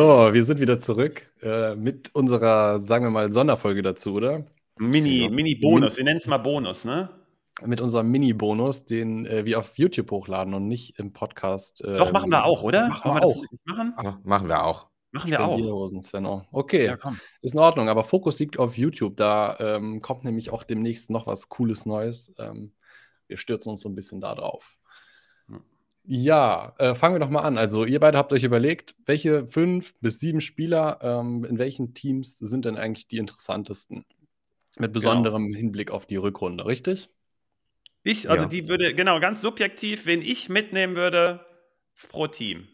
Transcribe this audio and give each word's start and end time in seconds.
So, 0.00 0.32
wir 0.32 0.44
sind 0.44 0.60
wieder 0.60 0.78
zurück 0.78 1.30
äh, 1.42 1.74
mit 1.74 2.14
unserer, 2.14 2.80
sagen 2.80 3.04
wir 3.04 3.10
mal, 3.10 3.30
Sonderfolge 3.30 3.82
dazu, 3.82 4.14
oder? 4.14 4.46
Mini, 4.78 5.28
Mini-Bonus, 5.30 5.98
wir 5.98 6.04
nennen 6.04 6.20
es 6.20 6.26
mal 6.26 6.38
Bonus, 6.38 6.86
ne? 6.86 7.10
Mit 7.66 7.82
unserem 7.82 8.10
Mini-Bonus, 8.10 8.86
den 8.86 9.26
äh, 9.26 9.44
wir 9.44 9.58
auf 9.58 9.76
YouTube 9.76 10.10
hochladen 10.10 10.54
und 10.54 10.68
nicht 10.68 10.98
im 10.98 11.12
Podcast. 11.12 11.84
Äh, 11.84 11.98
Doch, 11.98 12.12
machen 12.12 12.30
wir 12.30 12.46
auch, 12.46 12.62
oder? 12.62 12.88
Machen 12.88 13.14
wir, 13.14 13.22
auch. 13.22 13.44
Machen? 13.66 13.92
Aber 13.94 14.18
machen 14.24 14.48
wir 14.48 14.64
auch. 14.64 14.88
Machen 15.12 15.30
wir 15.32 15.44
auch. 15.44 15.90
Svenno. 16.02 16.46
Okay, 16.50 16.86
ja, 16.86 16.96
ist 17.42 17.52
in 17.52 17.60
Ordnung, 17.60 17.90
aber 17.90 18.02
Fokus 18.02 18.38
liegt 18.38 18.58
auf 18.58 18.78
YouTube. 18.78 19.18
Da 19.18 19.58
ähm, 19.60 20.00
kommt 20.00 20.24
nämlich 20.24 20.48
auch 20.48 20.62
demnächst 20.62 21.10
noch 21.10 21.26
was 21.26 21.50
Cooles 21.50 21.84
Neues. 21.84 22.32
Ähm, 22.38 22.72
wir 23.26 23.36
stürzen 23.36 23.68
uns 23.72 23.82
so 23.82 23.90
ein 23.90 23.94
bisschen 23.94 24.22
da 24.22 24.34
drauf. 24.34 24.78
Ja, 26.04 26.74
äh, 26.78 26.94
fangen 26.94 27.14
wir 27.14 27.20
doch 27.20 27.30
mal 27.30 27.42
an. 27.42 27.58
Also, 27.58 27.84
ihr 27.84 28.00
beide 28.00 28.18
habt 28.18 28.32
euch 28.32 28.42
überlegt, 28.42 28.94
welche 29.04 29.46
fünf 29.46 29.94
bis 30.00 30.18
sieben 30.18 30.40
Spieler 30.40 30.98
ähm, 31.02 31.44
in 31.44 31.58
welchen 31.58 31.94
Teams 31.94 32.38
sind 32.38 32.64
denn 32.64 32.76
eigentlich 32.76 33.06
die 33.06 33.18
interessantesten? 33.18 34.04
Mit 34.76 34.92
genau. 34.92 34.92
besonderem 34.92 35.46
genau. 35.46 35.58
Hinblick 35.58 35.90
auf 35.90 36.06
die 36.06 36.16
Rückrunde, 36.16 36.64
richtig? 36.64 37.10
Ich, 38.02 38.30
also 38.30 38.44
ja. 38.44 38.48
die 38.48 38.68
würde, 38.68 38.94
genau, 38.94 39.20
ganz 39.20 39.42
subjektiv, 39.42 40.06
wen 40.06 40.22
ich 40.22 40.48
mitnehmen 40.48 40.96
würde 40.96 41.44
pro 42.08 42.26
Team. 42.26 42.68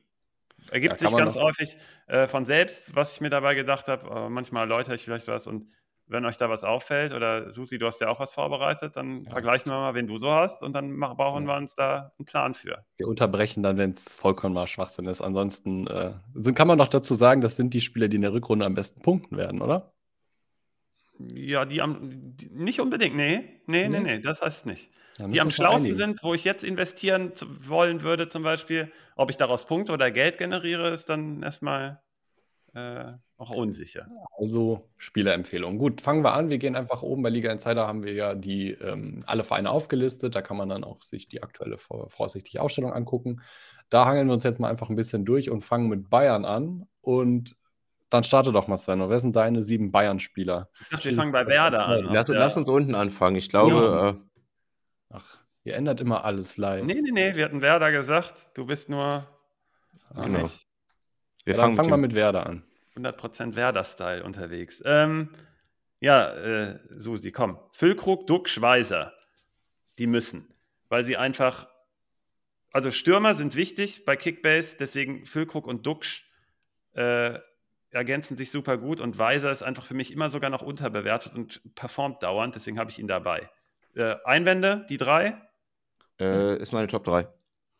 Ergibt 0.71 1.01
ja, 1.01 1.09
sich 1.09 1.16
ganz 1.16 1.37
häufig 1.37 1.77
äh, 2.07 2.29
von 2.29 2.45
selbst, 2.45 2.95
was 2.95 3.15
ich 3.15 3.21
mir 3.21 3.30
dabei 3.30 3.55
gedacht 3.55 3.88
habe. 3.88 4.09
Äh, 4.09 4.29
manchmal 4.29 4.63
erläutere 4.63 4.95
ich 4.95 5.05
vielleicht 5.05 5.27
was 5.29 5.47
und 5.47 5.69
wenn 6.09 6.24
euch 6.24 6.37
da 6.37 6.48
was 6.48 6.62
auffällt, 6.62 7.12
oder 7.12 7.52
Susi, 7.52 7.78
du 7.78 7.87
hast 7.87 8.01
ja 8.01 8.09
auch 8.09 8.20
was 8.20 8.34
vorbereitet, 8.34 8.96
dann 8.96 9.24
ja. 9.24 9.30
vergleichen 9.30 9.71
wir 9.71 9.79
mal, 9.79 9.95
wen 9.95 10.07
du 10.07 10.16
so 10.16 10.30
hast 10.30 10.62
und 10.62 10.73
dann 10.73 10.93
machen, 10.93 11.16
brauchen 11.16 11.45
ja. 11.45 11.51
wir 11.51 11.57
uns 11.57 11.74
da 11.74 12.12
einen 12.18 12.26
Plan 12.26 12.54
für. 12.54 12.85
Wir 12.96 13.09
unterbrechen 13.09 13.62
dann, 13.62 13.76
wenn 13.76 13.90
es 13.90 14.16
vollkommen 14.16 14.54
mal 14.54 14.66
Schwachsinn 14.66 15.07
ist. 15.07 15.21
Ansonsten 15.21 15.87
äh, 15.88 16.52
kann 16.54 16.68
man 16.68 16.79
noch 16.79 16.88
dazu 16.88 17.15
sagen, 17.15 17.40
das 17.40 17.57
sind 17.57 17.74
die 17.74 17.80
Spieler, 17.80 18.09
die 18.09 18.16
in 18.16 18.23
der 18.23 18.32
Rückrunde 18.32 18.65
am 18.65 18.74
besten 18.74 19.02
punkten 19.02 19.37
werden, 19.37 19.60
oder? 19.60 19.93
Ja, 21.18 21.65
die 21.65 21.80
am 21.80 21.99
die, 22.37 22.51
nicht 22.51 22.80
unbedingt, 22.80 23.16
nee. 23.16 23.60
Nee, 23.66 23.88
nee, 23.88 24.01
nee, 24.01 24.18
das 24.21 24.43
heißt 24.43 24.66
nicht. 24.66 24.90
die 25.18 25.40
am 25.40 25.51
schlausten 25.51 25.96
sind, 25.96 26.23
wo 26.23 26.34
ich 26.34 26.45
jetzt 26.45 26.62
investieren 26.62 27.32
wollen 27.62 28.02
würde, 28.02 28.29
zum 28.29 28.43
Beispiel, 28.43 28.93
ob 29.16 29.30
ich 29.30 29.38
daraus 29.38 29.66
Punkte 29.66 29.93
oder 29.93 30.10
Geld 30.10 30.38
generiere, 30.38 30.90
ist 30.90 31.09
dann 31.09 31.43
erstmal 31.43 32.01
äh, 32.74 33.15
auch 33.38 33.51
unsicher. 33.51 34.09
Also 34.38 34.88
Spielerempfehlung. 34.96 35.79
Gut, 35.79 36.01
fangen 36.01 36.24
wir 36.24 36.32
an. 36.32 36.48
Wir 36.48 36.59
gehen 36.59 36.74
einfach 36.74 37.02
oben 37.02 37.23
bei 37.23 37.29
Liga 37.29 37.52
Insider 37.52 37.87
haben 37.87 38.02
wir 38.02 38.15
ja 38.15 38.34
die 38.34 38.70
ähm, 38.70 39.20
alle 39.26 39.45
Vereine 39.45 39.70
aufgelistet. 39.70 40.34
Da 40.34 40.43
kann 40.43 40.56
man 40.56 40.68
dann 40.68 40.84
auch 40.84 41.02
sich 41.02 41.28
die 41.28 41.43
aktuelle 41.43 41.76
voraussichtliche 41.76 42.62
Ausstellung 42.62 42.93
angucken. 42.93 43.43
Da 43.90 44.06
hangeln 44.06 44.26
wir 44.26 44.34
uns 44.34 44.45
jetzt 44.45 44.59
mal 44.59 44.70
einfach 44.70 44.88
ein 44.88 44.96
bisschen 44.96 45.24
durch 45.24 45.51
und 45.51 45.60
fangen 45.60 45.88
mit 45.88 46.09
Bayern 46.09 46.45
an. 46.45 46.88
Und 47.02 47.56
dann 48.09 48.24
starte 48.24 48.52
doch 48.52 48.68
mal, 48.68 48.78
Sven. 48.78 49.06
Wer 49.09 49.20
sind 49.20 49.37
deine 49.37 49.62
sieben 49.62 49.93
Bayern-Spieler? 49.93 50.71
Ich 50.80 50.88
dachte, 50.88 51.10
wir 51.10 51.16
fangen 51.16 51.32
bei 51.32 51.46
Werder 51.46 51.87
an. 51.87 52.09
Lass, 52.10 52.28
lass, 52.28 52.56
uns 52.56 52.68
unten 52.68 52.95
anfangen. 52.95 53.37
Ich 53.37 53.48
glaube. 53.50 53.73
Ja. 53.73 54.10
Äh, 54.10 54.15
Ach, 55.10 55.38
ihr 55.65 55.74
ändert 55.76 56.00
immer 56.00 56.24
alles 56.24 56.56
live. 56.56 56.84
Nee, 56.84 57.00
nee, 57.02 57.10
nee. 57.12 57.34
Wir 57.34 57.45
hatten 57.45 57.62
Werder 57.62 57.93
gesagt. 57.93 58.50
Du 58.54 58.65
bist 58.65 58.88
nur. 58.88 59.26
Genau. 60.15 60.43
Nicht. 60.43 60.66
Wir 61.45 61.54
ja, 61.54 61.60
fangen, 61.60 61.76
fangen 61.76 61.90
mal 61.90 61.96
mit 61.96 62.15
Werder 62.15 62.46
an. 62.46 62.65
100% 62.97 63.55
Werder-Style 63.55 64.25
unterwegs. 64.25 64.83
Ähm, 64.84 65.31
ja, 66.00 66.33
äh, 66.34 66.78
Susi, 66.97 67.33
komm. 67.33 67.59
Füllkrug, 67.72 68.27
Duck, 68.27 68.49
Schweizer. 68.49 69.12
Die 69.99 70.06
müssen. 70.06 70.53
Weil 70.89 71.05
sie 71.05 71.17
einfach. 71.17 71.69
Also 72.72 72.91
Stürmer 72.91 73.35
sind 73.35 73.56
wichtig 73.56 74.05
bei 74.05 74.17
Kickbase, 74.17 74.77
deswegen 74.79 75.25
Füllkrug 75.25 75.67
und 75.67 75.87
Duxch 75.87 76.31
äh, 76.93 77.39
ergänzen 77.91 78.37
sich 78.37 78.51
super 78.51 78.77
gut 78.77 79.01
und 79.01 79.19
Weiser 79.19 79.51
ist 79.51 79.62
einfach 79.62 79.87
für 79.87 79.95
mich 79.95 80.12
immer 80.12 80.29
sogar 80.29 80.51
noch 80.51 80.61
unterbewertet 80.61 81.35
und 81.35 81.62
performt 81.75 82.23
dauernd, 82.23 82.55
deswegen 82.55 82.79
habe 82.79 82.91
ich 82.91 82.99
ihn 82.99 83.09
dabei. 83.09 83.49
Äh, 83.95 84.17
Einwände, 84.25 84.85
die 84.91 84.99
drei? 84.99 85.41
Äh, 86.21 86.59
ist 86.59 86.73
meine 86.73 86.87
Top 86.87 87.05
3. 87.05 87.27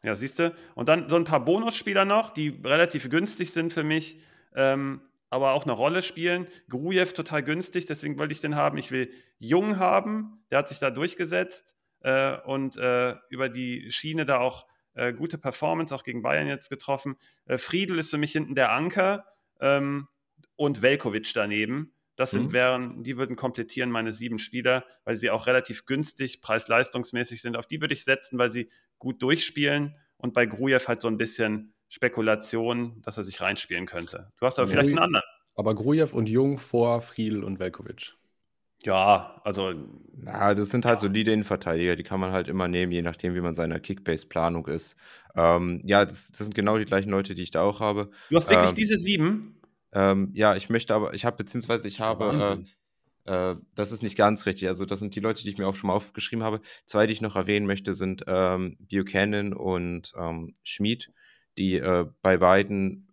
Ja, 0.03 0.15
siehst 0.15 0.39
du. 0.39 0.55
Und 0.75 0.89
dann 0.89 1.11
so 1.11 1.17
ein 1.17 1.25
paar 1.25 1.45
Bonusspieler 1.45 2.07
noch, 2.07 2.31
die 2.31 2.61
relativ 2.65 3.11
günstig 3.11 3.53
sind 3.53 3.73
für 3.73 3.85
mich 3.85 4.19
ähm, 4.57 5.01
aber 5.31 5.53
auch 5.53 5.65
eine 5.65 5.73
Rolle 5.73 6.03
spielen. 6.03 6.47
Grujew 6.69 7.07
total 7.15 7.43
günstig, 7.43 7.87
deswegen 7.87 8.19
wollte 8.19 8.33
ich 8.33 8.41
den 8.41 8.57
haben. 8.57 8.79
Ich 8.79 8.91
will 8.91 9.13
Jung 9.39 9.79
haben, 9.79 10.45
der 10.51 10.59
hat 10.59 10.69
sich 10.69 10.79
da 10.79 10.91
durchgesetzt 10.91 11.77
äh, 12.01 12.39
und 12.41 12.77
äh, 12.77 13.15
über 13.31 13.49
die 13.49 13.91
Schiene 13.93 14.27
da 14.27 14.39
auch 14.39 14.67
äh, 14.95 15.13
gute 15.13 15.39
Performance, 15.39 15.95
auch 15.95 16.05
gegen 16.05 16.23
Bayern 16.23 16.49
jetzt 16.49 16.71
getroffen. 16.71 17.17
Äh, 17.45 17.59
Friedel 17.59 17.99
ist 17.99 18.11
für 18.11 18.19
mich 18.19 18.33
hinten 18.33 18.55
der 18.55 18.73
Anker 18.73 19.27
ähm, 19.61 20.09
und 20.57 20.83
Velkovic 20.83 21.33
daneben. 21.35 21.93
Das 22.17 22.31
sind, 22.31 22.47
mhm. 22.47 22.53
wären, 22.53 23.03
die 23.03 23.19
würden 23.19 23.37
komplettieren 23.37 23.91
meine 23.91 24.15
sieben 24.15 24.39
Spieler, 24.39 24.87
weil 25.05 25.17
sie 25.17 25.29
auch 25.29 25.47
relativ 25.47 25.85
günstig, 25.85 26.41
preis-leistungsmäßig 26.41 27.43
sind. 27.43 27.59
Auf 27.59 27.67
die 27.67 27.83
würde 27.83 27.93
ich 27.93 28.05
setzen, 28.05 28.39
weil 28.39 28.51
sie 28.51 28.71
gut 28.99 29.21
durchspielen 29.21 29.97
und 30.17 30.33
bei 30.33 30.47
Grujew 30.47 30.81
halt 30.87 31.03
so 31.03 31.09
ein 31.09 31.19
bisschen 31.19 31.75
Spekulation, 31.89 33.01
dass 33.03 33.17
er 33.17 33.25
sich 33.25 33.41
reinspielen 33.41 33.87
könnte. 33.87 34.33
Du 34.39 34.47
hast 34.47 34.59
aber 34.59 34.69
vielleicht 34.69 34.89
einen 34.89 34.99
anderen. 34.99 35.25
Aber 35.55 35.75
Grujew 35.75 36.09
und 36.13 36.29
Jung 36.29 36.59
vor 36.59 37.01
Friedl 37.01 37.43
und 37.43 37.59
Velkovic. 37.59 38.15
Ja, 38.85 39.41
also. 39.45 39.73
Ja, 40.25 40.55
das 40.55 40.71
sind 40.71 40.85
halt 40.85 40.99
ja. 40.99 41.01
solide 41.01 41.33
Innenverteidiger, 41.33 41.97
die 41.97 42.03
kann 42.03 42.21
man 42.21 42.33
halt 42.33 42.49
immer 42.49 42.69
nehmen, 42.69 42.93
je 42.93 43.03
nachdem, 43.03 43.35
wie 43.35 43.41
man 43.41 43.55
seine 43.55 43.81
Kickbase-Planung 43.81 44.67
ist. 44.67 44.97
Ähm, 45.35 45.83
ja, 45.85 46.05
das, 46.05 46.31
das, 46.31 46.39
sind 46.39 46.55
genau 46.55 46.79
die 46.79 46.85
gleichen 46.85 47.11
Leute, 47.11 47.35
die 47.35 47.43
ich 47.43 47.51
da 47.51 47.63
auch 47.63 47.81
habe. 47.81 48.11
Du 48.31 48.37
hast 48.37 48.49
wirklich 48.51 48.71
ähm, 48.71 48.75
diese 48.77 48.99
sieben? 48.99 49.61
Ähm, 49.93 50.31
ja, 50.35 50.55
ich 50.57 50.69
möchte 50.69 50.95
aber, 50.95 51.15
ich 51.15 51.25
habe, 51.25 51.37
beziehungsweise 51.37 51.89
ich 51.89 52.01
habe, 52.01 52.67
äh, 53.27 53.33
äh, 53.33 53.57
das 53.75 53.93
ist 53.93 54.03
nicht 54.03 54.17
ganz 54.17 54.47
richtig. 54.47 54.69
Also, 54.69 54.85
das 54.85 54.99
sind 54.99 55.15
die 55.15 55.21
Leute, 55.21 55.43
die 55.43 55.51
ich 55.51 55.59
mir 55.59 55.67
auch 55.67 55.77
schon 55.77 55.89
mal 55.89 55.95
aufgeschrieben 55.95 56.45
habe. 56.45 56.61
Zwei, 56.85 57.07
die 57.07 57.13
ich 57.13 57.23
noch 57.23 57.37
erwähnen 57.37 57.67
möchte, 57.67 57.95
sind 57.95 58.25
ähm, 58.27 58.77
Buchanan 58.79 59.53
und 59.53 60.13
ähm, 60.19 60.53
Schmid 60.63 61.11
die 61.59 61.77
äh, 61.77 62.07
bei 62.23 62.37
beiden 62.37 63.07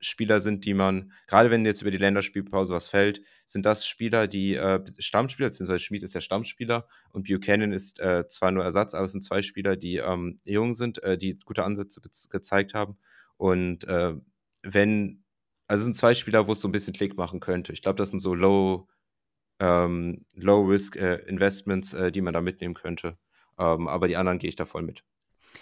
Spieler 0.00 0.40
sind, 0.40 0.64
die 0.64 0.74
man, 0.74 1.12
gerade 1.26 1.50
wenn 1.50 1.64
jetzt 1.66 1.82
über 1.82 1.90
die 1.90 1.98
Länderspielpause 1.98 2.72
was 2.72 2.88
fällt, 2.88 3.22
sind 3.44 3.66
das 3.66 3.86
Spieler, 3.86 4.26
die 4.26 4.54
äh, 4.54 4.82
Stammspieler, 4.98 5.50
beziehungsweise 5.50 5.80
Schmid 5.80 6.02
ist 6.02 6.14
der 6.14 6.22
Stammspieler 6.22 6.88
und 7.12 7.28
Buchanan 7.28 7.72
ist 7.72 8.00
äh, 8.00 8.26
zwar 8.26 8.50
nur 8.50 8.64
Ersatz, 8.64 8.94
aber 8.94 9.04
es 9.04 9.12
sind 9.12 9.22
zwei 9.22 9.42
Spieler, 9.42 9.76
die 9.76 9.98
ähm, 9.98 10.38
jung 10.44 10.72
sind, 10.74 11.02
äh, 11.02 11.18
die 11.18 11.38
gute 11.44 11.64
Ansätze 11.64 12.00
gezeigt 12.00 12.72
haben. 12.74 12.96
Und 13.36 13.84
äh, 13.88 14.14
wenn, 14.62 15.24
also 15.66 15.82
es 15.82 15.84
sind 15.84 15.96
zwei 15.96 16.14
Spieler, 16.14 16.46
wo 16.48 16.52
es 16.52 16.60
so 16.60 16.68
ein 16.68 16.72
bisschen 16.72 16.94
Klick 16.94 17.16
machen 17.16 17.40
könnte. 17.40 17.72
Ich 17.72 17.82
glaube, 17.82 17.96
das 17.96 18.10
sind 18.10 18.20
so 18.20 18.34
Low, 18.34 18.88
ähm, 19.60 20.24
Low-Risk-Investments, 20.34 21.94
äh, 21.94 22.06
äh, 22.06 22.12
die 22.12 22.22
man 22.22 22.34
da 22.34 22.40
mitnehmen 22.40 22.74
könnte. 22.74 23.18
Ähm, 23.58 23.88
aber 23.88 24.08
die 24.08 24.16
anderen 24.16 24.38
gehe 24.38 24.48
ich 24.48 24.56
da 24.56 24.64
voll 24.64 24.82
mit. 24.82 25.04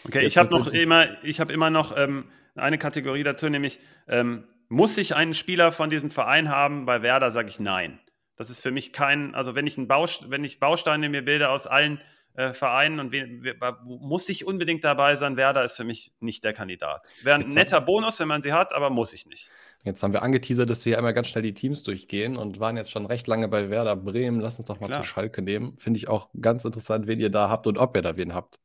Okay, 0.06 0.22
Jetzt 0.22 0.32
ich 0.32 0.38
habe 0.38 0.50
noch 0.50 0.68
immer, 0.68 1.22
ich 1.22 1.40
habe 1.40 1.52
immer 1.52 1.70
noch 1.70 1.96
ähm, 1.96 2.30
eine 2.54 2.78
Kategorie 2.78 3.22
dazu, 3.22 3.48
nämlich 3.48 3.78
ähm, 4.08 4.44
muss 4.68 4.98
ich 4.98 5.16
einen 5.16 5.34
Spieler 5.34 5.72
von 5.72 5.90
diesem 5.90 6.10
Verein 6.10 6.50
haben? 6.50 6.86
Bei 6.86 7.02
Werder 7.02 7.30
sage 7.30 7.48
ich 7.48 7.58
nein. 7.58 7.98
Das 8.36 8.50
ist 8.50 8.62
für 8.62 8.70
mich 8.70 8.92
kein, 8.92 9.34
also 9.34 9.54
wenn 9.54 9.66
ich, 9.66 9.76
einen 9.78 9.88
Baust 9.88 10.30
wenn 10.30 10.44
ich 10.44 10.60
Bausteine 10.60 11.08
mir 11.08 11.24
bilde 11.24 11.48
aus 11.48 11.66
allen 11.66 12.00
äh, 12.34 12.52
Vereinen 12.52 13.00
und 13.00 13.12
we 13.12 13.44
muss 13.84 14.28
ich 14.28 14.46
unbedingt 14.46 14.84
dabei 14.84 15.16
sein, 15.16 15.36
Werder 15.36 15.64
ist 15.64 15.76
für 15.76 15.84
mich 15.84 16.12
nicht 16.20 16.44
der 16.44 16.52
Kandidat. 16.52 17.08
Wäre 17.22 17.40
ein 17.40 17.46
netter 17.46 17.80
Bonus, 17.80 18.20
wenn 18.20 18.28
man 18.28 18.42
sie 18.42 18.52
hat, 18.52 18.72
aber 18.72 18.90
muss 18.90 19.12
ich 19.12 19.26
nicht. 19.26 19.50
Jetzt 19.82 20.02
haben 20.02 20.12
wir 20.12 20.22
angeteasert, 20.22 20.70
dass 20.70 20.84
wir 20.84 20.98
einmal 20.98 21.14
ganz 21.14 21.28
schnell 21.28 21.42
die 21.42 21.54
Teams 21.54 21.82
durchgehen 21.82 22.36
und 22.36 22.60
waren 22.60 22.76
jetzt 22.76 22.90
schon 22.90 23.06
recht 23.06 23.26
lange 23.26 23.48
bei 23.48 23.70
Werder 23.70 23.96
Bremen. 23.96 24.40
Lass 24.40 24.58
uns 24.58 24.66
doch 24.66 24.80
mal 24.80 24.86
Klar. 24.86 25.02
zu 25.02 25.08
Schalke 25.08 25.42
nehmen. 25.42 25.76
Finde 25.78 25.98
ich 25.98 26.08
auch 26.08 26.28
ganz 26.40 26.64
interessant, 26.64 27.06
wen 27.06 27.18
ihr 27.18 27.30
da 27.30 27.48
habt 27.48 27.66
und 27.66 27.78
ob 27.78 27.96
ihr 27.96 28.02
da 28.02 28.16
wen 28.16 28.34
habt. 28.34 28.60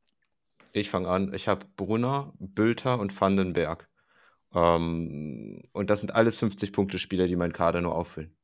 Ich 0.76 0.90
fange 0.90 1.08
an. 1.08 1.32
Ich 1.32 1.46
habe 1.46 1.66
Brunner, 1.76 2.32
Bülter 2.40 2.98
und 2.98 3.18
Vandenberg. 3.18 3.88
Ähm, 4.52 5.62
und 5.72 5.88
das 5.88 6.00
sind 6.00 6.12
alles 6.16 6.42
50-Punkte-Spieler, 6.42 7.28
die 7.28 7.36
meinen 7.36 7.52
Kader 7.52 7.80
nur 7.80 7.94
auffüllen. 7.94 8.36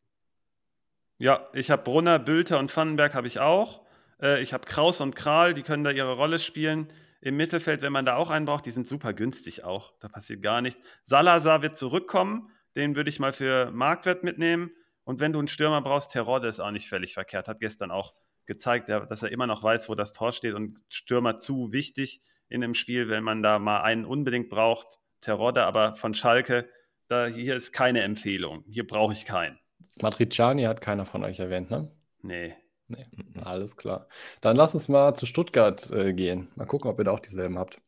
Ja, 1.18 1.48
ich 1.52 1.72
habe 1.72 1.82
Brunner, 1.82 2.20
Bülter 2.20 2.60
und 2.60 2.74
Vandenberg 2.74 3.14
habe 3.14 3.26
ich 3.26 3.40
auch. 3.40 3.84
Äh, 4.22 4.40
ich 4.42 4.52
habe 4.52 4.64
Kraus 4.64 5.00
und 5.00 5.16
Kral, 5.16 5.54
die 5.54 5.62
können 5.62 5.82
da 5.82 5.90
ihre 5.90 6.12
Rolle 6.12 6.38
spielen. 6.38 6.92
Im 7.20 7.36
Mittelfeld, 7.36 7.82
wenn 7.82 7.92
man 7.92 8.06
da 8.06 8.14
auch 8.14 8.30
einen 8.30 8.46
braucht, 8.46 8.64
die 8.64 8.70
sind 8.70 8.88
super 8.88 9.12
günstig 9.12 9.64
auch. 9.64 9.92
Da 9.98 10.06
passiert 10.06 10.40
gar 10.40 10.62
nichts. 10.62 10.80
Salazar 11.02 11.62
wird 11.62 11.76
zurückkommen. 11.76 12.52
Den 12.76 12.94
würde 12.94 13.10
ich 13.10 13.18
mal 13.18 13.32
für 13.32 13.72
Marktwert 13.72 14.22
mitnehmen. 14.22 14.70
Und 15.02 15.18
wenn 15.18 15.32
du 15.32 15.40
einen 15.40 15.48
Stürmer 15.48 15.82
brauchst, 15.82 16.12
Terodde 16.12 16.46
ist 16.46 16.60
auch 16.60 16.70
nicht 16.70 16.88
völlig 16.88 17.12
verkehrt. 17.12 17.48
Hat 17.48 17.58
gestern 17.58 17.90
auch 17.90 18.14
gezeigt, 18.50 18.88
dass 18.88 19.22
er 19.22 19.30
immer 19.30 19.46
noch 19.46 19.62
weiß, 19.62 19.88
wo 19.88 19.94
das 19.94 20.12
Tor 20.12 20.32
steht 20.32 20.54
und 20.54 20.80
Stürmer 20.88 21.38
zu 21.38 21.72
wichtig 21.72 22.20
in 22.48 22.60
dem 22.60 22.74
Spiel, 22.74 23.08
wenn 23.08 23.22
man 23.22 23.44
da 23.44 23.60
mal 23.60 23.82
einen 23.82 24.04
unbedingt 24.04 24.50
braucht. 24.50 24.98
Terodde, 25.20 25.62
aber 25.64 25.94
von 25.94 26.14
Schalke, 26.14 26.68
da 27.06 27.26
hier 27.26 27.54
ist 27.54 27.72
keine 27.72 28.02
Empfehlung. 28.02 28.64
Hier 28.68 28.84
brauche 28.84 29.12
ich 29.12 29.24
keinen. 29.24 29.60
Matriciani 30.00 30.64
hat 30.64 30.80
keiner 30.80 31.06
von 31.06 31.22
euch 31.22 31.38
erwähnt, 31.38 31.70
ne? 31.70 31.92
Nee. 32.22 32.56
Nee, 32.88 33.06
alles 33.44 33.76
klar. 33.76 34.08
Dann 34.40 34.56
lass 34.56 34.74
uns 34.74 34.88
mal 34.88 35.14
zu 35.14 35.26
Stuttgart 35.26 35.88
äh, 35.92 36.12
gehen. 36.12 36.50
Mal 36.56 36.66
gucken, 36.66 36.90
ob 36.90 36.98
ihr 36.98 37.04
da 37.04 37.12
auch 37.12 37.20
dieselben 37.20 37.56
habt. 37.56 37.78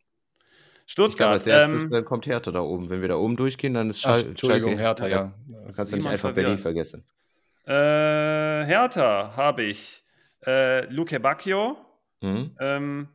Stuttgart. 0.86 1.10
Ich 1.10 1.16
glaube, 1.16 1.32
als 1.32 1.46
erstes 1.72 1.98
ähm, 1.98 2.04
kommt 2.04 2.26
Hertha 2.26 2.52
da 2.52 2.60
oben. 2.60 2.88
Wenn 2.88 3.00
wir 3.00 3.08
da 3.08 3.16
oben 3.16 3.34
durchgehen, 3.34 3.74
dann 3.74 3.90
ist 3.90 4.00
Schal 4.00 4.20
Ach, 4.20 4.28
Entschuldigung, 4.28 4.78
Hertha, 4.78 5.08
ja. 5.08 5.22
ja. 5.24 5.34
Du 5.48 5.74
kannst 5.74 5.90
ja 5.90 5.96
nicht 5.96 6.06
einfach 6.06 6.32
Berlin 6.32 6.58
vergessen. 6.58 7.04
Äh, 7.64 7.72
Hertha 7.72 9.32
habe 9.34 9.64
ich 9.64 10.02
äh, 10.46 10.86
Luke 10.86 11.18
Bacchio. 11.20 11.76
Mhm. 12.20 12.56
Ähm, 12.60 13.08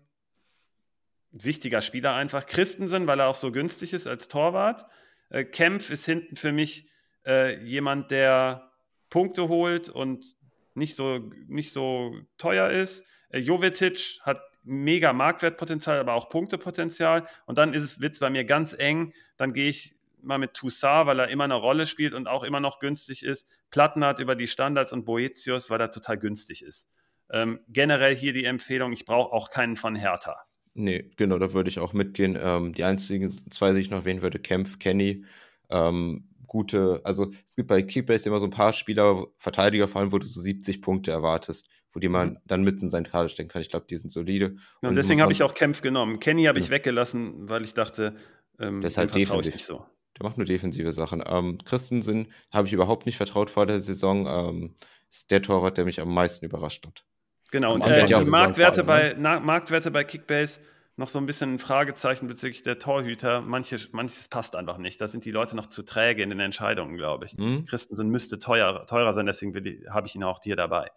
wichtiger 1.31 1.81
Spieler 1.81 2.15
einfach. 2.15 2.45
Christensen, 2.45 3.07
weil 3.07 3.19
er 3.19 3.29
auch 3.29 3.35
so 3.35 3.51
günstig 3.51 3.93
ist 3.93 4.07
als 4.07 4.27
Torwart. 4.27 4.85
Äh, 5.29 5.43
Kempf 5.43 5.89
ist 5.89 6.05
hinten 6.05 6.35
für 6.35 6.51
mich 6.51 6.89
äh, 7.25 7.63
jemand, 7.63 8.11
der 8.11 8.71
Punkte 9.09 9.47
holt 9.47 9.89
und 9.89 10.35
nicht 10.73 10.95
so, 10.95 11.19
nicht 11.47 11.73
so 11.73 12.15
teuer 12.37 12.69
ist. 12.69 13.03
Äh, 13.29 13.39
Jovetic 13.39 14.19
hat 14.21 14.41
mega 14.63 15.13
Marktwertpotenzial, 15.13 15.99
aber 15.99 16.13
auch 16.13 16.29
Punktepotenzial. 16.29 17.27
Und 17.45 17.57
dann 17.57 17.73
wird 17.73 18.13
es 18.13 18.19
bei 18.19 18.29
mir 18.29 18.43
ganz 18.43 18.73
eng. 18.73 19.13
Dann 19.37 19.53
gehe 19.53 19.69
ich 19.69 19.95
mal 20.21 20.37
mit 20.37 20.53
Toussaint, 20.53 21.07
weil 21.07 21.19
er 21.19 21.29
immer 21.29 21.45
eine 21.45 21.55
Rolle 21.55 21.85
spielt 21.85 22.13
und 22.13 22.27
auch 22.27 22.43
immer 22.43 22.59
noch 22.59 22.79
günstig 22.79 23.23
ist. 23.23 23.47
Plattenhardt 23.71 24.19
über 24.19 24.35
die 24.35 24.47
Standards 24.47 24.91
und 24.93 25.05
Boetius, 25.05 25.69
weil 25.69 25.79
er 25.79 25.91
total 25.91 26.17
günstig 26.17 26.63
ist. 26.63 26.89
Ähm, 27.31 27.59
generell 27.67 28.15
hier 28.15 28.33
die 28.33 28.45
Empfehlung, 28.45 28.93
ich 28.93 29.05
brauche 29.05 29.33
auch 29.33 29.49
keinen 29.49 29.75
von 29.75 29.95
Hertha. 29.95 30.35
Nee, 30.73 31.09
genau, 31.15 31.39
da 31.39 31.53
würde 31.53 31.69
ich 31.69 31.79
auch 31.79 31.93
mitgehen. 31.93 32.37
Ähm, 32.39 32.73
die 32.73 32.83
einzigen 32.83 33.29
zwei, 33.29 33.73
die 33.73 33.79
ich 33.79 33.89
noch 33.89 33.99
erwähnen 33.99 34.21
würde, 34.21 34.39
Kempf, 34.39 34.77
Kenny. 34.77 35.25
Ähm, 35.69 36.29
gute, 36.45 37.01
also 37.03 37.31
es 37.45 37.55
gibt 37.55 37.67
bei 37.67 37.81
Kickbase 37.81 38.29
immer 38.29 38.39
so 38.39 38.45
ein 38.45 38.51
paar 38.51 38.73
Spieler, 38.73 39.25
Verteidiger 39.37 39.87
vor 39.87 40.01
allem, 40.01 40.11
wo 40.11 40.19
du 40.19 40.27
so 40.27 40.39
70 40.39 40.81
Punkte 40.81 41.11
erwartest, 41.11 41.67
wo 41.91 41.99
die 41.99 42.09
man 42.09 42.29
mhm. 42.29 42.37
dann 42.45 42.63
mitten 42.63 42.83
in 42.83 42.89
seinen 42.89 43.05
Kader 43.05 43.27
stecken 43.27 43.49
kann. 43.49 43.61
Ich 43.61 43.69
glaube, 43.69 43.87
die 43.89 43.97
sind 43.97 44.09
solide. 44.09 44.55
Ja, 44.81 44.89
und, 44.89 44.95
deswegen 44.95 45.21
habe 45.21 45.31
ich 45.31 45.43
auch 45.43 45.53
Kempf 45.53 45.81
genommen. 45.81 46.19
Kenny 46.19 46.43
habe 46.43 46.59
ich 46.59 46.65
ja. 46.65 46.71
weggelassen, 46.71 47.49
weil 47.49 47.63
ich 47.63 47.73
dachte, 47.73 48.15
ähm, 48.59 48.81
das 48.81 48.93
ist 48.93 48.97
halt 48.97 49.15
defensiv. 49.15 49.53
nicht 49.53 49.65
so. 49.65 49.85
Der 50.17 50.25
macht 50.25 50.37
nur 50.37 50.45
defensive 50.45 50.91
Sachen. 50.93 51.23
Ähm, 51.25 51.57
Christensen 51.63 52.31
habe 52.51 52.67
ich 52.67 52.73
überhaupt 52.73 53.05
nicht 53.05 53.17
vertraut 53.17 53.49
vor 53.49 53.65
der 53.65 53.79
Saison. 53.79 54.27
Ähm, 54.27 54.75
ist 55.09 55.31
der 55.31 55.41
Torwart, 55.41 55.77
der 55.77 55.85
mich 55.85 56.01
am 56.01 56.13
meisten 56.13 56.45
überrascht 56.45 56.85
hat. 56.85 57.03
Genau, 57.51 57.75
und 57.75 57.81
äh, 57.81 58.05
die 58.05 58.25
Marktwerte, 58.25 58.83
bei, 58.83 59.13
ne? 59.13 59.39
Marktwerte 59.41 59.91
bei 59.91 60.03
Kickbase 60.03 60.59
noch 60.97 61.09
so 61.09 61.19
ein 61.19 61.25
bisschen 61.25 61.55
ein 61.55 61.59
Fragezeichen 61.59 62.27
bezüglich 62.27 62.63
der 62.63 62.79
Torhüter. 62.79 63.41
Manche, 63.41 63.79
manches 63.91 64.27
passt 64.27 64.55
einfach 64.55 64.77
nicht. 64.79 64.99
Da 64.99 65.07
sind 65.07 65.23
die 65.25 65.31
Leute 65.31 65.55
noch 65.55 65.67
zu 65.67 65.83
träge 65.83 66.23
in 66.23 66.29
den 66.29 66.39
Entscheidungen, 66.39 66.97
glaube 66.97 67.27
ich. 67.27 67.37
Mhm. 67.37 67.65
Christensen 67.65 68.09
müsste 68.09 68.39
teuer, 68.39 68.85
teurer 68.87 69.13
sein, 69.13 69.27
deswegen 69.27 69.53
habe 69.89 70.07
ich 70.07 70.15
ihn 70.15 70.23
auch 70.23 70.39
hier 70.43 70.55
dabei. 70.55 70.91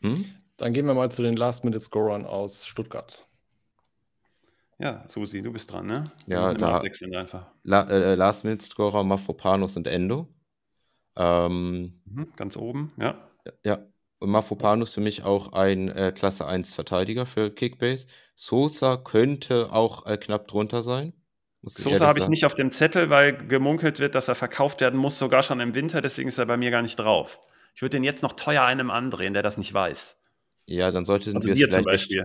Mhm. 0.00 0.24
Dann 0.56 0.72
gehen 0.72 0.86
wir 0.86 0.94
mal 0.94 1.10
zu 1.10 1.22
den 1.22 1.36
Last-Minute-Scorern 1.36 2.26
aus 2.26 2.64
Stuttgart. 2.64 3.26
Ja, 4.78 5.04
Susi, 5.08 5.42
du 5.42 5.52
bist 5.52 5.72
dran, 5.72 5.86
ne? 5.86 6.04
Ja, 6.26 6.54
da, 6.54 6.78
einfach. 6.78 7.50
La, 7.64 7.88
äh, 7.88 8.14
Last-Minute-Scorer 8.14 9.02
Mafropanos 9.02 9.76
und 9.76 9.88
Endo. 9.88 10.28
Ähm, 11.16 12.00
mhm, 12.04 12.32
ganz 12.36 12.56
oben, 12.56 12.92
ja. 12.98 13.16
Ja, 13.64 13.78
und 14.24 14.30
Mafropanos 14.30 14.94
für 14.94 15.00
mich 15.00 15.22
auch 15.22 15.52
ein 15.52 15.90
äh, 15.90 16.10
Klasse 16.10 16.46
1 16.46 16.74
Verteidiger 16.74 17.26
für 17.26 17.50
Kickbase. 17.50 18.06
Sosa 18.34 18.96
könnte 18.96 19.70
auch 19.70 20.06
äh, 20.06 20.16
knapp 20.16 20.48
drunter 20.48 20.82
sein. 20.82 21.12
Sosa 21.62 22.06
habe 22.06 22.18
ich 22.18 22.28
nicht 22.28 22.44
auf 22.44 22.54
dem 22.54 22.70
Zettel, 22.70 23.10
weil 23.10 23.36
gemunkelt 23.46 23.98
wird, 23.98 24.14
dass 24.14 24.28
er 24.28 24.34
verkauft 24.34 24.80
werden 24.80 24.98
muss, 24.98 25.18
sogar 25.18 25.42
schon 25.42 25.60
im 25.60 25.74
Winter, 25.74 26.00
deswegen 26.00 26.28
ist 26.28 26.38
er 26.38 26.46
bei 26.46 26.56
mir 26.56 26.70
gar 26.70 26.82
nicht 26.82 26.96
drauf. 26.96 27.38
Ich 27.74 27.82
würde 27.82 27.96
den 27.96 28.04
jetzt 28.04 28.22
noch 28.22 28.32
teuer 28.32 28.64
einem 28.64 28.90
andrehen, 28.90 29.34
der 29.34 29.42
das 29.42 29.56
nicht 29.56 29.72
weiß. 29.72 30.16
Ja, 30.66 30.90
dann 30.90 31.04
sollten 31.04 31.36
also 31.36 31.46
wir 31.46 31.54
dir 31.54 31.70
zum 31.70 31.84
Beispiel. 31.84 32.24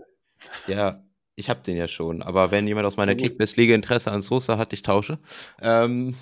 Ja, 0.67 1.03
ich 1.35 1.49
habe 1.49 1.61
den 1.61 1.75
ja 1.75 1.87
schon. 1.87 2.21
Aber 2.21 2.51
wenn 2.51 2.67
jemand 2.67 2.85
aus 2.87 2.97
meiner 2.97 3.15
Kickbase-Liga 3.15 3.75
Interesse 3.75 4.11
an 4.11 4.21
Sosa 4.21 4.57
hat, 4.57 4.71
ich 4.71 4.83
tausche. 4.83 5.19
Ähm, 5.61 6.15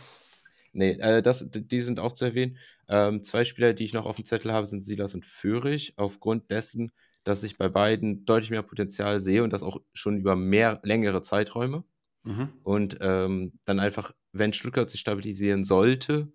nee, 0.77 0.91
äh, 0.91 1.21
das, 1.21 1.45
die 1.49 1.81
sind 1.81 1.99
auch 1.99 2.13
zu 2.13 2.25
erwähnen. 2.25 2.57
Ähm, 2.87 3.23
zwei 3.23 3.43
Spieler, 3.43 3.73
die 3.73 3.83
ich 3.83 3.93
noch 3.93 4.05
auf 4.05 4.15
dem 4.15 4.25
Zettel 4.25 4.53
habe, 4.53 4.67
sind 4.67 4.83
Silas 4.83 5.13
und 5.13 5.25
Führig. 5.25 5.93
Aufgrund 5.97 6.49
dessen, 6.51 6.91
dass 7.23 7.43
ich 7.43 7.57
bei 7.57 7.67
beiden 7.67 8.25
deutlich 8.25 8.51
mehr 8.51 8.61
Potenzial 8.61 9.19
sehe 9.19 9.43
und 9.43 9.51
das 9.51 9.63
auch 9.63 9.81
schon 9.93 10.17
über 10.17 10.35
mehr 10.35 10.79
längere 10.83 11.21
Zeiträume. 11.21 11.83
Mhm. 12.23 12.49
Und 12.63 12.97
ähm, 13.01 13.59
dann 13.65 13.79
einfach, 13.79 14.11
wenn 14.31 14.53
Stuttgart 14.53 14.89
sich 14.89 15.01
stabilisieren 15.01 15.63
sollte, 15.63 16.31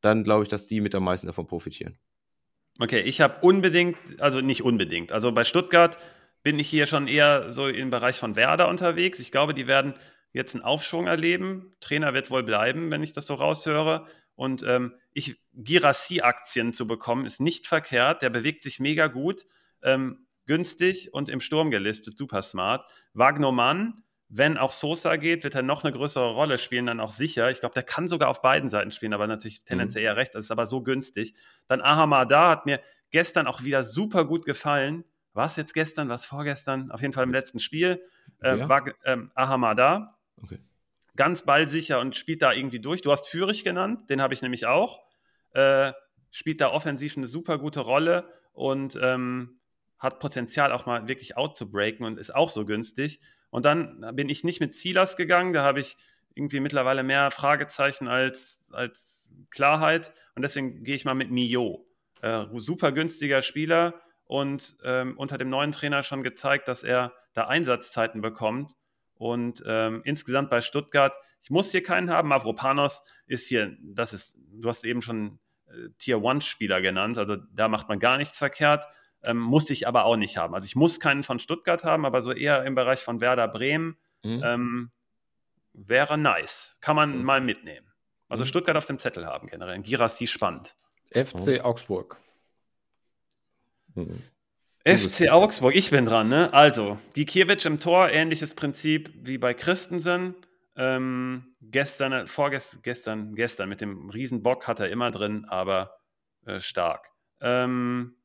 dann 0.00 0.24
glaube 0.24 0.44
ich, 0.44 0.48
dass 0.48 0.66
die 0.66 0.80
mit 0.80 0.94
am 0.94 1.04
meisten 1.04 1.26
davon 1.26 1.46
profitieren. 1.46 1.98
Okay, 2.78 3.00
ich 3.00 3.20
habe 3.20 3.40
unbedingt, 3.42 3.96
also 4.18 4.40
nicht 4.40 4.62
unbedingt, 4.62 5.12
also 5.12 5.32
bei 5.32 5.44
Stuttgart 5.44 5.98
bin 6.42 6.58
ich 6.58 6.68
hier 6.68 6.86
schon 6.86 7.06
eher 7.06 7.52
so 7.52 7.66
im 7.66 7.90
Bereich 7.90 8.16
von 8.16 8.36
Werder 8.36 8.68
unterwegs. 8.68 9.18
Ich 9.20 9.30
glaube, 9.30 9.52
die 9.52 9.66
werden 9.66 9.94
jetzt 10.32 10.54
einen 10.54 10.64
Aufschwung 10.64 11.06
erleben. 11.06 11.74
Trainer 11.80 12.14
wird 12.14 12.30
wohl 12.30 12.42
bleiben, 12.42 12.90
wenn 12.90 13.02
ich 13.02 13.12
das 13.12 13.26
so 13.26 13.34
raushöre. 13.34 14.06
Und 14.34 14.62
ähm, 14.62 14.94
ich, 15.12 15.36
Girassi-Aktien 15.52 16.72
zu 16.72 16.86
bekommen, 16.86 17.26
ist 17.26 17.40
nicht 17.40 17.66
verkehrt. 17.66 18.22
Der 18.22 18.30
bewegt 18.30 18.62
sich 18.62 18.80
mega 18.80 19.06
gut, 19.06 19.44
ähm, 19.82 20.26
günstig 20.46 21.12
und 21.12 21.28
im 21.28 21.40
Sturm 21.40 21.70
gelistet, 21.70 22.16
super 22.16 22.42
smart. 22.42 22.90
Wagnoman, 23.12 24.02
wenn 24.28 24.56
auch 24.56 24.72
Sosa 24.72 25.16
geht, 25.16 25.42
wird 25.42 25.56
er 25.56 25.62
noch 25.62 25.84
eine 25.84 25.92
größere 25.92 26.30
Rolle 26.30 26.56
spielen, 26.56 26.86
dann 26.86 27.00
auch 27.00 27.12
sicher. 27.12 27.50
Ich 27.50 27.60
glaube, 27.60 27.74
der 27.74 27.82
kann 27.82 28.06
sogar 28.06 28.28
auf 28.28 28.42
beiden 28.42 28.70
Seiten 28.70 28.92
spielen, 28.92 29.12
aber 29.12 29.26
natürlich 29.26 29.64
tendenziell 29.64 30.04
mhm. 30.04 30.06
eher 30.06 30.16
rechts. 30.16 30.34
Das 30.34 30.44
ist 30.44 30.50
aber 30.52 30.66
so 30.66 30.82
günstig. 30.82 31.34
Dann 31.66 31.80
Ahamada 31.80 32.48
hat 32.48 32.64
mir 32.66 32.80
gestern 33.10 33.48
auch 33.48 33.64
wieder 33.64 33.82
super 33.82 34.24
gut 34.24 34.46
gefallen. 34.46 35.04
War 35.32 35.46
es 35.46 35.56
jetzt 35.56 35.74
gestern, 35.74 36.08
was 36.08 36.24
vorgestern? 36.24 36.90
Auf 36.92 37.00
jeden 37.00 37.12
Fall 37.12 37.24
im 37.24 37.32
letzten 37.32 37.58
Spiel. 37.58 38.02
Äh, 38.40 38.58
ja. 38.58 38.68
war 38.68 38.84
ähm, 39.04 39.32
Ahamada. 39.34 40.19
Okay 40.42 40.58
ganz 41.20 41.44
ballsicher 41.44 42.00
und 42.00 42.16
spielt 42.16 42.40
da 42.40 42.52
irgendwie 42.52 42.80
durch. 42.80 43.02
Du 43.02 43.12
hast 43.12 43.28
Führig 43.28 43.62
genannt, 43.62 44.08
den 44.08 44.22
habe 44.22 44.32
ich 44.32 44.40
nämlich 44.40 44.66
auch. 44.66 45.02
Äh, 45.52 45.92
spielt 46.30 46.62
da 46.62 46.70
offensiv 46.70 47.16
eine 47.16 47.28
super 47.28 47.58
gute 47.58 47.80
Rolle 47.80 48.32
und 48.52 48.98
ähm, 49.02 49.60
hat 49.98 50.18
Potenzial 50.18 50.72
auch 50.72 50.86
mal 50.86 51.08
wirklich 51.08 51.36
out 51.36 51.58
zu 51.58 51.70
breaken 51.70 52.06
und 52.06 52.18
ist 52.18 52.34
auch 52.34 52.48
so 52.48 52.64
günstig. 52.64 53.20
Und 53.50 53.66
dann 53.66 54.00
bin 54.14 54.30
ich 54.30 54.44
nicht 54.44 54.60
mit 54.60 54.74
Silas 54.74 55.16
gegangen, 55.16 55.52
da 55.52 55.62
habe 55.62 55.80
ich 55.80 55.98
irgendwie 56.34 56.60
mittlerweile 56.60 57.02
mehr 57.02 57.30
Fragezeichen 57.30 58.08
als, 58.08 58.70
als 58.72 59.30
Klarheit 59.50 60.14
und 60.36 60.40
deswegen 60.40 60.84
gehe 60.84 60.94
ich 60.94 61.04
mal 61.04 61.14
mit 61.14 61.30
Mio. 61.30 61.86
Äh, 62.22 62.46
super 62.54 62.92
günstiger 62.92 63.42
Spieler 63.42 64.00
und 64.24 64.74
ähm, 64.84 65.18
unter 65.18 65.36
dem 65.36 65.50
neuen 65.50 65.72
Trainer 65.72 66.02
schon 66.02 66.22
gezeigt, 66.22 66.66
dass 66.66 66.82
er 66.82 67.12
da 67.34 67.48
Einsatzzeiten 67.48 68.22
bekommt 68.22 68.76
und 69.20 69.62
ähm, 69.66 70.00
insgesamt 70.04 70.48
bei 70.48 70.62
Stuttgart, 70.62 71.12
ich 71.42 71.50
muss 71.50 71.70
hier 71.70 71.82
keinen 71.82 72.08
haben. 72.08 72.30
Mavropanos 72.30 73.02
ist 73.26 73.48
hier, 73.48 73.76
das 73.82 74.14
ist, 74.14 74.38
du 74.50 74.66
hast 74.66 74.82
eben 74.82 75.02
schon 75.02 75.38
äh, 75.68 75.90
Tier 75.98 76.22
One-Spieler 76.22 76.80
genannt, 76.80 77.18
also 77.18 77.36
da 77.36 77.68
macht 77.68 77.90
man 77.90 77.98
gar 77.98 78.16
nichts 78.16 78.38
verkehrt. 78.38 78.86
Ähm, 79.22 79.36
musste 79.36 79.74
ich 79.74 79.86
aber 79.86 80.06
auch 80.06 80.16
nicht 80.16 80.38
haben. 80.38 80.54
Also 80.54 80.64
ich 80.64 80.74
muss 80.74 81.00
keinen 81.00 81.22
von 81.22 81.38
Stuttgart 81.38 81.84
haben, 81.84 82.06
aber 82.06 82.22
so 82.22 82.32
eher 82.32 82.64
im 82.64 82.74
Bereich 82.74 83.00
von 83.00 83.20
Werder 83.20 83.46
Bremen 83.46 83.98
mhm. 84.22 84.42
ähm, 84.42 84.90
wäre 85.74 86.16
nice. 86.16 86.78
Kann 86.80 86.96
man 86.96 87.18
mhm. 87.18 87.24
mal 87.24 87.42
mitnehmen. 87.42 87.92
Also 88.30 88.44
mhm. 88.44 88.48
Stuttgart 88.48 88.78
auf 88.78 88.86
dem 88.86 88.98
Zettel 88.98 89.26
haben 89.26 89.48
generell. 89.48 89.82
Girassi 89.82 90.26
spannend. 90.26 90.74
FC 91.12 91.62
Augsburg. 91.62 92.16
Mhm. 93.94 94.22
FC 94.84 95.30
Augsburg, 95.30 95.74
ich 95.76 95.90
bin 95.90 96.06
dran, 96.06 96.28
ne? 96.28 96.54
Also, 96.54 96.98
die 97.14 97.26
Kiewicz 97.26 97.66
im 97.66 97.80
Tor, 97.80 98.08
ähnliches 98.10 98.54
Prinzip 98.54 99.10
wie 99.14 99.36
bei 99.36 99.52
Christensen. 99.52 100.34
Ähm, 100.74 101.54
gestern, 101.60 102.12
äh, 102.12 102.26
vorgestern, 102.26 102.80
gestern, 102.82 103.34
gestern 103.34 103.68
mit 103.68 103.82
dem 103.82 104.08
Riesenbock 104.08 104.66
hat 104.66 104.80
er 104.80 104.88
immer 104.88 105.10
drin, 105.10 105.44
aber 105.46 105.98
äh, 106.46 106.60
stark. 106.60 107.10
Ähm, 107.42 108.16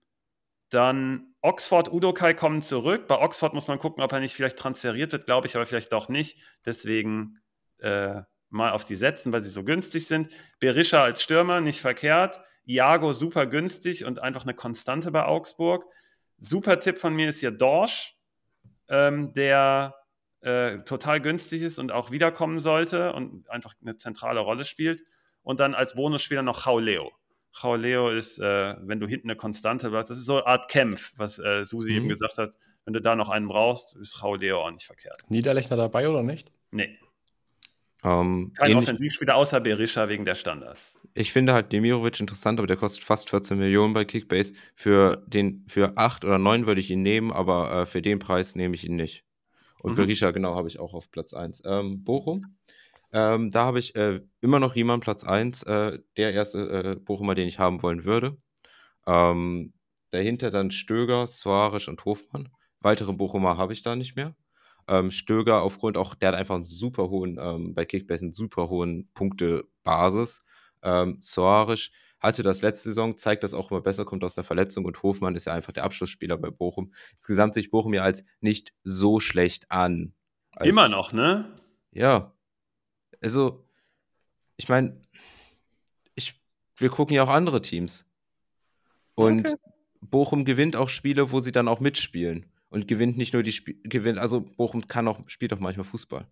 dann 0.69 1.35
Oxford, 1.41 1.91
Udokai 1.91 2.33
kommen 2.33 2.62
zurück. 2.62 3.07
Bei 3.07 3.19
Oxford 3.19 3.53
muss 3.53 3.67
man 3.67 3.77
gucken, 3.77 4.01
ob 4.01 4.13
er 4.13 4.21
nicht 4.21 4.33
vielleicht 4.33 4.57
transferiert 4.57 5.12
wird, 5.12 5.25
glaube 5.25 5.47
ich, 5.47 5.55
aber 5.55 5.65
vielleicht 5.65 5.91
doch 5.91 6.07
nicht. 6.07 6.39
Deswegen 6.65 7.39
äh, 7.79 8.21
mal 8.50 8.71
auf 8.71 8.83
sie 8.83 8.95
setzen, 8.95 9.33
weil 9.33 9.43
sie 9.43 9.50
so 9.50 9.65
günstig 9.65 10.07
sind. 10.07 10.29
Berisha 10.59 11.03
als 11.03 11.21
Stürmer, 11.21 11.59
nicht 11.59 11.81
verkehrt. 11.81 12.39
Iago 12.65 13.12
super 13.12 13.45
günstig 13.45 14.05
und 14.05 14.19
einfach 14.19 14.43
eine 14.43 14.53
Konstante 14.53 15.12
bei 15.12 15.25
Augsburg. 15.25 15.85
Super 16.38 16.80
Tipp 16.80 17.00
von 17.00 17.15
mir 17.15 17.30
ist 17.30 17.39
hier 17.39 17.51
Dorsch, 17.51 18.15
ähm, 18.89 19.34
der 19.34 19.96
äh, 20.42 20.77
total 20.80 21.22
günstig 21.22 21.62
ist 21.62 21.80
und 21.80 21.92
auch 21.92 22.12
wiederkommen 22.12 22.60
sollte 22.60 23.13
und 23.13 23.50
einfach 23.50 23.74
eine 23.82 23.98
zentrale 23.98 24.39
Rolle 24.39 24.65
spielt. 24.65 25.04
Und 25.42 25.60
dann 25.60 25.75
als 25.75 25.96
Bonusspieler 25.96 26.42
noch 26.42 26.65
Leo. 26.80 27.12
Chao 27.51 27.75
Leo 27.75 28.10
ist, 28.10 28.39
äh, 28.39 28.75
wenn 28.82 29.00
du 29.00 29.08
hinten 29.08 29.30
eine 29.30 29.38
Konstante 29.38 29.92
hast, 29.92 30.10
das 30.10 30.18
ist 30.18 30.25
so 30.25 30.38
eine 30.38 30.48
Art 30.48 30.70
Kämpf, 30.70 31.13
was 31.18 31.39
äh, 31.39 31.63
Susi 31.63 31.92
mhm. 31.92 31.98
eben 31.98 32.10
gesagt 32.10 32.38
hat. 32.38 32.56
Wenn 32.84 32.94
du 32.94 33.01
da 33.01 33.15
noch 33.15 33.30
einen 33.30 33.48
brauchst, 33.48 33.96
ist 33.96 34.22
Leo 34.36 34.62
auch 34.62 34.72
nicht 34.72 34.86
verkehrt. 34.86 35.24
Niederlechner 35.30 35.77
dabei 35.77 36.08
oder 36.08 36.22
nicht? 36.22 36.51
Nee. 36.72 37.00
Um, 38.04 38.12
ähm, 38.12 38.54
Kein 38.56 38.75
Offensivspieler 38.75 39.36
außer 39.36 39.60
Berisha 39.62 40.08
wegen 40.10 40.25
der 40.25 40.36
Standards. 40.36 40.94
Ich 41.17 41.31
finde 41.31 41.53
halt 41.53 41.72
Demirovic 41.72 42.19
interessant, 42.19 42.60
aber 42.60 42.67
der 42.67 42.75
kostet 42.75 43.03
fast 43.03 43.29
14 43.29 43.57
Millionen 43.57 43.93
bei 43.93 44.03
Kickbase. 44.03 44.53
Für, 44.75 45.24
den, 45.27 45.65
für 45.67 45.98
8 45.98 46.25
oder 46.25 46.38
9 46.38 46.67
würde 46.67 46.81
ich 46.81 46.91
ihn 46.91 47.03
nehmen, 47.03 47.31
aber 47.31 47.72
äh, 47.72 47.86
für 47.86 48.01
den 48.01 48.19
Preis 48.19 48.55
nehme 48.55 48.75
ich 48.75 48.86
ihn 48.86 48.98
nicht. 48.98 49.24
Und 49.79 49.93
mhm. 49.93 49.95
Berisha, 49.95 50.31
genau, 50.31 50.55
habe 50.55 50.67
ich 50.67 50.77
auch 50.77 50.93
auf 50.93 51.10
Platz 51.10 51.34
1. 51.34 51.63
Ähm, 51.65 52.03
Bochum, 52.03 52.57
ähm, 53.13 53.50
da 53.50 53.63
habe 53.63 53.79
ich 53.79 53.95
äh, 53.95 54.19
immer 54.41 54.60
noch 54.60 54.75
Riemann 54.75 55.00
Platz 55.00 55.24
1, 55.24 55.63
äh, 55.63 56.00
der 56.17 56.34
erste 56.34 56.60
äh, 56.69 56.95
Bochumer, 57.00 57.34
den 57.34 57.48
ich 57.48 57.60
haben 57.60 57.81
wollen 57.81 58.03
würde. 58.03 58.38
Ähm, 59.07 59.74
dahinter 60.10 60.51
dann 60.51 60.69
Stöger, 60.69 61.27
Soares 61.27 61.88
und 61.88 62.03
Hofmann. 62.03 62.50
Weitere 62.81 63.13
Bochumer 63.13 63.57
habe 63.57 63.72
ich 63.72 63.84
da 63.84 63.95
nicht 63.95 64.17
mehr. 64.17 64.36
Ähm, 64.89 65.12
Stöger 65.12 65.62
aufgrund 65.62 65.98
auch, 65.98 66.13
der 66.13 66.29
hat 66.29 66.36
einfach 66.36 66.55
einen 66.55 66.63
super 66.63 67.10
hohen, 67.10 67.38
ähm, 67.39 67.74
bei 67.74 67.86
Kickbase 67.86 68.25
einen 68.25 68.34
super 68.34 68.67
hohen 68.67 69.10
Punktebasis. 69.13 70.41
Ähm, 70.82 71.17
Soares 71.20 71.91
hatte 72.20 72.44
das 72.44 72.62
letzte 72.62 72.89
Saison, 72.89 73.17
zeigt 73.17 73.44
das 73.44 73.53
auch 73.53 73.72
immer 73.72 73.82
besser, 73.82 74.05
kommt 74.05 74.24
aus 74.24 74.36
der 74.36 74.44
Verletzung 74.44 74.86
und 74.86 75.01
Hofmann 75.03 75.36
ist 75.36 75.46
ja 75.46 75.53
einfach 75.53 75.74
der 75.74 75.84
Abschlussspieler 75.84 76.38
bei 76.38 76.50
Bochum. 76.50 76.94
Insgesamt 77.13 77.53
sich 77.53 77.72
Bochum 77.72 77.94
ja 77.94 78.03
als 78.03 78.24
nicht 78.41 78.74
so 78.84 79.20
schlecht 79.20 79.72
an. 79.72 80.13
Als, 80.51 80.70
immer 80.70 80.89
noch, 80.89 81.13
ne? 81.13 81.53
Ja. 81.91 82.34
Also, 83.22 83.65
ich 84.58 84.70
meine, 84.70 85.01
ich, 86.15 86.41
wir 86.77 86.89
gucken 86.89 87.15
ja 87.15 87.24
auch 87.24 87.29
andere 87.29 87.62
Teams. 87.62 88.05
Und 89.15 89.53
okay. 89.53 89.74
Bochum 90.01 90.46
gewinnt 90.46 90.75
auch 90.75 90.89
Spiele, 90.89 91.32
wo 91.32 91.39
sie 91.39 91.51
dann 91.51 91.67
auch 91.67 91.79
mitspielen 91.79 92.46
und 92.70 92.88
gewinnt 92.88 93.17
nicht 93.17 93.34
nur 93.34 93.44
die 93.44 93.51
Spiele, 93.51 93.79
gewinnt, 93.84 94.20
also 94.20 94.41
Bochum 94.41 94.88
kann 94.88 95.08
auch, 95.08 95.22
spielt 95.27 95.53
auch 95.53 95.60
manchmal 95.60 95.86
Fußball. 95.86 96.27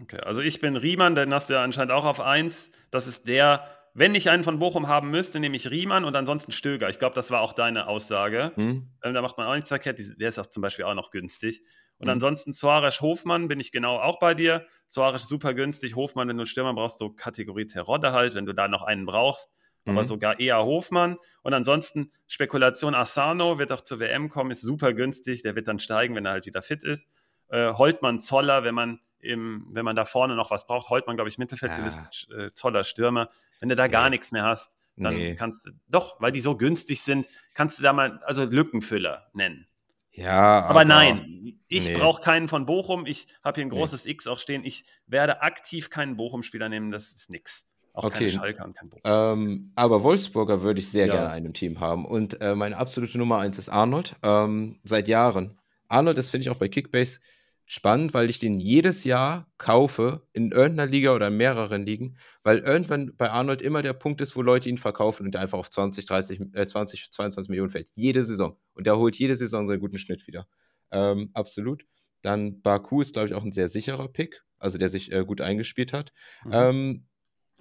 Okay, 0.00 0.20
also 0.20 0.40
ich 0.40 0.60
bin 0.60 0.76
Riemann, 0.76 1.14
den 1.14 1.34
hast 1.34 1.50
du 1.50 1.54
ja 1.54 1.64
anscheinend 1.64 1.92
auch 1.92 2.04
auf 2.04 2.20
1. 2.20 2.70
Das 2.90 3.06
ist 3.06 3.26
der, 3.26 3.66
wenn 3.94 4.14
ich 4.14 4.30
einen 4.30 4.44
von 4.44 4.58
Bochum 4.58 4.88
haben 4.88 5.10
müsste, 5.10 5.40
nehme 5.40 5.56
ich 5.56 5.70
Riemann 5.70 6.04
und 6.04 6.14
ansonsten 6.16 6.52
Stöger. 6.52 6.88
Ich 6.90 6.98
glaube, 6.98 7.14
das 7.14 7.30
war 7.30 7.40
auch 7.40 7.52
deine 7.52 7.86
Aussage. 7.88 8.52
Mhm. 8.56 8.90
Ähm, 9.02 9.14
da 9.14 9.22
macht 9.22 9.38
man 9.38 9.46
auch 9.46 9.54
nichts 9.54 9.68
verkehrt. 9.68 9.98
Der 9.98 10.28
ist 10.28 10.38
auch 10.38 10.46
zum 10.46 10.62
Beispiel 10.62 10.84
auch 10.84 10.94
noch 10.94 11.10
günstig. 11.10 11.62
Und 11.98 12.06
mhm. 12.06 12.12
ansonsten 12.12 12.52
Suarez 12.52 13.00
Hofmann 13.00 13.48
bin 13.48 13.60
ich 13.60 13.72
genau 13.72 13.96
auch 13.96 14.18
bei 14.18 14.34
dir. 14.34 14.66
Suarez 14.88 15.28
super 15.28 15.54
günstig. 15.54 15.96
Hofmann, 15.96 16.28
wenn 16.28 16.36
du 16.36 16.42
einen 16.42 16.46
Stürmer 16.46 16.74
brauchst, 16.74 16.98
so 16.98 17.10
Kategorie 17.10 17.66
Terodde 17.66 18.12
halt, 18.12 18.34
wenn 18.34 18.46
du 18.46 18.54
da 18.54 18.68
noch 18.68 18.82
einen 18.82 19.06
brauchst 19.06 19.50
mhm. 19.84 19.98
aber 19.98 20.06
sogar 20.06 20.40
eher 20.40 20.62
Hofmann. 20.64 21.16
Und 21.42 21.54
ansonsten 21.54 22.12
Spekulation 22.26 22.94
Asano 22.94 23.58
wird 23.58 23.72
auch 23.72 23.80
zur 23.80 24.00
WM 24.00 24.28
kommen, 24.28 24.50
ist 24.50 24.62
super 24.62 24.92
günstig, 24.92 25.42
der 25.42 25.54
wird 25.56 25.68
dann 25.68 25.78
steigen, 25.78 26.14
wenn 26.14 26.26
er 26.26 26.32
halt 26.32 26.46
wieder 26.46 26.62
fit 26.62 26.84
ist. 26.84 27.08
Äh, 27.48 27.72
Holtmann, 27.72 28.20
Zoller, 28.20 28.64
wenn 28.64 28.74
man 28.74 29.00
im, 29.18 29.66
wenn 29.70 29.84
man 29.84 29.96
da 29.96 30.04
vorne 30.04 30.34
noch 30.34 30.50
was 30.50 30.66
braucht, 30.66 30.88
Holtmann, 30.88 31.16
glaube 31.16 31.28
ich, 31.28 31.38
Mittelfeld 31.38 31.72
ja. 31.72 32.36
äh, 32.38 32.50
Zoller, 32.52 32.84
Stürmer. 32.84 33.28
Wenn 33.60 33.68
du 33.68 33.76
da 33.76 33.86
gar 33.86 34.10
nichts 34.10 34.32
mehr 34.32 34.44
hast, 34.44 34.76
dann 34.96 35.14
nee. 35.14 35.34
kannst 35.34 35.66
du, 35.66 35.70
doch, 35.88 36.20
weil 36.20 36.32
die 36.32 36.40
so 36.40 36.56
günstig 36.56 37.02
sind, 37.02 37.26
kannst 37.54 37.78
du 37.78 37.82
da 37.82 37.92
mal, 37.92 38.20
also 38.24 38.44
Lückenfüller 38.44 39.28
nennen. 39.32 39.66
Ja, 40.12 40.60
aber, 40.60 40.70
aber 40.70 40.84
nein, 40.84 41.58
ich 41.68 41.88
nee. 41.88 41.96
brauche 41.96 42.20
keinen 42.20 42.48
von 42.48 42.66
Bochum. 42.66 43.06
Ich 43.06 43.28
habe 43.44 43.60
hier 43.60 43.66
ein 43.66 43.70
großes 43.70 44.04
nee. 44.04 44.12
X 44.12 44.26
auch 44.26 44.38
stehen. 44.38 44.64
Ich 44.64 44.84
werde 45.06 45.42
aktiv 45.42 45.88
keinen 45.88 46.16
Bochum-Spieler 46.16 46.68
nehmen, 46.68 46.90
das 46.90 47.12
ist 47.12 47.30
nix. 47.30 47.66
Auch 47.92 48.04
okay. 48.04 48.18
keine 48.18 48.30
Schalke 48.30 48.64
und 48.64 48.76
kein 48.76 48.90
Bochum. 48.90 49.02
Ähm, 49.04 49.72
aber 49.76 50.02
Wolfsburger 50.02 50.62
würde 50.62 50.80
ich 50.80 50.90
sehr 50.90 51.06
ja. 51.06 51.14
gerne 51.14 51.26
in 51.26 51.32
einem 51.32 51.54
Team 51.54 51.80
haben. 51.80 52.04
Und 52.04 52.40
äh, 52.40 52.54
meine 52.54 52.76
absolute 52.76 53.18
Nummer 53.18 53.38
eins 53.38 53.58
ist 53.58 53.68
Arnold. 53.68 54.16
Ähm, 54.22 54.80
seit 54.84 55.08
Jahren. 55.08 55.58
Arnold 55.88 56.18
ist, 56.18 56.30
finde 56.30 56.42
ich, 56.42 56.50
auch 56.50 56.56
bei 56.56 56.68
Kickbase 56.68 57.20
spannend, 57.70 58.14
weil 58.14 58.28
ich 58.28 58.40
den 58.40 58.58
jedes 58.58 59.04
Jahr 59.04 59.46
kaufe 59.56 60.26
in 60.32 60.50
irgendeiner 60.50 60.90
Liga 60.90 61.14
oder 61.14 61.28
in 61.28 61.36
mehreren 61.36 61.86
Ligen, 61.86 62.16
weil 62.42 62.58
irgendwann 62.58 63.14
bei 63.16 63.30
Arnold 63.30 63.62
immer 63.62 63.80
der 63.80 63.92
Punkt 63.92 64.20
ist, 64.20 64.34
wo 64.34 64.42
Leute 64.42 64.68
ihn 64.68 64.76
verkaufen 64.76 65.24
und 65.24 65.34
der 65.34 65.40
einfach 65.40 65.58
auf 65.58 65.70
20, 65.70 66.04
30, 66.04 66.40
äh, 66.52 66.66
20, 66.66 67.12
22 67.12 67.48
Millionen 67.48 67.70
fällt. 67.70 67.88
Jede 67.92 68.24
Saison. 68.24 68.58
Und 68.74 68.88
der 68.88 68.98
holt 68.98 69.14
jede 69.14 69.36
Saison 69.36 69.68
seinen 69.68 69.78
guten 69.78 69.98
Schnitt 69.98 70.26
wieder. 70.26 70.48
Ähm, 70.90 71.30
absolut. 71.32 71.84
Dann 72.22 72.60
Baku 72.60 73.02
ist, 73.02 73.12
glaube 73.12 73.28
ich, 73.28 73.34
auch 73.34 73.44
ein 73.44 73.52
sehr 73.52 73.68
sicherer 73.68 74.08
Pick, 74.08 74.42
also 74.58 74.76
der 74.76 74.88
sich 74.88 75.12
äh, 75.12 75.24
gut 75.24 75.40
eingespielt 75.40 75.92
hat. 75.92 76.12
Mhm. 76.44 76.50
Ähm, 76.52 77.06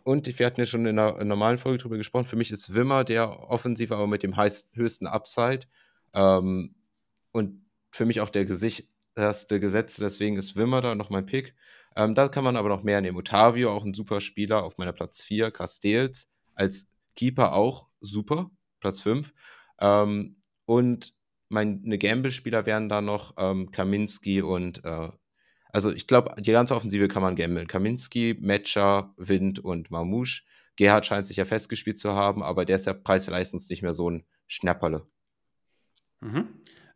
und 0.03 0.39
wir 0.39 0.45
hatten 0.47 0.59
ja 0.59 0.65
schon 0.65 0.87
in 0.87 0.97
einer, 0.97 1.23
normalen 1.23 1.59
Folge 1.59 1.77
drüber 1.77 1.97
gesprochen. 1.97 2.25
Für 2.25 2.35
mich 2.35 2.49
ist 2.49 2.73
Wimmer 2.73 3.03
der 3.03 3.29
Offensive, 3.47 3.93
aber 3.93 4.07
mit 4.07 4.23
dem 4.23 4.35
heiß, 4.35 4.69
höchsten 4.73 5.05
Upside. 5.05 5.67
Ähm, 6.15 6.73
und 7.31 7.63
für 7.91 8.07
mich 8.07 8.21
auch 8.21 8.29
der 8.29 8.45
gesicherste 9.19 9.59
Gesetz. 9.59 9.97
Deswegen 9.97 10.37
ist 10.37 10.55
Wimmer 10.55 10.81
da 10.81 10.95
noch 10.95 11.09
mein 11.09 11.25
Pick. 11.25 11.53
Ähm, 11.95 12.15
da 12.15 12.29
kann 12.29 12.43
man 12.43 12.55
aber 12.55 12.69
noch 12.69 12.83
mehr 12.83 13.01
nehmen. 13.01 13.17
Otavio, 13.17 13.71
auch 13.71 13.83
ein 13.83 13.93
super 13.93 14.21
Spieler 14.21 14.63
auf 14.63 14.77
meiner 14.77 14.93
Platz 14.93 15.21
4. 15.21 15.51
Castells 15.51 16.29
als 16.55 16.89
Keeper 17.15 17.53
auch 17.53 17.87
super, 17.99 18.49
Platz 18.79 19.01
5. 19.01 19.33
Ähm, 19.81 20.37
und 20.65 21.13
meine 21.49 21.97
Gamble-Spieler 21.97 22.65
wären 22.65 22.89
da 22.89 23.01
noch 23.01 23.33
ähm, 23.37 23.71
Kaminski 23.71 24.41
und 24.41 24.85
äh, 24.85 25.09
also 25.71 25.91
ich 25.91 26.07
glaube, 26.07 26.39
die 26.41 26.51
ganze 26.51 26.75
Offensive 26.75 27.07
kann 27.07 27.21
man 27.21 27.35
gambeln. 27.35 27.67
Kaminski, 27.67 28.37
Metscher, 28.39 29.13
Wind 29.17 29.59
und 29.59 29.91
Mamouche. 29.91 30.43
Gerhard 30.75 31.05
scheint 31.05 31.27
sich 31.27 31.37
ja 31.37 31.45
festgespielt 31.45 31.99
zu 31.99 32.13
haben, 32.13 32.41
aber 32.41 32.65
der 32.65 32.77
ist 32.77 32.85
ja 32.85 32.93
preis-leistens 32.93 33.69
nicht 33.69 33.81
mehr 33.81 33.93
so 33.93 34.09
ein 34.09 34.23
Schnapperle. 34.47 35.05
Mhm. 36.21 36.47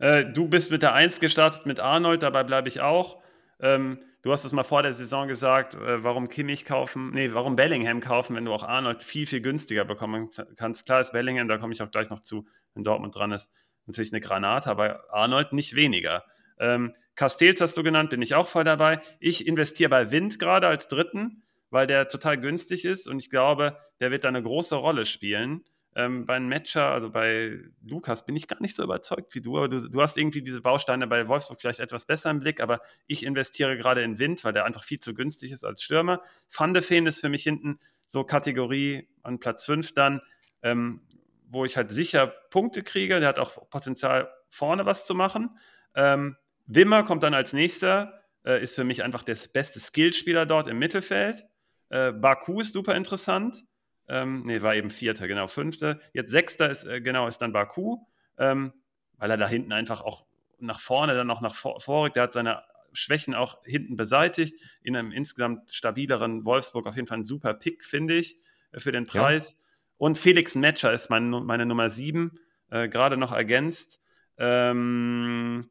Äh, 0.04 0.26
du 0.26 0.50
bist 0.50 0.70
mit 0.70 0.82
der 0.82 0.94
1 0.94 1.22
gestartet 1.22 1.66
mit 1.66 1.80
Arnold, 1.80 2.24
dabei 2.24 2.44
bleibe 2.44 2.68
ich 2.68 2.82
auch. 2.82 3.24
Ähm, 3.62 4.00
du 4.22 4.34
hast 4.34 4.44
es 4.44 4.52
mal 4.52 4.66
vor 4.66 4.84
der 4.84 4.94
Saison 4.94 5.30
gesagt, 5.30 5.76
äh, 5.76 6.04
warum 6.04 6.28
Kimmich 6.28 6.66
kaufen, 6.66 7.12
nee, 7.14 7.30
warum 7.32 7.56
Bellingham 7.56 8.02
kaufen, 8.02 8.36
wenn 8.36 8.44
du 8.44 8.52
auch 8.52 8.64
Arnold 8.64 9.02
viel, 9.02 9.26
viel 9.26 9.40
günstiger 9.40 9.86
bekommen 9.86 10.28
kannst. 10.58 10.86
Klar 10.86 11.00
ist 11.00 11.14
Bellingham, 11.14 11.48
da 11.48 11.58
komme 11.58 11.72
ich 11.74 11.82
auch 11.82 11.90
gleich 11.90 12.10
noch 12.10 12.20
zu, 12.20 12.46
wenn 12.74 12.84
Dortmund 12.84 13.16
dran 13.16 13.32
ist, 13.32 13.50
natürlich 13.86 14.12
eine 14.12 14.20
Granate, 14.20 14.70
aber 14.70 15.06
Arnold 15.10 15.54
nicht 15.54 15.74
weniger. 15.74 16.26
Ähm, 16.60 16.94
Castells 17.16 17.62
hast 17.62 17.78
du 17.78 17.82
genannt, 17.82 18.10
bin 18.10 18.22
ich 18.22 18.36
auch 18.36 18.50
voll 18.50 18.66
dabei. 18.66 19.00
Ich 19.22 19.48
investiere 19.48 19.90
bei 19.90 20.12
Wind 20.12 20.38
gerade 20.38 20.68
als 20.68 20.90
dritten, 20.90 21.44
weil 21.70 21.88
der 21.88 22.10
total 22.10 22.38
günstig 22.38 22.84
ist 22.84 23.08
und 23.08 23.20
ich 23.20 23.30
glaube, 23.30 23.78
der 24.02 24.12
wird 24.12 24.26
da 24.26 24.28
eine 24.28 24.44
große 24.44 24.76
Rolle 24.76 25.06
spielen. 25.06 25.64
Ähm, 25.96 26.26
bei 26.26 26.40
Matcher, 26.40 26.90
also 26.92 27.12
bei 27.12 27.60
Lukas, 27.84 28.26
bin 28.26 28.36
ich 28.36 28.48
gar 28.48 28.62
nicht 28.62 28.76
so 28.76 28.84
überzeugt 28.84 29.36
wie 29.36 29.42
du, 29.42 29.58
aber 29.58 29.68
du, 29.68 29.88
du, 29.88 30.02
hast 30.02 30.18
irgendwie 30.18 30.42
diese 30.42 30.62
Bausteine 30.62 31.06
bei 31.06 31.28
Wolfsburg 31.28 31.62
vielleicht 31.62 31.80
etwas 31.80 32.06
besser 32.06 32.32
im 32.32 32.40
Blick, 32.40 32.62
aber 32.62 32.82
ich 33.06 33.24
investiere 33.24 33.78
gerade 33.78 34.02
in 34.02 34.18
Wind, 34.18 34.44
weil 34.44 34.54
der 34.54 34.66
einfach 34.66 34.84
viel 34.84 35.00
zu 35.00 35.14
günstig 35.14 35.52
ist 35.52 35.64
als 35.64 35.84
Stürmer. 35.84 36.22
Van 36.50 36.74
de 36.74 36.82
Feen 36.82 37.06
ist 37.06 37.20
für 37.20 37.30
mich 37.30 37.44
hinten 37.44 37.80
so 38.08 38.24
Kategorie 38.24 39.08
an 39.22 39.40
Platz 39.40 39.66
5 39.66 39.94
dann, 39.94 40.22
ähm, 40.64 41.02
wo 41.48 41.66
ich 41.66 41.78
halt 41.78 41.92
sicher 41.92 42.28
Punkte 42.28 42.82
kriege. 42.82 43.20
Der 43.20 43.30
hat 43.30 43.40
auch 43.40 43.70
Potenzial, 43.70 44.32
vorne 44.50 44.86
was 44.86 45.06
zu 45.06 45.14
machen. 45.14 45.58
Ähm, 45.96 46.38
Wimmer 46.66 47.04
kommt 47.04 47.24
dann 47.24 47.34
als 47.34 47.54
nächster, 47.54 48.22
äh, 48.46 48.62
ist 48.62 48.76
für 48.76 48.84
mich 48.84 49.04
einfach 49.04 49.24
der 49.24 49.38
beste 49.52 49.80
Skillspieler 49.80 50.46
dort 50.46 50.68
im 50.68 50.80
Mittelfeld. 50.80 51.44
Äh, 51.90 52.12
Baku 52.12 52.62
ist 52.62 52.74
super 52.74 52.96
interessant. 52.96 53.64
Ähm, 54.08 54.46
ne, 54.46 54.62
war 54.62 54.76
eben 54.76 54.90
Vierter, 54.90 55.28
genau, 55.28 55.48
Fünfter. 55.48 56.00
Jetzt 56.14 56.32
Sechster 56.32 56.70
ist, 56.70 56.86
äh, 56.86 57.02
genau, 57.02 57.28
ist 57.28 57.38
dann 57.38 57.54
Baku, 57.54 58.00
ähm, 58.38 58.74
weil 59.18 59.32
er 59.32 59.38
da 59.38 59.48
hinten 59.48 59.72
einfach 59.72 60.02
auch 60.02 60.26
nach 60.60 60.80
vorne 60.80 61.14
dann 61.14 61.28
noch 61.28 61.42
nach 61.42 61.56
vor, 61.56 61.80
vorrückt. 61.80 62.16
Der 62.16 62.24
hat 62.24 62.34
seine 62.34 62.64
Schwächen 62.94 63.34
auch 63.34 63.64
hinten 63.66 63.98
beseitigt. 63.98 64.60
In 64.82 64.96
einem 64.96 65.12
insgesamt 65.12 65.72
stabileren 65.72 66.46
Wolfsburg 66.46 66.86
auf 66.88 66.96
jeden 66.96 67.08
Fall 67.08 67.20
ein 67.20 67.26
super 67.26 67.54
Pick, 67.54 67.86
finde 67.86 68.16
ich, 68.16 68.38
äh, 68.72 68.80
für 68.80 68.92
den 68.92 69.06
Preis. 69.06 69.54
Ja. 69.54 69.60
Und 69.98 70.18
Felix 70.18 70.56
Metscher 70.56 70.92
ist 70.92 71.10
mein, 71.10 71.30
meine 71.30 71.66
Nummer 71.66 71.90
sieben, 71.90 72.36
äh, 72.70 72.90
gerade 72.90 73.18
noch 73.18 73.32
ergänzt. 73.32 74.02
Ähm, 74.38 75.62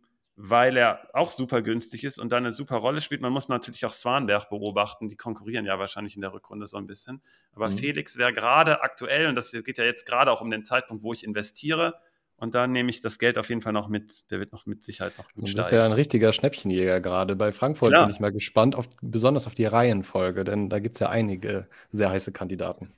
weil 0.45 0.77
er 0.77 1.09
auch 1.13 1.31
super 1.31 1.63
günstig 1.63 2.03
ist 2.03 2.19
und 2.19 2.33
dann 2.33 2.45
eine 2.45 2.53
super 2.53 2.75
Rolle 2.79 3.01
spielt. 3.01 3.21
Man 3.21 3.33
muss 3.33 3.49
natürlich 3.49 3.85
auch 3.85 3.93
Swanberg 3.93 4.49
beobachten, 4.49 5.09
die 5.09 5.17
konkurrieren 5.17 5.65
ja 5.65 5.79
wahrscheinlich 5.79 6.17
in 6.17 6.21
der 6.21 6.33
Rückrunde 6.33 6.67
so 6.67 6.79
ein 6.79 6.89
bisschen. 6.89 7.23
Aber 7.53 7.71
mhm. 7.71 7.79
Felix 7.79 8.17
wäre 8.17 8.35
gerade 8.35 8.83
aktuell, 8.83 9.29
und 9.29 9.37
das 9.37 9.53
geht 9.53 9.79
ja 9.79 9.85
jetzt 9.85 10.05
gerade 10.05 10.33
auch 10.33 10.41
um 10.41 10.51
den 10.51 10.65
Zeitpunkt, 10.65 11.05
wo 11.05 11.13
ich 11.13 11.23
investiere, 11.23 11.95
und 12.43 12.57
da 12.57 12.67
nehme 12.67 12.91
ich 12.91 13.01
das 13.01 13.21
Geld 13.21 13.39
auf 13.39 13.51
jeden 13.51 13.61
Fall 13.61 13.73
noch 13.73 13.87
mit. 13.87 14.33
Der 14.33 14.41
wird 14.41 14.51
noch 14.51 14.67
mit 14.67 14.83
Sicherheit 14.83 15.17
noch 15.17 15.33
gut 15.33 15.49
Du 15.49 15.55
bist 15.55 15.71
ja 15.71 15.85
ein 15.85 15.93
richtiger 15.93 16.33
Schnäppchenjäger 16.33 17.01
gerade. 17.01 17.37
Bei 17.37 17.53
Frankfurt 17.53 17.91
Klar. 17.91 18.07
bin 18.07 18.13
ich 18.13 18.19
mal 18.19 18.33
gespannt, 18.33 18.75
auf, 18.75 18.89
besonders 19.01 19.47
auf 19.47 19.55
die 19.55 19.67
Reihenfolge, 19.67 20.43
denn 20.43 20.69
da 20.69 20.81
gibt 20.81 20.97
es 20.97 20.99
ja 20.99 21.09
einige 21.09 21.69
sehr 21.93 22.11
heiße 22.11 22.33
Kandidaten. 22.33 22.93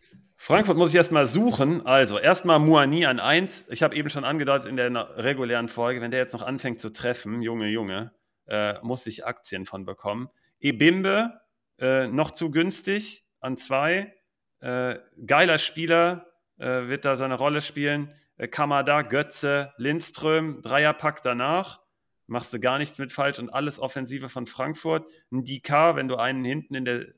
Frankfurt 0.45 0.77
muss 0.77 0.91
ich 0.91 0.97
erstmal 0.97 1.27
suchen. 1.27 1.87
Also, 1.87 2.19
erstmal 2.19 2.59
Muani 2.59 3.07
an 3.07 3.19
1. 3.19 3.69
Ich 3.71 3.83
habe 3.83 3.97
eben 3.97 4.11
schon 4.11 4.25
angedeutet 4.25 4.69
in 4.69 4.77
der 4.77 5.17
regulären 5.17 5.69
Folge, 5.69 6.03
wenn 6.03 6.11
der 6.11 6.21
jetzt 6.21 6.35
noch 6.35 6.43
anfängt 6.43 6.83
zu 6.83 6.93
treffen, 6.93 7.41
Junge, 7.41 7.71
Junge, 7.71 8.13
äh, 8.47 8.75
muss 8.83 9.07
ich 9.07 9.25
Aktien 9.25 9.65
von 9.65 9.87
bekommen. 9.87 10.29
Ebimbe, 10.61 11.41
äh, 11.79 12.09
noch 12.09 12.31
zu 12.31 12.51
günstig 12.51 13.25
an 13.41 13.57
2. 13.57 14.13
Äh, 14.61 14.99
geiler 15.25 15.57
Spieler, 15.57 16.27
äh, 16.59 16.89
wird 16.89 17.07
da 17.07 17.17
seine 17.17 17.37
Rolle 17.37 17.63
spielen. 17.63 18.13
Äh, 18.37 18.47
Kamada, 18.47 19.01
Götze, 19.01 19.73
Lindström, 19.79 20.61
Dreierpack 20.61 21.23
danach. 21.23 21.81
Machst 22.27 22.53
du 22.53 22.61
gar 22.61 22.77
nichts 22.77 22.99
mit 22.99 23.13
falsch 23.13 23.39
und 23.39 23.49
alles 23.49 23.81
Offensive 23.81 24.29
von 24.29 24.45
Frankfurt. 24.45 25.11
Ein 25.33 25.43
DK, 25.45 25.97
wenn 25.97 26.07
du 26.07 26.17
einen 26.17 26.45
hinten 26.45 26.75
in 26.75 26.85
der 26.85 26.97
äh, 26.97 27.13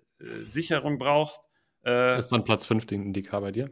Sicherung 0.44 1.00
brauchst 1.00 1.45
äh, 1.86 2.18
ist 2.18 2.32
dann 2.32 2.44
Platz 2.44 2.66
5 2.66 2.90
in 2.90 3.12
DK 3.12 3.40
bei 3.40 3.52
dir? 3.52 3.70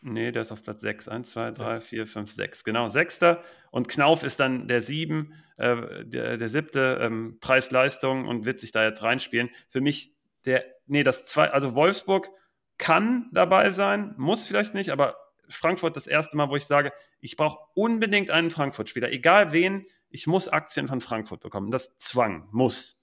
Nee, 0.00 0.30
der 0.30 0.42
ist 0.42 0.52
auf 0.52 0.62
Platz 0.62 0.80
6. 0.80 1.08
1, 1.08 1.30
2, 1.30 1.50
3, 1.50 1.80
4, 1.80 2.06
5, 2.06 2.30
6. 2.30 2.64
Genau, 2.64 2.88
sechster. 2.88 3.42
Und 3.72 3.88
Knauf 3.88 4.22
ist 4.22 4.38
dann 4.38 4.68
der 4.68 4.80
sieben, 4.80 5.34
äh, 5.56 6.04
der, 6.04 6.36
der 6.36 6.48
siebte 6.48 7.00
ähm, 7.02 7.38
Preis-Leistung 7.40 8.28
und 8.28 8.46
wird 8.46 8.60
sich 8.60 8.70
da 8.70 8.84
jetzt 8.84 9.02
reinspielen. 9.02 9.50
Für 9.68 9.80
mich 9.80 10.14
der, 10.44 10.64
nee, 10.86 11.02
das 11.02 11.26
zwei, 11.26 11.50
also 11.50 11.74
Wolfsburg 11.74 12.30
kann 12.78 13.28
dabei 13.32 13.70
sein, 13.70 14.14
muss 14.16 14.46
vielleicht 14.46 14.72
nicht, 14.74 14.90
aber 14.90 15.16
Frankfurt 15.48 15.96
das 15.96 16.06
erste 16.06 16.36
Mal, 16.36 16.48
wo 16.48 16.56
ich 16.56 16.66
sage, 16.66 16.92
ich 17.20 17.36
brauche 17.36 17.58
unbedingt 17.74 18.30
einen 18.30 18.50
Frankfurt-Spieler, 18.50 19.10
egal 19.10 19.52
wen, 19.52 19.86
ich 20.10 20.26
muss 20.26 20.48
Aktien 20.48 20.88
von 20.88 21.00
Frankfurt 21.00 21.40
bekommen. 21.40 21.70
Das 21.70 21.96
Zwang, 21.98 22.48
muss. 22.52 22.97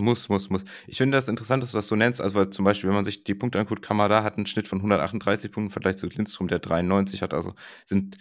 Muss, 0.00 0.28
muss, 0.28 0.50
muss. 0.50 0.64
Ich 0.86 0.98
finde 0.98 1.16
das 1.16 1.28
interessant, 1.28 1.62
dass 1.62 1.72
du 1.72 1.78
das 1.78 1.86
so 1.86 1.96
nennst. 1.96 2.20
Also, 2.20 2.34
weil 2.34 2.50
zum 2.50 2.64
Beispiel, 2.64 2.88
wenn 2.88 2.96
man 2.96 3.04
sich 3.04 3.22
die 3.22 3.34
Punkte 3.34 3.58
anguckt, 3.58 3.82
Kamada 3.82 4.24
hat 4.24 4.36
einen 4.36 4.46
Schnitt 4.46 4.66
von 4.66 4.78
138 4.78 5.52
Punkten 5.52 5.68
im 5.68 5.72
Vergleich 5.72 5.96
zu 5.96 6.06
Lindstrom, 6.06 6.48
der 6.48 6.58
93 6.58 7.22
hat. 7.22 7.34
Also 7.34 7.54
sind 7.84 8.16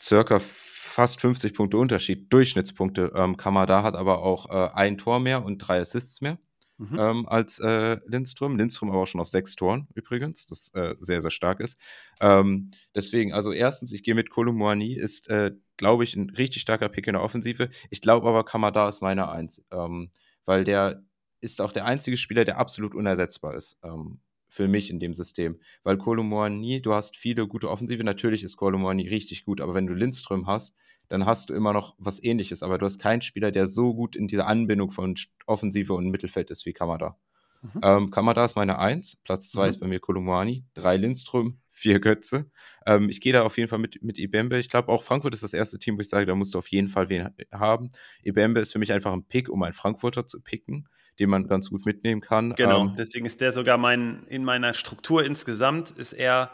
circa 0.00 0.40
fast 0.40 1.20
50 1.20 1.54
Punkte 1.54 1.78
Unterschied, 1.78 2.32
Durchschnittspunkte. 2.32 3.12
Ähm, 3.14 3.36
Kamada 3.36 3.82
hat 3.82 3.96
aber 3.96 4.22
auch 4.22 4.50
äh, 4.50 4.74
ein 4.74 4.98
Tor 4.98 5.20
mehr 5.20 5.44
und 5.44 5.58
drei 5.58 5.80
Assists 5.80 6.20
mehr 6.20 6.38
mhm. 6.82 6.98
ähm, 6.98 7.28
als 7.28 7.58
äh, 7.60 7.98
Lindström. 8.06 8.56
Lindström 8.56 8.90
aber 8.90 9.00
auch 9.00 9.06
schon 9.06 9.20
auf 9.20 9.28
sechs 9.28 9.54
Toren 9.54 9.88
übrigens, 9.94 10.46
das 10.46 10.72
äh, 10.74 10.94
sehr, 10.98 11.20
sehr 11.20 11.30
stark 11.30 11.60
ist. 11.60 11.78
Ähm, 12.20 12.72
deswegen, 12.94 13.32
also 13.32 13.52
erstens, 13.52 13.92
ich 13.92 14.02
gehe 14.02 14.14
mit 14.14 14.30
Kolumani, 14.30 14.94
ist, 14.94 15.28
äh, 15.28 15.52
glaube 15.76 16.04
ich, 16.04 16.16
ein 16.16 16.30
richtig 16.30 16.62
starker 16.62 16.88
Pick 16.88 17.06
in 17.06 17.14
der 17.14 17.22
Offensive. 17.22 17.70
Ich 17.90 18.00
glaube 18.00 18.28
aber, 18.28 18.44
Kamada 18.44 18.88
ist 18.88 19.02
meine 19.02 19.30
Eins, 19.30 19.62
ähm, 19.72 20.10
weil 20.44 20.64
der 20.64 21.02
ist 21.42 21.60
auch 21.60 21.72
der 21.72 21.84
einzige 21.84 22.16
Spieler, 22.16 22.44
der 22.44 22.58
absolut 22.58 22.94
unersetzbar 22.94 23.54
ist. 23.54 23.78
Ähm, 23.82 24.20
für 24.48 24.68
mich 24.68 24.90
in 24.90 25.00
dem 25.00 25.14
System. 25.14 25.58
Weil 25.82 25.96
Kolomouani, 25.96 26.82
du 26.82 26.92
hast 26.92 27.16
viele 27.16 27.48
gute 27.48 27.70
Offensive. 27.70 28.04
Natürlich 28.04 28.44
ist 28.44 28.58
Kolomouani 28.58 29.08
richtig 29.08 29.46
gut, 29.46 29.62
aber 29.62 29.74
wenn 29.74 29.86
du 29.86 29.94
Lindström 29.94 30.46
hast, 30.46 30.76
dann 31.08 31.24
hast 31.24 31.48
du 31.48 31.54
immer 31.54 31.72
noch 31.72 31.94
was 31.98 32.22
ähnliches. 32.22 32.62
Aber 32.62 32.76
du 32.76 32.84
hast 32.84 32.98
keinen 32.98 33.22
Spieler, 33.22 33.50
der 33.50 33.66
so 33.66 33.94
gut 33.94 34.14
in 34.14 34.28
dieser 34.28 34.46
Anbindung 34.46 34.90
von 34.90 35.14
Offensive 35.46 35.94
und 35.94 36.10
Mittelfeld 36.10 36.50
ist 36.50 36.66
wie 36.66 36.74
Kamada. 36.74 37.16
Mhm. 37.62 37.80
Ähm, 37.82 38.10
Kamada 38.10 38.44
ist 38.44 38.54
meine 38.54 38.78
Eins, 38.78 39.16
Platz 39.24 39.50
zwei 39.50 39.64
mhm. 39.64 39.70
ist 39.70 39.80
bei 39.80 39.86
mir 39.86 40.00
Kolomouani, 40.00 40.66
drei 40.74 40.98
Lindström, 40.98 41.58
vier 41.70 41.98
Götze. 41.98 42.50
Ähm, 42.86 43.08
ich 43.08 43.22
gehe 43.22 43.32
da 43.32 43.44
auf 43.44 43.56
jeden 43.56 43.70
Fall 43.70 43.78
mit, 43.78 44.02
mit 44.02 44.18
Ibembe. 44.18 44.58
Ich 44.58 44.68
glaube, 44.68 44.92
auch 44.92 45.02
Frankfurt 45.02 45.32
ist 45.32 45.42
das 45.42 45.54
erste 45.54 45.78
Team, 45.78 45.96
wo 45.96 46.02
ich 46.02 46.10
sage, 46.10 46.26
da 46.26 46.34
musst 46.34 46.52
du 46.52 46.58
auf 46.58 46.68
jeden 46.68 46.88
Fall 46.88 47.08
wen 47.08 47.30
haben. 47.52 47.90
Ibembe 48.22 48.60
ist 48.60 48.72
für 48.72 48.78
mich 48.78 48.92
einfach 48.92 49.14
ein 49.14 49.24
Pick, 49.24 49.48
um 49.48 49.62
einen 49.62 49.72
Frankfurter 49.72 50.26
zu 50.26 50.42
picken 50.42 50.88
den 51.22 51.30
man 51.30 51.46
ganz 51.46 51.70
gut 51.70 51.86
mitnehmen 51.86 52.20
kann. 52.20 52.54
Genau, 52.54 52.82
ähm, 52.82 52.94
deswegen 52.98 53.24
ist 53.26 53.40
der 53.40 53.52
sogar 53.52 53.78
mein, 53.78 54.26
in 54.26 54.44
meiner 54.44 54.74
Struktur 54.74 55.24
insgesamt, 55.24 55.90
ist 55.90 56.12
er 56.12 56.50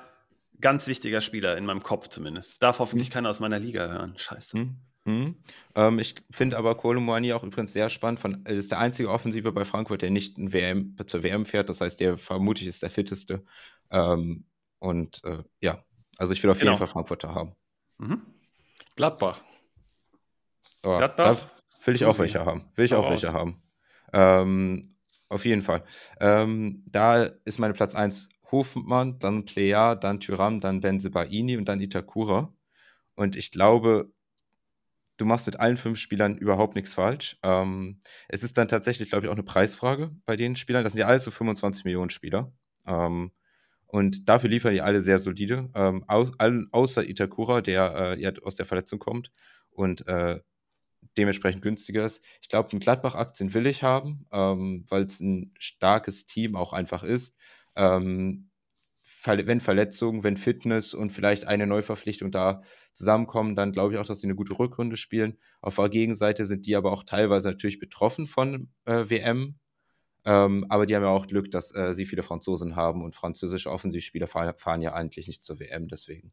ganz 0.61 0.87
wichtiger 0.87 1.21
Spieler, 1.21 1.57
in 1.57 1.65
meinem 1.65 1.83
Kopf 1.83 2.09
zumindest. 2.09 2.63
Darf 2.63 2.79
hoffentlich 2.79 3.09
hm. 3.09 3.15
keiner 3.15 3.31
aus 3.31 3.41
meiner 3.41 3.59
Liga 3.59 3.89
hören. 3.89 4.15
Scheiße. 4.17 4.59
Hm. 4.59 4.77
Hm. 5.05 5.37
Ähm, 5.75 5.99
ich 5.99 6.17
finde 6.31 6.59
aber 6.59 6.75
Kolomouani 6.75 7.33
auch 7.33 7.45
übrigens 7.45 7.73
sehr 7.73 7.89
spannend. 7.89 8.21
Von, 8.21 8.45
er 8.45 8.55
ist 8.55 8.71
der 8.71 8.79
einzige 8.79 9.11
Offensive 9.11 9.53
bei 9.53 9.65
Frankfurt, 9.65 10.03
der 10.03 10.11
nicht 10.11 10.37
WM, 10.37 10.97
zur 11.07 11.23
WM 11.23 11.47
fährt. 11.47 11.71
Das 11.71 11.81
heißt, 11.81 11.99
der 12.01 12.19
vermutlich 12.19 12.69
ist 12.69 12.83
der 12.83 12.91
fitteste. 12.91 13.43
Ähm, 13.91 14.45
und 14.81 15.25
äh, 15.25 15.43
ja, 15.61 15.83
also 16.19 16.35
ich 16.35 16.43
will 16.43 16.51
auf 16.51 16.59
genau. 16.59 16.73
jeden 16.73 16.79
Fall 16.79 16.89
Frankfurter 16.89 17.35
haben. 17.35 17.55
Mhm. 17.97 18.21
Gladbach. 18.97 19.41
Oh, 20.83 20.99
Gladbach? 20.99 21.47
will 21.85 21.95
ich 21.95 22.05
auch 22.05 22.19
welche 22.19 22.45
haben. 22.45 22.65
Will 22.75 22.85
ich 22.85 22.95
auch 22.95 23.09
welche 23.09 23.33
haben. 23.33 23.63
Ähm, 24.13 24.83
auf 25.29 25.45
jeden 25.45 25.63
Fall. 25.63 25.85
Ähm, 26.21 26.85
da 26.87 27.25
ist 27.45 27.59
meine 27.59 27.75
Platz 27.75 27.95
1 27.95 28.29
Hofmann, 28.51 29.19
dann 29.19 29.45
Plea, 29.45 29.95
dann 29.95 30.21
Tyram, 30.21 30.61
dann 30.61 30.81
Benzebaini 30.81 31.57
und 31.57 31.67
dann 31.69 31.81
Itakura. 31.81 32.53
Und 33.15 33.37
ich 33.37 33.51
glaube, 33.51 34.11
du 35.19 35.27
machst 35.27 35.47
mit 35.47 35.61
allen 35.61 35.77
fünf 35.77 35.99
Spielern 35.99 36.37
überhaupt 36.39 36.75
nichts 36.75 36.95
falsch. 36.95 37.39
Ähm, 37.43 38.01
es 38.29 38.43
ist 38.43 38.57
dann 38.57 38.69
tatsächlich, 38.69 39.11
glaube 39.11 39.27
ich, 39.27 39.29
auch 39.29 39.35
eine 39.35 39.43
Preisfrage 39.43 40.11
bei 40.25 40.37
den 40.37 40.57
Spielern. 40.57 40.85
Das 40.85 40.93
sind 40.93 41.01
ja 41.01 41.07
alle 41.07 41.19
so 41.19 41.31
25 41.31 41.85
Millionen 41.85 42.11
Spieler. 42.11 42.53
Ähm, 42.87 43.33
und 43.87 44.29
dafür 44.29 44.51
liefern 44.51 44.75
die 44.75 44.83
alle 44.83 45.03
sehr 45.03 45.19
solide. 45.19 45.71
Ähm, 45.75 46.05
au 46.09 46.27
außer 46.73 47.09
Itakura, 47.09 47.61
der 47.63 48.17
äh, 48.17 48.21
ja 48.21 48.33
aus 48.43 48.55
der 48.55 48.67
Verletzung 48.67 48.99
kommt. 48.99 49.33
Und 49.71 50.07
äh, 50.09 50.41
dementsprechend 51.17 51.63
günstiger 51.63 52.05
ist. 52.05 52.23
Ich 52.41 52.49
glaube, 52.49 52.71
ein 52.73 52.81
Gladbach-Aktien 52.81 53.55
will 53.55 53.67
ich 53.67 53.83
haben, 53.83 54.27
ähm, 54.33 54.85
weil 54.89 55.05
es 55.05 55.21
ein 55.21 55.53
starkes 55.59 56.27
Team 56.27 56.57
auch 56.57 56.73
einfach 56.73 57.03
ist. 57.03 57.37
Ähm, 57.77 58.51
wenn 59.25 59.61
Verletzungen, 59.61 60.23
wenn 60.23 60.37
Fitness 60.37 60.95
und 60.95 61.11
vielleicht 61.11 61.47
eine 61.47 61.67
Neuverpflichtung 61.67 62.31
da 62.31 62.63
zusammenkommen, 62.93 63.57
dann 63.57 63.73
glaube 63.73 63.95
ich 63.95 64.01
auch, 64.01 64.07
dass 64.07 64.21
sie 64.21 64.27
eine 64.27 64.35
gute 64.35 64.59
Rückrunde 64.59 64.97
spielen. 64.97 65.39
Auf 65.61 65.77
der 65.77 65.89
Gegenseite 65.89 66.47
sind 66.47 66.67
die 66.67 66.77
aber 66.77 66.93
auch 66.93 67.05
teilweise 67.05 67.49
natürlich 67.49 67.79
betroffen 67.79 68.27
von 68.27 68.71
äh, 68.85 69.05
WM. 69.09 69.59
Ähm, 70.25 70.67
aber 70.69 70.87
die 70.87 70.95
haben 70.95 71.03
ja 71.03 71.09
auch 71.09 71.27
Glück, 71.27 71.51
dass 71.51 71.75
äh, 71.75 71.95
sie 71.95 72.07
viele 72.07 72.23
Franzosen 72.23 72.77
haben 72.77 73.03
und 73.03 73.15
französische 73.15 73.71
Offensivspieler 73.71 74.27
fahren, 74.27 74.55
fahren 74.59 74.83
ja 74.83 74.93
eigentlich 74.93 75.27
nicht 75.27 75.45
zur 75.45 75.59
WM, 75.59 75.89
deswegen. 75.89 76.33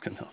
Genau. 0.00 0.28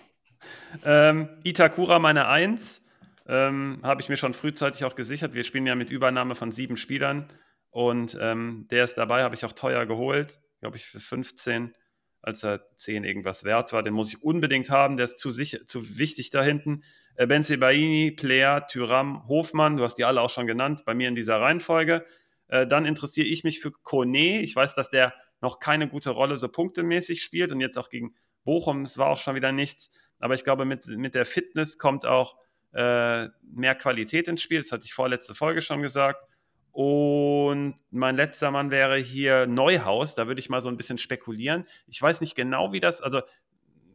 Ähm, 0.86 1.30
Itakura 1.44 2.00
meine 2.00 2.28
Eins. 2.28 2.82
Ähm, 3.30 3.80
habe 3.84 4.02
ich 4.02 4.10
mir 4.10 4.18
schon 4.18 4.34
frühzeitig 4.34 4.84
auch 4.86 4.96
gesichert. 4.96 5.36
Wir 5.36 5.44
spielen 5.44 5.68
ja 5.68 5.76
mit 5.76 5.92
Übernahme 5.92 6.34
von 6.34 6.52
sieben 6.52 6.78
Spielern 6.78 7.32
und 7.70 8.18
ähm, 8.20 8.66
der 8.72 8.84
ist 8.86 8.96
dabei, 8.96 9.22
habe 9.22 9.36
ich 9.36 9.46
auch 9.46 9.54
teuer 9.54 9.86
geholt, 9.86 10.40
glaube 10.62 10.78
ich 10.78 10.86
für 10.88 11.00
15, 11.00 11.76
als 12.24 12.44
er 12.44 12.76
10 12.76 13.04
irgendwas 13.04 13.44
wert 13.44 13.72
war. 13.72 13.84
Den 13.84 13.94
muss 13.94 14.10
ich 14.10 14.24
unbedingt 14.24 14.72
haben, 14.72 14.98
der 14.98 15.06
ist 15.06 15.20
zu, 15.20 15.30
sicher, 15.30 15.68
zu 15.68 16.00
wichtig 16.00 16.32
da 16.32 16.42
hinten. 16.42 16.84
Äh, 17.14 17.28
Benzebaini, 17.28 18.10
Player, 18.10 18.66
Tyram, 18.66 19.28
Hofmann, 19.28 19.78
du 19.78 19.84
hast 19.84 20.00
die 20.00 20.06
alle 20.06 20.22
auch 20.22 20.32
schon 20.32 20.48
genannt, 20.48 20.82
bei 20.88 20.96
mir 20.96 21.08
in 21.08 21.14
dieser 21.16 21.40
Reihenfolge. 21.40 22.08
Äh, 22.48 22.66
dann 22.66 22.88
interessiere 22.88 23.28
ich 23.28 23.44
mich 23.44 23.60
für 23.60 23.72
Kone. 23.72 24.42
Ich 24.42 24.56
weiß, 24.56 24.74
dass 24.74 24.90
der 24.90 25.14
noch 25.40 25.60
keine 25.60 25.88
gute 25.88 26.10
Rolle 26.10 26.36
so 26.38 26.50
punktemäßig 26.50 27.22
spielt 27.22 27.52
und 27.52 27.62
jetzt 27.62 27.78
auch 27.78 27.90
gegen 27.90 28.16
Bochum, 28.44 28.82
es 28.82 28.98
war 28.98 29.10
auch 29.10 29.20
schon 29.20 29.36
wieder 29.36 29.52
nichts. 29.52 29.92
Aber 30.18 30.34
ich 30.34 30.44
glaube, 30.44 30.66
mit, 30.66 30.88
mit 30.88 31.14
der 31.14 31.28
Fitness 31.28 31.78
kommt 31.78 32.08
auch 32.08 32.36
äh, 32.74 33.28
mehr 33.42 33.76
Qualität 33.76 34.28
ins 34.28 34.42
Spiel. 34.42 34.62
Das 34.62 34.72
hatte 34.72 34.86
ich 34.86 34.94
vorletzte 34.94 35.36
Folge 35.36 35.62
schon 35.62 35.82
gesagt. 35.82 36.24
Und 36.72 37.76
mein 37.90 38.16
letzter 38.16 38.52
Mann 38.52 38.72
wäre 38.72 38.98
hier 38.98 39.48
Neuhaus. 39.48 40.16
Da 40.16 40.28
würde 40.28 40.40
ich 40.40 40.50
mal 40.50 40.62
so 40.62 40.70
ein 40.70 40.78
bisschen 40.78 40.98
spekulieren. 40.98 41.66
Ich 41.88 42.02
weiß 42.02 42.22
nicht 42.22 42.36
genau, 42.36 42.72
wie 42.72 42.80
das, 42.80 43.02
also 43.02 43.22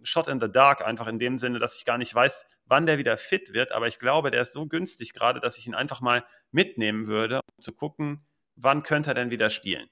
Shot 0.02 0.28
in 0.28 0.40
the 0.40 0.50
Dark 0.50 0.86
einfach 0.86 1.06
in 1.06 1.18
dem 1.18 1.38
Sinne, 1.38 1.58
dass 1.58 1.76
ich 1.76 1.84
gar 1.84 1.98
nicht 1.98 2.14
weiß, 2.14 2.46
wann 2.66 2.86
der 2.86 2.98
wieder 2.98 3.16
fit 3.16 3.54
wird. 3.54 3.72
Aber 3.72 3.86
ich 3.86 3.98
glaube, 3.98 4.30
der 4.30 4.42
ist 4.42 4.52
so 4.52 4.66
günstig 4.66 5.14
gerade, 5.14 5.40
dass 5.40 5.56
ich 5.56 5.66
ihn 5.66 5.74
einfach 5.74 6.00
mal 6.00 6.24
mitnehmen 6.50 7.06
würde, 7.06 7.40
um 7.56 7.62
zu 7.62 7.72
gucken, 7.72 8.26
wann 8.56 8.82
könnte 8.82 9.10
er 9.10 9.14
denn 9.14 9.30
wieder 9.30 9.50
spielen. 9.50 9.88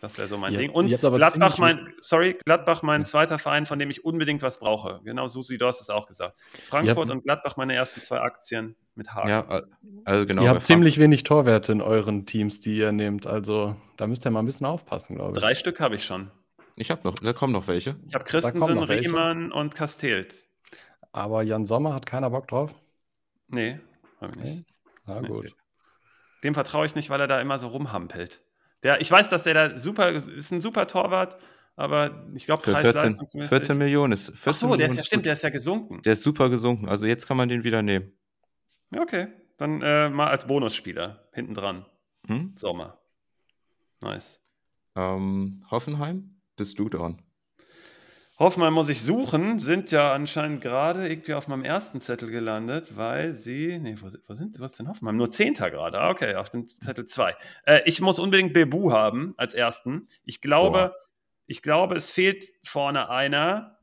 Das 0.00 0.18
wäre 0.18 0.28
so 0.28 0.36
mein 0.36 0.52
ja, 0.52 0.58
Ding. 0.58 0.70
Und 0.70 0.88
Gladbach, 0.88 1.58
mein, 1.58 1.94
sorry, 2.02 2.36
Gladbach, 2.44 2.82
mein 2.82 3.02
ja. 3.02 3.06
zweiter 3.06 3.38
Verein, 3.38 3.64
von 3.64 3.78
dem 3.78 3.90
ich 3.90 4.04
unbedingt 4.04 4.42
was 4.42 4.58
brauche. 4.58 5.00
Genau, 5.04 5.26
Susi, 5.28 5.56
du 5.56 5.66
hast 5.66 5.80
es 5.80 5.88
auch 5.88 6.06
gesagt. 6.06 6.36
Frankfurt 6.68 7.10
und 7.10 7.24
Gladbach, 7.24 7.56
meine 7.56 7.74
ersten 7.74 8.02
zwei 8.02 8.20
Aktien 8.20 8.76
mit 8.94 9.14
Haken. 9.14 9.28
Ja, 9.28 9.62
also 10.04 10.26
genau. 10.26 10.42
Ihr 10.42 10.50
habt 10.50 10.64
ziemlich 10.64 10.98
wenig 10.98 11.24
Torwerte 11.24 11.72
in 11.72 11.80
euren 11.80 12.26
Teams, 12.26 12.60
die 12.60 12.76
ihr 12.76 12.92
nehmt. 12.92 13.26
Also 13.26 13.76
da 13.96 14.06
müsst 14.06 14.26
ihr 14.26 14.30
mal 14.30 14.40
ein 14.40 14.46
bisschen 14.46 14.66
aufpassen, 14.66 15.16
glaube 15.16 15.32
ich. 15.32 15.42
Drei 15.42 15.54
Stück 15.54 15.80
habe 15.80 15.96
ich 15.96 16.04
schon. 16.04 16.30
Ich 16.76 16.90
habe 16.90 17.00
noch, 17.04 17.14
da 17.14 17.32
kommen 17.32 17.54
noch 17.54 17.66
welche. 17.66 17.96
Ich 18.06 18.14
habe 18.14 18.24
Christensen, 18.24 18.82
Riemann 18.82 19.50
und 19.50 19.74
Castells. 19.74 20.46
Aber 21.12 21.42
Jan 21.42 21.64
Sommer 21.64 21.94
hat 21.94 22.04
keiner 22.04 22.28
Bock 22.28 22.48
drauf? 22.48 22.74
Nee, 23.48 23.80
habe 24.20 24.32
ich 24.36 24.44
nicht. 24.44 24.64
Na 25.06 25.22
nee. 25.22 25.28
gut. 25.28 25.56
Dem 26.44 26.52
vertraue 26.52 26.84
ich 26.84 26.94
nicht, 26.94 27.08
weil 27.08 27.20
er 27.20 27.26
da 27.26 27.40
immer 27.40 27.58
so 27.58 27.68
rumhampelt. 27.68 28.42
Der, 28.86 29.00
ich 29.00 29.10
weiß, 29.10 29.28
dass 29.28 29.42
der 29.42 29.54
da 29.54 29.78
super 29.80 30.12
ist, 30.12 30.52
ein 30.52 30.60
super 30.60 30.86
Torwart, 30.86 31.36
aber 31.74 32.24
ich 32.34 32.46
glaube, 32.46 32.62
14, 32.62 33.18
14 33.48 33.76
Millionen 33.76 34.12
ist. 34.12 34.26
14 34.26 34.52
Ach 34.52 34.54
so, 34.54 34.66
Millionen 34.68 34.78
der 34.78 34.88
ist 34.90 34.96
ja, 34.98 35.04
stimmt, 35.04 35.26
der 35.26 35.32
ist 35.32 35.42
ja 35.42 35.50
gesunken. 35.50 36.02
Der 36.02 36.12
ist 36.12 36.22
super 36.22 36.48
gesunken. 36.48 36.88
Also 36.88 37.04
jetzt 37.04 37.26
kann 37.26 37.36
man 37.36 37.48
den 37.48 37.64
wieder 37.64 37.82
nehmen. 37.82 38.12
Ja, 38.92 39.00
okay. 39.02 39.26
Dann 39.56 39.82
äh, 39.82 40.08
mal 40.08 40.28
als 40.28 40.46
Bonusspieler 40.46 41.28
hinten 41.32 41.54
dran. 41.54 41.84
Hm? 42.28 42.52
Sommer. 42.56 43.00
Nice. 44.00 44.40
Ähm, 44.94 45.56
Hoffenheim, 45.68 46.36
bist 46.54 46.78
du 46.78 46.88
dran? 46.88 47.20
Hoffmann 48.38 48.74
muss 48.74 48.90
ich 48.90 49.00
suchen, 49.00 49.60
sind 49.60 49.90
ja 49.90 50.12
anscheinend 50.12 50.60
gerade 50.60 51.08
irgendwie 51.08 51.32
auf 51.32 51.48
meinem 51.48 51.64
ersten 51.64 52.02
Zettel 52.02 52.30
gelandet, 52.30 52.94
weil 52.94 53.34
sie, 53.34 53.78
nee, 53.78 53.96
wo, 53.98 54.08
wo 54.26 54.34
sind 54.34 54.52
sie, 54.52 54.60
was 54.60 54.72
ist 54.72 54.78
denn 54.78 54.88
Hoffmann? 54.88 55.16
Nur 55.16 55.30
Zehnter 55.30 55.70
gerade, 55.70 55.98
ah, 55.98 56.10
okay, 56.10 56.34
auf 56.34 56.50
dem 56.50 56.68
Zettel 56.68 57.06
zwei. 57.06 57.34
Äh, 57.64 57.80
ich 57.86 58.02
muss 58.02 58.18
unbedingt 58.18 58.52
Bebu 58.52 58.92
haben 58.92 59.32
als 59.38 59.54
ersten. 59.54 60.08
Ich 60.24 60.42
glaube, 60.42 60.94
ich 61.46 61.62
glaube, 61.62 61.96
es 61.96 62.10
fehlt 62.10 62.44
vorne 62.62 63.08
einer 63.08 63.78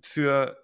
für 0.00 0.56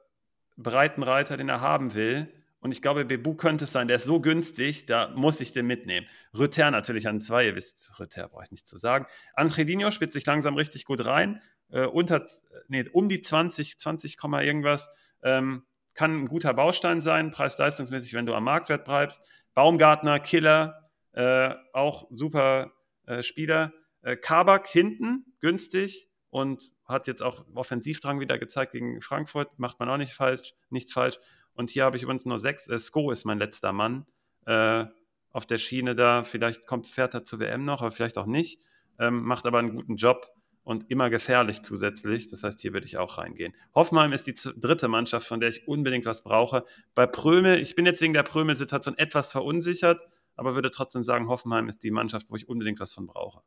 Breitenreiter, 0.57 1.37
den 1.37 1.49
er 1.49 1.61
haben 1.61 1.95
will. 1.95 2.33
Und 2.61 2.73
ich 2.73 2.83
glaube, 2.83 3.05
Bebu 3.07 3.35
könnte 3.35 3.65
es 3.65 3.73
sein. 3.73 3.89
Der 3.89 3.97
ist 3.97 4.05
so 4.05 4.21
günstig, 4.21 4.87
da 4.87 5.09
muss 5.17 5.41
ich 5.41 5.53
den 5.53 5.67
mitnehmen. 5.67 6.07
Rüther 6.39 6.71
natürlich 6.71 7.09
an 7.09 7.21
zwei, 7.21 7.47
ihr 7.47 7.57
wisst, 7.57 7.91
Rüther 7.99 8.29
brauche 8.29 8.45
ich 8.45 8.51
nicht 8.51 8.69
zu 8.69 8.77
sagen. 8.77 9.07
Angelino 9.35 9.91
spitzt 9.91 10.13
sich 10.13 10.27
langsam 10.27 10.55
richtig 10.55 10.85
gut 10.85 11.05
rein. 11.05 11.41
Äh, 11.71 11.87
unter, 11.87 12.27
nee, 12.69 12.85
um 12.93 13.09
die 13.09 13.23
20, 13.23 13.79
20, 13.79 14.19
irgendwas. 14.23 14.91
Ähm, 15.23 15.65
kann 15.95 16.23
ein 16.23 16.29
guter 16.29 16.55
Baustein 16.55 17.01
sein, 17.01 17.31
preis-leistungsmäßig, 17.31 18.15
wenn 18.15 18.27
du 18.27 18.35
am 18.35 18.45
Marktwert 18.45 18.85
bleibst. 18.85 19.23
Baumgartner, 19.55 20.21
Killer, 20.21 20.89
äh, 21.13 21.55
auch 21.73 22.07
super 22.11 22.73
äh, 23.07 23.23
Spieler. 23.23 23.73
Äh, 24.03 24.17
Kabak 24.17 24.69
hinten, 24.69 25.27
günstig 25.41 26.09
und 26.31 26.73
hat 26.87 27.07
jetzt 27.07 27.23
auch 27.23 27.45
Offensivdrang 27.55 28.21
wieder 28.21 28.39
gezeigt 28.39 28.73
gegen 28.73 29.01
Frankfurt. 29.01 29.59
Macht 29.59 29.79
man 29.81 29.91
auch 29.91 29.97
nicht 29.97 30.15
falsch, 30.15 30.55
nichts 30.71 30.93
falsch. 30.93 31.19
Und 31.55 31.71
hier 31.71 31.85
habe 31.85 31.97
ich 31.97 32.03
übrigens 32.03 32.25
nur 32.25 32.39
sechs. 32.39 32.69
Äh, 32.69 32.79
Sko 32.79 33.11
ist 33.11 33.25
mein 33.25 33.39
letzter 33.39 33.73
Mann 33.73 34.07
äh, 34.47 34.87
auf 35.33 35.47
der 35.47 35.59
Schiene 35.59 35.95
da. 35.95 36.25
Vielleicht 36.25 36.67
kommt, 36.67 36.87
fährt 36.87 37.15
er 37.15 37.25
zur 37.25 37.41
WM 37.41 37.65
noch, 37.65 37.83
aber 37.83 37.93
vielleicht 37.93 38.19
auch 38.19 38.27
nicht. 38.27 38.61
Ähm, 38.99 39.23
macht 39.23 39.47
aber 39.47 39.59
einen 39.59 39.75
guten 39.75 39.97
Job 39.97 40.31
und 40.63 40.91
immer 40.91 41.11
gefährlich 41.11 41.63
zusätzlich. 41.63 42.29
Das 42.29 42.43
heißt, 42.43 42.61
hier 42.61 42.73
würde 42.73 42.87
ich 42.87 42.99
auch 42.99 43.19
reingehen. 43.19 43.55
Hoffenheim 43.75 44.13
ist 44.13 44.27
die 44.27 44.35
dritte 44.35 44.89
Mannschaft, 44.89 45.27
von 45.27 45.41
der 45.41 45.49
ich 45.49 45.67
unbedingt 45.67 46.07
was 46.07 46.23
brauche. 46.23 46.65
Bei 46.95 47.07
Prömel, 47.07 47.59
ich 47.61 47.75
bin 47.75 47.87
jetzt 47.87 48.01
wegen 48.01 48.15
der 48.15 48.23
Prömel-Situation 48.23 48.97
etwas 48.99 49.33
verunsichert, 49.33 50.01
aber 50.37 50.55
würde 50.55 50.71
trotzdem 50.71 51.05
sagen, 51.05 51.29
Hoffenheim 51.29 51.69
ist 51.69 51.83
die 51.83 51.91
Mannschaft, 51.91 52.31
wo 52.31 52.37
ich 52.37 52.49
unbedingt 52.49 52.81
was 52.81 52.95
von 52.95 53.07
brauche. 53.07 53.43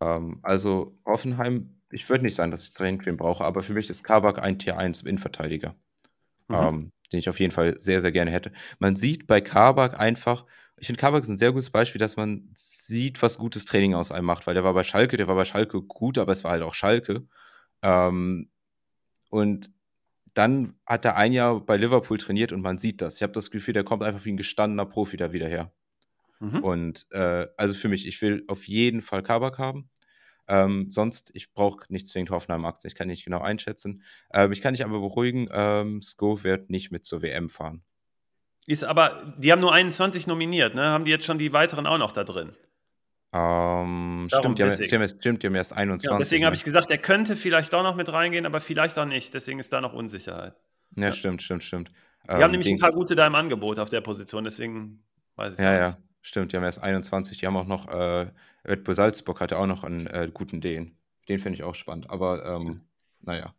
Ähm, 0.00 0.40
also 0.42 0.98
Hoffenheim, 1.04 1.80
ich 1.90 2.08
würde 2.08 2.24
nicht 2.24 2.34
sagen, 2.34 2.50
dass 2.50 2.68
ich 2.68 2.74
dringend 2.74 3.06
wen 3.06 3.16
brauche, 3.16 3.44
aber 3.44 3.62
für 3.62 3.72
mich 3.72 3.90
ist 3.90 4.04
Kabak 4.04 4.42
ein 4.42 4.58
Tier 4.58 4.76
1 4.76 5.02
Innenverteidiger. 5.02 5.74
Mhm. 6.48 6.54
Ähm, 6.54 6.92
den 7.12 7.18
ich 7.18 7.28
auf 7.28 7.40
jeden 7.40 7.52
Fall 7.52 7.78
sehr, 7.78 8.00
sehr 8.00 8.12
gerne 8.12 8.30
hätte. 8.30 8.52
Man 8.78 8.96
sieht 8.96 9.26
bei 9.26 9.40
Kabak 9.40 9.98
einfach, 9.98 10.46
ich 10.76 10.86
finde, 10.86 11.00
Kabak 11.00 11.22
ist 11.22 11.28
ein 11.28 11.38
sehr 11.38 11.52
gutes 11.52 11.70
Beispiel, 11.70 11.98
dass 11.98 12.16
man 12.16 12.50
sieht, 12.54 13.22
was 13.22 13.38
gutes 13.38 13.64
Training 13.64 13.94
aus 13.94 14.12
einem 14.12 14.26
macht, 14.26 14.46
weil 14.46 14.54
der 14.54 14.64
war 14.64 14.74
bei 14.74 14.82
Schalke, 14.82 15.16
der 15.16 15.28
war 15.28 15.36
bei 15.36 15.44
Schalke 15.44 15.82
gut, 15.82 16.18
aber 16.18 16.32
es 16.32 16.44
war 16.44 16.50
halt 16.50 16.62
auch 16.62 16.74
Schalke. 16.74 17.26
Ähm, 17.82 18.50
und 19.30 19.70
dann 20.34 20.74
hat 20.84 21.04
er 21.04 21.16
ein 21.16 21.32
Jahr 21.32 21.60
bei 21.60 21.76
Liverpool 21.76 22.18
trainiert 22.18 22.52
und 22.52 22.60
man 22.60 22.78
sieht 22.78 23.00
das. 23.00 23.16
Ich 23.16 23.22
habe 23.22 23.32
das 23.32 23.50
Gefühl, 23.50 23.74
der 23.74 23.84
kommt 23.84 24.02
einfach 24.02 24.24
wie 24.24 24.32
ein 24.32 24.36
gestandener 24.36 24.84
Profi 24.84 25.16
da 25.16 25.32
wieder 25.32 25.48
her. 25.48 25.72
Mhm. 26.40 26.58
Und 26.58 27.06
äh, 27.12 27.46
also 27.56 27.74
für 27.74 27.88
mich, 27.88 28.06
ich 28.06 28.20
will 28.20 28.44
auf 28.48 28.66
jeden 28.66 29.00
Fall 29.00 29.22
Kabak 29.22 29.58
haben. 29.58 29.88
Ähm, 30.48 30.90
sonst, 30.90 31.30
ich 31.34 31.52
brauche 31.52 31.84
nicht 31.88 32.06
zwingend 32.06 32.30
Hoffenheim-Aktien, 32.30 32.88
ich 32.88 32.94
kann 32.94 33.08
nicht 33.08 33.24
genau 33.24 33.40
einschätzen. 33.40 34.02
Ähm, 34.32 34.52
ich 34.52 34.60
kann 34.60 34.74
dich 34.74 34.84
aber 34.84 35.00
beruhigen, 35.00 35.48
ähm, 35.52 36.02
Sko 36.02 36.44
wird 36.44 36.70
nicht 36.70 36.90
mit 36.90 37.04
zur 37.04 37.22
WM 37.22 37.48
fahren. 37.48 37.82
Ist 38.66 38.84
aber, 38.84 39.34
die 39.38 39.52
haben 39.52 39.60
nur 39.60 39.72
21 39.72 40.26
nominiert, 40.26 40.74
ne? 40.74 40.82
Haben 40.82 41.04
die 41.04 41.10
jetzt 41.10 41.26
schon 41.26 41.38
die 41.38 41.52
weiteren 41.52 41.86
auch 41.86 41.98
noch 41.98 42.12
da 42.12 42.24
drin? 42.24 42.52
Ähm, 43.34 44.28
stimmt, 44.32 44.58
die 44.58 44.62
haben, 44.62 44.70
erst, 44.70 45.16
stimmt, 45.18 45.42
die 45.42 45.48
haben 45.48 45.54
erst 45.54 45.72
21. 45.72 46.10
Ja, 46.10 46.18
deswegen 46.18 46.42
ne? 46.42 46.46
habe 46.46 46.56
ich 46.56 46.64
gesagt, 46.64 46.90
er 46.90 46.98
könnte 46.98 47.34
vielleicht 47.36 47.72
doch 47.72 47.82
noch 47.82 47.96
mit 47.96 48.10
reingehen, 48.10 48.46
aber 48.46 48.60
vielleicht 48.60 48.96
auch 48.98 49.06
nicht. 49.06 49.34
Deswegen 49.34 49.58
ist 49.58 49.72
da 49.72 49.80
noch 49.80 49.92
Unsicherheit. 49.92 50.54
Ja, 50.96 51.06
ja. 51.06 51.12
stimmt, 51.12 51.42
stimmt, 51.42 51.64
stimmt. 51.64 51.90
Die 52.24 52.30
ähm, 52.30 52.42
haben 52.42 52.50
nämlich 52.52 52.70
ein 52.70 52.78
paar 52.78 52.92
gute 52.92 53.16
da 53.16 53.26
im 53.26 53.34
Angebot 53.34 53.78
auf 53.78 53.88
der 53.88 54.00
Position, 54.00 54.44
deswegen 54.44 55.02
weiß 55.36 55.54
ich 55.54 55.60
Ja, 55.60 55.74
ja, 55.74 55.98
stimmt. 56.24 56.52
Die 56.52 56.56
haben 56.56 56.64
erst 56.64 56.82
21. 56.82 57.38
Die 57.38 57.46
haben 57.46 57.56
auch 57.56 57.66
noch, 57.66 57.88
äh, 57.88 58.30
Red 58.64 58.84
Bull 58.84 58.94
Salzburg 58.94 59.40
hatte 59.40 59.58
auch 59.58 59.66
noch 59.66 59.84
einen 59.84 60.06
äh, 60.06 60.30
guten 60.32 60.60
Den. 60.60 60.96
Den 61.28 61.38
finde 61.38 61.56
ich 61.56 61.62
auch 61.62 61.74
spannend. 61.74 62.10
Aber, 62.10 62.44
ähm, 62.44 62.82
naja. 63.20 63.54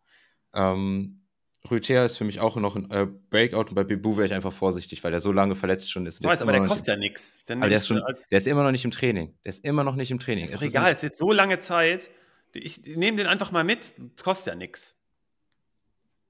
Ähm, 0.54 1.21
Rüther 1.69 2.06
ist 2.06 2.17
für 2.17 2.25
mich 2.25 2.39
auch 2.39 2.56
noch 2.58 2.75
ein 2.75 2.91
äh, 2.91 3.08
Breakout 3.30 3.69
und 3.69 3.75
bei 3.75 3.84
Bibu 3.84 4.17
wäre 4.17 4.28
ich 4.28 4.34
einfach 4.34 4.54
vorsichtig, 4.54 5.04
weil 5.04 5.12
der 5.12 5.21
so 5.21 5.32
lange 5.32 5.56
verletzt 5.56 5.91
schon 5.91 6.06
ist. 6.06 6.21
Der 6.21 6.30
weiß, 6.30 6.38
ist 6.38 6.41
aber 6.43 6.51
der 6.51 6.65
kostet 6.65 6.88
ja 6.88 6.95
nichts. 6.95 7.39
Aber 7.49 7.67
der 7.67 7.80
ist, 7.80 7.88
schon, 7.88 8.04
der 8.32 8.38
ist 8.38 8.47
immer 8.47 8.63
noch 8.63 8.71
nicht 8.71 8.86
im 8.86 8.91
Training. 8.91 9.36
Der 9.43 9.49
ist 9.49 9.65
immer 9.65 9.84
noch 9.84 9.95
nicht 9.95 10.12
im 10.12 10.19
Training. 10.19 10.45
Ist 10.45 10.56
es 10.56 10.62
egal, 10.62 10.91
es 10.91 10.97
ist 10.97 11.04
jetzt 11.04 11.19
so 11.19 11.32
lange 11.32 11.60
Zeit. 11.62 12.10
Ich 12.54 12.84
nehme 12.86 13.17
den 13.17 13.28
einfach 13.28 13.51
mal 13.51 13.63
mit. 13.63 13.80
Es 14.15 14.23
kostet 14.23 14.47
ja 14.47 14.56
nichts. 14.56 14.95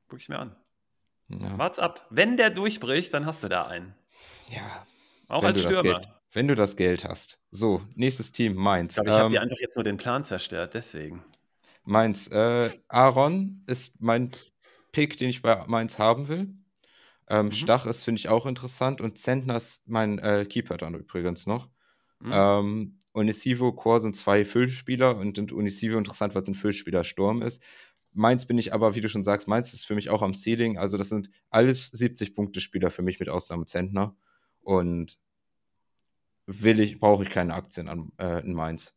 Guck 0.07 0.19
ich 0.19 0.29
mir 0.29 0.39
an. 0.39 0.55
Ja. 1.27 1.57
Wart's 1.57 1.79
ab. 1.79 2.07
Wenn 2.09 2.37
der 2.37 2.49
durchbricht, 2.49 3.13
dann 3.13 3.25
hast 3.25 3.43
du 3.43 3.49
da 3.49 3.67
einen. 3.67 3.93
Ja. 4.49 4.85
Auch 5.27 5.43
als 5.43 5.61
Stürmer. 5.61 6.14
Wenn 6.31 6.47
du 6.47 6.55
das 6.55 6.75
Geld 6.75 7.05
hast. 7.05 7.39
So, 7.51 7.81
nächstes 7.95 8.31
Team, 8.31 8.55
Mainz. 8.55 8.97
Ich, 8.97 9.03
ich 9.03 9.09
ähm, 9.09 9.15
habe 9.15 9.29
dir 9.31 9.41
einfach 9.41 9.59
jetzt 9.59 9.75
nur 9.75 9.83
den 9.83 9.97
Plan 9.97 10.25
zerstört, 10.25 10.73
deswegen. 10.73 11.23
Mainz. 11.85 12.27
Äh, 12.27 12.71
Aaron 12.87 13.63
ist 13.67 14.01
mein 14.01 14.31
Pick, 14.91 15.17
den 15.17 15.29
ich 15.29 15.41
bei 15.41 15.63
Mainz 15.67 15.97
haben 15.99 16.27
will. 16.27 16.53
Ähm, 17.27 17.47
mhm. 17.47 17.51
Stach 17.51 17.85
ist, 17.85 18.03
finde 18.03 18.19
ich, 18.19 18.29
auch 18.29 18.45
interessant. 18.45 19.01
Und 19.01 19.17
Zentner 19.17 19.55
ist 19.55 19.87
mein 19.87 20.19
äh, 20.19 20.45
Keeper 20.45 20.77
dann 20.77 20.95
übrigens 20.95 21.47
noch. 21.47 21.69
Mhm. 22.19 22.31
Ähm, 22.31 22.99
Unisivo, 23.13 23.71
Chor 23.71 24.01
sind 24.01 24.15
zwei 24.15 24.43
Füllspieler 24.43 25.17
und 25.17 25.51
Unisivo 25.51 25.97
interessant, 25.97 26.35
was 26.35 26.47
ein 26.47 26.55
Füllspieler 26.55 27.03
Sturm 27.03 27.41
ist. 27.41 27.63
Mainz 28.11 28.45
bin 28.45 28.57
ich 28.57 28.73
aber, 28.73 28.95
wie 28.95 29.01
du 29.01 29.09
schon 29.09 29.23
sagst, 29.23 29.47
Mainz 29.47 29.73
ist 29.73 29.85
für 29.85 29.95
mich 29.95 30.09
auch 30.09 30.21
am 30.21 30.33
Ceiling. 30.33 30.77
Also, 30.77 30.97
das 30.97 31.09
sind 31.09 31.29
alles 31.49 31.93
70-Punkte-Spieler 31.93 32.91
für 32.91 33.01
mich 33.01 33.19
mit 33.19 33.29
Ausnahme 33.29 33.65
Zentner. 33.65 34.15
Und 34.61 35.19
will 36.47 36.79
ich, 36.79 36.99
brauche 36.99 37.23
ich 37.23 37.29
keine 37.29 37.53
Aktien 37.53 37.89
an, 37.89 38.11
äh, 38.17 38.43
in 38.43 38.53
Mainz. 38.53 38.95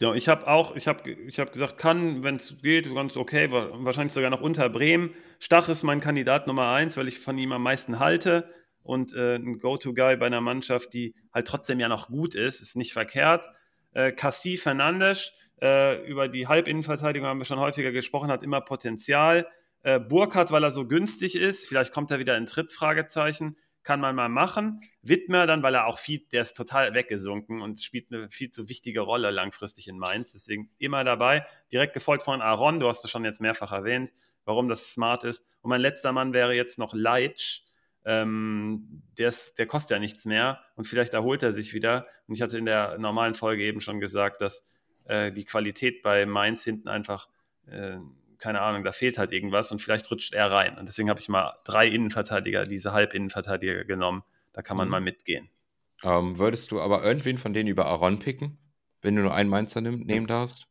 Ja, 0.00 0.14
ich 0.14 0.28
habe 0.28 0.46
auch, 0.46 0.76
ich 0.76 0.88
habe 0.88 1.10
ich 1.10 1.38
hab 1.38 1.52
gesagt, 1.52 1.76
kann, 1.76 2.22
wenn 2.22 2.36
es 2.36 2.56
geht, 2.62 2.92
ganz 2.94 3.18
okay, 3.18 3.50
wahrscheinlich 3.50 4.14
sogar 4.14 4.30
noch 4.30 4.40
unter 4.40 4.68
Bremen. 4.70 5.10
Stach 5.40 5.68
ist 5.68 5.82
mein 5.82 6.00
Kandidat 6.00 6.46
Nummer 6.46 6.72
eins, 6.72 6.96
weil 6.96 7.06
ich 7.06 7.18
von 7.18 7.36
ihm 7.36 7.52
am 7.52 7.62
meisten 7.62 7.98
halte 7.98 8.50
und 8.82 9.12
äh, 9.12 9.36
ein 9.36 9.58
Go-To-Guy 9.58 10.16
bei 10.16 10.26
einer 10.26 10.40
Mannschaft, 10.40 10.94
die 10.94 11.14
halt 11.34 11.46
trotzdem 11.46 11.80
ja 11.80 11.88
noch 11.88 12.08
gut 12.08 12.34
ist, 12.34 12.62
ist 12.62 12.76
nicht 12.76 12.94
verkehrt. 12.94 13.46
Äh, 13.92 14.12
Cassie 14.12 14.56
Fernandes, 14.56 15.32
äh, 15.60 16.02
über 16.06 16.28
die 16.28 16.46
Halbinnenverteidigung 16.46 17.28
haben 17.28 17.38
wir 17.38 17.44
schon 17.44 17.58
häufiger 17.58 17.92
gesprochen, 17.92 18.30
hat 18.30 18.42
immer 18.42 18.62
Potenzial. 18.62 19.46
Äh, 19.82 20.00
Burkhardt, 20.00 20.50
weil 20.50 20.64
er 20.64 20.70
so 20.70 20.86
günstig 20.86 21.36
ist, 21.36 21.66
vielleicht 21.66 21.92
kommt 21.92 22.10
er 22.10 22.18
wieder 22.18 22.38
in 22.38 22.46
Tritt, 22.46 22.72
Fragezeichen 22.72 23.56
kann 23.82 24.00
man 24.00 24.14
mal 24.14 24.28
machen. 24.28 24.80
Wittmer 25.02 25.46
dann, 25.46 25.62
weil 25.62 25.74
er 25.74 25.86
auch 25.86 25.98
viel, 25.98 26.26
der 26.32 26.42
ist 26.42 26.56
total 26.56 26.94
weggesunken 26.94 27.62
und 27.62 27.82
spielt 27.82 28.12
eine 28.12 28.30
viel 28.30 28.50
zu 28.50 28.68
wichtige 28.68 29.00
Rolle 29.00 29.30
langfristig 29.30 29.88
in 29.88 29.98
Mainz. 29.98 30.32
Deswegen 30.32 30.70
immer 30.78 31.04
dabei. 31.04 31.46
Direkt 31.72 31.94
gefolgt 31.94 32.22
von 32.22 32.42
Aaron, 32.42 32.80
du 32.80 32.88
hast 32.88 33.04
es 33.04 33.10
schon 33.10 33.24
jetzt 33.24 33.40
mehrfach 33.40 33.72
erwähnt, 33.72 34.12
warum 34.44 34.68
das 34.68 34.92
smart 34.92 35.24
ist. 35.24 35.44
Und 35.62 35.70
mein 35.70 35.80
letzter 35.80 36.12
Mann 36.12 36.32
wäre 36.32 36.54
jetzt 36.54 36.78
noch 36.78 36.94
Leitsch. 36.94 37.62
Ähm, 38.04 39.02
der, 39.18 39.28
ist, 39.28 39.58
der 39.58 39.66
kostet 39.66 39.90
ja 39.90 39.98
nichts 39.98 40.24
mehr 40.24 40.62
und 40.74 40.86
vielleicht 40.86 41.12
erholt 41.12 41.42
er 41.42 41.52
sich 41.52 41.74
wieder. 41.74 42.06
Und 42.26 42.34
ich 42.34 42.42
hatte 42.42 42.56
in 42.56 42.64
der 42.64 42.98
normalen 42.98 43.34
Folge 43.34 43.62
eben 43.62 43.82
schon 43.82 44.00
gesagt, 44.00 44.40
dass 44.40 44.64
äh, 45.04 45.32
die 45.32 45.44
Qualität 45.44 46.02
bei 46.02 46.24
Mainz 46.24 46.64
hinten 46.64 46.88
einfach 46.88 47.28
äh, 47.66 47.98
keine 48.40 48.60
Ahnung, 48.62 48.82
da 48.82 48.92
fehlt 48.92 49.18
halt 49.18 49.32
irgendwas 49.32 49.70
und 49.70 49.80
vielleicht 49.80 50.10
rutscht 50.10 50.34
er 50.34 50.50
rein. 50.50 50.76
Und 50.78 50.86
deswegen 50.86 51.10
habe 51.10 51.20
ich 51.20 51.28
mal 51.28 51.58
drei 51.64 51.86
Innenverteidiger, 51.86 52.66
diese 52.66 52.92
Halbinnenverteidiger 52.92 53.84
genommen. 53.84 54.22
Da 54.52 54.62
kann 54.62 54.76
man 54.76 54.88
mhm. 54.88 54.92
mal 54.92 55.00
mitgehen. 55.00 55.50
Ähm, 56.02 56.38
würdest 56.38 56.72
du 56.72 56.80
aber 56.80 57.04
irgendwen 57.04 57.38
von 57.38 57.52
denen 57.52 57.68
über 57.68 57.86
Aaron 57.86 58.18
picken, 58.18 58.58
wenn 59.02 59.14
du 59.14 59.22
nur 59.22 59.34
einen 59.34 59.50
Mainzer 59.50 59.80
nehm, 59.80 60.00
nehmen 60.00 60.26
darfst? 60.26 60.66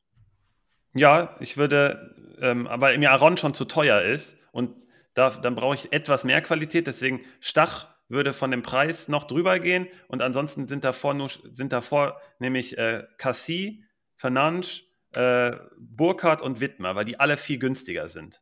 Ja, 0.93 1.35
ich 1.39 1.55
würde, 1.57 2.37
ähm, 2.41 2.67
aber 2.67 2.97
mir 2.97 3.11
Aaron 3.11 3.37
schon 3.37 3.53
zu 3.53 3.65
teuer 3.65 4.01
ist 4.01 4.37
und 4.51 4.75
da, 5.13 5.29
dann 5.29 5.55
brauche 5.55 5.75
ich 5.75 5.93
etwas 5.93 6.23
mehr 6.23 6.41
Qualität. 6.41 6.87
Deswegen 6.87 7.21
Stach 7.39 7.87
würde 8.07 8.33
von 8.33 8.49
dem 8.49 8.63
Preis 8.63 9.07
noch 9.07 9.23
drüber 9.25 9.59
gehen 9.59 9.87
und 10.07 10.23
ansonsten 10.23 10.67
sind 10.67 10.83
davor, 10.83 11.13
nur, 11.13 11.29
sind 11.53 11.71
davor 11.71 12.19
nämlich 12.39 12.77
äh, 12.79 13.03
Cassie, 13.17 13.83
Fernandes, 14.17 14.83
äh, 15.13 15.51
Burkhardt 15.77 16.41
und 16.41 16.59
Wittmer, 16.59 16.95
weil 16.95 17.05
die 17.05 17.19
alle 17.19 17.37
viel 17.37 17.59
günstiger 17.59 18.07
sind. 18.07 18.41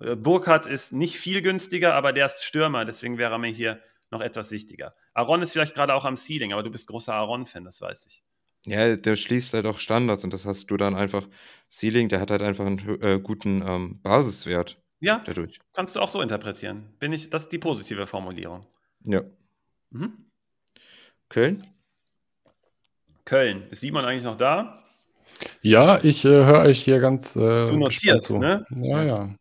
Äh, 0.00 0.16
Burkhardt 0.16 0.66
ist 0.66 0.92
nicht 0.92 1.18
viel 1.18 1.42
günstiger, 1.42 1.94
aber 1.94 2.12
der 2.12 2.26
ist 2.26 2.44
Stürmer, 2.44 2.84
deswegen 2.84 3.18
wäre 3.18 3.32
er 3.32 3.38
mir 3.38 3.50
hier 3.50 3.80
noch 4.10 4.20
etwas 4.20 4.50
wichtiger. 4.50 4.94
Aaron 5.14 5.42
ist 5.42 5.52
vielleicht 5.52 5.74
gerade 5.74 5.94
auch 5.94 6.04
am 6.04 6.16
Ceiling, 6.16 6.52
aber 6.52 6.62
du 6.62 6.70
bist 6.70 6.86
großer 6.88 7.14
Aaron-Fan, 7.14 7.64
das 7.64 7.80
weiß 7.80 8.06
ich. 8.06 8.24
Ja, 8.66 8.96
der 8.96 9.16
schließt 9.16 9.54
halt 9.54 9.66
auch 9.66 9.78
Standards 9.78 10.24
und 10.24 10.32
das 10.32 10.44
hast 10.44 10.70
du 10.70 10.76
dann 10.76 10.96
einfach. 10.96 11.28
Ceiling, 11.70 12.08
der 12.08 12.20
hat 12.20 12.30
halt 12.30 12.42
einfach 12.42 12.66
einen 12.66 13.00
äh, 13.00 13.20
guten 13.20 13.62
ähm, 13.66 14.00
Basiswert. 14.02 14.80
Ja, 14.98 15.22
dadurch. 15.24 15.60
kannst 15.72 15.94
du 15.94 16.00
auch 16.00 16.08
so 16.08 16.20
interpretieren. 16.20 16.94
Bin 16.98 17.12
ich, 17.12 17.30
das 17.30 17.44
ist 17.44 17.52
die 17.52 17.58
positive 17.58 18.06
Formulierung. 18.06 18.66
Ja. 19.04 19.22
Mhm. 19.90 20.30
Köln? 21.28 21.66
Köln. 23.24 23.68
Ist 23.70 23.80
Simon 23.80 24.04
eigentlich 24.04 24.24
noch 24.24 24.36
da? 24.36 24.85
Ja, 25.60 26.00
ich 26.02 26.24
äh, 26.24 26.28
höre 26.28 26.62
euch 26.62 26.82
hier 26.82 27.00
ganz. 27.00 27.36
Äh, 27.36 27.40
du 27.40 27.76
notierst, 27.76 28.32
ne? 28.32 28.64
Ja, 28.70 29.02
ja. 29.02 29.34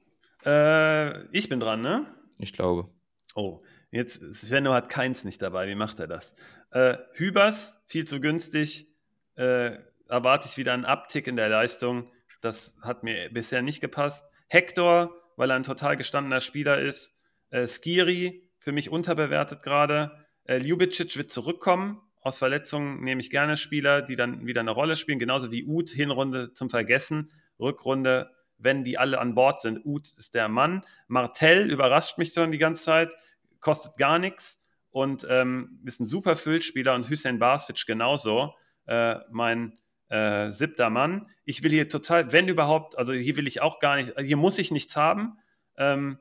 Äh, 0.45 1.25
ich 1.31 1.49
bin 1.49 1.59
dran, 1.59 1.81
ne? 1.81 2.05
Ich 2.37 2.53
glaube. 2.53 2.89
Oh, 3.35 3.61
jetzt 3.91 4.21
Svenno 4.33 4.73
hat 4.73 4.89
keins 4.89 5.23
nicht 5.23 5.41
dabei. 5.41 5.67
Wie 5.67 5.75
macht 5.75 5.99
er 5.99 6.07
das? 6.07 6.35
Äh, 6.71 6.97
Hübers, 7.13 7.77
viel 7.85 8.05
zu 8.05 8.19
günstig. 8.19 8.87
Äh, 9.35 9.77
erwarte 10.07 10.47
ich 10.49 10.57
wieder 10.57 10.73
einen 10.73 10.85
Abtick 10.85 11.27
in 11.27 11.35
der 11.35 11.49
Leistung. 11.49 12.11
Das 12.41 12.75
hat 12.81 13.03
mir 13.03 13.29
bisher 13.31 13.61
nicht 13.61 13.81
gepasst. 13.81 14.25
Hector, 14.47 15.15
weil 15.35 15.49
er 15.49 15.55
ein 15.55 15.63
total 15.63 15.97
gestandener 15.97 16.41
Spieler 16.41 16.79
ist. 16.79 17.13
Äh, 17.49 17.67
Skiri, 17.67 18.49
für 18.59 18.71
mich 18.71 18.89
unterbewertet 18.89 19.63
gerade. 19.63 20.25
Äh, 20.45 20.57
Ljubicic 20.57 21.17
wird 21.17 21.31
zurückkommen 21.31 22.01
aus 22.25 22.37
Verletzungen 22.37 23.03
nehme 23.03 23.21
ich 23.21 23.29
gerne 23.29 23.55
Spieler, 23.55 24.01
die 24.01 24.15
dann 24.15 24.45
wieder 24.45 24.61
eine 24.61 24.71
Rolle 24.71 24.95
spielen, 24.95 25.19
genauso 25.19 25.51
wie 25.51 25.65
Uth, 25.65 25.89
Hinrunde 25.89 26.53
zum 26.53 26.69
Vergessen, 26.69 27.31
Rückrunde 27.59 28.31
wenn 28.57 28.83
die 28.83 28.97
alle 28.97 29.19
an 29.19 29.35
Bord 29.35 29.61
sind. 29.61 29.85
Uth 29.85 30.13
ist 30.17 30.33
der 30.33 30.47
Mann. 30.47 30.83
Martell 31.07 31.69
überrascht 31.69 32.17
mich 32.17 32.33
schon 32.33 32.51
die 32.51 32.57
ganze 32.57 32.83
Zeit, 32.83 33.11
kostet 33.59 33.97
gar 33.97 34.19
nichts 34.19 34.61
und 34.91 35.25
ähm, 35.29 35.79
ist 35.85 35.99
ein 35.99 36.07
super 36.07 36.35
Füllspieler 36.35 36.95
und 36.95 37.09
Hussein 37.09 37.39
Basic 37.39 37.85
genauso. 37.85 38.53
Äh, 38.85 39.17
mein 39.31 39.79
äh, 40.09 40.51
siebter 40.51 40.89
Mann. 40.89 41.27
Ich 41.43 41.63
will 41.63 41.71
hier 41.71 41.89
total, 41.89 42.31
wenn 42.31 42.47
überhaupt, 42.47 42.97
also 42.97 43.13
hier 43.13 43.35
will 43.35 43.47
ich 43.47 43.61
auch 43.61 43.79
gar 43.79 43.95
nicht, 43.97 44.13
hier 44.19 44.37
muss 44.37 44.59
ich 44.59 44.71
nichts 44.71 44.95
haben. 44.95 45.37
Ähm, 45.77 46.19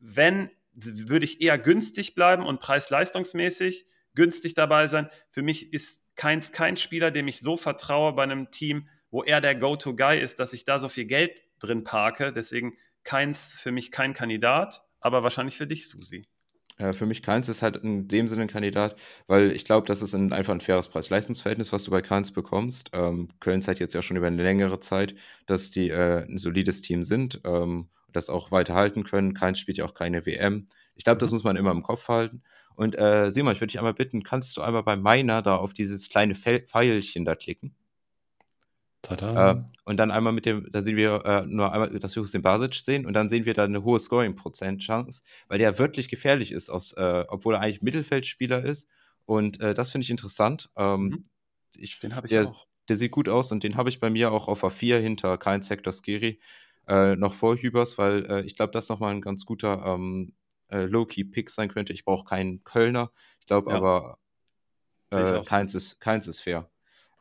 wenn, 0.00 0.50
würde 0.72 1.24
ich 1.24 1.40
eher 1.40 1.58
günstig 1.58 2.14
bleiben 2.14 2.44
und 2.44 2.60
preis-leistungsmäßig 2.60 3.86
günstig 4.16 4.54
dabei 4.54 4.88
sein. 4.88 5.08
Für 5.30 5.42
mich 5.42 5.72
ist 5.72 6.04
keins 6.16 6.50
kein 6.50 6.76
Spieler, 6.76 7.12
dem 7.12 7.28
ich 7.28 7.38
so 7.38 7.56
vertraue 7.56 8.12
bei 8.14 8.24
einem 8.24 8.50
Team, 8.50 8.88
wo 9.10 9.22
er 9.22 9.40
der 9.40 9.54
Go-To-Guy 9.54 10.18
ist, 10.18 10.40
dass 10.40 10.52
ich 10.52 10.64
da 10.64 10.80
so 10.80 10.88
viel 10.88 11.04
Geld 11.04 11.44
drin 11.60 11.84
parke. 11.84 12.32
Deswegen 12.32 12.76
keins 13.04 13.52
für 13.52 13.70
mich 13.70 13.92
kein 13.92 14.14
Kandidat, 14.14 14.82
aber 14.98 15.22
wahrscheinlich 15.22 15.56
für 15.56 15.68
dich, 15.68 15.88
Susi. 15.88 16.26
Äh, 16.78 16.92
für 16.92 17.06
mich 17.06 17.22
Keins 17.22 17.48
ist 17.48 17.62
halt 17.62 17.76
in 17.76 18.08
dem 18.08 18.28
Sinne 18.28 18.42
ein 18.42 18.48
Kandidat, 18.48 18.96
weil 19.26 19.52
ich 19.52 19.64
glaube, 19.64 19.86
das 19.86 20.02
ist 20.02 20.14
ein, 20.14 20.32
einfach 20.32 20.54
ein 20.54 20.60
faires 20.60 20.88
Preis-Leistungs-Verhältnis, 20.88 21.72
was 21.72 21.84
du 21.84 21.90
bei 21.90 22.02
Keins 22.02 22.32
bekommst. 22.32 22.90
Ähm, 22.92 23.28
Köln 23.40 23.62
zeigt 23.62 23.80
jetzt 23.80 23.94
ja 23.94 24.02
schon 24.02 24.16
über 24.16 24.26
eine 24.26 24.42
längere 24.42 24.80
Zeit, 24.80 25.14
dass 25.46 25.70
die 25.70 25.90
äh, 25.90 26.24
ein 26.24 26.38
solides 26.38 26.82
Team 26.82 27.02
sind, 27.02 27.40
ähm, 27.44 27.88
das 28.12 28.28
auch 28.28 28.50
weiterhalten 28.50 29.04
können. 29.04 29.34
Keins 29.34 29.58
spielt 29.58 29.78
ja 29.78 29.84
auch 29.84 29.94
keine 29.94 30.26
WM. 30.26 30.66
Ich 30.96 31.04
glaube, 31.04 31.18
das 31.18 31.30
muss 31.30 31.44
man 31.44 31.56
immer 31.56 31.70
im 31.70 31.82
Kopf 31.82 32.08
halten. 32.08 32.42
Und 32.74 32.98
äh, 32.98 33.30
Simon, 33.30 33.52
ich 33.52 33.60
würde 33.60 33.68
dich 33.68 33.78
einmal 33.78 33.94
bitten, 33.94 34.22
kannst 34.22 34.56
du 34.56 34.62
einmal 34.62 34.82
bei 34.82 34.96
meiner 34.96 35.42
da 35.42 35.56
auf 35.56 35.72
dieses 35.72 36.10
kleine 36.10 36.34
Pfeilchen 36.34 37.24
da 37.24 37.34
klicken? 37.34 37.74
Äh, 39.36 39.64
und 39.84 39.98
dann 39.98 40.10
einmal 40.10 40.32
mit 40.32 40.46
dem, 40.46 40.68
da 40.72 40.82
sehen 40.82 40.96
wir 40.96 41.24
äh, 41.24 41.46
nur 41.46 41.72
einmal, 41.72 41.90
dass 41.90 42.16
wir 42.16 42.24
den 42.24 42.42
Basic 42.42 42.74
sehen 42.74 43.06
und 43.06 43.12
dann 43.12 43.28
sehen 43.28 43.44
wir 43.44 43.54
da 43.54 43.64
eine 43.64 43.84
hohe 43.84 44.00
Scoring-Prozent-Chance, 44.00 45.22
weil 45.48 45.58
der 45.58 45.78
wirklich 45.78 46.08
gefährlich 46.08 46.50
ist, 46.50 46.70
aus, 46.70 46.92
äh, 46.94 47.24
obwohl 47.28 47.54
er 47.54 47.60
eigentlich 47.60 47.82
Mittelfeldspieler 47.82 48.64
ist. 48.64 48.88
Und 49.24 49.60
äh, 49.60 49.74
das 49.74 49.90
finde 49.90 50.04
ich 50.04 50.10
interessant. 50.10 50.70
Ähm, 50.76 51.02
mhm. 51.02 51.24
ich, 51.76 52.00
den 52.00 52.16
habe 52.16 52.26
ich 52.26 52.30
der, 52.30 52.46
auch. 52.46 52.66
Der 52.88 52.96
sieht 52.96 53.10
gut 53.10 53.28
aus 53.28 53.50
und 53.50 53.64
den 53.64 53.76
habe 53.76 53.88
ich 53.88 53.98
bei 53.98 54.10
mir 54.10 54.30
auch 54.30 54.46
auf 54.46 54.62
A4 54.62 54.98
hinter 54.98 55.38
kein 55.38 55.60
Sektor 55.62 55.92
Skiri 55.92 56.38
äh, 56.86 57.16
noch 57.16 57.34
vor 57.34 57.56
Hübers, 57.56 57.98
weil 57.98 58.24
äh, 58.26 58.42
ich 58.42 58.54
glaube, 58.54 58.72
das 58.72 58.88
nochmal 58.88 59.12
ein 59.12 59.20
ganz 59.20 59.44
guter 59.44 59.84
ähm, 59.84 60.34
Low-Key-Pick 60.70 61.50
sein 61.50 61.68
könnte. 61.68 61.92
Ich 61.92 62.04
brauche 62.04 62.24
keinen 62.24 62.64
Kölner. 62.64 63.12
Ich 63.40 63.46
glaube 63.46 63.70
ja. 63.70 63.76
aber, 63.76 64.18
keins, 65.10 65.74
ist, 65.74 66.00
keins 66.00 66.26
ist 66.26 66.40
fair. 66.40 66.68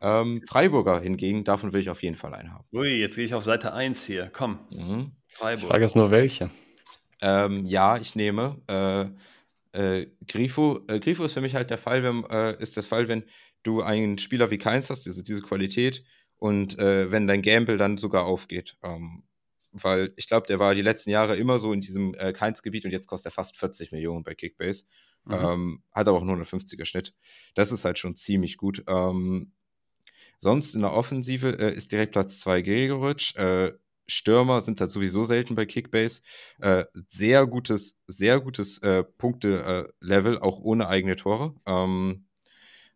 Ähm, 0.02 0.42
Freiburger 0.48 1.00
hingegen, 1.00 1.44
davon 1.44 1.74
will 1.74 1.82
ich 1.82 1.90
auf 1.90 2.04
jeden 2.04 2.16
Fall 2.16 2.34
einen 2.34 2.54
haben. 2.54 2.66
Ui, 2.74 2.88
jetzt 2.88 3.16
gehe 3.16 3.26
ich 3.26 3.34
auf 3.34 3.44
Seite 3.44 3.74
1 3.74 4.06
hier. 4.06 4.30
Komm. 4.34 4.60
Mhm. 4.70 5.12
Freiburg. 5.30 5.64
Ich 5.64 5.66
frage 5.66 5.84
jetzt 5.84 5.96
nur 5.96 6.12
welche. 6.12 6.50
Ähm, 7.22 7.66
ja, 7.66 7.98
ich 7.98 8.16
nehme 8.16 8.62
äh, 8.68 9.06
äh, 9.72 10.08
Grifo. 10.28 10.82
Äh, 10.88 11.00
Grifo 11.00 11.24
ist 11.24 11.34
für 11.34 11.42
mich 11.42 11.56
halt 11.56 11.70
der 11.70 11.78
Fall, 11.78 12.04
wenn, 12.04 12.24
äh, 12.26 12.62
ist 12.62 12.78
das 12.78 12.88
Fall, 12.88 13.08
wenn 13.08 13.24
du 13.64 13.82
einen 13.82 14.18
Spieler 14.18 14.52
wie 14.52 14.58
Keins 14.58 14.90
hast, 14.90 15.06
diese, 15.06 15.24
diese 15.24 15.42
Qualität, 15.42 16.04
und 16.38 16.78
äh, 16.78 17.12
wenn 17.12 17.28
dein 17.28 17.42
Gamble 17.42 17.78
dann 17.78 17.98
sogar 17.98 18.26
aufgeht. 18.26 18.78
Ähm, 18.84 19.24
weil 19.82 20.14
ich 20.16 20.28
glaube, 20.28 20.48
der 20.48 20.60
war 20.60 20.76
die 20.76 20.82
letzten 20.82 21.10
Jahre 21.10 21.36
immer 21.36 21.60
so 21.60 21.74
in 21.74 21.82
diesem 21.82 22.14
äh, 22.16 22.34
Keins-Gebiet 22.34 22.86
und 22.86 22.92
jetzt 22.92 23.08
kostet 23.08 23.32
er 23.32 23.36
fast 23.36 23.56
40 23.58 23.92
Millionen 23.92 24.24
bei 24.24 24.36
Kickbase. 24.36 24.86
Mhm. 25.26 25.34
Ähm, 25.34 25.84
hat 25.92 26.08
aber 26.08 26.18
auch 26.18 26.24
nur 26.24 26.36
einen 26.36 26.46
50er 26.46 26.86
Schnitt. 26.86 27.14
Das 27.56 27.72
ist 27.72 27.86
halt 27.86 28.00
schon 28.00 28.16
ziemlich 28.16 28.58
gut. 28.58 28.84
Ähm, 28.88 29.52
Sonst 30.40 30.76
in 30.76 30.82
der 30.82 30.94
Offensive 30.94 31.58
äh, 31.58 31.74
ist 31.74 31.92
direkt 31.92 32.12
Platz 32.12 32.40
2 32.40 32.62
Gregoritsch. 32.62 33.36
Äh, 33.36 33.74
Stürmer 34.08 34.62
sind 34.62 34.80
halt 34.80 34.92
sowieso 34.92 35.26
selten 35.26 35.56
bei 35.56 35.66
Kickbase. 35.66 36.22
Äh, 36.60 36.86
sehr 37.08 37.48
gutes, 37.48 37.98
sehr 38.08 38.40
gutes 38.40 38.78
äh, 38.80 39.04
Punkte-Level, 39.04 40.40
auch 40.40 40.60
ohne 40.60 40.88
eigene 40.88 41.16
Tore. 41.16 41.56
Ähm, 41.66 42.25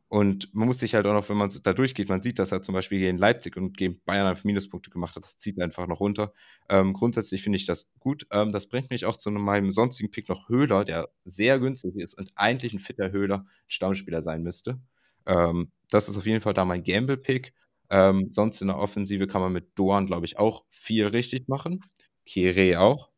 und 0.09 0.53
man 0.55 0.67
muss 0.67 0.79
sich 0.79 0.95
halt 0.95 1.05
auch 1.05 1.13
noch, 1.13 1.29
wenn 1.29 1.37
man 1.37 1.51
da 1.63 1.73
durchgeht, 1.73 2.09
man 2.09 2.21
sieht, 2.21 2.39
dass 2.39 2.51
er 2.51 2.63
zum 2.63 2.73
Beispiel 2.73 2.99
gegen 2.99 3.19
Leipzig 3.19 3.55
und 3.57 3.77
gegen 3.77 4.01
Bayern 4.05 4.25
einfach 4.25 4.43
Minuspunkte 4.43 4.89
gemacht 4.89 5.15
hat. 5.15 5.23
Das 5.23 5.37
zieht 5.37 5.61
einfach 5.61 5.85
noch 5.85 5.99
runter. 5.99 6.33
Ähm, 6.67 6.93
grundsätzlich 6.93 7.43
finde 7.43 7.57
ich 7.57 7.67
das 7.67 7.91
gut. 7.99 8.25
Ähm, 8.31 8.51
das 8.51 8.67
bringt 8.67 8.89
mich 8.89 9.05
auch 9.05 9.17
zu 9.17 9.29
meinem 9.29 9.71
sonstigen 9.71 10.09
Pick 10.09 10.27
noch 10.27 10.49
Höhler, 10.49 10.83
der 10.83 11.09
sehr 11.25 11.59
günstig 11.59 11.95
ist 11.95 12.15
und 12.15 12.31
eigentlich 12.35 12.73
ein 12.73 12.79
fitter 12.79 13.11
Höhler, 13.11 13.45
Stammspieler 13.67 14.23
sein 14.23 14.41
müsste. 14.41 14.79
Ähm, 15.27 15.71
das 15.91 16.09
ist 16.09 16.17
auf 16.17 16.25
jeden 16.25 16.41
Fall 16.41 16.53
da 16.53 16.65
mein 16.65 16.83
Gamble-Pick. 16.83 17.53
Ähm, 17.91 18.29
sonst 18.31 18.61
in 18.61 18.67
der 18.67 18.77
Offensive 18.79 19.27
kann 19.27 19.41
man 19.41 19.53
mit 19.53 19.77
Doan, 19.77 20.07
glaube 20.07 20.25
ich, 20.25 20.39
auch 20.39 20.65
viel 20.69 21.05
richtig 21.07 21.47
machen. 21.47 21.81
Kire 22.25 22.79
auch. 22.79 23.09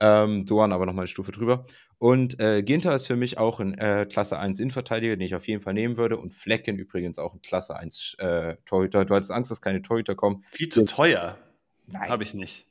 Ähm, 0.00 0.44
Doan 0.44 0.72
aber 0.72 0.86
nochmal 0.86 1.02
eine 1.02 1.08
Stufe 1.08 1.32
drüber. 1.32 1.66
Und 1.98 2.38
äh, 2.40 2.62
Ginter 2.62 2.94
ist 2.94 3.06
für 3.06 3.16
mich 3.16 3.38
auch 3.38 3.58
ein 3.58 3.76
äh, 3.78 4.06
Klasse 4.08 4.38
1 4.38 4.60
Innenverteidiger, 4.60 5.16
den 5.16 5.24
ich 5.24 5.34
auf 5.34 5.48
jeden 5.48 5.62
Fall 5.62 5.72
nehmen 5.72 5.96
würde. 5.96 6.18
Und 6.18 6.34
Flecken 6.34 6.76
übrigens 6.78 7.18
auch 7.18 7.32
ein 7.32 7.40
Klasse 7.40 7.76
1 7.76 8.16
äh, 8.18 8.56
Torhüter. 8.66 9.04
Du 9.04 9.14
hattest 9.14 9.30
Angst, 9.30 9.50
dass 9.50 9.62
keine 9.62 9.80
Torhüter 9.80 10.14
kommen. 10.14 10.44
Viel 10.50 10.68
zu 10.68 10.84
teuer. 10.84 11.38
Nein. 11.86 12.08
Habe 12.08 12.22
ich 12.22 12.34
nicht. 12.34 12.66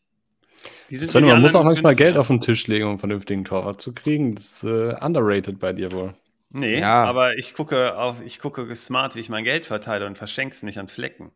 Sven, 0.90 1.26
man 1.26 1.42
muss 1.42 1.56
auch 1.56 1.64
manchmal 1.64 1.96
Geld 1.96 2.18
auf 2.18 2.28
den 2.28 2.40
Tisch 2.40 2.68
legen, 2.68 2.86
um 2.86 2.92
einen 2.92 3.00
vernünftigen 3.00 3.46
Torwart 3.46 3.82
zu 3.82 3.94
kriegen. 3.94 4.36
Das 4.36 4.64
ist 4.64 4.64
äh, 4.64 4.96
underrated 5.00 5.60
bei 5.60 5.74
dir 5.74 5.92
wohl. 5.92 6.14
Nee, 6.50 6.80
ja. 6.80 7.04
aber 7.04 7.38
ich 7.38 7.54
gucke 7.54 7.98
auf, 7.98 8.22
ich 8.24 8.40
gucke 8.40 8.74
smart, 8.76 9.16
wie 9.16 9.20
ich 9.20 9.30
mein 9.30 9.44
Geld 9.44 9.66
verteile 9.66 10.06
und 10.06 10.18
verschenke 10.18 10.56
es 10.56 10.64
nicht 10.64 10.78
an 10.78 10.88
Flecken. 10.88 11.32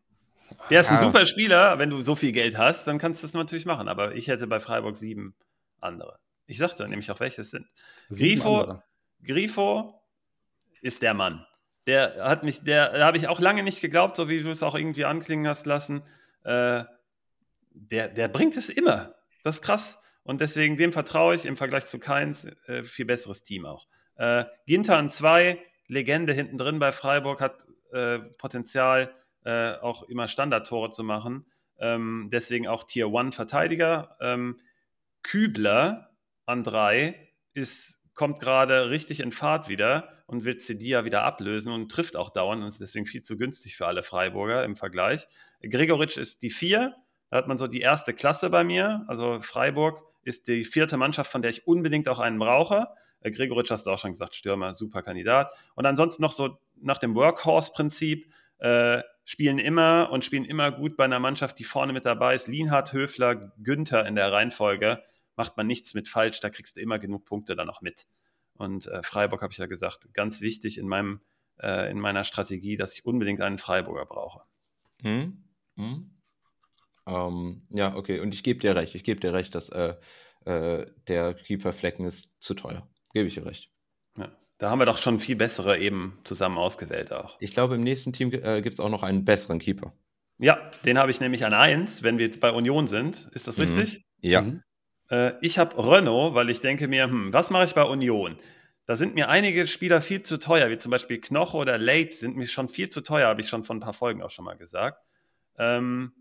Der 0.70 0.80
ist 0.80 0.90
ein 0.90 0.98
super 0.98 1.26
Spieler, 1.26 1.78
wenn 1.78 1.90
du 1.90 2.00
so 2.02 2.14
viel 2.14 2.32
Geld 2.32 2.56
hast, 2.58 2.86
dann 2.86 2.98
kannst 2.98 3.22
du 3.22 3.26
das 3.26 3.34
natürlich 3.34 3.66
machen. 3.66 3.88
Aber 3.88 4.14
ich 4.14 4.28
hätte 4.28 4.46
bei 4.46 4.60
Freiburg 4.60 4.96
sieben 4.96 5.34
andere. 5.80 6.18
Ich 6.50 6.58
sagte 6.58 6.88
nämlich 6.88 7.10
auch, 7.12 7.20
welche 7.20 7.42
es 7.42 7.52
sind. 7.52 7.68
Grifo, 8.08 8.82
Grifo 9.22 10.02
ist 10.82 11.00
der 11.00 11.14
Mann. 11.14 11.46
Der 11.86 12.16
hat 12.24 12.42
mich, 12.42 12.64
der 12.64 13.04
habe 13.04 13.18
ich 13.18 13.28
auch 13.28 13.38
lange 13.38 13.62
nicht 13.62 13.80
geglaubt, 13.80 14.16
so 14.16 14.28
wie 14.28 14.42
du 14.42 14.50
es 14.50 14.64
auch 14.64 14.74
irgendwie 14.74 15.04
anklingen 15.04 15.46
hast 15.46 15.64
lassen. 15.64 16.02
Äh, 16.42 16.82
der, 17.70 18.08
der 18.08 18.26
bringt 18.26 18.56
es 18.56 18.68
immer. 18.68 19.14
Das 19.44 19.56
ist 19.56 19.62
krass. 19.62 19.98
Und 20.24 20.40
deswegen 20.40 20.76
dem 20.76 20.92
vertraue 20.92 21.36
ich 21.36 21.44
im 21.44 21.56
Vergleich 21.56 21.86
zu 21.86 22.00
Keins 22.00 22.46
äh, 22.66 22.82
viel 22.82 23.04
besseres 23.04 23.42
Team 23.42 23.64
auch. 23.64 23.86
Äh, 24.16 24.44
Ginter 24.66 25.08
2, 25.08 25.56
Legende 25.86 26.32
hinten 26.32 26.58
drin 26.58 26.80
bei 26.80 26.90
Freiburg, 26.90 27.40
hat 27.40 27.64
äh, 27.92 28.18
Potenzial, 28.18 29.14
äh, 29.44 29.74
auch 29.74 30.02
immer 30.02 30.26
Standardtore 30.26 30.90
zu 30.90 31.04
machen. 31.04 31.46
Ähm, 31.78 32.28
deswegen 32.32 32.66
auch 32.66 32.82
Tier 32.82 33.06
1 33.06 33.36
Verteidiger. 33.36 34.16
Ähm, 34.20 34.58
Kübler 35.22 36.09
an 36.50 36.64
3 36.64 37.14
ist, 37.54 38.00
kommt 38.14 38.40
gerade 38.40 38.90
richtig 38.90 39.20
in 39.20 39.32
Fahrt 39.32 39.68
wieder 39.68 40.10
und 40.26 40.44
wird 40.44 40.60
Cedia 40.60 41.04
wieder 41.04 41.24
ablösen 41.24 41.72
und 41.72 41.90
trifft 41.90 42.16
auch 42.16 42.30
dauernd 42.30 42.62
und 42.62 42.68
ist 42.68 42.80
deswegen 42.80 43.06
viel 43.06 43.22
zu 43.22 43.36
günstig 43.36 43.76
für 43.76 43.86
alle 43.86 44.02
Freiburger 44.02 44.64
im 44.64 44.76
Vergleich. 44.76 45.26
Gregoritsch 45.62 46.16
ist 46.16 46.42
die 46.42 46.50
4. 46.50 46.94
Da 47.30 47.36
hat 47.36 47.48
man 47.48 47.58
so 47.58 47.66
die 47.66 47.80
erste 47.80 48.14
Klasse 48.14 48.50
bei 48.50 48.64
mir. 48.64 49.04
Also 49.08 49.40
Freiburg 49.40 50.02
ist 50.22 50.48
die 50.48 50.64
vierte 50.64 50.96
Mannschaft, 50.96 51.30
von 51.30 51.42
der 51.42 51.50
ich 51.50 51.66
unbedingt 51.66 52.08
auch 52.08 52.18
einen 52.18 52.38
brauche. 52.38 52.88
Äh, 53.20 53.30
Gregoritsch 53.30 53.70
hast 53.70 53.86
du 53.86 53.90
auch 53.90 53.98
schon 53.98 54.12
gesagt, 54.12 54.34
Stürmer, 54.34 54.74
super 54.74 55.02
Kandidat. 55.02 55.52
Und 55.74 55.86
ansonsten 55.86 56.22
noch 56.22 56.32
so 56.32 56.58
nach 56.80 56.98
dem 56.98 57.14
Workhorse-Prinzip 57.14 58.30
äh, 58.58 59.02
spielen 59.24 59.58
immer 59.58 60.10
und 60.12 60.24
spielen 60.24 60.44
immer 60.44 60.70
gut 60.72 60.96
bei 60.96 61.04
einer 61.04 61.20
Mannschaft, 61.20 61.58
die 61.58 61.64
vorne 61.64 61.92
mit 61.92 62.04
dabei 62.04 62.34
ist. 62.34 62.48
Lienhardt, 62.48 62.92
Höfler, 62.92 63.52
Günther 63.62 64.06
in 64.06 64.16
der 64.16 64.32
Reihenfolge. 64.32 65.02
Macht 65.40 65.56
man 65.56 65.66
nichts 65.66 65.94
mit 65.94 66.06
falsch, 66.06 66.40
da 66.40 66.50
kriegst 66.50 66.76
du 66.76 66.80
immer 66.82 66.98
genug 66.98 67.24
Punkte 67.24 67.56
dann 67.56 67.66
noch 67.66 67.80
mit. 67.80 68.06
Und 68.58 68.86
äh, 68.88 69.02
Freiburg 69.02 69.40
habe 69.40 69.54
ich 69.54 69.58
ja 69.58 69.64
gesagt, 69.64 70.12
ganz 70.12 70.42
wichtig 70.42 70.76
in, 70.76 70.86
meinem, 70.86 71.22
äh, 71.58 71.90
in 71.90 71.98
meiner 71.98 72.24
Strategie, 72.24 72.76
dass 72.76 72.92
ich 72.92 73.06
unbedingt 73.06 73.40
einen 73.40 73.56
Freiburger 73.56 74.04
brauche. 74.04 74.42
Hm? 75.00 75.42
Hm? 75.76 76.10
Ähm, 77.06 77.62
ja, 77.70 77.96
okay, 77.96 78.20
und 78.20 78.34
ich 78.34 78.42
gebe 78.42 78.60
dir 78.60 78.76
recht, 78.76 78.94
ich 78.94 79.02
gebe 79.02 79.18
dir 79.18 79.32
recht, 79.32 79.54
dass 79.54 79.70
äh, 79.70 79.94
äh, 80.44 80.84
der 81.08 81.32
Keeper 81.32 81.72
Flecken 81.72 82.04
ist 82.04 82.38
zu 82.38 82.52
teuer. 82.52 82.86
Gebe 83.14 83.28
ich 83.28 83.34
dir 83.34 83.46
recht. 83.46 83.70
Ja. 84.18 84.30
Da 84.58 84.68
haben 84.68 84.78
wir 84.78 84.84
doch 84.84 84.98
schon 84.98 85.20
viel 85.20 85.36
bessere 85.36 85.78
eben 85.78 86.18
zusammen 86.24 86.58
ausgewählt 86.58 87.14
auch. 87.14 87.38
Ich 87.40 87.52
glaube, 87.52 87.76
im 87.76 87.82
nächsten 87.82 88.12
Team 88.12 88.30
äh, 88.30 88.60
gibt 88.60 88.74
es 88.74 88.80
auch 88.80 88.90
noch 88.90 89.02
einen 89.02 89.24
besseren 89.24 89.58
Keeper. 89.58 89.94
Ja, 90.38 90.70
den 90.84 90.98
habe 90.98 91.10
ich 91.10 91.20
nämlich 91.20 91.44
an 91.44 91.54
1, 91.54 92.02
wenn 92.02 92.18
wir 92.18 92.30
bei 92.38 92.52
Union 92.52 92.88
sind. 92.88 93.28
Ist 93.32 93.48
das 93.48 93.56
mhm. 93.56 93.64
richtig? 93.64 94.04
Ja. 94.20 94.42
Mhm. 94.42 94.62
Äh, 95.10 95.32
ich 95.40 95.58
habe 95.58 95.76
Renault, 95.76 96.34
weil 96.34 96.50
ich 96.50 96.60
denke 96.60 96.88
mir, 96.88 97.04
hm, 97.04 97.32
was 97.32 97.50
mache 97.50 97.64
ich 97.64 97.74
bei 97.74 97.84
Union? 97.84 98.38
Da 98.86 98.96
sind 98.96 99.14
mir 99.14 99.28
einige 99.28 99.66
Spieler 99.66 100.00
viel 100.00 100.22
zu 100.22 100.38
teuer, 100.38 100.70
wie 100.70 100.78
zum 100.78 100.90
Beispiel 100.90 101.20
Knoche 101.20 101.56
oder 101.56 101.78
Late 101.78 102.12
sind 102.12 102.36
mir 102.36 102.46
schon 102.46 102.68
viel 102.68 102.88
zu 102.88 103.02
teuer, 103.02 103.28
habe 103.28 103.40
ich 103.40 103.48
schon 103.48 103.64
von 103.64 103.76
ein 103.76 103.80
paar 103.80 103.92
Folgen 103.92 104.22
auch 104.22 104.30
schon 104.30 104.44
mal 104.44 104.56
gesagt. 104.56 105.04
Ähm, 105.58 106.12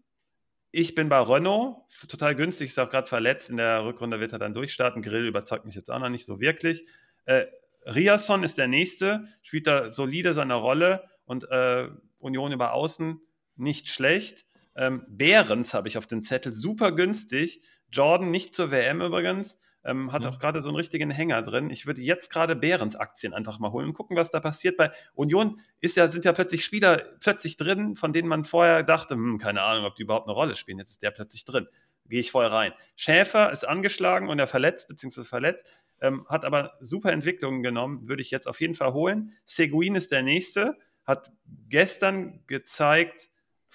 ich 0.72 0.94
bin 0.94 1.10
bei 1.10 1.20
Renault, 1.20 1.78
total 2.08 2.36
günstig, 2.36 2.70
ist 2.70 2.80
auch 2.80 2.90
gerade 2.90 3.08
verletzt. 3.08 3.50
In 3.50 3.58
der 3.58 3.86
Rückrunde 3.86 4.20
wird 4.20 4.34
er 4.34 4.40
dann 4.40 4.54
durchstarten. 4.54 5.02
Grill 5.02 5.26
überzeugt 5.26 5.66
mich 5.66 5.74
jetzt 5.74 5.90
auch 5.90 5.98
noch 5.98 6.10
nicht 6.10 6.28
so 6.28 6.40
wirklich. 6.40 6.86
Äh, 7.26 7.48
Riasson 7.86 8.44
ist 8.44 8.60
der 8.60 8.68
nächste, 8.68 9.24
spielt 9.42 9.66
da 9.66 9.90
solide 9.90 10.34
seine 10.34 10.54
Rolle 10.54 11.10
und 11.26 11.50
äh, 11.50 11.90
Union 12.20 12.52
über 12.52 12.74
Außen 12.74 13.20
nicht 13.56 13.88
schlecht. 13.88 14.46
Ähm, 14.76 15.06
Behrens 15.08 15.74
habe 15.74 15.88
ich 15.88 15.98
auf 15.98 16.06
dem 16.06 16.24
Zettel, 16.24 16.54
super 16.54 16.92
günstig. 16.92 17.64
Jordan 17.92 18.32
nicht 18.32 18.56
zur 18.56 18.72
WM 18.72 19.02
übrigens. 19.02 19.58
Ähm, 19.86 20.12
hat 20.12 20.24
mhm. 20.24 20.28
auch 20.28 20.40
gerade 20.40 20.62
so 20.62 20.70
einen 20.70 20.76
richtigen 20.76 21.10
Hänger 21.10 21.42
drin. 21.42 21.70
Ich 21.70 21.86
würde 21.86 22.02
jetzt 22.02 22.30
gerade 22.32 22.56
Behrens 22.56 22.98
Aktien 22.98 23.34
einfach 23.34 23.60
mal 23.60 23.72
holen 23.72 23.88
und 23.88 23.94
gucken, 23.94 24.18
was 24.18 24.30
da 24.30 24.42
passiert. 24.42 24.76
Bei 24.76 24.92
Union 25.14 25.62
ist 25.80 25.96
ja, 25.96 26.10
sind 26.10 26.26
ja 26.26 26.34
plötzlich 26.34 26.66
Spieler 26.66 27.02
plötzlich 27.22 27.56
drin, 27.56 27.96
von 27.96 28.12
denen 28.12 28.28
man 28.28 28.44
vorher 28.44 28.84
dachte, 28.84 29.16
hm, 29.16 29.38
keine 29.38 29.62
Ahnung, 29.62 29.86
ob 29.86 29.96
die 29.96 30.04
überhaupt 30.04 30.28
eine 30.28 30.36
Rolle 30.36 30.58
spielen. 30.58 30.80
Jetzt 30.80 30.92
ist 30.92 31.02
der 31.02 31.12
plötzlich 31.12 31.46
drin. 31.46 31.68
Gehe 32.10 32.20
ich 32.20 32.32
voll 32.32 32.48
rein. 32.48 32.74
Schäfer 32.98 33.52
ist 33.52 33.66
angeschlagen 33.66 34.28
und 34.30 34.38
er 34.38 34.48
verletzt, 34.48 34.90
beziehungsweise 34.90 35.28
verletzt, 35.28 35.66
ähm, 36.02 36.26
hat 36.28 36.44
aber 36.44 36.74
super 36.82 37.12
Entwicklungen 37.12 37.64
genommen, 37.64 38.10
würde 38.10 38.22
ich 38.22 38.32
jetzt 38.32 38.48
auf 38.48 38.60
jeden 38.60 38.76
Fall 38.76 38.94
holen. 38.94 39.34
Seguin 39.46 39.96
ist 39.96 40.12
der 40.12 40.24
nächste, 40.24 40.78
hat 41.06 41.32
gestern 41.70 42.44
gezeigt, 42.48 43.30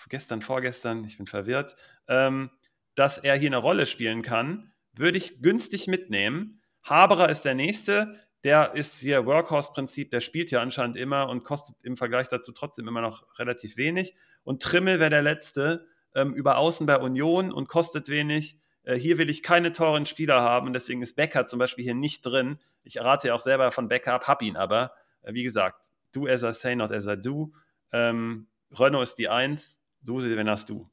gestern, 0.08 0.42
vorgestern, 0.42 1.04
ich 1.04 1.16
bin 1.16 1.26
verwirrt, 1.26 1.76
ähm, 2.08 2.50
dass 2.94 3.18
er 3.18 3.36
hier 3.36 3.48
eine 3.48 3.56
Rolle 3.56 3.86
spielen 3.86 4.22
kann 4.22 4.70
würde 4.96 5.18
ich 5.18 5.40
günstig 5.42 5.86
mitnehmen. 5.86 6.60
Haberer 6.82 7.28
ist 7.28 7.44
der 7.44 7.54
nächste. 7.54 8.14
Der 8.44 8.74
ist 8.74 9.00
hier 9.00 9.24
Workhorse-Prinzip, 9.24 10.10
der 10.10 10.20
spielt 10.20 10.50
ja 10.50 10.60
anscheinend 10.60 10.98
immer 10.98 11.30
und 11.30 11.44
kostet 11.44 11.76
im 11.82 11.96
Vergleich 11.96 12.28
dazu 12.28 12.52
trotzdem 12.52 12.86
immer 12.86 13.00
noch 13.00 13.24
relativ 13.38 13.78
wenig. 13.78 14.14
Und 14.42 14.62
Trimmel 14.62 15.00
wäre 15.00 15.08
der 15.08 15.22
letzte 15.22 15.86
ähm, 16.14 16.34
über 16.34 16.58
Außen 16.58 16.86
bei 16.86 16.98
Union 16.98 17.52
und 17.52 17.68
kostet 17.68 18.08
wenig. 18.08 18.58
Äh, 18.82 18.96
hier 18.96 19.16
will 19.16 19.30
ich 19.30 19.42
keine 19.42 19.72
teuren 19.72 20.04
Spieler 20.04 20.42
haben 20.42 20.72
deswegen 20.74 21.00
ist 21.00 21.16
Becker 21.16 21.46
zum 21.46 21.58
Beispiel 21.58 21.84
hier 21.84 21.94
nicht 21.94 22.20
drin. 22.20 22.58
Ich 22.82 23.00
rate 23.00 23.28
ja 23.28 23.34
auch 23.34 23.40
selber 23.40 23.72
von 23.72 23.88
Becker 23.88 24.12
ab, 24.12 24.28
hab 24.28 24.42
ihn 24.42 24.56
aber. 24.56 24.92
Äh, 25.22 25.32
wie 25.32 25.42
gesagt, 25.42 25.86
du 26.12 26.26
as 26.26 26.42
I 26.42 26.52
say, 26.52 26.76
not 26.76 26.92
as 26.92 27.06
I 27.06 27.18
do. 27.18 27.54
Ähm, 27.92 28.48
Renault 28.70 29.04
ist 29.04 29.14
die 29.14 29.30
Eins, 29.30 29.80
so 30.02 30.22
wenn 30.22 30.50
hast 30.50 30.68
du. 30.68 30.90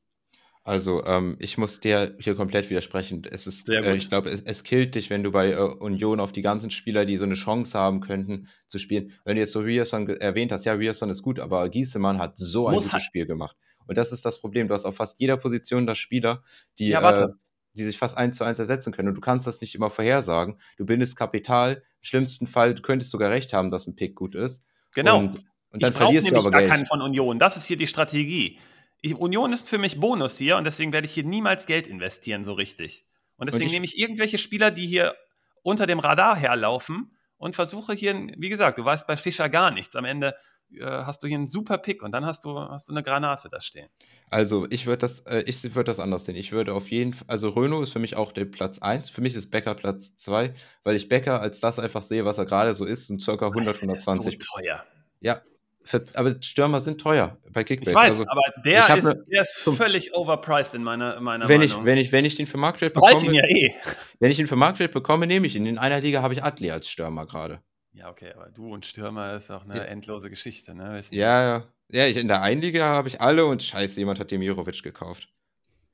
Also, 0.64 1.04
ähm, 1.06 1.38
ich 1.40 1.58
muss 1.58 1.80
dir 1.80 2.16
hier 2.20 2.36
komplett 2.36 2.70
widersprechen. 2.70 3.24
Es 3.30 3.48
ist, 3.48 3.68
äh, 3.68 3.96
ich 3.96 4.10
glaube, 4.10 4.30
es, 4.30 4.42
es 4.42 4.64
killt 4.64 4.94
dich, 4.94 5.10
wenn 5.10 5.24
du 5.24 5.32
bei 5.32 5.54
äh, 5.54 5.56
Union 5.56 6.20
auf 6.20 6.32
die 6.32 6.44
ganzen 6.44 6.70
Spieler, 6.70 7.06
die 7.06 7.18
so 7.18 7.26
eine 7.26 7.34
Chance 7.34 7.78
haben 7.78 8.00
könnten, 8.00 8.48
zu 8.68 8.78
spielen. 8.78 9.12
Wenn 9.26 9.36
du 9.36 9.42
jetzt 9.42 9.54
so 9.54 9.62
Rierson 9.62 10.08
erwähnt 10.08 10.52
hast, 10.52 10.66
ja, 10.66 10.74
Rierson 10.74 11.10
ist 11.10 11.24
gut, 11.24 11.40
aber 11.40 11.68
Giesemann 11.70 12.20
hat 12.20 12.38
so 12.38 12.68
ein 12.68 12.76
gutes 12.76 12.94
halt. 12.94 13.02
Spiel 13.02 13.26
gemacht. 13.26 13.58
Und 13.88 13.98
das 13.98 14.12
ist 14.12 14.24
das 14.24 14.40
Problem. 14.40 14.68
Du 14.68 14.76
hast 14.76 14.86
auf 14.86 14.96
fast 14.96 15.20
jeder 15.20 15.36
Position 15.36 15.88
da 15.88 15.96
Spieler, 15.96 16.44
die, 16.78 16.90
ja, 16.90 17.24
äh, 17.24 17.30
die 17.74 17.84
sich 17.84 17.98
fast 17.98 18.16
eins 18.16 18.38
zu 18.38 18.44
eins 18.44 18.60
ersetzen 18.60 18.94
können. 18.94 19.08
Und 19.08 19.16
du 19.16 19.22
kannst 19.22 19.48
das 19.48 19.62
nicht 19.62 19.74
immer 19.74 19.90
vorhersagen. 19.90 20.60
Du 20.78 20.86
bindest 20.86 21.16
Kapital. 21.16 21.78
Im 21.78 22.04
schlimmsten 22.04 22.46
Fall, 22.46 22.76
du 22.76 22.84
könntest 22.84 23.10
sogar 23.10 23.32
recht 23.32 23.52
haben, 23.54 23.72
dass 23.72 23.88
ein 23.88 23.96
Pick 23.96 24.16
gut 24.16 24.36
ist. 24.36 24.64
Genau. 24.94 25.18
Und, 25.18 25.38
und 25.72 25.82
dann 25.82 25.92
ich 25.92 25.98
verlierst 25.98 26.30
du 26.30 26.36
aber 26.36 26.52
gar 26.52 26.62
Geld. 26.62 26.72
keinen 26.72 26.86
von 26.86 27.02
Union. 27.02 27.40
Das 27.40 27.58
ist 27.58 27.66
hier 27.66 27.78
die 27.78 27.88
Strategie 27.88 28.60
Union 29.04 29.54
ist 29.54 29.68
für 29.68 29.78
mich 29.78 30.00
Bonus 30.00 30.38
hier 30.38 30.58
und 30.58 30.64
deswegen 30.64 30.94
werde 30.94 31.06
ich 31.06 31.14
hier 31.14 31.24
niemals 31.24 31.66
Geld 31.66 31.88
investieren, 31.88 32.44
so 32.44 32.54
richtig. 32.54 33.06
Und 33.38 33.48
deswegen 33.48 33.64
und 33.64 33.68
ich, 33.68 33.74
nehme 33.74 33.86
ich 33.86 33.98
irgendwelche 33.98 34.38
Spieler, 34.38 34.70
die 34.72 34.86
hier 34.86 35.16
unter 35.64 35.88
dem 35.88 36.00
Radar 36.00 36.36
herlaufen 36.36 37.18
und 37.38 37.56
versuche 37.56 37.94
hier, 37.94 38.28
wie 38.38 38.50
gesagt, 38.50 38.78
du 38.78 38.86
weißt 38.86 39.08
bei 39.08 39.18
Fischer 39.18 39.50
gar 39.50 39.72
nichts. 39.72 39.96
Am 39.96 40.06
Ende 40.06 40.36
äh, 40.74 40.86
hast 40.86 41.24
du 41.24 41.28
hier 41.28 41.38
einen 41.38 41.48
super 41.48 41.78
Pick 41.78 42.04
und 42.04 42.12
dann 42.12 42.26
hast 42.26 42.46
du, 42.46 42.58
hast 42.58 42.88
du 42.88 42.94
eine 42.94 43.04
Granate 43.04 43.50
da 43.50 43.60
stehen. 43.60 43.90
Also 44.30 44.68
ich 44.70 44.86
würde 44.86 45.00
das, 45.00 45.20
äh, 45.22 45.44
ich 45.48 45.64
würde 45.64 45.86
das 45.86 46.00
anders 46.00 46.26
sehen. 46.26 46.36
Ich 46.36 46.52
würde 46.52 46.74
auf 46.74 46.92
jeden 46.92 47.14
Fall, 47.14 47.28
also 47.28 47.50
Renault 47.50 47.84
ist 47.84 47.94
für 47.94 48.00
mich 48.00 48.16
auch 48.16 48.32
der 48.32 48.46
Platz 48.46 48.80
1. 48.80 49.10
Für 49.10 49.22
mich 49.22 49.36
ist 49.36 49.50
Becker 49.50 49.76
Platz 49.76 50.16
2, 50.18 50.54
weil 50.84 50.96
ich 50.96 51.10
Becker 51.10 51.42
als 51.42 51.60
das 51.60 51.80
einfach 51.80 52.04
sehe, 52.04 52.26
was 52.26 52.38
er 52.38 52.46
gerade 52.46 52.74
so 52.74 52.86
ist, 52.86 53.10
und 53.10 53.22
circa 53.22 53.48
100, 53.48 53.78
120. 53.78 54.40
So 54.40 54.60
teuer. 54.60 54.86
Ja, 55.20 55.42
für, 55.84 56.04
aber 56.16 56.36
Stürmer 56.42 56.80
sind 56.80 57.02
teuer 57.02 57.38
bei 57.52 57.64
Kickbase. 57.64 57.92
Ich 57.92 57.96
weiß, 57.96 58.12
also, 58.12 58.26
aber 58.28 58.42
der 58.64 58.98
ist, 58.98 59.04
ne, 59.04 59.26
der 59.32 59.42
ist 59.42 59.58
völlig 59.58 60.14
overpriced 60.14 60.74
in 60.74 60.84
meiner, 60.84 61.20
meiner 61.20 61.48
wenn 61.50 61.60
Meinung. 61.60 61.80
Ich, 61.80 61.86
wenn, 61.86 61.98
ich, 61.98 62.12
wenn 62.12 62.26
ich 62.26 62.36
den 62.36 62.48
für 62.48 62.58
Marktwert 62.58 62.94
bekomme, 62.94 63.26
ihn 63.26 63.34
ja 63.34 63.44
eh. 63.48 63.74
wenn 64.20 64.32
ich 64.32 64.40
ihn 64.40 64.48
für 64.48 64.56
Marktwert 64.56 64.92
bekomme, 64.92 65.28
nehme 65.28 65.48
ich 65.48 65.56
ihn. 65.56 65.66
In 65.66 65.78
einer 65.78 66.00
Liga 66.00 66.22
habe 66.22 66.34
ich 66.34 66.44
Adli 66.44 66.72
als 66.72 66.90
Stürmer 66.90 67.26
gerade. 67.26 67.62
Ja, 67.94 68.10
okay, 68.10 68.32
aber 68.34 68.50
du 68.50 68.72
und 68.74 68.86
Stürmer 68.86 69.36
ist 69.36 69.52
auch 69.52 69.66
eine 69.66 69.78
ja. 69.78 69.84
endlose 69.84 70.30
Geschichte, 70.30 70.74
ne? 70.74 70.92
Weißt 70.92 71.14
ja, 71.14 71.44
ja. 71.44 71.68
Ja, 71.90 72.08
ich, 72.08 72.16
in 72.16 72.30
der 72.30 72.42
einen 72.42 72.62
Liga 72.62 72.86
habe 72.86 73.10
ich 73.10 73.20
alle 73.20 73.46
und 73.46 73.62
scheiße, 73.62 74.00
jemand 74.00 74.20
hat 74.20 74.32
Demirovic 74.32 74.82
gekauft. 74.82 75.28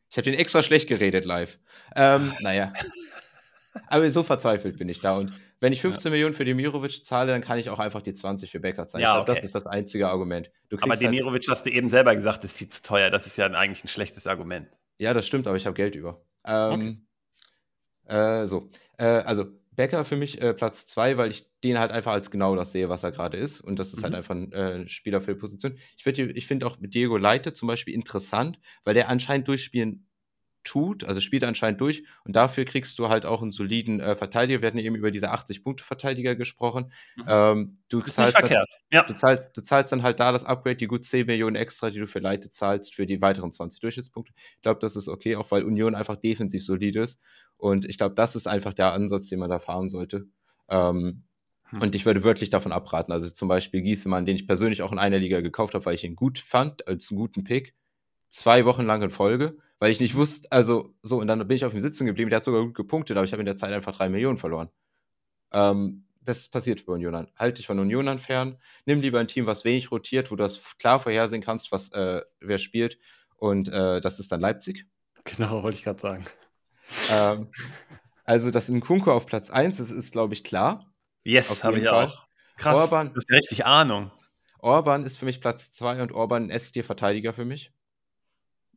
Ich 0.10 0.18
habe 0.18 0.30
den 0.30 0.36
extra 0.40 0.62
schlecht 0.64 0.88
geredet 0.88 1.26
live. 1.26 1.58
Ähm, 1.96 2.34
naja. 2.42 2.72
Aber 3.88 4.10
so 4.10 4.24
verzweifelt 4.24 4.78
bin 4.78 4.90
ich 4.90 5.02
da 5.02 5.18
und 5.18 5.32
wenn 5.60 5.74
ich 5.74 5.82
15 5.82 6.06
ja. 6.06 6.12
Millionen 6.12 6.36
für 6.36 6.46
Demirovic 6.46 7.06
zahle, 7.06 7.32
dann 7.32 7.42
kann 7.42 7.58
ich 7.58 7.70
auch 7.70 7.80
einfach 7.80 8.02
die 8.02 8.14
20 8.14 8.52
für 8.52 8.60
Becker 8.60 8.86
zahlen. 8.86 9.02
Ja, 9.02 9.10
ich 9.10 9.14
glaube, 9.16 9.32
okay. 9.32 9.40
das 9.40 9.46
ist 9.46 9.56
das 9.56 9.66
einzige 9.66 10.08
Argument. 10.08 10.52
aber 10.72 10.92
halt 10.92 11.02
Demirovic 11.02 11.48
halt 11.48 11.58
hast 11.58 11.66
du 11.66 11.72
eben 11.72 11.90
selber 11.90 12.16
gesagt, 12.16 12.44
ist 12.44 12.58
viel 12.58 12.70
zu 12.70 12.82
teuer. 12.84 13.10
Das 13.10 13.26
ist 13.26 13.38
ja 13.38 13.48
eigentlich 13.48 13.84
ein 13.84 13.88
schlechtes 13.88 14.28
Argument. 14.28 14.70
Ja, 15.00 15.14
das 15.14 15.26
stimmt, 15.26 15.48
aber 15.48 15.58
ich 15.58 15.66
habe 15.66 15.76
Geld 15.76 15.96
über. 15.96 16.22
Ähm, 16.46 17.06
okay. 18.06 18.42
äh, 18.44 18.46
so, 18.46 18.70
äh, 18.98 19.06
also 19.06 19.46
Becker 19.78 20.06
für 20.06 20.16
mich 20.16 20.42
äh, 20.42 20.54
Platz 20.54 20.88
2, 20.88 21.18
weil 21.18 21.30
ich 21.30 21.46
den 21.64 21.78
halt 21.78 21.92
einfach 21.92 22.12
als 22.12 22.32
genau 22.32 22.56
das 22.56 22.72
sehe, 22.72 22.90
was 22.90 23.04
er 23.04 23.12
gerade 23.12 23.38
ist. 23.38 23.62
Und 23.62 23.78
das 23.78 23.94
ist 23.94 24.04
halt 24.04 24.14
mhm. 24.14 24.16
halt 24.16 24.30
einfach 24.30 24.36
ein 24.36 24.54
äh, 24.54 24.90
Spieler 24.90 25.22
für 25.22 25.34
die 25.34 25.40
Position. 25.40 25.78
Ich, 25.98 26.06
ich 26.06 26.48
finde 26.48 26.66
auch 26.66 26.78
Diego 26.80 27.18
Leite 27.18 27.54
zum 27.54 27.68
Beispiel 27.68 27.94
interessant, 27.94 28.60
weil 28.84 28.96
der 28.96 29.10
anscheinend 29.10 29.48
durchspielen 29.48 30.07
tut, 30.68 31.04
also 31.06 31.22
spielt 31.22 31.44
anscheinend 31.44 31.80
durch 31.82 32.04
und 32.26 32.36
dafür 32.36 32.66
kriegst 32.66 33.00
du 33.00 33.10
halt 33.10 33.26
auch 33.26 33.42
einen 33.42 33.52
soliden 33.52 34.00
äh, 34.00 34.16
Verteidiger. 34.16 34.62
Wir 34.62 34.68
hatten 34.68 34.78
eben 34.78 34.96
über 34.96 35.12
diese 35.12 35.32
80-Punkte-Verteidiger 35.34 36.36
gesprochen. 36.36 36.92
Mhm. 37.16 37.24
Ähm, 37.28 37.74
du, 37.90 38.02
zahlst 38.02 38.42
dann, 38.42 38.52
ja. 38.92 39.04
du, 39.04 39.16
zahlst, 39.16 39.44
du, 39.54 39.62
zahlst 39.62 39.92
dann, 39.92 40.04
halt 40.04 40.20
da 40.20 40.32
das 40.32 40.44
Upgrade, 40.44 40.76
die 40.76 40.88
gut 40.88 41.06
10 41.06 41.26
Millionen 41.26 41.56
extra, 41.56 41.90
die 41.90 42.00
du 42.00 42.08
für 42.08 42.20
Leite 42.20 42.50
zahlst, 42.50 42.94
für 42.94 43.06
die 43.06 43.22
weiteren 43.22 43.52
20 43.52 43.80
Durchschnittspunkte. 43.80 44.34
Ich 44.56 44.62
glaube, 44.62 44.80
das 44.82 44.96
ist 44.96 45.08
okay, 45.08 45.38
auch 45.38 45.50
weil 45.52 45.64
Union 45.64 45.96
einfach 45.96 46.18
defensiv 46.18 46.64
solid 46.64 46.96
ist. 46.98 47.20
Und 47.56 47.86
ich 47.86 47.98
glaube, 47.98 48.16
das 48.16 48.36
ist 48.36 48.48
einfach 48.48 48.74
der 48.74 48.92
Ansatz, 48.92 49.30
den 49.30 49.40
man 49.40 49.50
da 49.50 49.60
fahren 49.60 49.88
sollte. 49.88 50.28
Ähm, 50.70 51.24
hm. 51.70 51.82
Und 51.82 51.96
ich 51.96 52.06
würde 52.06 52.24
wirklich 52.24 52.50
davon 52.50 52.72
abraten. 52.72 53.14
Also 53.14 53.30
zum 53.30 53.48
Beispiel 53.48 53.82
Giesemann, 53.82 54.26
den 54.26 54.36
ich 54.36 54.48
persönlich 54.48 54.82
auch 54.82 54.92
in 54.92 55.00
einer 55.00 55.18
Liga 55.18 55.40
gekauft 55.40 55.74
habe, 55.74 55.86
weil 55.86 55.96
ich 55.96 56.04
ihn 56.04 56.16
gut 56.16 56.40
fand, 56.40 56.88
als 56.88 57.10
einen 57.10 57.20
guten 57.20 57.44
Pick. 57.44 57.74
Zwei 58.28 58.66
Wochen 58.66 58.86
lang 58.86 59.02
in 59.02 59.10
Folge 59.10 59.58
weil 59.80 59.92
ich 59.92 60.00
nicht 60.00 60.16
wusste, 60.16 60.52
also 60.52 60.94
so, 61.02 61.20
und 61.20 61.28
dann 61.28 61.48
bin 61.48 61.56
ich 61.56 61.66
auf 61.66 61.74
ihm 61.74 61.82
sitzen 61.82 62.06
geblieben, 62.06 62.30
der 62.30 62.38
hat 62.38 62.44
sogar 62.44 62.64
gut 62.64 62.76
gepunktet, 62.76 63.18
aber 63.18 63.26
ich 63.26 63.32
habe 63.32 63.42
in 63.42 63.46
der 63.46 63.56
Zeit 63.56 63.74
einfach 63.74 63.96
drei 63.96 64.10
Millionen 64.10 64.38
verloren. 64.38 64.70
Ähm, 65.52 66.08
das 66.22 66.50
passiert 66.50 66.86
bei 66.86 66.94
Unionern. 66.94 67.30
Halt 67.38 67.58
dich 67.58 67.68
von 67.68 67.80
Unionern 67.80 68.20
fern, 68.20 68.58
nimm 68.86 69.02
lieber 69.02 69.20
ein 69.20 69.28
Team, 69.28 69.46
was 69.46 69.64
wenig 69.64 69.92
rotiert, 69.92 70.30
wo 70.30 70.36
du 70.36 70.44
das 70.44 70.78
klar 70.78 71.00
vorhersehen 71.00 71.42
kannst, 71.42 71.72
was 71.72 71.90
äh, 71.94 72.22
wer 72.40 72.58
spielt. 72.58 72.98
Und 73.38 73.70
äh, 73.70 74.02
das 74.02 74.20
ist 74.20 74.32
dann 74.32 74.42
Leipzig. 74.42 74.86
Genau, 75.24 75.64
wollte 75.64 75.78
ich 75.78 75.84
gerade 75.84 76.02
sagen. 76.02 76.26
Ähm, 77.12 77.50
also, 78.24 78.52
dass 78.52 78.70
ein 78.70 78.82
Kunko 78.82 79.12
auf 79.12 79.26
Platz 79.26 79.50
1 79.50 79.80
ist, 79.80 79.92
ist, 79.92 80.12
glaube 80.12 80.34
ich, 80.34 80.44
klar. 80.44 80.94
Yes, 81.24 81.64
habe 81.64 81.80
ich 81.80 81.88
Fall. 81.88 82.08
auch. 82.08 82.28
Krass, 82.58 82.76
Orban, 82.76 83.14
du 83.14 83.18
hast 83.18 83.30
richtig 83.30 83.66
Ahnung. 83.66 84.12
Orban 84.60 85.06
ist 85.06 85.18
für 85.18 85.26
mich 85.26 85.40
Platz 85.40 85.72
2 85.72 86.02
und 86.02 86.12
Orban 86.12 86.46
ein 86.46 86.50
S-Tier-Verteidiger 86.50 87.34
für 87.34 87.46
mich. 87.46 87.72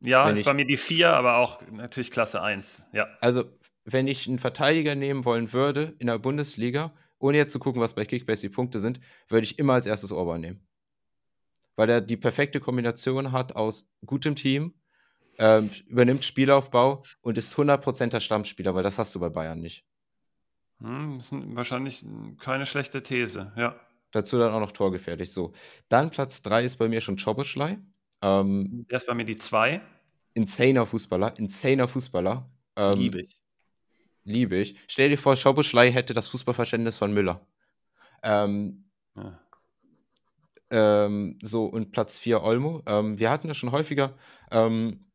Ja, 0.01 0.25
wenn 0.25 0.33
ist 0.33 0.39
ich, 0.41 0.45
bei 0.45 0.53
mir 0.53 0.65
die 0.65 0.77
4, 0.77 1.13
aber 1.13 1.37
auch 1.37 1.61
natürlich 1.71 2.11
Klasse 2.11 2.41
1. 2.41 2.83
Ja. 2.91 3.07
Also, 3.21 3.45
wenn 3.85 4.07
ich 4.07 4.27
einen 4.27 4.39
Verteidiger 4.39 4.95
nehmen 4.95 5.25
wollen 5.25 5.53
würde 5.53 5.95
in 5.99 6.07
der 6.07 6.19
Bundesliga, 6.19 6.93
ohne 7.19 7.37
jetzt 7.37 7.53
zu 7.53 7.59
gucken, 7.59 7.81
was 7.81 7.93
bei 7.93 8.05
Kickbase 8.05 8.41
die 8.41 8.53
Punkte 8.53 8.79
sind, 8.79 8.99
würde 9.27 9.43
ich 9.43 9.59
immer 9.59 9.73
als 9.73 9.85
erstes 9.85 10.11
Orban 10.11 10.41
nehmen. 10.41 10.67
Weil 11.75 11.89
er 11.89 12.01
die 12.01 12.17
perfekte 12.17 12.59
Kombination 12.59 13.31
hat 13.31 13.55
aus 13.55 13.89
gutem 14.05 14.35
Team, 14.35 14.73
ähm, 15.37 15.69
übernimmt 15.87 16.25
Spielaufbau 16.25 17.03
und 17.21 17.37
ist 17.37 17.53
100% 17.53 18.09
der 18.09 18.19
Stammspieler, 18.19 18.75
weil 18.75 18.83
das 18.83 18.97
hast 18.97 19.15
du 19.15 19.19
bei 19.19 19.29
Bayern 19.29 19.59
nicht. 19.59 19.85
Hm, 20.79 21.17
das 21.17 21.31
ist 21.31 21.55
wahrscheinlich 21.55 22.03
keine 22.39 22.65
schlechte 22.65 23.03
These, 23.03 23.51
ja. 23.55 23.79
Dazu 24.11 24.37
dann 24.37 24.51
auch 24.51 24.59
noch 24.59 24.73
torgefährlich. 24.73 25.31
So. 25.31 25.53
Dann 25.87 26.09
Platz 26.09 26.41
3 26.41 26.65
ist 26.65 26.77
bei 26.77 26.89
mir 26.89 26.99
schon 26.99 27.17
Choboschlei. 27.17 27.79
Ähm, 28.21 28.85
ist 28.87 29.07
bei 29.07 29.13
mir 29.13 29.25
die 29.25 29.37
2. 29.37 29.81
Insaner 30.33 30.85
Fußballer, 30.85 31.37
insaner 31.37 31.87
Fußballer. 31.87 32.49
Ähm, 32.77 32.93
liebe 32.97 33.21
ich. 33.21 33.41
Liebe 34.23 34.57
ich. 34.57 34.75
Stell 34.87 35.09
dir 35.09 35.17
vor, 35.17 35.35
Schaubuschlei 35.35 35.91
hätte 35.91 36.13
das 36.13 36.27
Fußballverständnis 36.27 36.97
von 36.97 37.13
Müller. 37.13 37.45
Ähm, 38.23 38.85
ja. 39.15 39.39
ähm, 40.69 41.39
so, 41.41 41.65
und 41.65 41.91
Platz 41.91 42.19
4 42.19 42.43
Olmo. 42.43 42.83
Ähm, 42.85 43.19
wir 43.19 43.29
hatten 43.31 43.47
ja 43.47 43.53
schon 43.53 43.71
häufiger 43.71 44.15
ähm, 44.51 45.10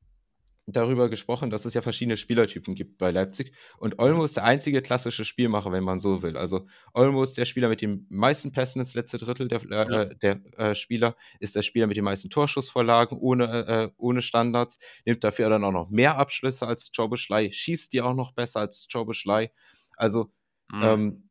darüber 0.66 1.08
gesprochen, 1.08 1.50
dass 1.50 1.64
es 1.64 1.74
ja 1.74 1.80
verschiedene 1.80 2.16
Spielertypen 2.16 2.74
gibt 2.74 2.98
bei 2.98 3.12
Leipzig. 3.12 3.52
Und 3.78 3.98
Olmo 4.00 4.24
ist 4.24 4.36
der 4.36 4.44
einzige 4.44 4.82
klassische 4.82 5.24
Spielmacher, 5.24 5.70
wenn 5.70 5.84
man 5.84 6.00
so 6.00 6.22
will. 6.22 6.36
Also 6.36 6.66
Olmo 6.92 7.22
ist 7.22 7.38
der 7.38 7.44
Spieler 7.44 7.68
mit 7.68 7.80
den 7.80 8.06
meisten 8.08 8.50
Pässen 8.50 8.80
ins 8.80 8.94
letzte 8.94 9.18
Drittel 9.18 9.46
der, 9.48 9.62
äh, 9.70 10.16
der 10.16 10.40
äh, 10.58 10.74
Spieler, 10.74 11.16
ist 11.38 11.54
der 11.54 11.62
Spieler 11.62 11.86
mit 11.86 11.96
den 11.96 12.04
meisten 12.04 12.30
Torschussvorlagen 12.30 13.18
ohne, 13.18 13.66
äh, 13.66 13.90
ohne 13.96 14.22
Standards, 14.22 14.78
nimmt 15.04 15.22
dafür 15.22 15.48
dann 15.48 15.64
auch 15.64 15.72
noch 15.72 15.88
mehr 15.88 16.18
Abschlüsse 16.18 16.66
als 16.66 16.90
Joe 16.92 17.08
schießt 17.16 17.92
die 17.92 18.02
auch 18.02 18.14
noch 18.14 18.32
besser 18.32 18.60
als 18.60 18.86
Joe 18.90 19.06
Also, 19.96 20.32
mhm. 20.72 20.82
ähm, 20.82 21.30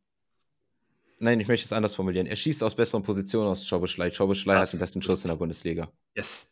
nein, 1.19 1.41
ich 1.41 1.47
möchte 1.49 1.65
es 1.65 1.73
anders 1.73 1.93
formulieren. 1.95 2.27
Er 2.27 2.37
schießt 2.37 2.63
aus 2.63 2.75
besseren 2.75 3.03
Positionen 3.03 3.49
als 3.49 3.69
Joe 3.69 3.81
Beschlei. 3.81 4.07
Joe 4.07 4.33
hat 4.55 4.71
den 4.71 4.79
besten 4.79 5.01
Schuss 5.01 5.25
in 5.25 5.29
der 5.29 5.35
Bundesliga. 5.35 5.91
Yes. 6.15 6.47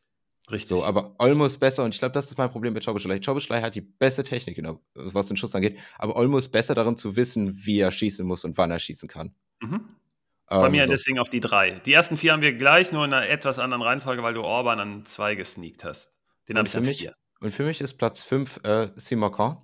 Richtig. 0.51 0.67
So, 0.67 0.83
aber 0.83 1.15
Olmo 1.19 1.45
ist 1.45 1.59
besser 1.59 1.83
und 1.85 1.93
ich 1.93 1.99
glaube, 1.99 2.11
das 2.11 2.27
ist 2.27 2.37
mein 2.37 2.51
Problem 2.51 2.73
mit 2.73 2.85
Choboschlei. 2.85 3.19
Choboschlei 3.19 3.61
hat 3.61 3.75
die 3.75 3.81
beste 3.81 4.23
Technik, 4.23 4.55
genau, 4.55 4.81
was 4.93 5.27
den 5.27 5.37
Schuss 5.37 5.55
angeht, 5.55 5.79
aber 5.97 6.17
Olmo 6.17 6.37
ist 6.37 6.49
besser 6.49 6.75
darin 6.75 6.97
zu 6.97 7.15
wissen, 7.15 7.65
wie 7.65 7.79
er 7.79 7.91
schießen 7.91 8.25
muss 8.27 8.43
und 8.43 8.57
wann 8.57 8.71
er 8.71 8.79
schießen 8.79 9.07
kann. 9.07 9.33
Mhm. 9.61 9.87
Bei 10.47 10.65
ähm, 10.65 10.71
mir 10.71 10.85
so. 10.85 10.91
deswegen 10.91 11.19
auf 11.19 11.29
die 11.29 11.39
drei. 11.39 11.79
Die 11.79 11.93
ersten 11.93 12.17
vier 12.17 12.33
haben 12.33 12.41
wir 12.41 12.53
gleich, 12.53 12.91
nur 12.91 13.05
in 13.05 13.13
einer 13.13 13.29
etwas 13.29 13.57
anderen 13.57 13.81
Reihenfolge, 13.81 14.21
weil 14.21 14.33
du 14.33 14.43
Orban 14.43 14.79
an 14.79 15.05
zwei 15.05 15.35
gesneakt 15.35 15.83
hast. 15.83 16.11
Den 16.49 16.57
habe 16.57 16.67
ich 16.67 16.75
an 16.75 16.83
mich, 16.83 16.99
vier. 16.99 17.15
Und 17.39 17.53
für 17.53 17.63
mich 17.63 17.79
ist 17.79 17.93
Platz 17.93 18.21
fünf 18.21 18.59
äh, 18.63 18.89
Simakon, 18.95 19.57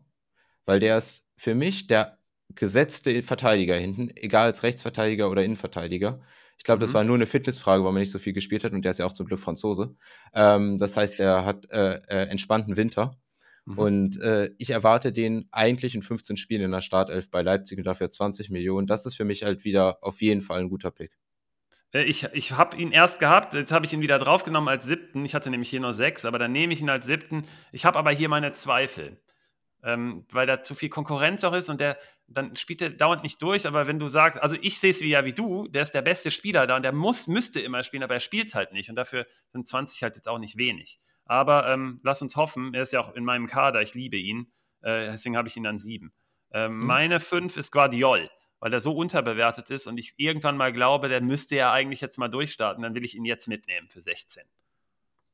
weil 0.66 0.80
der 0.80 0.98
ist 0.98 1.28
für 1.36 1.56
mich 1.56 1.88
der 1.88 2.18
gesetzte 2.56 3.22
Verteidiger 3.24 3.76
hinten, 3.76 4.10
egal 4.16 4.46
als 4.46 4.64
Rechtsverteidiger 4.64 5.30
oder 5.30 5.44
Innenverteidiger. 5.44 6.22
Ich 6.60 6.66
glaube, 6.66 6.82
das 6.82 6.89
mhm. 6.89 6.93
war 6.95 7.03
nur 7.05 7.16
eine 7.16 7.26
Fitnessfrage, 7.26 7.84
weil 7.86 7.93
man 7.93 8.01
nicht 8.01 8.12
so 8.12 8.20
viel 8.20 8.34
gespielt 8.34 8.66
hat 8.66 8.74
und 8.74 8.84
der 8.84 8.91
ist 8.91 8.99
ja 8.99 9.05
auch 9.05 9.14
zum 9.14 9.26
Glück 9.26 9.39
Franzose. 9.39 9.95
Ähm, 10.36 10.78
das 10.78 10.97
heißt, 10.97 11.20
er 11.22 11.45
hat 11.45 11.72
äh, 11.72 11.95
äh, 12.10 12.28
entspannten 12.28 12.76
Winter. 12.76 13.18
Mhm. 13.66 13.78
Und 13.78 14.22
äh, 14.22 14.51
ich 14.57 14.72
erwarte 14.72 15.14
den 15.14 15.47
eigentlich 15.51 15.95
in 15.95 16.01
15 16.01 16.36
Spielen 16.36 16.62
in 16.62 16.72
der 16.72 16.82
Startelf 16.82 17.32
bei 17.32 17.41
Leipzig 17.41 17.78
und 17.78 17.86
dafür 17.86 18.12
20 18.12 18.49
Millionen. 18.49 18.88
Das 18.88 19.05
ist 19.05 19.16
für 19.16 19.24
mich 19.24 19.43
halt 19.43 19.64
wieder 19.64 19.99
auf 20.01 20.22
jeden 20.22 20.41
Fall 20.41 20.60
ein 20.60 20.70
guter 20.70 20.91
Pick. 20.91 21.18
Äh, 21.93 22.03
ich, 22.03 22.26
ich 22.34 22.51
habe 22.51 22.76
ihn 22.76 22.91
erst 22.91 23.20
gehabt, 23.20 23.53
jetzt 23.53 23.72
habe 23.72 23.86
ich 23.86 23.93
ihn 23.93 24.01
wieder 24.01 24.20
draufgenommen 24.20 24.68
als 24.68 24.86
siebten. 24.86 25.24
Ich 25.24 25.36
hatte 25.36 25.49
nämlich 25.49 25.70
hier 25.70 25.80
nur 25.80 25.93
sechs, 25.93 26.26
aber 26.26 26.39
dann 26.39 26.51
nehme 26.51 26.74
ich 26.74 26.82
ihn 26.82 26.89
als 26.89 27.05
siebten. 27.05 27.45
Ich 27.72 27.86
habe 27.86 27.97
aber 27.97 28.12
hier 28.12 28.28
meine 28.28 28.51
Zweifel 28.51 29.18
ähm, 29.84 30.26
weil 30.32 30.47
da 30.47 30.64
zu 30.64 30.76
viel 30.76 30.89
Konkurrenz 30.89 31.43
auch 31.43 31.53
ist 31.53 31.70
und 31.70 31.80
der 31.80 31.97
dann 32.32 32.56
spielt 32.56 32.82
er 32.82 32.90
dauernd 32.90 33.24
nicht 33.24 33.42
durch. 33.42 33.68
Aber 33.68 33.88
wenn 33.88 34.00
du 34.00 34.08
sagst, 34.08 34.42
also 34.42 34.56
ich 34.62 34.80
sehe 34.80 34.92
es 34.92 35.02
wie 35.02 35.10
ja 35.10 35.26
wie 35.26 35.34
du, 35.34 35.68
der 35.68 35.84
ist 35.84 35.92
der 35.92 36.02
beste 36.02 36.32
Spieler 36.32 36.68
da 36.68 36.76
und 36.76 36.84
der 36.84 36.94
muss, 36.94 37.28
müsste 37.28 37.60
immer 37.60 37.84
spielen, 37.84 38.04
aber 38.04 38.16
er 38.16 38.20
spielt 38.20 38.54
halt 38.56 38.72
nicht 38.72 38.90
und 38.90 38.96
dafür 38.96 39.26
sind 39.52 39.68
20 39.68 40.04
halt 40.04 40.16
jetzt 40.16 40.28
auch 40.28 40.40
nicht 40.40 40.58
wenig. 40.58 41.00
Aber 41.26 41.68
ähm, 41.68 42.00
lass 42.04 42.22
uns 42.22 42.36
hoffen, 42.36 42.74
er 42.74 42.84
ist 42.84 42.94
ja 42.94 43.02
auch 43.02 43.14
in 43.14 43.24
meinem 43.24 43.48
Kader, 43.48 43.82
ich 43.82 43.94
liebe 43.94 44.18
ihn, 44.18 44.52
äh, 44.82 45.12
deswegen 45.12 45.38
habe 45.38 45.48
ich 45.48 45.58
ihn 45.58 45.64
dann 45.64 45.78
sieben. 45.78 46.14
Ähm, 46.52 46.80
mhm. 46.80 46.86
Meine 46.86 47.20
fünf 47.20 47.58
ist 47.58 47.72
Guardiol, 47.72 48.30
weil 48.60 48.74
er 48.74 48.82
so 48.82 48.96
unterbewertet 48.96 49.70
ist 49.70 49.88
und 49.88 49.98
ich 49.98 50.14
irgendwann 50.18 50.58
mal 50.58 50.74
glaube, 50.74 51.10
der 51.10 51.22
müsste 51.22 51.56
ja 51.56 51.72
eigentlich 51.72 52.02
jetzt 52.02 52.18
mal 52.18 52.30
durchstarten, 52.30 52.82
dann 52.82 52.96
will 52.96 53.06
ich 53.06 53.16
ihn 53.16 53.26
jetzt 53.26 53.48
mitnehmen 53.48 53.90
für 53.90 54.02
16. 54.02 54.44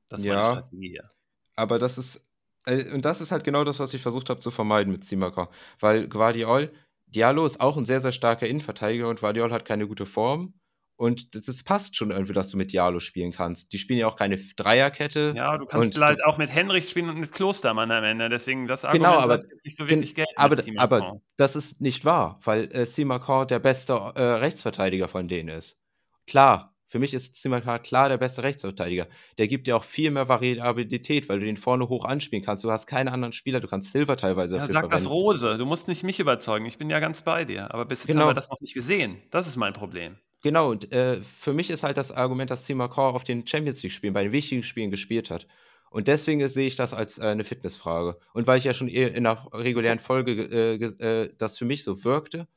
Das 0.10 0.20
ist 0.20 0.26
ja, 0.26 0.34
meine 0.34 0.52
Strategie 0.52 0.90
hier. 0.90 1.10
Aber 1.56 1.80
das 1.80 1.98
ist 1.98 2.22
äh, 2.66 2.92
und 2.92 3.06
das 3.06 3.22
ist 3.22 3.32
halt 3.32 3.44
genau 3.44 3.64
das, 3.64 3.80
was 3.80 3.94
ich 3.94 4.02
versucht 4.02 4.30
habe 4.30 4.40
zu 4.40 4.52
vermeiden 4.52 4.92
mit 4.92 5.04
Simaker. 5.04 5.50
Weil 5.80 6.08
Guardiol, 6.08 6.72
Diallo 7.16 7.46
ist 7.46 7.62
auch 7.62 7.78
ein 7.78 7.86
sehr, 7.86 8.02
sehr 8.02 8.12
starker 8.12 8.48
Innenverteidiger 8.48 9.08
und 9.08 9.22
Guardiol 9.22 9.52
hat 9.52 9.66
keine 9.66 9.88
gute 9.88 10.06
Form. 10.06 10.54
Und 10.98 11.36
das, 11.36 11.46
das 11.46 11.64
passt 11.64 11.98
schon 11.98 12.12
irgendwie, 12.12 12.32
dass 12.32 12.50
du 12.50 12.58
mit 12.58 12.72
Diallo 12.72 13.00
spielen 13.00 13.34
kannst. 13.34 13.74
Die 13.74 13.78
spielen 13.78 14.00
ja 14.00 14.08
auch 14.08 14.16
keine 14.16 14.38
Dreierkette. 14.38 15.34
Ja, 15.36 15.58
du 15.58 15.66
kannst 15.66 16.00
halt 16.00 16.24
auch 16.24 16.38
mit 16.38 16.50
Henrich 16.50 16.88
spielen 16.90 17.10
und 17.10 17.20
mit 17.20 17.32
Klostermann 17.34 17.92
am 17.92 18.04
Ende. 18.04 18.30
Deswegen 18.30 18.68
das 18.68 18.86
Argument 18.86 19.14
genau, 19.14 19.22
aber, 19.22 19.36
jetzt 19.36 19.66
nicht 19.66 19.76
so 19.76 19.88
wirklich 19.88 20.16
Geld. 20.16 20.30
Aber, 20.38 20.58
aber 20.78 21.22
das 21.36 21.58
ist 21.58 21.82
nicht 21.82 22.06
wahr, 22.06 22.40
weil 22.44 22.72
äh, 22.72 22.86
Simakor 22.86 23.46
der 23.46 23.60
beste 23.60 23.94
äh, 23.94 24.22
Rechtsverteidiger 24.22 25.10
von 25.10 25.28
denen 25.28 25.50
ist. 25.50 25.82
Klar, 26.28 26.75
für 26.96 27.00
mich 27.00 27.14
ist 27.14 27.36
Zimmerkar 27.36 27.80
klar 27.80 28.08
der 28.08 28.18
beste 28.18 28.42
Rechtsverteidiger. 28.42 29.10
Der 29.38 29.50
gibt 29.50 29.68
dir 29.68 29.76
auch 29.76 29.84
viel 29.84 30.12
mehr 30.12 30.30
Variabilität, 30.30 31.28
weil 31.28 31.42
du 31.42 31.46
den 31.46 31.58
vorne 31.58 31.90
hoch 31.90 32.06
anspielen 32.06 32.42
kannst. 32.42 32.64
Du 32.64 32.72
hast 32.72 32.88
keine 32.88 33.12
anderen 33.12 33.34
Spieler, 33.34 33.60
du 33.60 33.68
kannst 33.68 33.92
Silver 33.92 34.16
teilweise 34.16 34.56
ja, 34.56 34.62
dafür 34.62 34.74
sag 34.76 34.82
verwenden. 34.84 35.04
das 35.04 35.12
Rose, 35.12 35.58
du 35.58 35.66
musst 35.66 35.90
nicht 35.90 36.04
mich 36.06 36.22
überzeugen. 36.22 36.66
Ich 36.66 36.78
bin 36.78 36.90
ja 36.90 37.02
ganz 37.02 37.22
bei 37.22 37.44
dir. 37.44 37.74
Aber 37.74 37.84
bis 37.84 38.04
jetzt 38.04 38.08
genau. 38.08 38.22
haben 38.22 38.30
wir 38.30 38.34
das 38.34 38.50
noch 38.50 38.62
nicht 38.62 38.74
gesehen. 38.74 39.22
Das 39.30 39.46
ist 39.46 39.58
mein 39.58 39.74
Problem. 39.74 40.16
Genau, 40.42 40.72
und 40.72 40.90
äh, 40.94 41.22
für 41.22 41.52
mich 41.52 41.70
ist 41.70 41.84
halt 41.84 41.98
das 41.98 42.14
Argument, 42.14 42.50
dass 42.50 42.66
Simakar 42.66 43.14
auf 43.14 43.26
den 43.26 43.46
Champions 43.46 43.84
League-Spielen, 43.84 44.14
bei 44.14 44.24
den 44.24 44.32
wichtigen 44.32 44.64
Spielen 44.64 44.90
gespielt 44.90 45.30
hat. 45.30 45.48
Und 45.90 46.08
deswegen 46.08 46.48
sehe 46.48 46.68
ich 46.68 46.78
das 46.78 46.94
als 46.94 47.18
äh, 47.18 47.24
eine 47.24 47.44
Fitnessfrage. 47.44 48.18
Und 48.34 48.48
weil 48.48 48.58
ich 48.58 48.64
ja 48.64 48.74
schon 48.74 48.88
in 48.88 49.26
der 49.26 49.50
regulären 49.52 50.00
Folge 50.00 50.32
äh, 50.32 50.76
äh, 50.76 51.34
das 51.38 51.58
für 51.58 51.66
mich 51.66 51.84
so 51.84 52.06
wirkte, 52.06 52.48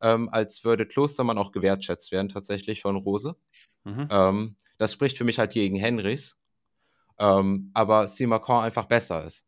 ähm, 0.00 0.28
als 0.30 0.64
würde 0.64 0.86
Klostermann 0.86 1.38
auch 1.38 1.52
gewertschätzt 1.52 2.12
werden, 2.12 2.28
tatsächlich 2.28 2.82
von 2.82 2.96
Rose. 2.96 3.36
Mhm. 3.88 4.08
Ähm, 4.10 4.56
das 4.78 4.92
spricht 4.92 5.18
für 5.18 5.24
mich 5.24 5.38
halt 5.38 5.52
gegen 5.52 5.76
Henrys. 5.76 6.38
Ähm, 7.18 7.70
aber 7.74 8.06
Simakon 8.08 8.62
einfach 8.62 8.84
besser 8.84 9.24
ist. 9.24 9.44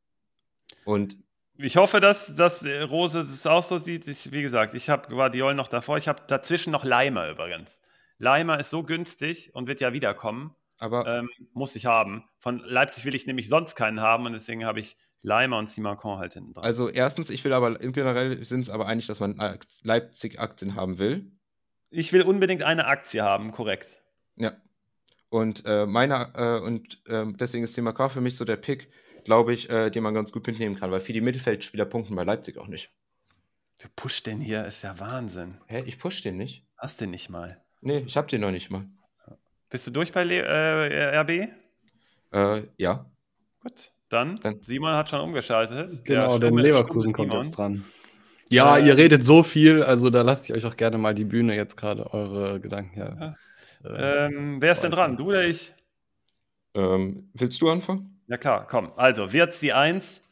Und 0.84 1.16
ich 1.56 1.76
hoffe, 1.76 2.00
dass, 2.00 2.34
dass 2.36 2.64
Rose 2.64 3.20
es 3.20 3.46
auch 3.46 3.62
so 3.62 3.78
sieht. 3.78 4.08
Ich, 4.08 4.32
wie 4.32 4.42
gesagt, 4.42 4.74
ich 4.74 4.88
habe 4.88 5.08
Guardiol 5.08 5.54
noch 5.54 5.68
davor. 5.68 5.98
Ich 5.98 6.08
habe 6.08 6.22
dazwischen 6.26 6.72
noch 6.72 6.84
Leimer 6.84 7.28
übrigens. 7.28 7.80
Leimer 8.18 8.58
ist 8.58 8.70
so 8.70 8.82
günstig 8.82 9.54
und 9.54 9.66
wird 9.66 9.80
ja 9.80 9.92
wiederkommen. 9.92 10.54
Aber 10.78 11.06
ähm, 11.06 11.28
muss 11.52 11.76
ich 11.76 11.86
haben. 11.86 12.24
Von 12.38 12.60
Leipzig 12.60 13.04
will 13.04 13.14
ich 13.14 13.26
nämlich 13.26 13.48
sonst 13.48 13.74
keinen 13.74 14.00
haben 14.00 14.24
und 14.24 14.32
deswegen 14.32 14.64
habe 14.64 14.80
ich 14.80 14.96
Leimer 15.22 15.58
und 15.58 15.68
Simakon 15.68 16.18
halt 16.18 16.32
hinten 16.32 16.54
dran. 16.54 16.64
Also 16.64 16.88
erstens, 16.88 17.28
ich 17.28 17.44
will 17.44 17.52
aber 17.52 17.74
generell 17.78 18.42
sind 18.42 18.62
es 18.62 18.70
aber 18.70 18.86
eigentlich, 18.86 19.06
dass 19.06 19.20
man 19.20 19.36
Leipzig-Aktien 19.82 20.74
haben 20.74 20.98
will. 20.98 21.30
Ich 21.90 22.12
will 22.12 22.22
unbedingt 22.22 22.62
eine 22.62 22.86
Aktie 22.86 23.22
haben, 23.22 23.52
korrekt. 23.52 23.99
Ja. 24.40 24.52
Und 25.28 25.64
äh, 25.64 25.86
meiner, 25.86 26.32
äh, 26.34 26.60
und 26.60 27.00
äh, 27.06 27.24
deswegen 27.34 27.62
ist 27.62 27.74
Thema 27.74 27.92
K 27.92 28.08
für 28.08 28.20
mich 28.20 28.36
so 28.36 28.44
der 28.44 28.56
Pick, 28.56 28.90
glaube 29.24 29.52
ich, 29.52 29.70
äh, 29.70 29.90
den 29.90 30.02
man 30.02 30.14
ganz 30.14 30.32
gut 30.32 30.46
mitnehmen 30.46 30.76
kann, 30.76 30.90
weil 30.90 31.00
viele 31.00 31.20
Mittelfeldspieler 31.20 31.84
punkten 31.84 32.16
bei 32.16 32.24
Leipzig 32.24 32.58
auch 32.58 32.66
nicht. 32.66 32.90
Du 33.80 33.88
pusht 33.94 34.26
den 34.26 34.40
hier, 34.40 34.66
ist 34.66 34.82
ja 34.82 34.98
Wahnsinn. 34.98 35.56
Hä, 35.66 35.82
ich 35.86 35.98
push 35.98 36.22
den 36.22 36.36
nicht. 36.36 36.66
Hast 36.76 37.00
den 37.00 37.10
nicht 37.10 37.30
mal. 37.30 37.62
Nee, 37.80 38.04
ich 38.06 38.16
hab 38.16 38.28
den 38.28 38.40
noch 38.40 38.50
nicht 38.50 38.70
mal. 38.70 38.86
Bist 39.70 39.86
du 39.86 39.90
durch 39.90 40.12
bei 40.12 40.24
Le 40.24 40.42
äh, 40.42 41.16
RB? 41.20 41.48
Äh, 42.32 42.62
ja. 42.76 43.06
Gut, 43.62 43.92
dann, 44.08 44.36
dann. 44.42 44.60
Simon 44.62 44.94
hat 44.94 45.08
schon 45.08 45.20
umgeschaltet. 45.20 46.04
Genau, 46.04 46.38
denn 46.38 46.56
Leverkusen 46.56 47.12
kommt 47.12 47.32
jetzt 47.32 47.52
dran. 47.52 47.84
Ja, 48.50 48.78
äh, 48.78 48.86
ihr 48.86 48.96
redet 48.96 49.22
so 49.22 49.42
viel, 49.42 49.82
also 49.82 50.10
da 50.10 50.22
lasse 50.22 50.44
ich 50.46 50.58
euch 50.58 50.66
auch 50.70 50.76
gerne 50.76 50.98
mal 50.98 51.14
die 51.14 51.24
Bühne 51.24 51.54
jetzt 51.54 51.76
gerade 51.76 52.12
eure 52.12 52.60
Gedanken 52.60 52.94
her. 52.94 53.16
Ja. 53.18 53.36
Äh, 53.84 54.26
ähm, 54.26 54.60
wer 54.60 54.72
ist 54.72 54.82
denn 54.82 54.90
dran? 54.90 55.16
Du 55.16 55.28
oder 55.28 55.44
ich? 55.44 55.72
Ähm, 56.74 57.30
willst 57.34 57.60
du 57.60 57.70
anfangen? 57.70 58.20
Ja 58.26 58.36
klar, 58.36 58.66
komm. 58.66 58.92
Also, 58.96 59.32
Wirtz 59.32 59.60
die 59.60 59.72
1 59.72 60.22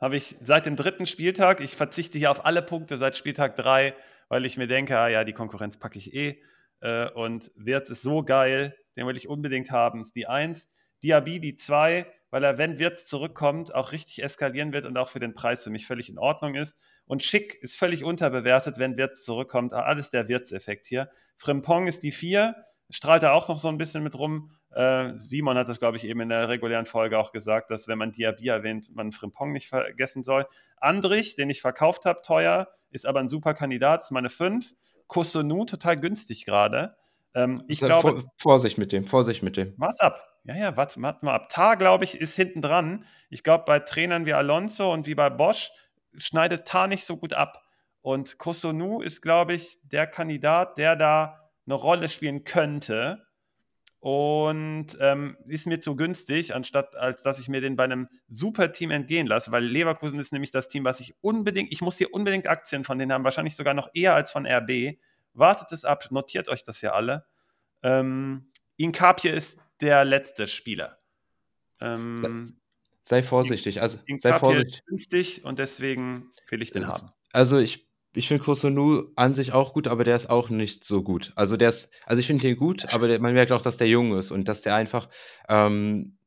habe 0.00 0.16
ich 0.16 0.36
seit 0.40 0.66
dem 0.66 0.76
dritten 0.76 1.06
Spieltag. 1.06 1.60
Ich 1.60 1.74
verzichte 1.74 2.18
hier 2.18 2.30
auf 2.30 2.46
alle 2.46 2.62
Punkte 2.62 2.98
seit 2.98 3.16
Spieltag 3.16 3.56
3, 3.56 3.94
weil 4.28 4.44
ich 4.44 4.56
mir 4.56 4.68
denke, 4.68 4.98
ah, 4.98 5.08
ja, 5.08 5.24
die 5.24 5.32
Konkurrenz 5.32 5.76
packe 5.76 5.98
ich 5.98 6.14
eh. 6.14 6.40
Äh, 6.80 7.10
und 7.10 7.50
Wirtz 7.56 7.90
ist 7.90 8.02
so 8.02 8.22
geil, 8.22 8.76
den 8.96 9.06
will 9.06 9.16
ich 9.16 9.28
unbedingt 9.28 9.70
haben. 9.70 10.02
Ist 10.02 10.14
die 10.14 10.28
1. 10.28 10.68
Diaby 11.02 11.40
die 11.40 11.56
2, 11.56 12.06
weil 12.30 12.44
er, 12.44 12.58
wenn 12.58 12.78
Wirtz 12.78 13.06
zurückkommt, 13.06 13.74
auch 13.74 13.92
richtig 13.92 14.22
eskalieren 14.22 14.72
wird 14.72 14.86
und 14.86 14.96
auch 14.96 15.08
für 15.08 15.20
den 15.20 15.34
Preis 15.34 15.64
für 15.64 15.70
mich 15.70 15.86
völlig 15.86 16.08
in 16.08 16.18
Ordnung 16.18 16.54
ist. 16.54 16.76
Und 17.06 17.22
Schick 17.22 17.54
ist 17.62 17.76
völlig 17.76 18.04
unterbewertet, 18.04 18.78
wenn 18.78 18.98
Wirtz 18.98 19.24
zurückkommt. 19.24 19.72
Alles 19.72 20.10
der 20.10 20.28
Wirtz-Effekt 20.28 20.86
hier. 20.86 21.10
Frimpong 21.38 21.86
ist 21.86 22.02
die 22.02 22.12
4 22.12 22.54
strahlt 22.90 23.22
er 23.22 23.34
auch 23.34 23.48
noch 23.48 23.58
so 23.58 23.68
ein 23.68 23.78
bisschen 23.78 24.02
mit 24.02 24.18
rum. 24.18 24.50
Äh, 24.70 25.12
Simon 25.16 25.58
hat 25.58 25.68
das, 25.68 25.78
glaube 25.78 25.96
ich, 25.96 26.04
eben 26.04 26.20
in 26.20 26.28
der 26.28 26.48
regulären 26.48 26.86
Folge 26.86 27.18
auch 27.18 27.32
gesagt, 27.32 27.70
dass 27.70 27.88
wenn 27.88 27.98
man 27.98 28.12
Diaby 28.12 28.48
erwähnt, 28.48 28.94
man 28.94 29.12
Frimpong 29.12 29.52
nicht 29.52 29.68
vergessen 29.68 30.22
soll. 30.22 30.46
Andrich, 30.78 31.36
den 31.36 31.50
ich 31.50 31.60
verkauft 31.60 32.04
habe, 32.04 32.20
teuer, 32.22 32.68
ist 32.90 33.06
aber 33.06 33.20
ein 33.20 33.28
super 33.28 33.54
Kandidat, 33.54 34.02
ist 34.02 34.10
meine 34.10 34.30
5. 34.30 34.74
Kosunu, 35.06 35.64
total 35.64 35.98
günstig 35.98 36.44
gerade. 36.44 36.96
Ähm, 37.34 37.64
ich 37.68 37.80
glaube. 37.80 38.24
Vorsicht 38.36 38.78
mit 38.78 38.92
dem, 38.92 39.06
Vorsicht 39.06 39.42
mit 39.42 39.56
dem. 39.56 39.74
Warte 39.76 40.02
ab. 40.02 40.24
Ja, 40.44 40.56
ja, 40.56 40.76
warte, 40.76 41.00
warte 41.02 41.24
mal 41.24 41.34
ab. 41.34 41.48
Tar, 41.48 41.76
glaube 41.76 42.04
ich, 42.04 42.18
ist 42.18 42.34
hinten 42.36 42.62
dran. 42.62 43.04
Ich 43.28 43.42
glaube, 43.42 43.64
bei 43.66 43.80
Trainern 43.80 44.24
wie 44.24 44.32
Alonso 44.32 44.92
und 44.92 45.06
wie 45.06 45.14
bei 45.14 45.28
Bosch 45.28 45.70
schneidet 46.16 46.66
Tar 46.66 46.86
nicht 46.86 47.04
so 47.04 47.16
gut 47.16 47.34
ab. 47.34 47.62
Und 48.00 48.38
Kosunu 48.38 49.02
ist, 49.02 49.20
glaube 49.20 49.54
ich, 49.54 49.78
der 49.82 50.06
Kandidat, 50.06 50.78
der 50.78 50.96
da 50.96 51.47
eine 51.68 51.74
Rolle 51.74 52.08
spielen 52.08 52.44
könnte. 52.44 53.24
Und 54.00 54.96
ähm, 55.00 55.36
ist 55.48 55.66
mir 55.66 55.80
zu 55.80 55.96
günstig, 55.96 56.54
anstatt 56.54 56.94
als 56.94 57.24
dass 57.24 57.40
ich 57.40 57.48
mir 57.48 57.60
den 57.60 57.74
bei 57.74 57.82
einem 57.82 58.08
super 58.28 58.72
Team 58.72 58.92
entgehen 58.92 59.26
lasse, 59.26 59.50
weil 59.50 59.64
Leverkusen 59.64 60.20
ist 60.20 60.32
nämlich 60.32 60.52
das 60.52 60.68
Team, 60.68 60.84
was 60.84 61.00
ich 61.00 61.16
unbedingt, 61.20 61.72
ich 61.72 61.80
muss 61.80 61.98
hier 61.98 62.14
unbedingt 62.14 62.46
Aktien 62.46 62.84
von 62.84 62.96
denen 62.98 63.12
haben, 63.12 63.24
wahrscheinlich 63.24 63.56
sogar 63.56 63.74
noch 63.74 63.90
eher 63.94 64.14
als 64.14 64.30
von 64.30 64.46
RB. 64.46 64.98
Wartet 65.34 65.72
es 65.72 65.84
ab, 65.84 66.06
notiert 66.10 66.48
euch 66.48 66.62
das 66.62 66.80
ja 66.80 66.92
alle. 66.92 67.26
Ähm, 67.82 68.52
Inkapje 68.76 69.32
ist 69.32 69.58
der 69.80 70.04
letzte 70.04 70.46
Spieler. 70.46 70.98
Ähm, 71.80 72.56
sei 73.02 73.24
vorsichtig, 73.24 73.82
also 73.82 73.98
sei 74.18 74.32
vorsichtig. 74.32 74.74
Ist 74.74 74.86
günstig 74.86 75.44
und 75.44 75.58
deswegen 75.58 76.30
will 76.50 76.62
ich 76.62 76.70
den 76.70 76.86
haben. 76.86 77.10
Also 77.32 77.58
ich 77.58 77.87
ich 78.14 78.28
finde 78.28 78.42
Kosunu 78.42 79.12
an 79.16 79.34
sich 79.34 79.52
auch 79.52 79.72
gut, 79.72 79.86
aber 79.86 80.04
der 80.04 80.16
ist 80.16 80.30
auch 80.30 80.48
nicht 80.50 80.84
so 80.84 81.02
gut. 81.02 81.32
Also 81.36 81.56
der 81.56 81.68
ist, 81.68 81.92
also 82.06 82.20
ich 82.20 82.26
finde 82.26 82.42
den 82.42 82.56
gut, 82.56 82.92
aber 82.94 83.08
der, 83.08 83.20
man 83.20 83.34
merkt 83.34 83.52
auch, 83.52 83.62
dass 83.62 83.76
der 83.76 83.88
jung 83.88 84.16
ist 84.16 84.30
und 84.30 84.48
dass 84.48 84.62
der 84.62 84.74
einfach 84.74 85.08
ähm, 85.48 86.18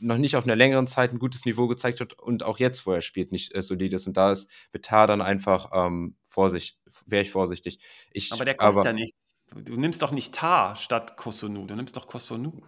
noch 0.00 0.18
nicht 0.18 0.36
auf 0.36 0.44
einer 0.44 0.56
längeren 0.56 0.86
Zeit 0.86 1.12
ein 1.12 1.18
gutes 1.18 1.44
Niveau 1.44 1.66
gezeigt 1.66 2.00
hat 2.00 2.12
und 2.14 2.42
auch 2.42 2.58
jetzt, 2.58 2.86
wo 2.86 2.92
er 2.92 3.00
spielt, 3.00 3.32
nicht 3.32 3.54
äh, 3.54 3.62
solid 3.62 3.92
ist. 3.92 4.06
Und 4.06 4.16
da 4.16 4.32
ist 4.32 4.48
Betar 4.70 5.06
dann 5.06 5.20
einfach 5.20 5.70
ähm, 5.72 6.16
Vorsicht, 6.22 6.78
wäre 7.06 7.22
ich 7.22 7.30
vorsichtig. 7.30 7.80
Ich, 8.12 8.32
aber 8.32 8.44
der 8.44 8.54
kostet 8.54 8.80
aber, 8.80 8.90
ja 8.90 8.92
nicht. 8.94 9.14
Du 9.54 9.76
nimmst 9.76 10.02
doch 10.02 10.12
nicht 10.12 10.34
Tar 10.34 10.76
statt 10.76 11.16
Kosunu, 11.16 11.66
du 11.66 11.74
nimmst 11.74 11.96
doch 11.96 12.06
Kosunu. 12.06 12.60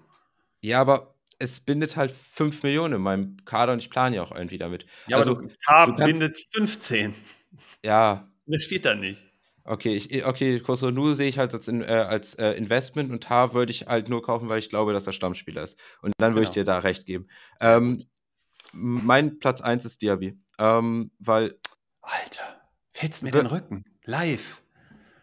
Ja, 0.61 0.81
aber 0.81 1.15
es 1.39 1.61
bindet 1.61 1.97
halt 1.97 2.11
5 2.11 2.63
Millionen 2.63 2.95
in 2.95 3.03
meinem 3.03 3.37
Kader 3.45 3.73
und 3.75 3.79
ich 3.79 3.91
plane 3.91 4.17
ja 4.17 4.23
auch 4.23 4.33
irgendwie 4.33 4.59
damit. 4.59 4.87
Ja, 5.07 5.19
also, 5.19 5.33
aber 5.33 5.43
du, 5.43 5.55
Tar 5.65 5.95
bindet 5.95 6.39
15. 6.53 7.15
Ja. 7.85 8.31
Das 8.47 8.63
spielt 8.63 8.85
dann 8.85 9.01
nicht. 9.01 9.31
Okay, 9.65 9.95
ich, 9.95 10.25
okay, 10.27 10.59
Kosonu 10.61 11.13
sehe 11.15 11.29
ich 11.29 11.39
halt 11.39 11.53
als, 11.55 11.69
in, 11.69 11.83
äh, 11.83 11.87
als 11.87 12.35
äh, 12.35 12.53
Investment 12.53 13.11
und 13.11 13.23
Tar 13.23 13.53
würde 13.55 13.71
ich 13.71 13.87
halt 13.87 14.09
nur 14.09 14.23
kaufen, 14.23 14.49
weil 14.49 14.59
ich 14.59 14.69
glaube, 14.69 14.93
dass 14.93 15.07
er 15.07 15.13
Stammspieler 15.13 15.63
ist. 15.63 15.79
Und 16.03 16.13
dann 16.19 16.35
würde 16.35 16.45
ich 16.45 16.51
genau. 16.51 16.65
dir 16.65 16.65
da 16.65 16.79
recht 16.79 17.07
geben. 17.07 17.29
Ähm, 17.61 18.03
mein 18.73 19.39
Platz 19.39 19.61
1 19.61 19.85
ist 19.85 20.03
Diaby. 20.03 20.39
Ähm, 20.59 21.11
weil. 21.19 21.59
Alter, 22.01 22.61
fällt's 22.93 23.23
mir 23.23 23.31
den 23.31 23.47
Rücken. 23.47 23.85
Live. 24.05 24.63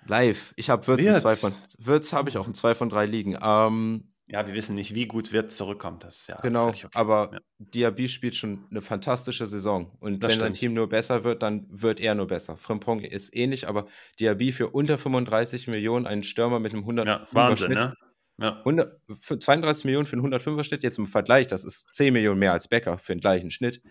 Live. 0.06 0.54
Ich 0.56 0.70
habe 0.70 0.86
Würz, 0.88 1.06
in 1.06 1.16
zwei 1.16 1.36
von. 1.36 1.54
Würz 1.78 2.14
habe 2.14 2.30
ich 2.30 2.38
auch 2.38 2.48
in 2.48 2.54
zwei 2.54 2.76
von 2.76 2.90
drei 2.90 3.06
liegen. 3.06 3.38
Ähm, 3.42 4.14
ja, 4.30 4.46
wir 4.46 4.54
wissen 4.54 4.76
nicht, 4.76 4.94
wie 4.94 5.08
gut 5.08 5.32
Wirtz 5.32 5.56
zurückkommt. 5.56 6.04
Das 6.04 6.18
ist 6.18 6.28
ja 6.28 6.36
genau, 6.42 6.70
okay. 6.70 6.88
aber 6.94 7.32
ja. 7.34 7.40
Diaby 7.60 8.10
spielt 8.10 8.36
schon 8.36 8.66
eine 8.70 8.82
fantastische 8.82 9.48
Saison. 9.48 9.96
Und 10.02 10.22
das 10.22 10.32
wenn 10.32 10.40
stimmt. 10.40 10.56
sein 10.56 10.60
Team 10.60 10.74
nur 10.74 10.90
besser 10.90 11.24
wird, 11.24 11.42
dann 11.44 11.66
wird 11.70 12.02
er 12.02 12.14
nur 12.14 12.28
besser. 12.28 12.58
Frimpong 12.58 13.00
ist 13.02 13.34
ähnlich, 13.34 13.70
aber 13.70 13.88
Diaby 14.20 14.52
für 14.52 14.70
unter 14.70 14.98
35 14.98 15.68
Millionen, 15.68 16.06
einen 16.06 16.24
Stürmer 16.24 16.60
mit 16.60 16.74
einem 16.74 16.84
105er 16.84 17.06
ja, 17.06 17.28
Wahnsinn, 17.32 17.66
Schnitt. 17.68 17.78
Ne? 17.78 17.94
Ja. 18.40 18.58
100, 18.60 19.02
32 19.22 19.86
Millionen 19.86 20.06
für 20.06 20.18
einen 20.18 20.34
105er 20.34 20.64
Schnitt, 20.64 20.84
jetzt 20.84 20.98
im 20.98 21.08
Vergleich, 21.08 21.48
das 21.48 21.64
ist 21.64 21.94
10 21.94 22.14
Millionen 22.14 22.40
mehr 22.40 22.52
als 22.52 22.68
Becker 22.68 22.98
für 22.98 23.16
den 23.16 23.22
gleichen 23.22 23.50
Schnitt. 23.50 23.82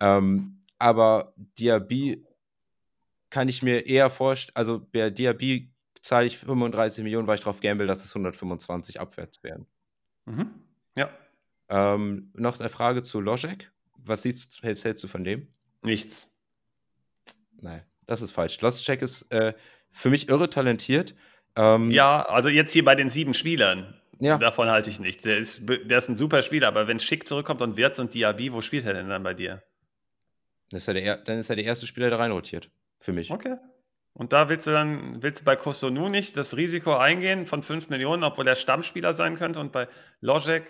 Ähm, 0.00 0.60
aber 0.78 1.34
Diaby 1.58 2.24
kann 3.30 3.48
ich 3.48 3.62
mir 3.62 3.86
eher 3.86 4.10
vorstellen, 4.10 4.54
also 4.54 4.80
bei 4.92 5.10
Diaby 5.10 5.71
zahle 6.02 6.26
ich 6.26 6.36
35 6.38 7.02
Millionen, 7.04 7.26
weil 7.26 7.36
ich 7.36 7.40
darauf 7.40 7.60
gamble, 7.60 7.86
dass 7.86 8.04
es 8.04 8.10
125 8.10 9.00
abwärts 9.00 9.42
werden. 9.42 9.66
Mhm. 10.26 10.50
Ja. 10.96 11.10
Ähm, 11.68 12.30
noch 12.34 12.60
eine 12.60 12.68
Frage 12.68 13.02
zu 13.02 13.20
Logic. 13.20 13.70
Was 13.96 14.22
siehst 14.22 14.58
du, 14.58 14.66
hältst, 14.66 14.84
hältst 14.84 15.02
du 15.02 15.08
von 15.08 15.24
dem? 15.24 15.48
Nichts. 15.82 16.36
Nein, 17.60 17.82
das 18.06 18.20
ist 18.20 18.32
falsch. 18.32 18.60
Logic 18.60 19.00
ist 19.00 19.30
äh, 19.32 19.54
für 19.90 20.10
mich 20.10 20.28
irre 20.28 20.50
talentiert. 20.50 21.14
Ähm, 21.56 21.90
ja, 21.90 22.22
also 22.22 22.48
jetzt 22.48 22.72
hier 22.72 22.84
bei 22.84 22.94
den 22.94 23.08
sieben 23.08 23.34
Spielern. 23.34 23.98
Ja. 24.18 24.38
Davon 24.38 24.68
halte 24.68 24.90
ich 24.90 25.00
nichts. 25.00 25.22
Der 25.22 25.38
ist, 25.38 25.62
der 25.68 25.98
ist 25.98 26.08
ein 26.08 26.16
super 26.16 26.42
Spieler, 26.42 26.68
aber 26.68 26.86
wenn 26.88 27.00
Schick 27.00 27.26
zurückkommt 27.28 27.60
und 27.60 27.76
Wirtz 27.76 27.98
und 27.98 28.14
Diaby, 28.14 28.52
wo 28.52 28.60
spielt 28.60 28.86
er 28.86 28.94
denn 28.94 29.08
dann 29.08 29.22
bei 29.22 29.34
dir? 29.34 29.62
ist 30.70 30.88
der, 30.88 31.18
dann 31.18 31.38
ist 31.38 31.50
er 31.50 31.56
der 31.56 31.64
erste 31.64 31.86
Spieler, 31.86 32.08
der 32.08 32.18
reinrotiert. 32.18 32.70
Für 32.98 33.12
mich. 33.12 33.30
Okay. 33.30 33.56
Und 34.14 34.32
da 34.32 34.48
willst 34.48 34.66
du 34.66 34.72
dann, 34.72 35.22
willst 35.22 35.40
du 35.40 35.44
bei 35.44 35.56
Kostonu 35.56 36.08
nicht 36.08 36.36
das 36.36 36.56
Risiko 36.56 36.94
eingehen 36.94 37.46
von 37.46 37.62
5 37.62 37.88
Millionen, 37.88 38.24
obwohl 38.24 38.46
er 38.46 38.56
Stammspieler 38.56 39.14
sein 39.14 39.36
könnte 39.36 39.58
und 39.58 39.72
bei 39.72 39.88
Logic 40.20 40.64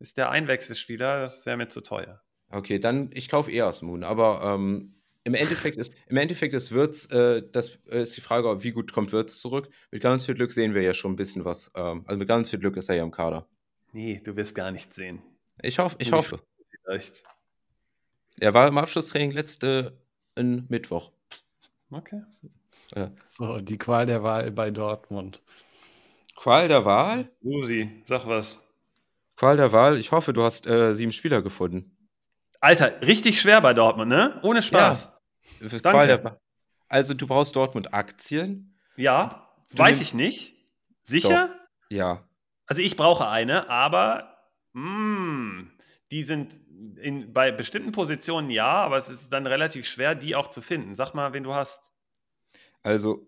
ist 0.00 0.16
der 0.16 0.30
Einwechselspieler, 0.30 1.20
das 1.20 1.46
wäre 1.46 1.56
mir 1.56 1.68
zu 1.68 1.82
teuer. 1.82 2.20
Okay, 2.48 2.80
dann 2.80 3.10
ich 3.12 3.28
kaufe 3.28 3.50
eher 3.52 3.72
Moon, 3.82 4.02
aber 4.02 4.42
ähm, 4.42 5.00
im 5.22 5.34
Endeffekt 5.34 5.76
ist, 5.76 5.92
im 6.06 6.16
Endeffekt 6.16 6.54
ist 6.54 6.72
Wirtz, 6.72 7.08
äh, 7.12 7.42
das 7.52 7.78
äh, 7.90 8.02
ist 8.02 8.16
die 8.16 8.22
Frage, 8.22 8.64
wie 8.64 8.72
gut 8.72 8.92
kommt 8.92 9.12
Wirtz 9.12 9.38
zurück. 9.38 9.68
Mit 9.90 10.02
ganz 10.02 10.26
viel 10.26 10.34
Glück 10.34 10.52
sehen 10.52 10.74
wir 10.74 10.82
ja 10.82 10.94
schon 10.94 11.12
ein 11.12 11.16
bisschen 11.16 11.44
was. 11.44 11.70
Ähm, 11.76 12.02
also 12.06 12.18
mit 12.18 12.26
ganz 12.26 12.50
viel 12.50 12.58
Glück 12.58 12.76
ist 12.76 12.88
er 12.88 12.96
ja 12.96 13.04
im 13.04 13.10
Kader. 13.10 13.46
Nee, 13.92 14.20
du 14.24 14.34
wirst 14.36 14.54
gar 14.54 14.70
nichts 14.70 14.96
sehen. 14.96 15.22
Ich 15.62 15.78
hoffe, 15.78 15.96
ich 15.98 16.10
hoffe. 16.12 16.40
Vielleicht. 16.84 17.22
Er 18.40 18.54
war 18.54 18.66
im 18.66 18.78
Abschlusstraining 18.78 19.32
letzte 19.32 20.00
Mittwoch. 20.36 21.12
Okay. 21.90 22.22
Ja. 22.94 23.10
So, 23.24 23.60
die 23.60 23.78
Qual 23.78 24.06
der 24.06 24.22
Wahl 24.22 24.50
bei 24.50 24.70
Dortmund. 24.70 25.42
Qual 26.36 26.68
der 26.68 26.84
Wahl? 26.84 27.30
Susi, 27.42 28.02
sag 28.06 28.26
was. 28.26 28.60
Qual 29.36 29.56
der 29.56 29.72
Wahl, 29.72 29.98
ich 29.98 30.12
hoffe, 30.12 30.32
du 30.32 30.42
hast 30.42 30.66
äh, 30.66 30.94
sieben 30.94 31.12
Spieler 31.12 31.42
gefunden. 31.42 31.96
Alter, 32.60 33.00
richtig 33.02 33.40
schwer 33.40 33.60
bei 33.60 33.72
Dortmund, 33.72 34.08
ne? 34.08 34.38
Ohne 34.42 34.62
Spaß. 34.62 35.12
Ja. 35.60 35.78
Danke. 35.82 36.38
also, 36.88 37.14
du 37.14 37.26
brauchst 37.26 37.56
Dortmund-Aktien. 37.56 38.78
Ja, 38.96 39.48
du 39.70 39.78
weiß 39.78 40.00
ich 40.00 40.14
nicht. 40.14 40.54
Sicher? 41.02 41.48
Doch. 41.48 41.56
Ja. 41.90 42.28
Also, 42.66 42.82
ich 42.82 42.96
brauche 42.96 43.28
eine, 43.28 43.68
aber 43.70 44.36
mh, 44.72 44.82
mm, 44.82 45.70
die 46.10 46.22
sind 46.22 46.54
in, 46.96 47.32
bei 47.32 47.52
bestimmten 47.52 47.92
Positionen 47.92 48.50
ja, 48.50 48.72
aber 48.72 48.98
es 48.98 49.08
ist 49.08 49.32
dann 49.32 49.46
relativ 49.46 49.86
schwer, 49.86 50.14
die 50.14 50.34
auch 50.34 50.48
zu 50.48 50.60
finden. 50.60 50.94
Sag 50.94 51.14
mal, 51.14 51.32
wen 51.32 51.44
du 51.44 51.54
hast. 51.54 51.89
Also, 52.82 53.26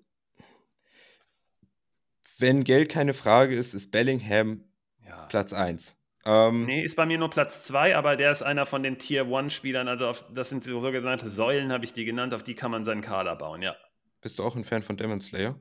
wenn 2.38 2.64
Geld 2.64 2.88
keine 2.88 3.14
Frage 3.14 3.54
ist, 3.54 3.74
ist 3.74 3.90
Bellingham 3.90 4.64
ja. 5.06 5.26
Platz 5.26 5.52
1. 5.52 5.96
Ähm, 6.24 6.66
nee, 6.66 6.82
ist 6.82 6.96
bei 6.96 7.06
mir 7.06 7.18
nur 7.18 7.30
Platz 7.30 7.64
2, 7.64 7.96
aber 7.96 8.16
der 8.16 8.30
ist 8.30 8.42
einer 8.42 8.64
von 8.64 8.82
den 8.82 8.98
Tier 8.98 9.26
1-Spielern. 9.26 9.88
Also, 9.88 10.08
auf, 10.08 10.24
das 10.32 10.48
sind 10.48 10.64
so 10.64 10.80
sogenannte 10.80 11.30
Säulen, 11.30 11.72
habe 11.72 11.84
ich 11.84 11.92
die 11.92 12.04
genannt, 12.04 12.34
auf 12.34 12.42
die 12.42 12.54
kann 12.54 12.70
man 12.70 12.84
seinen 12.84 13.02
Kader 13.02 13.36
bauen, 13.36 13.62
ja. 13.62 13.76
Bist 14.20 14.38
du 14.38 14.44
auch 14.44 14.54
ein 14.54 14.64
Fan 14.64 14.82
von 14.82 14.96
Demon 14.96 15.20
Slayer? 15.20 15.58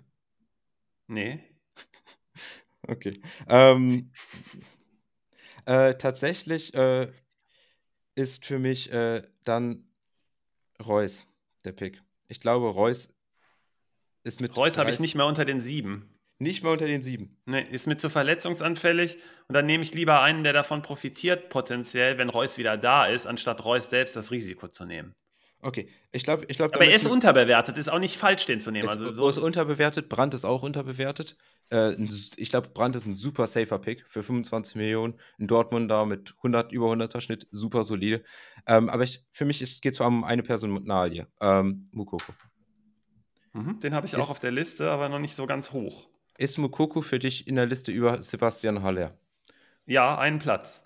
Nee. 1.08 1.44
okay. 2.88 3.22
Ähm, 3.50 4.12
äh, 5.66 5.96
tatsächlich 5.96 6.74
äh, 6.76 7.12
ist 8.16 8.46
für 8.46 8.60
mich 8.60 8.92
äh, 8.92 9.24
dann 9.44 9.88
Reus 10.84 11.26
der 11.66 11.72
Pick. 11.72 12.02
Ich 12.28 12.40
glaube, 12.40 12.68
Reus 12.70 13.10
ist 14.24 14.42
mit. 14.42 14.56
Reus 14.56 14.78
habe 14.78 14.92
ich 14.92 15.00
nicht 15.00 15.16
mehr 15.16 15.26
unter 15.26 15.46
den 15.46 15.62
sieben. 15.62 16.18
Nicht 16.40 16.64
mehr 16.64 16.72
unter 16.72 16.88
den 16.88 17.04
sieben. 17.04 17.38
Nee, 17.46 17.68
ist 17.70 17.86
mir 17.86 17.98
zu 17.98 18.10
verletzungsanfällig 18.10 19.18
und 19.48 19.54
dann 19.54 19.68
nehme 19.68 19.84
ich 19.84 19.94
lieber 19.94 20.22
einen, 20.22 20.44
der 20.44 20.54
davon 20.54 20.82
profitiert, 20.82 21.50
potenziell, 21.50 22.18
wenn 22.18 22.30
Reus 22.30 22.58
wieder 22.58 22.78
da 22.78 23.06
ist, 23.06 23.28
anstatt 23.28 23.64
Reus 23.64 23.92
selbst 23.92 24.16
das 24.16 24.32
Risiko 24.32 24.68
zu 24.68 24.86
nehmen. 24.86 25.14
Okay, 25.64 25.88
ich 26.12 26.24
glaube, 26.24 26.46
ich 26.48 26.58
glaube. 26.58 26.74
Aber 26.74 26.86
er 26.86 26.96
ist 26.96 27.06
unterbewertet, 27.06 27.78
ist 27.78 27.90
auch 27.90 28.00
nicht 28.00 28.18
falsch, 28.18 28.46
den 28.46 28.60
zu 28.60 28.72
nehmen. 28.72 28.86
Ist, 28.86 28.92
also 28.92 29.14
so 29.14 29.30
ist 29.30 29.38
unterbewertet, 29.38 30.10
Brandt 30.10 30.34
ist 30.34 30.44
auch 30.44 30.64
unterbewertet. 30.64 31.38
Äh, 31.72 31.94
ich 32.38 32.50
glaube, 32.50 32.70
Brandt 32.70 32.96
ist 32.96 33.06
ein 33.06 33.14
super 33.14 33.46
safer 33.46 33.78
Pick 33.78 34.04
für 34.08 34.24
25 34.24 34.76
Millionen. 34.76 35.20
In 35.38 35.48
Dortmund 35.48 35.92
da 35.92 36.06
mit 36.06 36.34
100, 36.38 36.72
über 36.72 36.88
100er 36.88 37.22
Schnitt, 37.22 37.48
super 37.52 37.84
solide. 37.84 38.24
Ähm, 38.66 38.90
aber 38.90 39.04
ich, 39.04 39.24
für 39.32 39.46
mich 39.46 39.60
geht 39.82 39.92
es 39.92 39.98
vor 39.98 40.08
allem 40.08 40.20
um 40.20 40.24
eine 40.24 40.42
Person 40.42 40.84
nahe 40.84 41.10
hier, 41.10 41.28
ähm, 41.40 41.88
Mukoko. 41.92 42.34
Mhm, 43.54 43.80
den 43.80 43.94
habe 43.94 44.08
ich 44.08 44.14
ist, 44.14 44.20
auch 44.20 44.30
auf 44.30 44.40
der 44.40 44.52
Liste, 44.52 44.90
aber 44.92 45.10
noch 45.10 45.20
nicht 45.20 45.36
so 45.36 45.46
ganz 45.46 45.72
hoch. 45.72 46.08
Ist 46.38 46.58
Mukoko 46.58 47.02
für 47.02 47.20
dich 47.20 47.48
in 47.48 47.56
der 47.56 47.66
Liste 47.66 47.92
über 47.92 48.22
Sebastian 48.22 48.84
Haller? 48.84 49.18
Ja, 49.86 50.18
einen 50.18 50.40
Platz. 50.40 50.84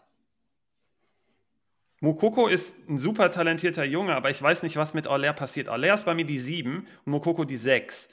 Mukoko 2.01 2.47
ist 2.47 2.77
ein 2.89 2.97
super 2.97 3.31
talentierter 3.31 3.83
Junge, 3.83 4.15
aber 4.15 4.29
ich 4.29 4.41
weiß 4.41 4.63
nicht, 4.63 4.75
was 4.75 4.93
mit 4.93 5.07
Aller 5.07 5.33
passiert. 5.33 5.69
Aller 5.69 5.93
ist 5.93 6.05
bei 6.05 6.13
mir 6.13 6.25
die 6.25 6.39
7 6.39 6.79
und 6.79 7.11
Mukoko 7.11 7.45
die 7.45 7.55
6. 7.55 8.09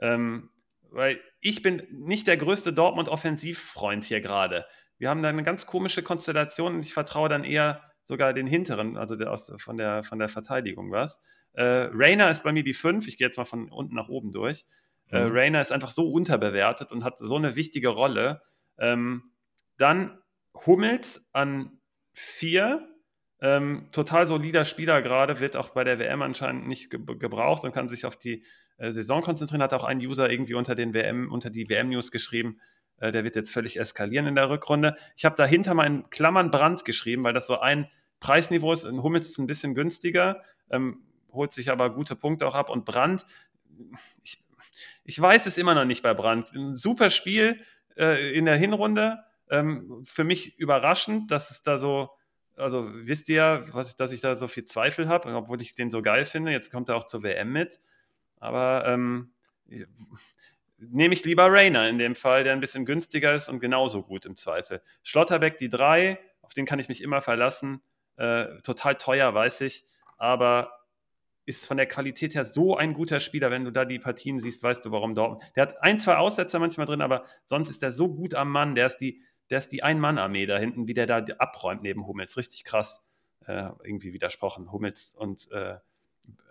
Ähm, 0.00 0.48
weil 0.90 1.20
ich 1.40 1.62
bin 1.62 1.82
nicht 1.90 2.26
der 2.26 2.36
größte 2.36 2.72
Dortmund-Offensivfreund 2.72 4.04
hier 4.04 4.20
gerade. 4.20 4.66
Wir 4.98 5.10
haben 5.10 5.22
da 5.22 5.28
eine 5.28 5.42
ganz 5.42 5.66
komische 5.66 6.02
Konstellation 6.02 6.76
und 6.76 6.84
ich 6.84 6.92
vertraue 6.92 7.28
dann 7.28 7.44
eher 7.44 7.82
sogar 8.02 8.32
den 8.32 8.46
hinteren, 8.46 8.96
also 8.96 9.14
der 9.14 9.30
aus, 9.30 9.52
von, 9.58 9.76
der, 9.76 10.02
von 10.02 10.18
der 10.18 10.28
Verteidigung 10.28 10.90
was. 10.90 11.20
Äh, 11.58 11.90
Rainer 11.92 12.30
ist 12.30 12.44
bei 12.44 12.52
mir 12.52 12.62
die 12.62 12.72
5. 12.72 13.08
Ich 13.08 13.18
gehe 13.18 13.26
jetzt 13.26 13.36
mal 13.36 13.44
von 13.44 13.68
unten 13.72 13.96
nach 13.96 14.08
oben 14.08 14.32
durch. 14.32 14.64
Äh, 15.10 15.20
mhm. 15.20 15.36
Äh, 15.36 15.40
Rainer 15.40 15.60
ist 15.60 15.72
einfach 15.72 15.90
so 15.90 16.08
unterbewertet 16.08 16.92
und 16.92 17.02
hat 17.02 17.18
so 17.18 17.34
eine 17.34 17.56
wichtige 17.56 17.88
Rolle. 17.88 18.42
Ähm, 18.78 19.32
dann 19.76 20.18
Hummels 20.66 21.26
an 21.32 21.80
4 22.12 22.88
ähm, 23.40 23.88
total 23.90 24.28
solider 24.28 24.64
Spieler 24.64 25.02
gerade, 25.02 25.40
wird 25.40 25.56
auch 25.56 25.70
bei 25.70 25.82
der 25.82 25.98
WM 25.98 26.22
anscheinend 26.22 26.68
nicht 26.68 26.90
ge 26.90 27.00
gebraucht 27.18 27.64
und 27.64 27.72
kann 27.72 27.88
sich 27.88 28.04
auf 28.04 28.16
die 28.16 28.44
äh, 28.76 28.92
Saison 28.92 29.20
konzentrieren. 29.20 29.62
Hat 29.62 29.74
auch 29.74 29.84
ein 29.84 29.98
User 29.98 30.30
irgendwie 30.30 30.54
unter 30.54 30.76
den 30.76 30.94
WM, 30.94 31.32
unter 31.32 31.50
die 31.50 31.68
WM-News 31.68 32.12
geschrieben, 32.12 32.60
äh, 32.98 33.10
der 33.10 33.24
wird 33.24 33.34
jetzt 33.34 33.52
völlig 33.52 33.80
eskalieren 33.80 34.28
in 34.28 34.36
der 34.36 34.48
Rückrunde. 34.48 34.96
Ich 35.16 35.24
habe 35.24 35.34
dahinter 35.34 35.72
in 35.84 36.08
Klammern 36.10 36.52
Brand 36.52 36.84
geschrieben, 36.84 37.24
weil 37.24 37.34
das 37.34 37.48
so 37.48 37.58
ein 37.58 37.88
Preisniveau 38.20 38.72
ist. 38.72 38.84
In 38.84 39.02
Hummels 39.02 39.28
ist 39.28 39.38
ein 39.38 39.48
bisschen 39.48 39.74
günstiger, 39.74 40.42
ähm, 40.70 41.02
holt 41.32 41.52
sich 41.52 41.70
aber 41.70 41.90
gute 41.90 42.16
Punkte 42.16 42.46
auch 42.46 42.54
ab. 42.54 42.70
Und 42.70 42.84
Brand, 42.84 43.26
ich, 44.22 44.42
ich 45.04 45.20
weiß 45.20 45.46
es 45.46 45.58
immer 45.58 45.74
noch 45.74 45.84
nicht 45.84 46.02
bei 46.02 46.14
Brand. 46.14 46.52
Ein 46.54 46.76
super 46.76 47.10
Spiel 47.10 47.60
äh, 47.96 48.32
in 48.36 48.44
der 48.44 48.56
Hinrunde. 48.56 49.24
Ähm, 49.50 50.02
für 50.04 50.24
mich 50.24 50.58
überraschend, 50.58 51.30
dass 51.30 51.50
es 51.50 51.62
da 51.62 51.78
so 51.78 52.10
also 52.58 52.90
wisst 52.92 53.28
ihr, 53.28 53.64
was, 53.72 53.96
dass 53.96 54.12
ich 54.12 54.20
da 54.20 54.34
so 54.34 54.48
viel 54.48 54.64
Zweifel 54.64 55.08
habe, 55.08 55.32
obwohl 55.34 55.62
ich 55.62 55.74
den 55.74 55.90
so 55.90 56.02
geil 56.02 56.26
finde. 56.26 56.52
Jetzt 56.52 56.70
kommt 56.70 56.88
er 56.88 56.96
auch 56.96 57.04
zur 57.04 57.22
WM 57.22 57.52
mit. 57.52 57.80
Aber 58.40 58.84
ähm, 58.86 59.32
nehme 60.78 61.14
ich 61.14 61.24
lieber 61.24 61.50
Rainer 61.50 61.88
in 61.88 61.98
dem 61.98 62.14
Fall, 62.14 62.44
der 62.44 62.52
ein 62.52 62.60
bisschen 62.60 62.84
günstiger 62.84 63.34
ist 63.34 63.48
und 63.48 63.60
genauso 63.60 64.02
gut 64.02 64.26
im 64.26 64.36
Zweifel. 64.36 64.82
Schlotterbeck 65.02 65.58
die 65.58 65.68
drei, 65.68 66.18
auf 66.42 66.54
den 66.54 66.66
kann 66.66 66.78
ich 66.78 66.88
mich 66.88 67.02
immer 67.02 67.22
verlassen. 67.22 67.82
Äh, 68.16 68.58
total 68.62 68.96
teuer, 68.96 69.32
weiß 69.34 69.60
ich, 69.62 69.84
aber 70.16 70.72
ist 71.48 71.66
von 71.66 71.76
der 71.76 71.86
Qualität 71.86 72.34
her 72.34 72.44
so 72.44 72.76
ein 72.76 72.94
guter 72.94 73.20
Spieler. 73.20 73.50
Wenn 73.50 73.64
du 73.64 73.72
da 73.72 73.84
die 73.84 73.98
Partien 73.98 74.38
siehst, 74.38 74.62
weißt 74.62 74.84
du, 74.84 74.92
warum 74.92 75.14
Dortmund. 75.14 75.42
Der 75.56 75.62
hat 75.62 75.82
ein, 75.82 75.98
zwei 75.98 76.16
Aussetzer 76.16 76.58
manchmal 76.58 76.86
drin, 76.86 77.00
aber 77.00 77.24
sonst 77.46 77.70
ist 77.70 77.82
er 77.82 77.92
so 77.92 78.14
gut 78.14 78.34
am 78.34 78.50
Mann. 78.50 78.74
Der 78.74 78.86
ist 78.86 78.98
die 78.98 79.22
der 79.50 79.58
ist 79.58 79.72
die 79.72 79.82
Ein-Mann-Armee 79.82 80.46
da 80.46 80.58
hinten, 80.58 80.86
wie 80.86 80.94
der 80.94 81.06
da 81.06 81.24
abräumt 81.38 81.82
neben 81.82 82.06
Hummels. 82.06 82.36
Richtig 82.36 82.64
krass. 82.64 83.02
Äh, 83.46 83.70
irgendwie 83.82 84.12
widersprochen. 84.12 84.70
Hummels 84.72 85.14
und 85.14 85.50
äh, 85.50 85.76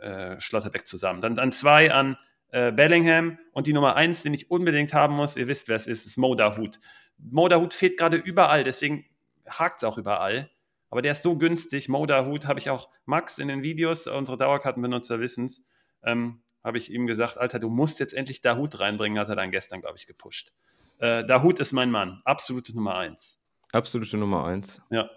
äh, 0.02 0.40
Schlotterbeck 0.42 0.88
zusammen. 0.88 1.22
Dann, 1.22 1.36
dann 1.36 1.52
zwei 1.52 1.94
an 1.94 2.18
äh, 2.50 2.72
Bellingham 2.72 3.38
und 3.52 3.68
die 3.68 3.74
Nummer 3.74 3.96
eins, 3.96 4.24
den 4.24 4.34
ich 4.34 4.50
unbedingt 4.50 4.94
haben 4.94 5.16
muss, 5.16 5.38
ihr 5.38 5.48
wisst, 5.48 5.68
wer 5.68 5.76
es 5.76 5.86
ist, 5.86 6.06
ist 6.06 6.18
Mo 6.18 6.34
Dahut. 6.34 6.80
Mo 7.18 7.48
Dahut 7.48 7.74
fehlt 7.74 7.98
gerade 7.98 8.18
überall, 8.18 8.64
deswegen 8.64 9.06
hakt 9.48 9.84
es 9.84 9.84
auch 9.84 9.98
überall. 9.98 10.50
Aber 10.90 11.02
der 11.02 11.12
ist 11.12 11.24
so 11.24 11.38
günstig. 11.38 11.90
Mo 11.90 12.06
Dahut 12.06 12.46
habe 12.46 12.60
ich 12.60 12.70
auch 12.70 12.90
Max 13.06 13.40
in 13.40 13.48
den 13.48 13.64
Videos, 13.64 14.08
unsere 14.08 14.38
Dauerkartenbenutzer 14.38 15.20
wissen 15.20 15.46
es, 15.46 15.64
ähm, 16.04 16.42
habe 16.64 16.78
ich 16.78 16.92
ihm 16.92 17.08
gesagt, 17.08 17.38
Alter, 17.38 17.60
du 17.60 17.70
musst 17.70 18.00
jetzt 18.00 18.14
endlich 18.14 18.42
Dahut 18.42 18.80
reinbringen, 18.80 19.20
hat 19.20 19.30
er 19.30 19.36
dann 19.36 19.52
gestern, 19.52 19.82
glaube 19.82 19.98
ich, 19.98 20.06
gepusht. 20.06 20.54
Äh, 21.00 21.26
Dahut 21.26 21.60
ist 21.60 21.72
mein 21.74 21.92
Mann, 21.92 22.22
absolute 22.26 22.76
Nummer 22.76 22.98
eins. 22.98 23.40
Absolute 23.72 24.18
Nummer 24.18 24.46
eins. 24.46 24.82
Ja. 24.90 25.10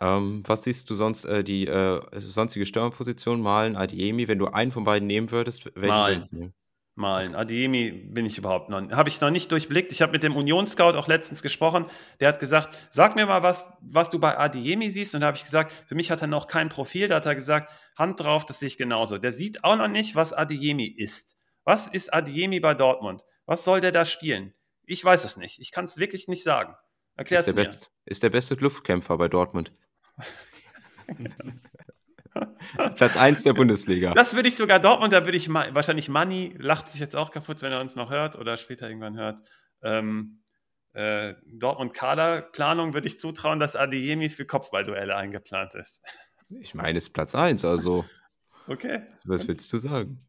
Ähm, 0.00 0.42
was 0.46 0.62
siehst 0.62 0.88
du 0.90 0.94
sonst, 0.94 1.24
äh, 1.24 1.42
die 1.42 1.66
äh, 1.66 2.00
sonstige 2.20 2.66
Stürmerposition, 2.66 3.40
Malen, 3.40 3.76
Adiemi, 3.76 4.28
wenn 4.28 4.38
du 4.38 4.46
einen 4.46 4.72
von 4.72 4.84
beiden 4.84 5.06
nehmen 5.06 5.30
würdest, 5.30 5.64
welchen 5.74 5.88
Malen. 5.88 6.54
Malen. 6.94 7.34
Adiemi 7.34 7.90
bin 7.90 8.26
ich 8.26 8.36
überhaupt 8.36 8.68
noch, 8.68 8.90
habe 8.90 9.08
ich 9.08 9.20
noch 9.20 9.30
nicht 9.30 9.50
durchblickt. 9.50 9.92
Ich 9.92 10.02
habe 10.02 10.12
mit 10.12 10.22
dem 10.22 10.36
Union-Scout 10.36 10.96
auch 10.96 11.08
letztens 11.08 11.42
gesprochen. 11.42 11.86
Der 12.20 12.28
hat 12.28 12.38
gesagt, 12.38 12.76
sag 12.90 13.16
mir 13.16 13.26
mal, 13.26 13.42
was, 13.42 13.70
was 13.80 14.10
du 14.10 14.18
bei 14.18 14.38
Adiemi 14.38 14.90
siehst. 14.90 15.14
Und 15.14 15.22
da 15.22 15.28
habe 15.28 15.36
ich 15.36 15.44
gesagt, 15.44 15.72
für 15.86 15.94
mich 15.94 16.10
hat 16.10 16.20
er 16.20 16.26
noch 16.26 16.46
kein 16.46 16.68
Profil. 16.68 17.08
Da 17.08 17.16
hat 17.16 17.26
er 17.26 17.34
gesagt, 17.34 17.72
Hand 17.96 18.20
drauf, 18.20 18.44
das 18.44 18.58
sehe 18.60 18.66
ich 18.66 18.76
genauso. 18.76 19.18
Der 19.18 19.32
sieht 19.32 19.64
auch 19.64 19.76
noch 19.76 19.88
nicht, 19.88 20.14
was 20.14 20.32
Adiemi 20.32 20.86
ist. 20.86 21.36
Was 21.64 21.86
ist 21.86 22.12
Adiemi 22.12 22.60
bei 22.60 22.74
Dortmund? 22.74 23.22
Was 23.46 23.64
soll 23.64 23.80
der 23.80 23.92
da 23.92 24.04
spielen? 24.04 24.52
Ich 24.84 25.04
weiß 25.04 25.24
es 25.24 25.36
nicht. 25.36 25.60
Ich 25.60 25.70
kann 25.72 25.86
es 25.86 25.96
wirklich 25.96 26.28
nicht 26.28 26.42
sagen. 26.42 26.74
Erklär 27.16 27.40
Ist 27.40 27.46
der, 27.46 27.54
mir. 27.54 27.64
best, 27.64 27.90
ist 28.04 28.22
der 28.22 28.30
beste 28.30 28.54
Luftkämpfer 28.54 29.16
bei 29.16 29.28
Dortmund. 29.28 29.72
Platz 32.96 33.16
1 33.16 33.42
der 33.42 33.52
Bundesliga. 33.54 34.14
Das 34.14 34.34
würde 34.34 34.48
ich 34.48 34.56
sogar 34.56 34.78
Dortmund, 34.78 35.12
da 35.12 35.24
würde 35.24 35.36
ich 35.36 35.52
wahrscheinlich 35.52 36.08
Money, 36.08 36.54
lacht 36.58 36.88
sich 36.90 37.00
jetzt 37.00 37.16
auch 37.16 37.30
kaputt, 37.30 37.62
wenn 37.62 37.72
er 37.72 37.80
uns 37.80 37.96
noch 37.96 38.10
hört 38.10 38.36
oder 38.36 38.56
später 38.56 38.88
irgendwann 38.88 39.16
hört. 39.16 39.38
Ähm, 39.82 40.42
äh, 40.94 41.34
Dortmund 41.46 41.94
Kaderplanung 41.94 42.94
würde 42.94 43.06
ich 43.06 43.18
zutrauen, 43.18 43.60
dass 43.60 43.76
Adeyemi 43.76 44.28
für 44.28 44.44
Kopfballduelle 44.44 45.16
eingeplant 45.16 45.74
ist. 45.74 46.02
Ich 46.60 46.74
meine, 46.74 46.98
es 46.98 47.04
ist 47.04 47.10
Platz 47.12 47.34
1, 47.34 47.64
also 47.64 48.04
Okay. 48.68 49.02
was 49.24 49.48
willst 49.48 49.72
du 49.72 49.78
sagen? 49.78 50.24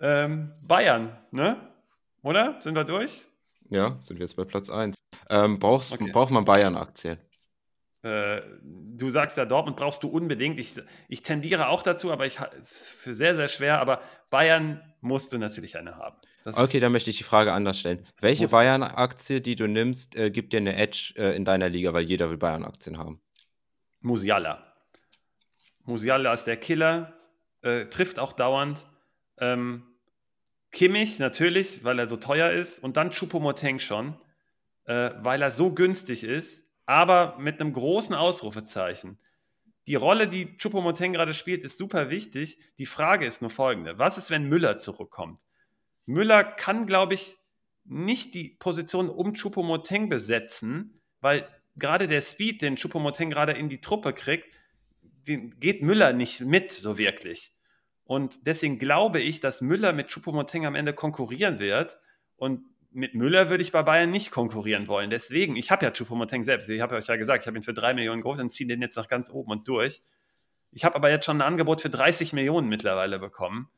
Ähm, 0.00 0.52
Bayern, 0.62 1.18
ne? 1.30 1.56
Oder? 2.22 2.58
Sind 2.62 2.74
wir 2.74 2.84
durch? 2.84 3.28
Ja, 3.68 3.98
sind 4.02 4.16
wir 4.18 4.24
jetzt 4.24 4.36
bei 4.36 4.44
Platz 4.44 4.70
1. 4.70 4.94
Ähm, 5.28 5.58
brauchst, 5.58 5.92
Okay. 5.92 6.10
Braucht 6.12 6.30
man 6.30 6.44
Bayern-Aktien? 6.44 7.18
Äh, 8.02 8.40
du 8.62 9.10
sagst 9.10 9.36
ja, 9.36 9.44
Dortmund 9.44 9.76
brauchst 9.76 10.02
du 10.02 10.08
unbedingt. 10.08 10.58
Ich, 10.58 10.74
ich 11.08 11.22
tendiere 11.22 11.68
auch 11.68 11.82
dazu, 11.82 12.10
aber 12.10 12.26
ich 12.26 12.38
ist 12.60 12.90
für 12.90 13.12
sehr, 13.12 13.36
sehr 13.36 13.48
schwer. 13.48 13.80
Aber 13.80 14.00
Bayern 14.30 14.80
musst 15.00 15.32
du 15.32 15.38
natürlich 15.38 15.76
eine 15.76 15.96
haben. 15.96 16.16
Das 16.44 16.56
Okay, 16.56 16.80
dann 16.80 16.92
möchte 16.92 17.10
ich 17.10 17.18
die 17.18 17.24
Frage 17.24 17.52
anders 17.52 17.78
stellen. 17.78 18.00
Welche. 18.20 18.48
Bayern-Aktie, 18.48 19.42
die 19.42 19.56
du 19.56 19.66
nimmst, 19.66 20.16
äh, 20.16 20.30
gibt 20.30 20.52
dir 20.52 20.58
eine 20.58 20.76
Edge 20.76 21.12
äh, 21.16 21.36
in 21.36 21.44
deiner 21.44 21.68
Liga, 21.68 21.92
weil 21.92 22.04
jeder 22.04 22.30
will 22.30 22.38
Bayern-Aktien 22.38 22.96
haben? 22.96 23.20
Musiala. 24.00 24.64
Musiala 25.84 26.32
ist 26.32 26.44
der 26.44 26.56
Killer, 26.56 27.12
äh, 27.62 27.86
trifft 27.86 28.18
auch 28.18 28.32
dauernd. 28.32 28.86
Ähm, 29.38 29.82
Kimmich 30.72 31.18
natürlich, 31.18 31.84
weil 31.84 31.98
er 31.98 32.08
so 32.08 32.16
teuer 32.16 32.50
ist. 32.50 32.82
Und 32.82 32.96
dann 32.96 33.10
Choupo-Moteng 33.10 33.78
schon, 33.78 34.14
äh, 34.84 35.10
weil 35.20 35.42
er 35.42 35.50
so 35.50 35.72
günstig 35.72 36.24
ist, 36.24 36.64
aber 36.90 37.38
mit 37.38 37.60
einem 37.60 37.72
großen 37.72 38.16
Ausrufezeichen. 38.16 39.20
Die 39.86 39.94
Rolle, 39.94 40.26
die 40.26 40.56
Choupo-Moteng 40.56 41.12
gerade 41.12 41.34
spielt, 41.34 41.62
ist 41.62 41.78
super 41.78 42.10
wichtig. 42.10 42.58
Die 42.78 42.86
Frage 42.86 43.26
ist 43.26 43.42
nur 43.42 43.50
folgende. 43.50 43.96
Was 44.00 44.18
ist, 44.18 44.28
wenn 44.28 44.48
Müller 44.48 44.76
zurückkommt? 44.78 45.46
Müller 46.04 46.42
kann, 46.42 46.86
glaube 46.86 47.14
ich, 47.14 47.36
nicht 47.84 48.34
die 48.34 48.56
Position 48.58 49.08
um 49.08 49.34
Choupo-Moteng 49.34 50.08
besetzen, 50.08 51.00
weil 51.20 51.46
gerade 51.76 52.08
der 52.08 52.22
Speed, 52.22 52.60
den 52.60 52.76
Choupo-Moteng 52.76 53.30
gerade 53.30 53.52
in 53.52 53.68
die 53.68 53.80
Truppe 53.80 54.12
kriegt, 54.12 54.52
geht 55.24 55.82
Müller 55.82 56.12
nicht 56.12 56.40
mit, 56.40 56.72
so 56.72 56.98
wirklich. 56.98 57.52
Und 58.02 58.48
deswegen 58.48 58.80
glaube 58.80 59.20
ich, 59.20 59.38
dass 59.38 59.60
Müller 59.60 59.92
mit 59.92 60.08
Choupo-Moteng 60.08 60.66
am 60.66 60.74
Ende 60.74 60.92
konkurrieren 60.92 61.60
wird. 61.60 62.00
Und 62.34 62.64
mit 62.92 63.14
Müller 63.14 63.50
würde 63.50 63.62
ich 63.62 63.72
bei 63.72 63.82
Bayern 63.82 64.10
nicht 64.10 64.30
konkurrieren 64.30 64.88
wollen. 64.88 65.10
Deswegen, 65.10 65.56
ich 65.56 65.70
habe 65.70 65.84
ja 65.84 65.92
Choupo-Moteng 65.92 66.44
selbst. 66.44 66.68
Ich 66.68 66.80
habe 66.80 66.96
euch 66.96 67.06
ja 67.06 67.16
gesagt, 67.16 67.44
ich 67.44 67.46
habe 67.46 67.56
ihn 67.56 67.62
für 67.62 67.74
drei 67.74 67.94
Millionen 67.94 68.20
geholt 68.20 68.40
und 68.40 68.52
ziehe 68.52 68.68
den 68.68 68.82
jetzt 68.82 68.96
nach 68.96 69.08
ganz 69.08 69.30
oben 69.30 69.52
und 69.52 69.68
durch. 69.68 70.02
Ich 70.72 70.84
habe 70.84 70.96
aber 70.96 71.10
jetzt 71.10 71.24
schon 71.24 71.38
ein 71.38 71.46
Angebot 71.46 71.80
für 71.80 71.90
30 71.90 72.32
Millionen 72.32 72.68
mittlerweile 72.68 73.18
bekommen. 73.18 73.68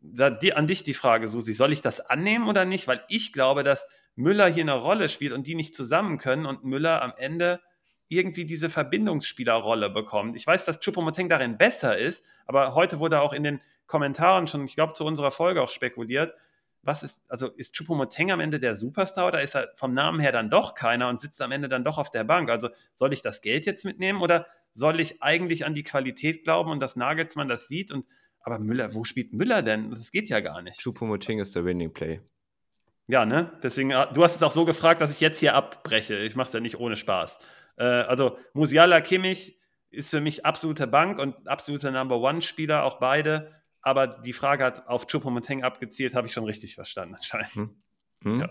Da, 0.00 0.30
die, 0.30 0.52
an 0.54 0.66
dich 0.66 0.82
die 0.82 0.94
Frage, 0.94 1.28
Susi, 1.28 1.54
soll 1.54 1.72
ich 1.72 1.80
das 1.80 2.00
annehmen 2.00 2.48
oder 2.48 2.64
nicht? 2.64 2.88
Weil 2.88 3.04
ich 3.08 3.32
glaube, 3.32 3.62
dass 3.62 3.86
Müller 4.16 4.46
hier 4.46 4.62
eine 4.62 4.74
Rolle 4.74 5.08
spielt 5.08 5.32
und 5.32 5.46
die 5.46 5.54
nicht 5.54 5.74
zusammen 5.74 6.18
können 6.18 6.46
und 6.46 6.64
Müller 6.64 7.02
am 7.02 7.14
Ende 7.16 7.60
irgendwie 8.08 8.44
diese 8.44 8.68
Verbindungsspielerrolle 8.68 9.90
bekommt. 9.90 10.36
Ich 10.36 10.46
weiß, 10.46 10.64
dass 10.64 10.80
Choupo-Moteng 10.80 11.28
darin 11.28 11.56
besser 11.56 11.96
ist, 11.96 12.24
aber 12.46 12.74
heute 12.74 12.98
wurde 12.98 13.20
auch 13.20 13.32
in 13.32 13.42
den 13.42 13.60
Kommentaren 13.86 14.46
schon, 14.46 14.64
ich 14.64 14.74
glaube, 14.74 14.92
zu 14.92 15.04
unserer 15.04 15.30
Folge 15.30 15.62
auch 15.62 15.70
spekuliert, 15.70 16.34
was 16.84 17.02
ist, 17.02 17.22
also 17.28 17.48
ist 17.48 17.74
Choupo-Moteng 17.74 18.30
am 18.30 18.40
Ende 18.40 18.60
der 18.60 18.76
Superstar 18.76 19.28
oder 19.28 19.42
ist 19.42 19.54
er 19.54 19.70
vom 19.74 19.94
Namen 19.94 20.20
her 20.20 20.32
dann 20.32 20.50
doch 20.50 20.74
keiner 20.74 21.08
und 21.08 21.20
sitzt 21.20 21.40
am 21.42 21.52
Ende 21.52 21.68
dann 21.68 21.84
doch 21.84 21.98
auf 21.98 22.10
der 22.10 22.24
Bank? 22.24 22.50
Also 22.50 22.68
soll 22.94 23.12
ich 23.12 23.22
das 23.22 23.40
Geld 23.40 23.66
jetzt 23.66 23.84
mitnehmen 23.84 24.20
oder 24.20 24.46
soll 24.72 25.00
ich 25.00 25.22
eigentlich 25.22 25.66
an 25.66 25.74
die 25.74 25.84
Qualität 25.84 26.44
glauben 26.44 26.70
und 26.70 26.80
dass 26.80 26.96
Nagelsmann 26.96 27.48
das 27.48 27.68
sieht 27.68 27.92
und 27.92 28.06
aber 28.44 28.58
Müller, 28.58 28.94
wo 28.94 29.04
spielt 29.04 29.32
Müller 29.32 29.62
denn? 29.62 29.90
Das 29.90 30.10
geht 30.10 30.28
ja 30.28 30.40
gar 30.40 30.60
nicht. 30.60 30.78
Choupo-Moting 30.78 31.40
ist 31.40 31.56
der 31.56 31.64
Winning 31.64 31.92
Play. 31.92 32.20
Ja, 33.06 33.24
ne? 33.24 33.52
Deswegen, 33.62 33.90
äh, 33.90 34.06
du 34.12 34.22
hast 34.22 34.36
es 34.36 34.42
auch 34.42 34.52
so 34.52 34.66
gefragt, 34.66 35.00
dass 35.00 35.12
ich 35.12 35.20
jetzt 35.20 35.38
hier 35.40 35.54
abbreche. 35.54 36.18
Ich 36.18 36.36
mache 36.36 36.48
es 36.48 36.54
ja 36.54 36.60
nicht 36.60 36.78
ohne 36.78 36.96
Spaß. 36.96 37.38
Äh, 37.76 37.84
also 37.84 38.38
Musiala, 38.52 39.00
Kimmich 39.00 39.58
ist 39.90 40.10
für 40.10 40.20
mich 40.20 40.44
absolute 40.44 40.86
Bank 40.86 41.18
und 41.18 41.48
absoluter 41.48 41.90
Number 41.90 42.18
One-Spieler, 42.18 42.84
auch 42.84 42.98
beide. 42.98 43.52
Aber 43.86 44.06
die 44.06 44.32
Frage 44.32 44.64
hat 44.64 44.88
auf 44.88 45.06
Choupo-Moting 45.06 45.62
abgezielt, 45.62 46.14
habe 46.14 46.26
ich 46.26 46.32
schon 46.32 46.44
richtig 46.44 46.74
verstanden 46.74 47.16
anscheinend. 47.16 47.52
Hm? 47.54 47.82
Hm? 48.22 48.40
Ja. 48.40 48.48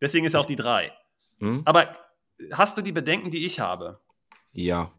Deswegen 0.00 0.26
ist 0.26 0.34
auch 0.36 0.44
die 0.44 0.56
drei. 0.56 0.92
Hm? 1.38 1.62
Aber 1.64 1.96
hast 2.52 2.76
du 2.76 2.82
die 2.82 2.92
Bedenken, 2.92 3.30
die 3.30 3.46
ich 3.46 3.60
habe? 3.60 4.00
Ja. 4.52 4.92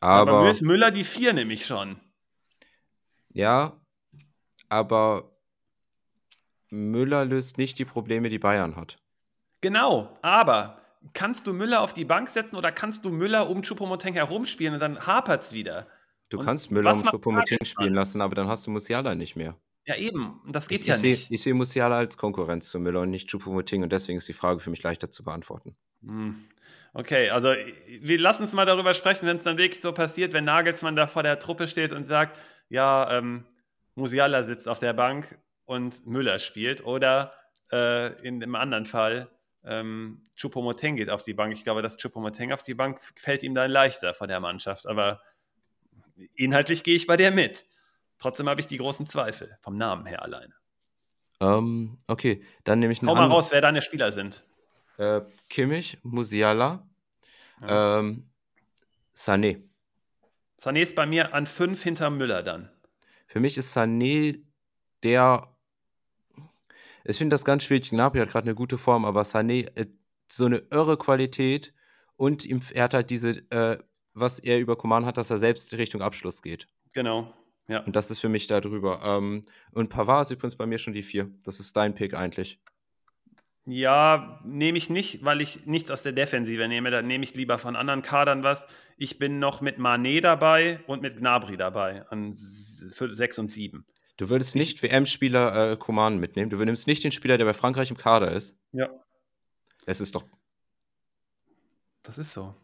Aber, 0.00 0.32
Aber, 0.38 0.54
Müller 0.62 0.92
die 0.92 1.02
vier 1.04 1.32
nämlich 1.32 1.66
schon. 1.66 2.00
ja, 3.30 3.80
aber 4.68 5.36
Müller 6.70 7.24
löst 7.24 7.58
nicht 7.58 7.78
die 7.78 7.84
Probleme, 7.84 8.28
die 8.28 8.38
Bayern 8.38 8.76
hat. 8.76 8.98
Genau, 9.60 10.18
aber 10.22 10.80
kannst 11.12 11.46
du 11.46 11.52
Müller 11.52 11.80
auf 11.82 11.92
die 11.92 12.04
Bank 12.04 12.28
setzen 12.28 12.56
oder 12.56 12.72
kannst 12.72 13.04
du 13.04 13.10
Müller 13.10 13.48
um 13.50 13.62
Choupo-Moting 13.62 14.14
herumspielen 14.14 14.74
und 14.74 14.80
dann 14.80 15.06
hapert 15.06 15.42
es 15.42 15.52
wieder? 15.52 15.86
Du 16.32 16.38
Und 16.38 16.44
kannst 16.44 16.70
Müller 16.70 16.94
Choupo-Moting 17.02 17.58
Nagelsmann? 17.58 17.66
spielen 17.66 17.94
lassen, 17.94 18.20
aber 18.20 18.34
dann 18.34 18.48
hast 18.48 18.66
du 18.66 18.70
Musiala 18.70 19.14
nicht 19.14 19.36
mehr. 19.36 19.58
Ja, 19.86 19.96
eben. 19.96 20.40
Und 20.44 20.52
das 20.54 20.68
geht 20.68 20.82
Ich, 20.82 20.86
ja 20.86 20.96
ich 20.96 21.00
sehe 21.00 21.10
nicht. 21.10 21.30
ich 21.30 21.42
sehe 21.42 21.54
Musiala 21.54 21.98
als 21.98 22.16
Konkurrenz 22.16 22.68
zu 22.68 22.80
Müller 22.80 23.00
und 23.02 23.10
nicht 23.10 23.28
Choupo-Moting 23.30 23.82
und 23.84 23.92
deswegen 23.92 24.18
ist 24.18 24.28
die 24.28 24.32
Frage 24.32 24.60
für 24.60 24.70
mich 24.70 24.82
leichter 24.82 25.10
zu 25.10 25.22
beantworten. 25.24 25.76
Hm. 26.02 26.48
Okay, 26.94 27.30
also 27.30 27.48
wir 28.00 28.18
lassen 28.18 28.42
uns 28.42 28.52
mal 28.52 28.66
darüber 28.66 28.92
sprechen, 28.92 29.26
wenn 29.26 29.38
es 29.38 29.42
dann 29.44 29.56
wirklich 29.56 29.80
so 29.80 29.92
passiert, 29.92 30.32
wenn 30.34 30.44
Nagelsmann 30.44 30.94
da 30.94 31.06
vor 31.06 31.22
der 31.22 31.38
Truppe 31.38 31.66
steht 31.66 31.92
und 31.92 32.04
sagt, 32.04 32.38
ja, 32.68 33.16
ähm, 33.18 33.46
Musiala 33.94 34.42
sitzt 34.42 34.68
auf 34.68 34.78
der 34.78 34.92
Bank 34.92 35.38
und 35.64 36.06
Müller 36.06 36.38
spielt. 36.38 36.84
Oder 36.84 37.32
äh, 37.72 38.12
in 38.26 38.40
dem 38.40 38.54
anderen 38.56 38.84
Fall, 38.84 39.30
ähm, 39.64 40.28
Choupo-Moting 40.36 40.96
geht 40.96 41.08
auf 41.08 41.22
die 41.22 41.32
Bank. 41.34 41.52
Ich 41.54 41.64
glaube, 41.64 41.80
dass 41.80 41.96
Choupo-Moting 41.96 42.52
auf 42.52 42.62
die 42.62 42.74
Bank 42.74 43.00
fällt 43.16 43.42
ihm 43.42 43.54
dann 43.54 43.70
leichter 43.70 44.12
von 44.12 44.28
der 44.28 44.40
Mannschaft. 44.40 44.86
Aber 44.86 45.22
inhaltlich 46.34 46.82
gehe 46.82 46.96
ich 46.96 47.06
bei 47.06 47.16
dir 47.16 47.30
mit. 47.30 47.66
Trotzdem 48.18 48.48
habe 48.48 48.60
ich 48.60 48.66
die 48.66 48.78
großen 48.78 49.06
Zweifel, 49.06 49.56
vom 49.60 49.76
Namen 49.76 50.06
her 50.06 50.22
alleine. 50.22 50.54
Ähm, 51.40 51.98
okay, 52.06 52.44
dann 52.64 52.78
nehme 52.78 52.92
ich 52.92 53.00
einen 53.00 53.08
Hau 53.08 53.14
mal 53.14 53.26
raus, 53.26 53.50
wer 53.50 53.60
deine 53.60 53.82
Spieler 53.82 54.12
sind. 54.12 54.44
Äh, 54.98 55.22
Kimmich, 55.48 55.98
Musiala, 56.02 56.86
ähm, 57.66 58.30
Sané. 59.14 59.62
Sané 60.60 60.80
ist 60.80 60.94
bei 60.94 61.06
mir 61.06 61.34
an 61.34 61.46
fünf 61.46 61.82
hinter 61.82 62.10
Müller 62.10 62.42
dann. 62.42 62.70
Für 63.26 63.40
mich 63.40 63.58
ist 63.58 63.76
Sané 63.76 64.42
der. 65.02 65.48
Ich 67.04 67.18
finde 67.18 67.34
das 67.34 67.44
ganz 67.44 67.64
schwierig. 67.64 67.90
Gnabry 67.90 68.20
hat 68.20 68.30
gerade 68.30 68.46
eine 68.46 68.54
gute 68.54 68.78
Form, 68.78 69.04
aber 69.04 69.22
Sané 69.22 69.66
äh, 69.76 69.86
so 70.28 70.46
eine 70.46 70.58
irre 70.70 70.96
Qualität 70.96 71.74
und 72.16 72.44
ihm, 72.44 72.60
er 72.72 72.84
hat 72.84 72.94
halt 72.94 73.10
diese, 73.10 73.30
äh, 73.50 73.78
was 74.14 74.38
er 74.38 74.58
über 74.58 74.76
Coman 74.76 75.06
hat, 75.06 75.16
dass 75.16 75.30
er 75.30 75.38
selbst 75.38 75.72
Richtung 75.74 76.02
Abschluss 76.02 76.42
geht. 76.42 76.68
Genau. 76.92 77.32
Ja. 77.68 77.80
Und 77.80 77.96
das 77.96 78.10
ist 78.10 78.18
für 78.18 78.28
mich 78.28 78.46
da 78.46 78.60
drüber. 78.60 79.00
Ähm, 79.04 79.44
und 79.72 79.88
Pavard 79.88 80.22
ist 80.22 80.30
übrigens 80.32 80.56
bei 80.56 80.66
mir 80.66 80.78
schon 80.78 80.92
die 80.92 81.02
vier. 81.02 81.30
Das 81.44 81.60
ist 81.60 81.76
dein 81.76 81.94
Pick 81.94 82.14
eigentlich. 82.14 82.60
Ja, 83.64 84.40
nehme 84.44 84.76
ich 84.76 84.90
nicht, 84.90 85.24
weil 85.24 85.40
ich 85.40 85.66
nichts 85.66 85.90
aus 85.90 86.02
der 86.02 86.12
Defensive 86.12 86.66
nehme. 86.66 86.90
Dann 86.90 87.06
nehme 87.06 87.22
ich 87.22 87.34
lieber 87.34 87.58
von 87.58 87.76
anderen 87.76 88.02
Kadern 88.02 88.42
was. 88.42 88.66
Ich 88.96 89.18
bin 89.18 89.38
noch 89.38 89.60
mit 89.60 89.78
Manet 89.78 90.24
dabei 90.24 90.80
und 90.88 91.00
mit 91.00 91.16
Gnabry 91.16 91.56
dabei 91.56 92.04
an 92.08 92.32
6 92.34 93.38
und 93.38 93.48
7. 93.48 93.84
Du 94.16 94.28
würdest 94.28 94.56
nicht 94.56 94.82
WM-Spieler 94.82 95.72
äh, 95.72 95.76
Coman 95.76 96.18
mitnehmen. 96.18 96.50
Du 96.50 96.56
nimmst 96.56 96.86
nicht 96.86 97.04
den 97.04 97.12
Spieler, 97.12 97.38
der 97.38 97.44
bei 97.44 97.54
Frankreich 97.54 97.90
im 97.90 97.96
Kader 97.96 98.32
ist. 98.32 98.58
Ja. 98.72 98.90
Es 99.86 100.00
ist 100.00 100.14
doch. 100.14 100.24
Das 102.02 102.18
ist 102.18 102.32
so. 102.32 102.54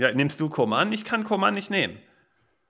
Ja, 0.00 0.12
nimmst 0.14 0.40
du 0.40 0.48
Coman? 0.48 0.92
Ich 0.92 1.04
kann 1.04 1.24
Coman 1.24 1.52
nicht 1.52 1.68
nehmen. 1.68 1.98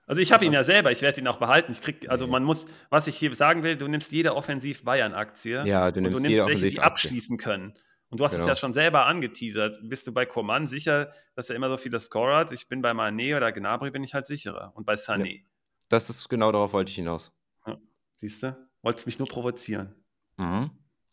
Also 0.05 0.21
ich 0.21 0.33
habe 0.33 0.43
ihn 0.43 0.51
ja 0.51 0.65
selber, 0.65 0.91
ich 0.91 1.01
werde 1.01 1.21
ihn 1.21 1.27
auch 1.29 1.37
behalten. 1.37 1.71
Ich 1.71 1.79
krieg, 1.79 2.09
also 2.09 2.27
man 2.27 2.43
muss, 2.43 2.65
was 2.89 3.07
ich 3.07 3.15
hier 3.15 3.33
sagen 3.33 3.63
will, 3.63 3.77
du 3.77 3.87
nimmst 3.87 4.11
jede 4.11 4.35
Offensiv-Bayern-Aktie. 4.35 5.65
Ja, 5.65 5.91
du 5.91 6.01
nimmst, 6.01 6.17
und 6.17 6.25
du 6.25 6.29
nimmst 6.29 6.45
welche, 6.45 6.67
die 6.67 6.81
abschließen 6.81 7.37
können. 7.37 7.73
Und 8.09 8.19
du 8.19 8.25
hast 8.25 8.33
genau. 8.33 8.43
es 8.43 8.49
ja 8.49 8.55
schon 8.57 8.73
selber 8.73 9.05
angeteasert. 9.05 9.79
Bist 9.83 10.05
du 10.07 10.11
bei 10.11 10.25
Coman 10.25 10.67
sicher, 10.67 11.13
dass 11.35 11.49
er 11.49 11.55
immer 11.55 11.69
so 11.69 11.77
viele 11.77 12.01
Score 12.01 12.35
hat? 12.35 12.51
Ich 12.51 12.67
bin 12.67 12.81
bei 12.81 12.91
Mané 12.91 13.37
oder 13.37 13.53
Gnabry 13.53 13.91
bin 13.91 14.03
ich 14.03 14.13
halt 14.13 14.27
sicherer. 14.27 14.73
Und 14.75 14.85
bei 14.85 14.95
Sané. 14.95 15.37
Ja. 15.37 15.45
Das 15.87 16.09
ist 16.09 16.27
genau 16.27 16.51
darauf 16.51 16.73
wollte 16.73 16.89
ich 16.89 16.95
hinaus. 16.95 17.31
Ja. 17.65 17.77
Siehst 18.15 18.43
du? 18.43 18.57
Wolltest 18.81 19.05
mich 19.05 19.19
nur 19.19 19.29
provozieren. 19.29 19.95
Mhm. 20.35 20.71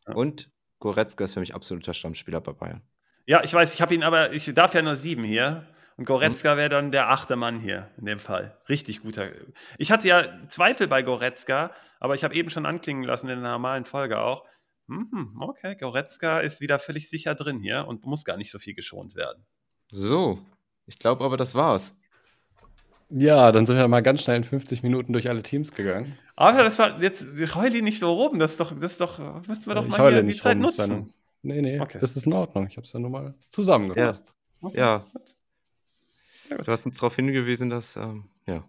Ja. 0.08 0.14
Und 0.14 0.50
Goretzka 0.80 1.26
ist 1.26 1.34
für 1.34 1.40
mich 1.40 1.54
absoluter 1.54 1.94
Stammspieler 1.94 2.40
bei 2.40 2.54
Bayern. 2.54 2.82
Ja, 3.26 3.44
ich 3.44 3.54
weiß, 3.54 3.72
ich 3.72 3.80
habe 3.80 3.94
ihn 3.94 4.02
aber, 4.02 4.32
ich 4.32 4.52
darf 4.52 4.74
ja 4.74 4.82
nur 4.82 4.96
sieben 4.96 5.22
hier. 5.22 5.68
Und 5.98 6.04
Goretzka 6.04 6.56
wäre 6.56 6.68
dann 6.68 6.92
der 6.92 7.10
achte 7.10 7.34
Mann 7.34 7.58
hier 7.58 7.90
in 7.98 8.06
dem 8.06 8.20
Fall. 8.20 8.56
Richtig 8.68 9.02
guter. 9.02 9.30
Ich 9.78 9.90
hatte 9.90 10.06
ja 10.06 10.24
Zweifel 10.46 10.86
bei 10.86 11.02
Goretzka, 11.02 11.72
aber 11.98 12.14
ich 12.14 12.22
habe 12.22 12.36
eben 12.36 12.50
schon 12.50 12.66
anklingen 12.66 13.02
lassen 13.02 13.28
in 13.28 13.42
der 13.42 13.50
normalen 13.50 13.84
Folge 13.84 14.20
auch. 14.20 14.44
Mhm, 14.86 15.36
okay, 15.40 15.74
Goretzka 15.74 16.38
ist 16.38 16.60
wieder 16.60 16.78
völlig 16.78 17.10
sicher 17.10 17.34
drin 17.34 17.58
hier 17.58 17.86
und 17.88 18.06
muss 18.06 18.24
gar 18.24 18.36
nicht 18.36 18.52
so 18.52 18.60
viel 18.60 18.74
geschont 18.74 19.16
werden. 19.16 19.44
So, 19.90 20.38
ich 20.86 21.00
glaube 21.00 21.24
aber, 21.24 21.36
das 21.36 21.56
war's. 21.56 21.92
Ja, 23.10 23.50
dann 23.50 23.66
sind 23.66 23.76
wir 23.76 23.88
mal 23.88 24.02
ganz 24.02 24.22
schnell 24.22 24.36
in 24.36 24.44
50 24.44 24.84
Minuten 24.84 25.12
durch 25.12 25.28
alle 25.28 25.42
Teams 25.42 25.74
gegangen. 25.74 26.16
Aber 26.36 26.62
das 26.62 26.78
war 26.78 27.02
jetzt 27.02 27.26
heule 27.56 27.82
nicht 27.82 27.98
so 27.98 28.12
rum. 28.12 28.38
Das 28.38 28.52
ist 28.52 28.60
doch, 28.60 28.72
das 28.78 28.92
ist 28.92 29.00
doch, 29.00 29.18
müssten 29.48 29.66
wir 29.66 29.74
doch 29.74 29.84
ich 29.84 29.90
mal 29.90 30.12
hier 30.12 30.22
die 30.22 30.32
Zeit 30.34 30.54
rum, 30.54 30.62
nutzen. 30.62 30.92
Eine, 30.92 31.06
nee, 31.42 31.60
nee, 31.60 31.80
okay. 31.80 31.98
das 32.00 32.16
ist 32.16 32.26
in 32.26 32.34
Ordnung. 32.34 32.68
Ich 32.68 32.76
habe 32.76 32.86
es 32.86 32.92
ja 32.92 33.00
nur 33.00 33.10
mal 33.10 33.34
zusammengefasst. 33.48 34.28
Ja. 34.28 34.68
Okay. 34.68 34.78
ja. 34.78 35.06
Du 36.48 36.72
hast 36.72 36.86
uns 36.86 36.98
darauf 36.98 37.16
hingewiesen, 37.16 37.68
dass, 37.68 37.96
ähm, 37.96 38.28
ja. 38.46 38.64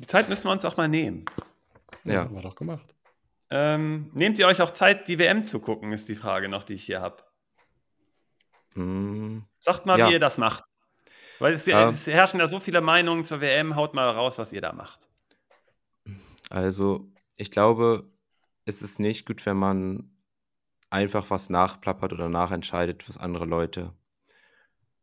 Die 0.00 0.06
Zeit 0.06 0.28
müssen 0.28 0.44
wir 0.44 0.52
uns 0.52 0.64
auch 0.64 0.76
mal 0.76 0.88
nehmen. 0.88 1.24
Ja. 2.04 2.12
ja 2.12 2.20
haben 2.24 2.34
wir 2.34 2.42
doch 2.42 2.54
gemacht. 2.54 2.94
Ähm, 3.50 4.10
nehmt 4.12 4.38
ihr 4.38 4.46
euch 4.46 4.60
auch 4.60 4.72
Zeit, 4.72 5.08
die 5.08 5.18
WM 5.18 5.44
zu 5.44 5.60
gucken, 5.60 5.92
ist 5.92 6.08
die 6.08 6.16
Frage 6.16 6.48
noch, 6.48 6.64
die 6.64 6.74
ich 6.74 6.84
hier 6.84 7.00
habe. 7.00 7.22
Mm, 8.74 9.40
Sagt 9.60 9.86
mal, 9.86 9.98
ja. 9.98 10.08
wie 10.08 10.14
ihr 10.14 10.20
das 10.20 10.36
macht. 10.36 10.64
Weil 11.38 11.52
es, 11.52 11.66
ja. 11.66 11.90
es, 11.90 12.06
herrschen 12.06 12.40
ja 12.40 12.48
so 12.48 12.60
viele 12.60 12.80
Meinungen 12.80 13.24
zur 13.24 13.40
WM. 13.40 13.76
Haut 13.76 13.94
mal 13.94 14.08
raus, 14.10 14.38
was 14.38 14.52
ihr 14.52 14.60
da 14.60 14.72
macht. 14.72 15.06
Also, 16.50 17.08
ich 17.36 17.50
glaube, 17.50 18.10
es 18.64 18.82
ist 18.82 18.98
nicht 18.98 19.26
gut, 19.26 19.44
wenn 19.46 19.56
man 19.56 20.10
einfach 20.90 21.30
was 21.30 21.50
nachplappert 21.50 22.12
oder 22.12 22.28
nachentscheidet, 22.28 23.08
was 23.08 23.18
andere 23.18 23.44
Leute 23.44 23.92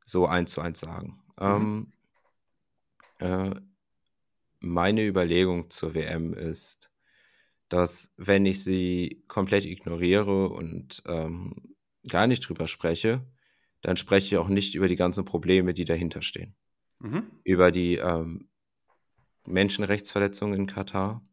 so 0.05 0.25
eins 0.25 0.51
zu 0.51 0.61
eins 0.61 0.79
sagen. 0.79 1.21
Mhm. 1.39 1.45
Ähm, 1.45 1.87
äh, 1.89 1.92
meine 4.59 5.05
Überlegung 5.05 5.69
zur 5.69 5.93
WM 5.93 6.33
ist, 6.33 6.89
dass 7.69 8.13
wenn 8.17 8.45
ich 8.45 8.63
sie 8.63 9.23
komplett 9.27 9.65
ignoriere 9.65 10.49
und 10.49 11.03
ähm, 11.05 11.75
gar 12.07 12.27
nicht 12.27 12.47
drüber 12.47 12.67
spreche, 12.67 13.25
dann 13.81 13.97
spreche 13.97 14.27
ich 14.27 14.37
auch 14.37 14.47
nicht 14.47 14.75
über 14.75 14.87
die 14.87 14.95
ganzen 14.95 15.25
Probleme, 15.25 15.73
die 15.73 15.85
dahinter 15.85 16.21
stehen. 16.21 16.55
Mhm. 16.99 17.23
Über 17.43 17.71
die 17.71 17.95
ähm, 17.95 18.49
Menschenrechtsverletzungen 19.45 20.61
in 20.61 20.67
Katar, 20.67 21.25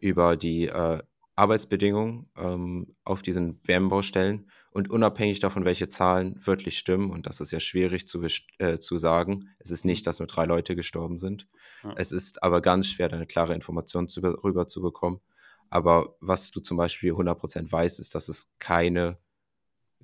über 0.00 0.36
die 0.36 0.68
äh, 0.68 1.02
Arbeitsbedingungen 1.36 2.30
ähm, 2.36 2.94
auf 3.04 3.22
diesen 3.22 3.60
Wärmebaustellen 3.64 4.50
und 4.70 4.90
unabhängig 4.90 5.40
davon, 5.40 5.64
welche 5.64 5.88
Zahlen 5.88 6.34
wirklich 6.46 6.78
stimmen, 6.78 7.10
und 7.10 7.26
das 7.26 7.40
ist 7.40 7.50
ja 7.50 7.60
schwierig 7.60 8.06
zu, 8.06 8.22
äh, 8.58 8.78
zu 8.78 8.98
sagen, 8.98 9.48
es 9.58 9.70
ist 9.70 9.84
nicht, 9.84 10.06
dass 10.06 10.20
nur 10.20 10.28
drei 10.28 10.44
Leute 10.44 10.76
gestorben 10.76 11.18
sind. 11.18 11.48
Ja. 11.82 11.94
Es 11.96 12.12
ist 12.12 12.42
aber 12.42 12.60
ganz 12.60 12.88
schwer, 12.88 13.08
da 13.08 13.16
eine 13.16 13.26
klare 13.26 13.54
Information 13.54 14.08
zu, 14.08 14.20
rüber 14.20 14.66
zu 14.66 14.80
bekommen. 14.80 15.20
Aber 15.70 16.16
was 16.20 16.50
du 16.50 16.60
zum 16.60 16.76
Beispiel 16.76 17.12
100% 17.12 17.70
weißt, 17.70 17.98
ist, 17.98 18.14
dass 18.14 18.28
es 18.28 18.52
keine 18.58 19.18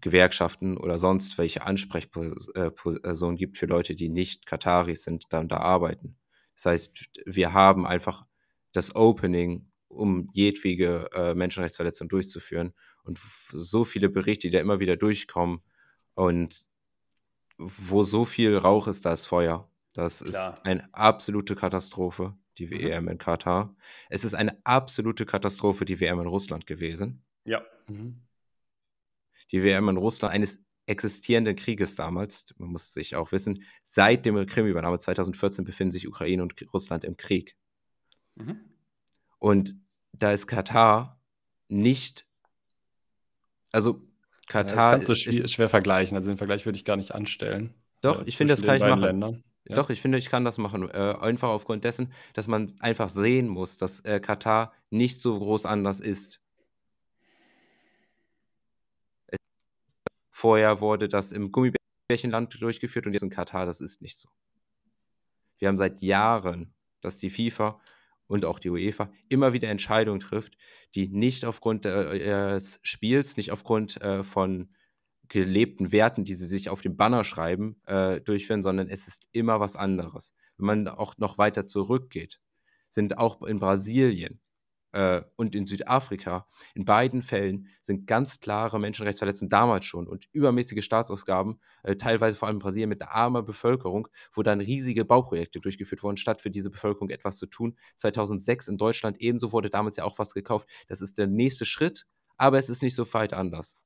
Gewerkschaften 0.01 0.77
oder 0.77 0.99
sonst 0.99 1.39
welche 1.39 1.63
Ansprechpersonen 1.63 3.37
gibt 3.37 3.59
für 3.59 3.67
Leute, 3.67 3.95
die 3.95 4.09
nicht 4.09 4.47
Kataris 4.47 5.05
sind, 5.05 5.27
da 5.31 5.41
und 5.41 5.53
da 5.53 5.59
arbeiten. 5.59 6.17
Das 6.57 6.67
heißt, 6.67 7.11
wir 7.27 7.53
haben 7.53 7.87
einfach 7.87 8.25
das 8.73 8.95
Opening 8.95 9.70
um 9.91 10.31
jedwege 10.33 11.11
äh, 11.13 11.35
Menschenrechtsverletzung 11.35 12.09
durchzuführen. 12.09 12.73
Und 13.03 13.19
so 13.19 13.85
viele 13.85 14.09
Berichte, 14.09 14.49
die 14.49 14.53
da 14.53 14.61
immer 14.61 14.81
wieder 14.81 14.97
durchkommen 14.97 15.61
und 16.15 16.55
wo 17.59 18.03
so 18.05 18.25
viel 18.25 18.57
Rauch 18.57 18.87
ist, 18.89 19.05
da 19.05 19.13
ist 19.13 19.27
Feuer. 19.27 19.69
Das 19.95 20.21
Klar. 20.25 20.55
ist 20.55 20.65
eine 20.65 20.95
absolute 20.95 21.55
Katastrophe, 21.55 22.37
die 22.59 22.67
mhm. 22.67 22.71
WM 22.71 23.09
in 23.09 23.19
Katar. 23.19 23.75
Es 24.09 24.25
ist 24.25 24.35
eine 24.35 24.59
absolute 24.65 25.27
Katastrophe, 25.27 25.85
die 25.85 26.01
WM 26.01 26.21
in 26.21 26.27
Russland 26.27 26.67
gewesen. 26.67 27.23
Ja. 27.45 27.63
Mhm. 27.89 28.23
Die 29.51 29.63
WM 29.63 29.89
in 29.89 29.97
Russland, 29.97 30.33
eines 30.33 30.63
existierenden 30.87 31.57
Krieges 31.57 31.97
damals, 31.97 32.55
man 32.59 32.71
muss 32.71 32.93
sich 32.93 33.17
auch 33.17 33.33
wissen, 33.33 33.65
seit 33.83 34.27
dem 34.27 34.47
Krim-Übernahme 34.47 34.99
2014 34.99 35.65
befinden 35.65 35.93
sich 35.93 36.09
Ukraine 36.09 36.43
und 36.43 36.55
Russland 36.73 37.05
im 37.05 37.17
Krieg. 37.17 37.57
Mhm. 38.37 38.70
Und 39.41 39.75
da 40.13 40.31
ist 40.31 40.47
Katar 40.47 41.21
nicht, 41.69 42.27
also 43.73 44.07
Katar. 44.47 44.77
Ja, 44.77 44.99
das 44.99 45.07
kannst 45.07 45.09
du 45.09 45.15
schwer, 45.15 45.49
schwer, 45.49 45.69
vergleichen. 45.69 46.17
Also 46.17 46.31
den 46.31 46.37
Vergleich 46.37 46.67
würde 46.67 46.77
ich 46.77 46.85
gar 46.85 46.97
nicht 46.97 47.15
anstellen. 47.15 47.75
Doch, 48.03 48.21
äh, 48.21 48.25
ich 48.27 48.37
finde, 48.37 48.55
das 48.55 48.63
kann 48.63 48.77
ich 48.77 48.83
machen. 48.83 49.43
Ja. 49.69 49.77
Doch, 49.77 49.91
ich 49.91 50.01
finde, 50.01 50.19
ich 50.19 50.29
kann 50.29 50.45
das 50.45 50.59
machen. 50.59 50.89
Äh, 50.91 51.17
einfach 51.21 51.49
aufgrund 51.49 51.85
dessen, 51.85 52.13
dass 52.35 52.49
man 52.49 52.71
einfach 52.81 53.09
sehen 53.09 53.49
muss, 53.49 53.79
dass 53.79 54.01
äh, 54.01 54.21
Katar 54.21 54.73
nicht 54.91 55.21
so 55.21 55.39
groß 55.39 55.67
anders 55.67 56.01
ist. 56.01 56.41
Vorher 60.31 60.81
wurde 60.81 61.09
das 61.09 61.33
im 61.33 61.53
Gummibärchenland 61.53 62.61
durchgeführt 62.61 63.07
und 63.07 63.13
jetzt 63.13 63.23
in 63.23 63.31
Katar, 63.31 63.67
das 63.67 63.81
ist 63.81 64.03
nicht 64.03 64.19
so. 64.19 64.29
Wir 65.59 65.69
haben 65.69 65.77
seit 65.77 66.01
Jahren, 66.01 66.75
dass 67.01 67.19
die 67.19 67.31
FIFA 67.31 67.81
und 68.31 68.45
auch 68.45 68.61
die 68.61 68.71
UEFA 68.71 69.11
immer 69.29 69.53
wieder 69.53 69.69
Entscheidungen 69.69 70.21
trifft, 70.21 70.57
die 70.95 71.09
nicht 71.09 71.45
aufgrund 71.45 71.85
des 71.85 72.79
Spiels, 72.83 73.37
nicht 73.37 73.51
aufgrund 73.51 74.01
äh, 74.03 74.23
von 74.23 74.73
gelebten 75.27 75.91
Werten, 75.91 76.25
die 76.25 76.35
sie 76.35 76.47
sich 76.47 76.69
auf 76.69 76.81
dem 76.81 76.97
Banner 76.97 77.25
schreiben, 77.25 77.81
äh, 77.87 78.21
durchführen, 78.21 78.63
sondern 78.63 78.89
es 78.89 79.09
ist 79.09 79.29
immer 79.33 79.59
was 79.59 79.75
anderes. 79.75 80.33
Wenn 80.57 80.67
man 80.67 80.89
auch 80.89 81.19
noch 81.19 81.39
weiter 81.39 81.67
zurückgeht, 81.67 82.41
sind 82.89 83.19
auch 83.19 83.43
in 83.43 83.59
Brasilien 83.59 84.40
äh, 84.93 85.23
und 85.37 85.55
in 85.55 85.67
Südafrika. 85.67 86.47
In 86.75 86.85
beiden 86.85 87.23
Fällen 87.23 87.69
sind 87.83 88.07
ganz 88.07 88.41
klare 88.41 88.79
Menschenrechtsverletzungen 88.79 89.49
damals 89.49 89.85
schon 89.85 90.07
und 90.07 90.27
übermäßige 90.33 90.85
Staatsausgaben, 90.85 91.61
äh, 91.83 91.97
teilweise 91.97 92.37
vor 92.37 92.49
allem 92.49 92.57
in 92.57 92.61
Brasilien 92.61 92.89
mit 92.89 93.03
einer 93.03 93.13
armen 93.13 93.45
Bevölkerung, 93.45 94.09
wo 94.33 94.43
dann 94.43 94.61
riesige 94.61 95.05
Bauprojekte 95.05 95.61
durchgeführt 95.61 96.03
wurden, 96.03 96.17
statt 96.17 96.41
für 96.41 96.51
diese 96.51 96.71
Bevölkerung 96.71 97.11
etwas 97.11 97.39
zu 97.39 97.47
tun. 97.47 97.77
2006 97.97 98.69
in 98.69 98.79
Deutschland 98.79 99.21
ebenso 99.21 99.53
wurde 99.53 99.71
damals 99.71 99.97
ja 99.97 100.05
auch 100.05 100.19
was 100.19 100.35
gekauft. 100.35 100.69
Das 100.89 101.01
ist 101.01 101.19
der 101.19 101.27
nächste 101.27 101.65
Schritt, 101.65 102.07
aber 102.37 102.59
es 102.59 102.69
ist 102.69 102.83
nicht 102.83 102.95
so 102.95 103.13
weit 103.13 103.33
anders. 103.33 103.77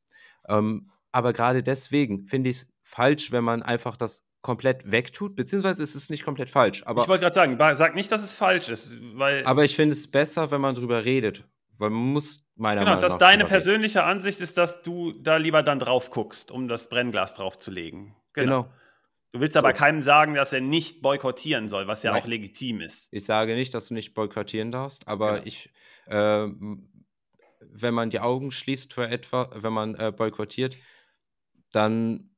Ähm, 0.48 0.90
aber 1.12 1.32
gerade 1.32 1.62
deswegen 1.62 2.26
finde 2.26 2.50
ich 2.50 2.56
es 2.56 2.68
falsch, 2.82 3.30
wenn 3.30 3.44
man 3.44 3.62
einfach 3.62 3.96
das 3.96 4.24
komplett 4.44 4.92
wegtut, 4.92 5.34
beziehungsweise 5.34 5.82
ist 5.82 5.94
es 5.94 6.10
nicht 6.10 6.22
komplett 6.22 6.50
falsch. 6.50 6.82
Aber, 6.84 7.02
ich 7.02 7.08
wollte 7.08 7.22
gerade 7.22 7.34
sagen, 7.34 7.56
sag 7.76 7.94
nicht, 7.96 8.12
dass 8.12 8.22
es 8.22 8.34
falsch 8.34 8.68
ist, 8.68 8.90
weil. 9.14 9.44
Aber 9.46 9.64
ich 9.64 9.74
finde 9.74 9.94
es 9.94 10.08
besser, 10.08 10.50
wenn 10.52 10.60
man 10.60 10.76
drüber 10.76 11.04
redet. 11.04 11.42
Weil 11.78 11.90
man 11.90 12.12
muss 12.12 12.46
meiner 12.54 12.82
genau, 12.82 12.90
Meinung 12.90 13.02
nach. 13.02 13.08
Genau, 13.08 13.18
dass 13.18 13.18
deine 13.18 13.46
persönliche 13.46 14.00
reden. 14.00 14.10
Ansicht 14.10 14.40
ist, 14.40 14.56
dass 14.56 14.82
du 14.82 15.12
da 15.12 15.38
lieber 15.38 15.62
dann 15.62 15.80
drauf 15.80 16.10
guckst, 16.10 16.52
um 16.52 16.68
das 16.68 16.88
Brennglas 16.88 17.34
drauf 17.34 17.58
zu 17.58 17.72
legen. 17.72 18.14
Genau. 18.32 18.62
genau. 18.62 18.74
Du 19.32 19.40
willst 19.40 19.54
so. 19.54 19.58
aber 19.58 19.72
keinem 19.72 20.02
sagen, 20.02 20.34
dass 20.34 20.52
er 20.52 20.60
nicht 20.60 21.02
boykottieren 21.02 21.68
soll, 21.68 21.88
was 21.88 22.04
ja 22.04 22.12
Nein. 22.12 22.22
auch 22.22 22.26
legitim 22.28 22.80
ist. 22.80 23.08
Ich 23.10 23.24
sage 23.24 23.56
nicht, 23.56 23.74
dass 23.74 23.88
du 23.88 23.94
nicht 23.94 24.14
boykottieren 24.14 24.70
darfst, 24.70 25.08
aber 25.08 25.32
genau. 25.32 25.46
ich, 25.46 25.72
äh, 26.06 26.46
wenn 27.60 27.94
man 27.94 28.10
die 28.10 28.20
Augen 28.20 28.52
schließt 28.52 28.92
für 28.92 29.08
etwa, 29.08 29.50
wenn 29.54 29.72
man 29.72 29.96
äh, 29.96 30.12
boykottiert, 30.14 30.76
dann 31.72 32.33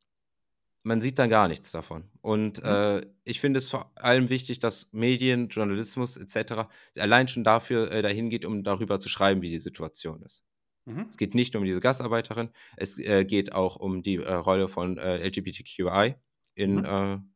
man 0.87 1.01
sieht 1.01 1.19
dann 1.19 1.29
gar 1.29 1.49
nichts 1.49 1.73
davon. 1.73 2.05
Und 2.23 2.63
mhm. 2.63 2.69
äh, 2.69 3.07
ich 3.25 3.41
finde 3.41 3.59
es 3.59 3.69
vor 3.69 3.91
allem 3.97 4.29
wichtig, 4.29 4.61
dass 4.61 4.93
Medien, 4.93 5.49
Journalismus 5.49 6.17
etc. 6.17 6.69
allein 6.97 7.27
schon 7.27 7.43
dafür 7.43 7.91
äh, 7.91 8.03
dahin 8.03 8.31
geht, 8.31 8.45
um 8.45 8.63
darüber 8.63 9.01
zu 9.01 9.09
schreiben, 9.09 9.43
wie 9.43 9.51
die 9.51 9.59
Situation 9.59 10.23
ist. 10.23 10.45
Mhm. 10.85 11.07
Es 11.11 11.17
geht 11.17 11.35
nicht 11.35 11.53
nur 11.53 11.63
um 11.63 11.67
diese 11.67 11.81
Gastarbeiterin, 11.81 12.51
es 12.77 13.01
äh, 13.01 13.25
geht 13.25 13.53
auch 13.53 13.75
um 13.75 14.03
die 14.03 14.17
äh, 14.17 14.33
Rolle 14.33 14.69
von 14.69 14.97
äh, 14.97 15.27
LGBTQI 15.27 16.15
in 16.55 16.77
mhm. 16.77 17.33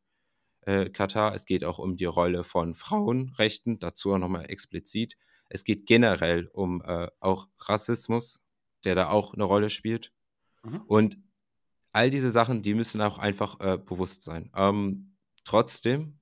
Äh, 0.63 0.91
Katar. 0.91 1.33
Es 1.33 1.45
geht 1.45 1.65
auch 1.65 1.79
um 1.79 1.97
die 1.97 2.05
Rolle 2.05 2.43
von 2.43 2.75
Frauenrechten, 2.75 3.79
dazu 3.79 4.13
auch 4.13 4.19
nochmal 4.19 4.45
explizit. 4.47 5.17
Es 5.49 5.63
geht 5.63 5.87
generell 5.87 6.47
um 6.53 6.83
auch 7.19 7.47
Rassismus, 7.59 8.41
der 8.83 8.93
da 8.93 9.09
auch 9.09 9.33
eine 9.33 9.43
Rolle 9.43 9.71
spielt. 9.71 10.13
Mhm. 10.63 10.81
Und 10.81 11.17
all 11.93 12.09
diese 12.09 12.31
Sachen, 12.31 12.61
die 12.61 12.73
müssen 12.73 13.01
auch 13.01 13.17
einfach 13.17 13.55
bewusst 13.55 14.23
sein. 14.23 14.49
Ähm, 14.55 15.15
trotzdem 15.43 16.19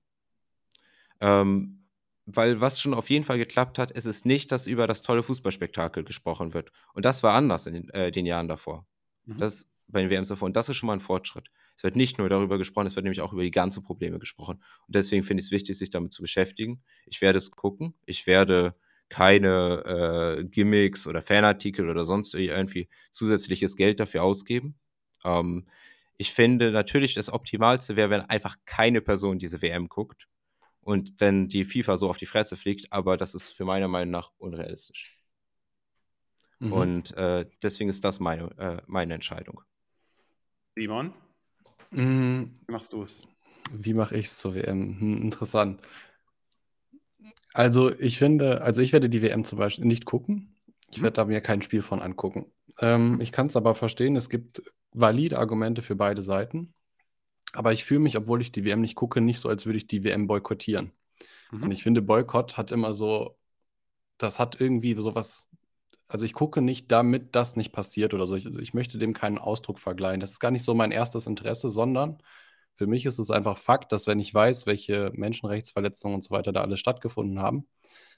ähm, 1.22 1.80
weil 2.26 2.62
was 2.62 2.80
schon 2.80 2.94
auf 2.94 3.10
jeden 3.10 3.26
Fall 3.26 3.38
geklappt 3.38 3.80
hat, 3.80 3.92
ist 3.92 4.06
es 4.06 4.26
nicht, 4.26 4.52
dass 4.52 4.68
über 4.68 4.88
das 4.88 5.02
tolle 5.02 5.24
Fußballspektakel 5.24 6.04
gesprochen 6.04 6.54
wird. 6.54 6.72
Und 6.94 7.06
das 7.06 7.24
war 7.24 7.34
anders 7.34 7.66
in 7.66 7.74
den, 7.74 7.90
äh, 7.90 8.12
den 8.12 8.26
Jahren 8.26 8.48
davor. 8.48 8.86
Mhm. 9.26 9.38
Das 9.38 9.72
bei 9.88 10.02
den 10.02 10.12
WMs 10.12 10.30
davor. 10.30 10.46
Und 10.46 10.56
das 10.56 10.70
ist 10.70 10.78
schon 10.78 10.88
mal 10.88 10.94
ein 10.94 11.00
Fortschritt. 11.00 11.48
Es 11.76 11.84
wird 11.84 11.96
nicht 11.96 12.20
nur 12.20 12.30
darüber 12.30 12.60
gesprochen, 12.60 12.86
es 12.86 12.96
wird 12.96 13.06
nämlich 13.06 13.22
auch 13.22 13.34
über 13.34 13.42
die 13.42 13.50
ganzen 13.50 13.84
Probleme 13.84 14.20
gesprochen. 14.20 14.62
Und 14.86 14.96
deswegen 14.96 15.24
finde 15.24 15.42
ich 15.42 15.48
es 15.48 15.52
wichtig, 15.52 15.78
sich 15.78 15.90
damit 15.90 16.14
zu 16.14 16.22
beschäftigen. 16.22 16.84
Ich 17.06 17.22
werde 17.22 17.40
es 17.40 17.50
gucken. 17.50 17.96
Ich 18.06 18.28
werde 18.28 18.76
keine 19.08 20.38
äh, 20.40 20.44
Gimmicks 20.44 21.08
oder 21.08 21.24
Fanartikel 21.24 21.90
oder 21.90 22.06
sonst 22.06 22.36
irgendwie 22.36 22.88
zusätzliches 23.12 23.76
Geld 23.76 24.00
dafür 24.00 24.22
ausgeben. 24.22 24.78
Ähm, 25.24 25.68
ich 26.18 26.34
finde 26.34 26.72
natürlich, 26.72 27.14
das 27.14 27.32
Optimalste 27.32 27.96
wäre, 27.96 28.10
wenn 28.10 28.22
einfach 28.22 28.58
keine 28.66 29.02
Person 29.02 29.40
diese 29.40 29.62
WM 29.62 29.88
guckt 29.88 30.28
und 30.82 31.22
dann 31.22 31.48
die 31.48 31.66
FIFA 31.66 31.98
so 31.98 32.10
auf 32.10 32.18
die 32.18 32.26
Fresse 32.26 32.58
fliegt, 32.58 32.92
aber 32.92 33.16
das 33.16 33.36
ist 33.36 33.52
für 33.52 33.66
meiner 33.66 33.88
Meinung 33.88 34.12
nach 34.12 34.32
unrealistisch. 34.38 35.20
Mhm. 36.60 36.74
Und 36.74 37.18
äh, 37.18 37.46
deswegen 37.64 37.90
ist 37.90 38.04
das 38.04 38.20
meine, 38.20 38.52
äh, 38.58 38.78
meine 38.86 39.14
Entscheidung. 39.14 39.62
Simon? 40.76 41.14
Mhm. 41.92 42.54
Wie 42.68 42.72
machst 42.72 42.94
du 42.94 43.04
es? 43.04 43.28
Wie 43.72 43.94
mache 43.94 44.18
ich 44.18 44.28
es 44.28 44.38
zur 44.38 44.56
WM? 44.56 45.00
Hm, 45.00 45.22
interessant. 45.22 45.82
Also 47.54 47.92
ich 47.98 48.18
finde, 48.18 48.62
also 48.62 48.82
ich 48.82 48.94
werde 48.94 49.10
die 49.10 49.22
WM 49.22 49.44
zum 49.44 49.58
Beispiel 49.58 49.86
nicht 49.86 50.06
gucken. 50.06 50.56
Ich 50.92 51.00
mhm. 51.00 51.04
werde 51.04 51.16
da 51.16 51.26
mir 51.26 51.42
kein 51.42 51.62
Spiel 51.62 51.82
von 51.82 52.02
angucken. 52.02 52.52
Ähm, 52.80 53.20
ich 53.22 53.32
kann 53.32 53.48
es 53.48 53.56
aber 53.56 53.76
verstehen, 53.76 54.16
es 54.16 54.30
gibt 54.30 54.62
valide 54.92 55.38
Argumente 55.38 55.82
für 55.82 55.96
beide 55.96 56.22
Seiten. 56.24 56.74
Aber 57.54 57.74
ich 57.74 57.84
fühle 57.84 58.02
mich, 58.02 58.18
obwohl 58.18 58.42
ich 58.42 58.52
die 58.52 58.64
WM 58.64 58.82
nicht 58.82 58.96
gucke, 58.96 59.22
nicht 59.22 59.40
so, 59.40 59.50
als 59.50 59.66
würde 59.66 59.78
ich 59.78 59.88
die 59.88 60.04
WM 60.04 60.28
boykottieren. 60.28 60.92
Mhm. 61.52 61.64
Und 61.64 61.72
ich 61.72 61.84
finde, 61.84 62.02
Boykott 62.02 62.58
hat 62.58 62.72
immer 62.72 62.94
so, 62.94 63.38
das 64.18 64.40
hat 64.40 64.60
irgendwie 64.60 64.96
sowas, 64.96 65.48
also 66.08 66.26
ich 66.26 66.34
gucke 66.34 66.62
nicht, 66.62 66.92
damit 66.92 67.36
das 67.36 67.56
nicht 67.56 67.72
passiert 67.72 68.14
oder 68.14 68.26
so. 68.26 68.36
Ich, 68.36 68.46
ich 68.46 68.74
möchte 68.74 68.98
dem 68.98 69.14
keinen 69.14 69.38
Ausdruck 69.38 69.80
vergleichen. 69.80 70.20
Das 70.20 70.32
ist 70.32 70.40
gar 70.40 70.52
nicht 70.52 70.64
so 70.64 70.74
mein 70.74 70.92
erstes 70.92 71.28
Interesse, 71.28 71.70
sondern 71.70 72.22
für 72.76 72.88
mich 72.88 73.06
ist 73.06 73.20
es 73.20 73.30
einfach 73.30 73.58
Fakt, 73.58 73.92
dass 73.92 74.08
wenn 74.08 74.20
ich 74.20 74.34
weiß, 74.34 74.66
welche 74.66 75.12
Menschenrechtsverletzungen 75.14 76.16
und 76.16 76.24
so 76.24 76.32
weiter 76.32 76.54
da 76.54 76.62
alle 76.62 76.78
stattgefunden 76.78 77.40
haben, 77.40 77.68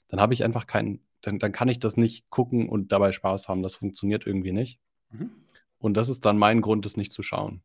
dann 0.08 0.20
habe 0.20 0.34
ich 0.34 0.44
einfach 0.44 0.66
keinen, 0.66 1.00
dann, 1.20 1.38
dann 1.38 1.52
kann 1.52 1.68
ich 1.68 1.78
das 1.78 1.96
nicht 1.96 2.30
gucken 2.30 2.68
und 2.68 2.92
dabei 2.92 3.12
Spaß 3.12 3.48
haben. 3.48 3.62
Das 3.62 3.74
funktioniert 3.74 4.26
irgendwie 4.26 4.52
nicht. 4.52 4.78
Mhm. 5.10 5.30
Und 5.78 5.94
das 5.94 6.08
ist 6.08 6.24
dann 6.24 6.38
mein 6.38 6.60
Grund, 6.60 6.86
es 6.86 6.96
nicht 6.96 7.12
zu 7.12 7.22
schauen. 7.22 7.62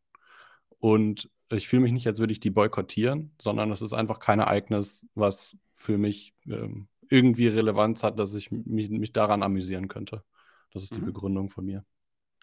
Und 0.80 1.30
ich 1.50 1.68
fühle 1.68 1.84
mich 1.84 1.92
nicht, 1.92 2.08
als 2.08 2.20
würde 2.20 2.34
ich 2.34 2.40
die 2.40 2.50
boykottieren, 2.50 3.32
sondern 3.40 3.72
es 3.72 3.82
ist 3.82 3.94
einfach 3.94 4.20
kein 4.20 4.40
Ereignis, 4.40 5.06
was 5.16 5.56
für 5.74 5.98
mich 5.98 6.34
ähm, 6.48 6.88
irgendwie 7.10 7.48
Relevanz 7.48 8.04
hat, 8.04 8.20
dass 8.20 8.34
ich 8.34 8.52
mich, 8.52 8.90
mich 8.90 9.14
daran 9.14 9.44
amüsieren 9.44 9.88
könnte. 9.88 10.24
Das 10.74 10.84
ist 10.84 10.96
die 10.96 11.02
mhm. 11.02 11.06
Begründung 11.06 11.50
von 11.50 11.66
mir. 11.66 11.86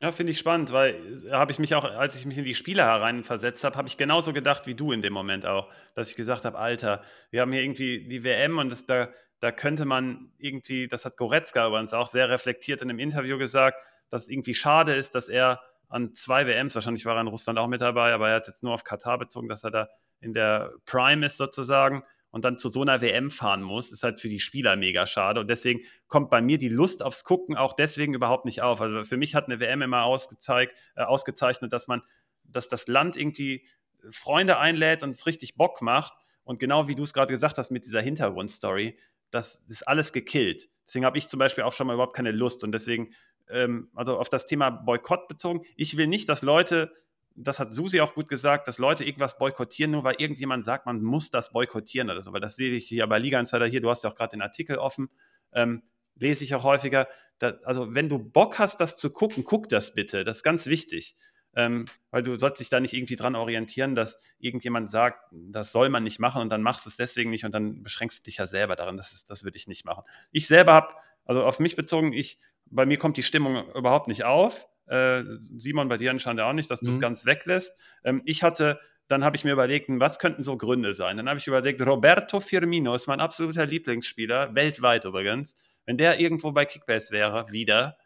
Ja, 0.00 0.12
finde 0.12 0.32
ich 0.32 0.38
spannend, 0.38 0.72
weil 0.72 0.94
äh, 1.26 1.32
habe 1.32 1.52
ich 1.52 1.58
mich 1.58 1.74
auch, 1.74 1.84
als 1.84 2.16
ich 2.16 2.26
mich 2.26 2.36
in 2.36 2.44
die 2.44 2.54
Spiele 2.54 2.82
hereinversetzt 2.82 3.64
habe, 3.64 3.76
habe 3.76 3.88
ich 3.88 3.96
genauso 3.96 4.32
gedacht 4.32 4.66
wie 4.66 4.74
du 4.74 4.92
in 4.92 5.02
dem 5.02 5.12
Moment 5.12 5.46
auch, 5.46 5.70
dass 5.94 6.10
ich 6.10 6.16
gesagt 6.16 6.44
habe, 6.44 6.58
Alter, 6.58 7.02
wir 7.30 7.40
haben 7.40 7.52
hier 7.52 7.62
irgendwie 7.62 8.06
die 8.06 8.24
WM 8.24 8.58
und 8.58 8.70
das, 8.70 8.86
da, 8.86 9.08
da 9.40 9.52
könnte 9.52 9.84
man 9.84 10.32
irgendwie, 10.38 10.88
das 10.88 11.04
hat 11.04 11.16
Goretzka 11.16 11.66
übrigens 11.66 11.92
auch 11.92 12.06
sehr 12.06 12.28
reflektiert 12.30 12.82
in 12.82 12.90
einem 12.90 12.98
Interview 12.98 13.38
gesagt, 13.38 13.78
dass 14.10 14.24
es 14.24 14.28
irgendwie 14.28 14.54
schade 14.54 14.94
ist, 14.94 15.14
dass 15.14 15.28
er 15.28 15.60
an 15.88 16.14
zwei 16.14 16.46
WMs, 16.46 16.74
wahrscheinlich 16.74 17.04
war 17.04 17.14
er 17.16 17.20
in 17.20 17.28
Russland 17.28 17.58
auch 17.58 17.68
mit 17.68 17.80
dabei, 17.80 18.12
aber 18.12 18.28
er 18.30 18.36
hat 18.36 18.46
jetzt 18.46 18.62
nur 18.62 18.72
auf 18.72 18.84
Katar 18.84 19.18
bezogen, 19.18 19.48
dass 19.48 19.64
er 19.64 19.70
da 19.70 19.88
in 20.20 20.32
der 20.32 20.72
Prime 20.86 21.26
ist 21.26 21.36
sozusagen 21.36 22.02
und 22.34 22.44
dann 22.44 22.58
zu 22.58 22.68
so 22.68 22.82
einer 22.82 23.00
WM 23.00 23.30
fahren 23.30 23.62
muss, 23.62 23.92
ist 23.92 24.02
halt 24.02 24.18
für 24.18 24.28
die 24.28 24.40
Spieler 24.40 24.74
mega 24.74 25.06
schade. 25.06 25.38
Und 25.38 25.48
deswegen 25.48 25.82
kommt 26.08 26.30
bei 26.30 26.42
mir 26.42 26.58
die 26.58 26.68
Lust 26.68 27.00
aufs 27.00 27.22
Gucken 27.22 27.56
auch 27.56 27.74
deswegen 27.74 28.12
überhaupt 28.12 28.44
nicht 28.44 28.60
auf. 28.60 28.80
Also 28.80 29.04
für 29.04 29.16
mich 29.16 29.36
hat 29.36 29.44
eine 29.44 29.60
WM 29.60 29.82
immer 29.82 30.02
ausgezeigt, 30.02 30.76
äh, 30.96 31.02
ausgezeichnet, 31.02 31.72
dass 31.72 31.86
man, 31.86 32.02
dass 32.42 32.68
das 32.68 32.88
Land 32.88 33.16
irgendwie 33.16 33.64
Freunde 34.10 34.58
einlädt 34.58 35.04
und 35.04 35.10
es 35.10 35.26
richtig 35.26 35.54
Bock 35.54 35.80
macht. 35.80 36.14
Und 36.42 36.58
genau 36.58 36.88
wie 36.88 36.96
du 36.96 37.04
es 37.04 37.12
gerade 37.12 37.32
gesagt 37.32 37.56
hast 37.56 37.70
mit 37.70 37.84
dieser 37.84 38.00
Hintergrundstory, 38.00 38.96
das 39.34 39.62
ist 39.68 39.86
alles 39.86 40.12
gekillt. 40.12 40.68
Deswegen 40.86 41.04
habe 41.04 41.18
ich 41.18 41.28
zum 41.28 41.38
Beispiel 41.38 41.64
auch 41.64 41.72
schon 41.72 41.86
mal 41.86 41.94
überhaupt 41.94 42.14
keine 42.14 42.30
Lust. 42.30 42.62
Und 42.62 42.72
deswegen 42.72 43.14
ähm, 43.48 43.90
also 43.94 44.18
auf 44.18 44.28
das 44.28 44.46
Thema 44.46 44.70
Boykott 44.70 45.28
bezogen. 45.28 45.62
Ich 45.76 45.96
will 45.96 46.06
nicht, 46.06 46.28
dass 46.28 46.42
Leute, 46.42 46.92
das 47.34 47.58
hat 47.58 47.74
Susi 47.74 48.00
auch 48.00 48.14
gut 48.14 48.28
gesagt, 48.28 48.68
dass 48.68 48.78
Leute 48.78 49.04
irgendwas 49.04 49.38
boykottieren, 49.38 49.92
nur 49.92 50.04
weil 50.04 50.16
irgendjemand 50.18 50.64
sagt, 50.64 50.86
man 50.86 51.02
muss 51.02 51.30
das 51.30 51.52
boykottieren 51.52 52.10
oder 52.10 52.22
so. 52.22 52.32
Weil 52.32 52.40
das 52.40 52.56
sehe 52.56 52.72
ich 52.72 52.86
hier 52.86 53.06
bei 53.06 53.18
Liga 53.18 53.38
Insider 53.38 53.66
hier, 53.66 53.80
du 53.80 53.90
hast 53.90 54.04
ja 54.04 54.10
auch 54.10 54.14
gerade 54.14 54.30
den 54.30 54.42
Artikel 54.42 54.76
offen, 54.76 55.10
ähm, 55.52 55.82
lese 56.14 56.44
ich 56.44 56.54
auch 56.54 56.64
häufiger. 56.64 57.08
Da, 57.38 57.54
also 57.64 57.94
wenn 57.94 58.08
du 58.08 58.18
Bock 58.18 58.58
hast, 58.58 58.80
das 58.80 58.96
zu 58.96 59.10
gucken, 59.10 59.44
guck 59.44 59.68
das 59.68 59.94
bitte. 59.94 60.24
Das 60.24 60.38
ist 60.38 60.42
ganz 60.42 60.66
wichtig. 60.66 61.16
Ähm, 61.56 61.84
weil 62.10 62.22
du 62.22 62.38
sollst 62.38 62.60
dich 62.60 62.68
da 62.68 62.80
nicht 62.80 62.94
irgendwie 62.94 63.16
dran 63.16 63.36
orientieren, 63.36 63.94
dass 63.94 64.18
irgendjemand 64.38 64.90
sagt, 64.90 65.18
das 65.32 65.72
soll 65.72 65.88
man 65.88 66.02
nicht 66.02 66.18
machen 66.18 66.42
und 66.42 66.50
dann 66.50 66.62
machst 66.62 66.84
du 66.84 66.90
es 66.90 66.96
deswegen 66.96 67.30
nicht 67.30 67.44
und 67.44 67.54
dann 67.54 67.82
beschränkst 67.82 68.18
du 68.18 68.22
dich 68.24 68.38
ja 68.38 68.46
selber 68.46 68.76
daran. 68.76 68.96
Das, 68.96 69.12
ist, 69.12 69.30
das 69.30 69.44
würde 69.44 69.56
ich 69.56 69.68
nicht 69.68 69.84
machen. 69.84 70.04
Ich 70.32 70.46
selber 70.46 70.72
habe, 70.72 70.94
also 71.24 71.44
auf 71.44 71.60
mich 71.60 71.76
bezogen, 71.76 72.12
ich 72.12 72.40
bei 72.66 72.86
mir 72.86 72.98
kommt 72.98 73.16
die 73.16 73.22
Stimmung 73.22 73.70
überhaupt 73.74 74.08
nicht 74.08 74.24
auf. 74.24 74.66
Äh, 74.86 75.22
Simon, 75.56 75.88
bei 75.88 75.96
dir 75.96 76.10
anscheinend 76.10 76.42
auch 76.42 76.52
nicht, 76.52 76.70
dass 76.70 76.80
du 76.80 76.88
es 76.88 76.96
mhm. 76.96 77.00
ganz 77.00 77.24
weglässt. 77.24 77.74
Ähm, 78.04 78.22
ich 78.24 78.42
hatte, 78.42 78.80
dann 79.06 79.24
habe 79.24 79.36
ich 79.36 79.44
mir 79.44 79.52
überlegt, 79.52 79.88
was 79.88 80.18
könnten 80.18 80.42
so 80.42 80.56
Gründe 80.56 80.94
sein? 80.94 81.16
Dann 81.16 81.28
habe 81.28 81.38
ich 81.38 81.46
überlegt, 81.46 81.80
Roberto 81.82 82.40
Firmino 82.40 82.94
ist 82.94 83.06
mein 83.06 83.20
absoluter 83.20 83.66
Lieblingsspieler, 83.66 84.54
weltweit 84.54 85.04
übrigens. 85.04 85.56
Wenn 85.86 85.98
der 85.98 86.18
irgendwo 86.18 86.52
bei 86.52 86.64
Kickbase 86.64 87.12
wäre, 87.12 87.46
wieder, 87.50 87.96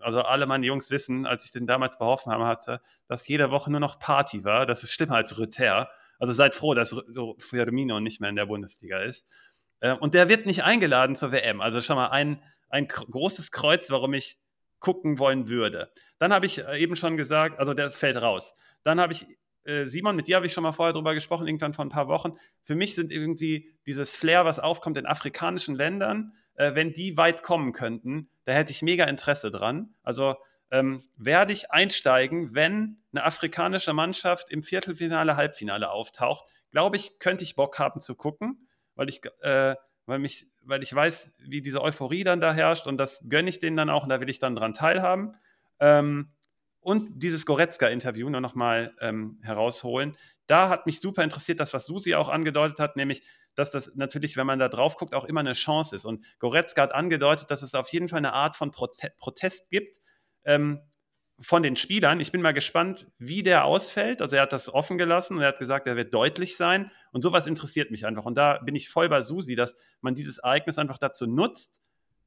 also 0.00 0.22
alle 0.22 0.46
meine 0.46 0.66
Jungs 0.66 0.90
wissen, 0.90 1.26
als 1.26 1.44
ich 1.44 1.52
den 1.52 1.66
damals 1.66 1.98
behoffen 1.98 2.32
hatte, 2.32 2.80
dass 3.06 3.26
jede 3.28 3.50
Woche 3.50 3.70
nur 3.70 3.80
noch 3.80 3.98
Party 3.98 4.44
war. 4.44 4.66
Das 4.66 4.82
ist 4.82 4.92
schlimmer 4.92 5.16
als 5.16 5.38
Rüther. 5.38 5.88
Also 6.18 6.32
seid 6.32 6.54
froh, 6.54 6.74
dass 6.74 6.96
Firmino 7.38 8.00
nicht 8.00 8.20
mehr 8.20 8.30
in 8.30 8.36
der 8.36 8.46
Bundesliga 8.46 9.00
ist. 9.00 9.26
Äh, 9.80 9.94
und 9.94 10.14
der 10.14 10.28
wird 10.28 10.46
nicht 10.46 10.64
eingeladen 10.64 11.16
zur 11.16 11.32
WM. 11.32 11.60
Also 11.60 11.80
schon 11.80 11.96
mal 11.96 12.08
ein, 12.08 12.42
ein 12.68 12.88
großes 12.88 13.50
Kreuz, 13.50 13.90
warum 13.90 14.14
ich 14.14 14.38
gucken 14.80 15.18
wollen 15.18 15.48
würde. 15.48 15.90
Dann 16.18 16.32
habe 16.32 16.46
ich 16.46 16.58
äh, 16.58 16.78
eben 16.78 16.96
schon 16.96 17.16
gesagt, 17.16 17.58
also 17.58 17.74
das 17.74 17.96
fällt 17.96 18.20
raus. 18.20 18.54
Dann 18.82 19.00
habe 19.00 19.12
ich, 19.12 19.26
äh, 19.64 19.84
Simon, 19.84 20.16
mit 20.16 20.28
dir 20.28 20.36
habe 20.36 20.46
ich 20.46 20.52
schon 20.52 20.62
mal 20.62 20.72
vorher 20.72 20.92
drüber 20.92 21.14
gesprochen, 21.14 21.46
irgendwann 21.46 21.74
vor 21.74 21.84
ein 21.84 21.90
paar 21.90 22.08
Wochen. 22.08 22.34
Für 22.62 22.74
mich 22.74 22.94
sind 22.94 23.10
irgendwie 23.10 23.70
dieses 23.86 24.16
Flair, 24.16 24.44
was 24.44 24.58
aufkommt 24.58 24.96
in 24.96 25.06
afrikanischen 25.06 25.74
Ländern, 25.74 26.32
äh, 26.56 26.74
wenn 26.74 26.92
die 26.92 27.16
weit 27.16 27.42
kommen 27.42 27.72
könnten, 27.72 28.28
da 28.44 28.52
hätte 28.52 28.72
ich 28.72 28.82
mega 28.82 29.04
Interesse 29.04 29.50
dran. 29.50 29.94
Also 30.02 30.36
ähm, 30.70 31.04
werde 31.16 31.52
ich 31.52 31.70
einsteigen, 31.70 32.54
wenn 32.54 32.98
eine 33.12 33.24
afrikanische 33.24 33.92
Mannschaft 33.92 34.50
im 34.50 34.62
Viertelfinale, 34.62 35.36
Halbfinale 35.36 35.90
auftaucht. 35.90 36.44
Glaube 36.70 36.96
ich, 36.96 37.18
könnte 37.18 37.44
ich 37.44 37.56
Bock 37.56 37.78
haben 37.78 38.00
zu 38.00 38.14
gucken, 38.14 38.68
weil 38.94 39.08
ich 39.08 39.20
äh, 39.40 39.76
weil, 40.06 40.20
mich, 40.20 40.46
weil 40.62 40.82
ich 40.82 40.94
weiß, 40.94 41.32
wie 41.38 41.60
diese 41.60 41.82
Euphorie 41.82 42.24
dann 42.24 42.40
da 42.40 42.54
herrscht 42.54 42.86
und 42.86 42.96
das 42.96 43.24
gönne 43.28 43.50
ich 43.50 43.58
denen 43.58 43.76
dann 43.76 43.90
auch 43.90 44.04
und 44.04 44.08
da 44.08 44.20
will 44.20 44.30
ich 44.30 44.38
dann 44.38 44.56
dran 44.56 44.72
teilhaben. 44.72 45.36
Ähm, 45.80 46.32
und 46.80 47.20
dieses 47.20 47.44
Goretzka-Interview 47.44 48.28
nur 48.30 48.40
nochmal 48.40 48.94
ähm, 49.00 49.40
herausholen. 49.42 50.16
Da 50.46 50.68
hat 50.68 50.86
mich 50.86 51.00
super 51.00 51.24
interessiert, 51.24 51.58
das, 51.58 51.74
was 51.74 51.86
Susi 51.86 52.14
auch 52.14 52.28
angedeutet 52.28 52.78
hat, 52.78 52.94
nämlich, 52.94 53.22
dass 53.56 53.70
das 53.72 53.92
natürlich, 53.96 54.36
wenn 54.36 54.46
man 54.46 54.58
da 54.58 54.68
drauf 54.68 54.96
guckt, 54.96 55.14
auch 55.14 55.24
immer 55.24 55.40
eine 55.40 55.54
Chance 55.54 55.96
ist. 55.96 56.04
Und 56.04 56.24
Goretzka 56.38 56.82
hat 56.82 56.94
angedeutet, 56.94 57.50
dass 57.50 57.62
es 57.62 57.74
auf 57.74 57.88
jeden 57.88 58.08
Fall 58.08 58.18
eine 58.18 58.32
Art 58.32 58.54
von 58.54 58.70
Prote 58.70 59.10
Protest 59.18 59.68
gibt, 59.70 60.00
ähm, 60.44 60.80
von 61.40 61.62
den 61.62 61.76
Spielern. 61.76 62.20
Ich 62.20 62.32
bin 62.32 62.40
mal 62.40 62.54
gespannt, 62.54 63.08
wie 63.18 63.42
der 63.42 63.64
ausfällt. 63.64 64.22
Also 64.22 64.36
er 64.36 64.42
hat 64.42 64.52
das 64.52 64.72
offen 64.72 64.96
gelassen 64.96 65.36
und 65.36 65.42
er 65.42 65.48
hat 65.48 65.58
gesagt, 65.58 65.86
er 65.86 65.96
wird 65.96 66.14
deutlich 66.14 66.56
sein. 66.56 66.90
Und 67.12 67.22
sowas 67.22 67.46
interessiert 67.46 67.90
mich 67.90 68.06
einfach. 68.06 68.24
Und 68.24 68.36
da 68.36 68.58
bin 68.58 68.74
ich 68.74 68.88
voll 68.88 69.08
bei 69.08 69.20
Susi, 69.20 69.54
dass 69.54 69.74
man 70.00 70.14
dieses 70.14 70.38
Ereignis 70.38 70.78
einfach 70.78 70.98
dazu 70.98 71.26
nutzt, 71.26 71.80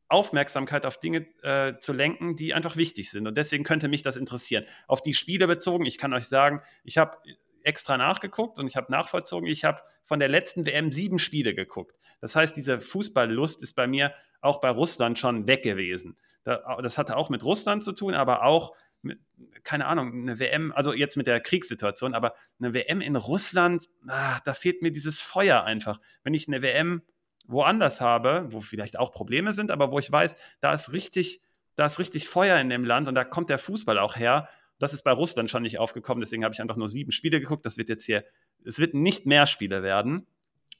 Aufmerksamkeit 0.10 0.86
auf 0.86 1.00
Dinge 1.00 1.28
äh, 1.44 1.78
zu 1.80 1.94
lenken, 1.94 2.36
die 2.36 2.54
einfach 2.54 2.76
wichtig 2.76 3.10
sind. 3.10 3.28
Und 3.28 3.38
deswegen 3.38 3.64
könnte 3.64 3.88
mich 3.88 4.02
das 4.02 4.16
interessieren. 4.16 4.66
Auf 4.88 5.02
die 5.02 5.14
Spiele 5.14 5.48
bezogen, 5.48 5.86
ich 5.86 5.98
kann 5.98 6.14
euch 6.14 6.26
sagen, 6.26 6.62
ich 6.84 6.98
habe 6.98 7.18
extra 7.64 7.98
nachgeguckt 7.98 8.58
und 8.58 8.68
ich 8.68 8.76
habe 8.76 8.92
nachvollzogen, 8.92 9.48
ich 9.48 9.64
habe 9.64 9.82
von 10.04 10.20
der 10.20 10.30
letzten 10.30 10.66
WM 10.66 10.92
sieben 10.92 11.20
Spiele 11.20 11.54
geguckt. 11.54 11.96
Das 12.22 12.36
heißt, 12.36 12.56
diese 12.56 12.82
Fußballlust 12.82 13.62
ist 13.62 13.76
bei 13.76 13.88
mir 13.88 14.14
auch 14.42 14.62
bei 14.62 14.70
Russland 14.70 15.20
schon 15.20 15.48
weg 15.48 15.64
gewesen. 15.64 16.18
das 16.44 16.98
hatte 16.98 17.18
auch 17.18 17.30
mit 17.30 17.44
Russland 17.44 17.84
zu 17.84 17.92
tun, 17.92 18.14
aber 18.14 18.44
auch 18.44 18.74
mit, 19.02 19.20
keine 19.64 19.86
Ahnung, 19.86 20.12
eine 20.14 20.40
WM, 20.40 20.72
also 20.74 20.94
jetzt 20.94 21.16
mit 21.16 21.28
der 21.28 21.40
Kriegssituation, 21.40 22.14
aber 22.14 22.34
eine 22.60 22.74
WM 22.74 23.02
in 23.02 23.16
Russland, 23.16 23.86
ah, 24.08 24.40
da 24.46 24.54
fehlt 24.54 24.82
mir 24.82 24.92
dieses 24.92 25.20
Feuer 25.20 25.64
einfach. 25.64 26.00
Wenn 26.24 26.34
ich 26.34 26.48
eine 26.48 26.62
WM 26.62 27.02
woanders 27.48 28.02
habe, 28.02 28.48
wo 28.50 28.62
vielleicht 28.62 29.00
auch 29.00 29.12
Probleme 29.12 29.54
sind, 29.54 29.72
aber 29.72 29.92
wo 29.92 30.00
ich 30.00 30.12
weiß, 30.12 30.36
da 30.60 30.74
ist 30.74 30.94
richtig, 30.94 31.42
da 31.76 31.88
ist 31.88 32.00
richtig 32.00 32.28
Feuer 32.28 32.60
in 32.60 32.70
dem 32.70 32.84
Land 32.84 33.08
und 33.08 33.16
da 33.16 33.24
kommt 33.24 33.50
der 33.50 33.58
Fußball 33.58 33.98
auch 33.98 34.16
her. 34.16 34.50
Das 34.80 34.94
ist 34.94 35.04
bei 35.04 35.12
Russland 35.12 35.50
schon 35.50 35.64
nicht 35.64 35.78
aufgekommen, 35.78 36.22
deswegen 36.22 36.44
habe 36.44 36.54
ich 36.54 36.62
einfach 36.62 36.78
nur 36.78 36.90
sieben 36.90 37.12
Spiele 37.12 37.40
geguckt. 37.40 37.66
Das 37.66 37.78
wird 37.78 37.90
jetzt 37.90 38.06
hier, 38.06 38.24
es 38.66 38.80
wird 38.80 38.94
nicht 38.94 39.26
mehr 39.26 39.46
Spiele 39.46 39.84
werden. 39.84 40.26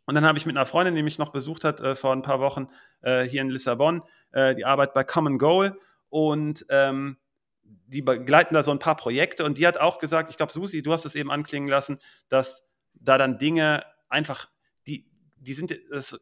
Und 0.06 0.16
dann 0.16 0.26
habe 0.26 0.40
ich 0.40 0.46
mit 0.48 0.58
einer 0.58 0.66
Freundin, 0.66 0.96
die 0.96 1.04
mich 1.04 1.20
noch 1.20 1.30
besucht 1.30 1.64
hat 1.64 1.82
äh, 1.82 1.96
vor 1.96 2.14
ein 2.14 2.24
paar 2.24 2.40
Wochen 2.40 2.68
äh, 3.02 3.24
hier 3.24 3.42
in 3.42 3.50
Lissabon, 3.50 4.02
äh, 4.32 4.56
die 4.56 4.66
Arbeit 4.66 4.96
bei 4.96 5.04
Common 5.04 5.38
Goal 5.38 5.80
und 6.10 6.66
ähm, 6.70 7.18
die 7.64 8.02
begleiten 8.02 8.56
da 8.56 8.64
so 8.64 8.72
ein 8.72 8.80
paar 8.80 8.96
Projekte 8.96 9.46
und 9.46 9.58
die 9.58 9.68
hat 9.68 9.78
auch 9.78 10.00
gesagt, 10.00 10.32
ich 10.32 10.38
glaube, 10.38 10.52
Susi, 10.52 10.82
du 10.82 10.94
hast 10.94 11.06
es 11.06 11.14
eben 11.14 11.30
anklingen 11.30 11.70
lassen, 11.70 12.00
dass 12.28 12.66
da 12.94 13.18
dann 13.18 13.38
Dinge 13.38 13.84
einfach, 14.08 14.50
die, 14.88 15.08
die 15.38 15.54
sind, 15.54 15.78
das, 15.92 16.20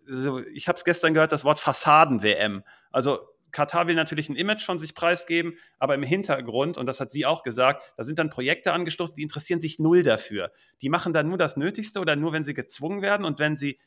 ich 0.54 0.68
habe 0.68 0.78
es 0.78 0.84
gestern 0.84 1.14
gehört, 1.14 1.32
das 1.32 1.46
Wort 1.46 1.60
Fassaden-WM. 1.60 2.64
Also 2.92 3.20
Katar 3.52 3.88
will 3.88 3.96
natürlich 3.96 4.30
ein 4.30 4.36
Image 4.36 4.64
von 4.64 4.78
sich 4.78 4.94
preisgeben, 4.94 5.58
aber 5.80 5.96
im 5.96 6.04
Hintergrund, 6.04 6.78
und 6.78 6.86
das 6.86 7.00
hat 7.00 7.12
sie 7.12 7.26
auch 7.26 7.44
gesagt, 7.44 7.82
da 7.98 8.04
sind 8.04 8.20
dann 8.20 8.30
Projekte 8.30 8.74
angestoßen, 8.74 9.16
die 9.16 9.24
interessieren 9.24 9.62
sich 9.62 9.80
null 9.80 10.04
dafür. 10.04 10.52
Die 10.82 10.90
machen 10.90 11.14
dann 11.14 11.28
nur 11.30 11.38
das 11.38 11.58
Nötigste 11.58 12.00
oder 12.00 12.16
nur, 12.16 12.34
wenn 12.34 12.44
sie 12.44 12.54
gezwungen 12.54 13.02
werden 13.02 13.26
und 13.26 13.40
wenn 13.40 13.58
sie 13.58 13.80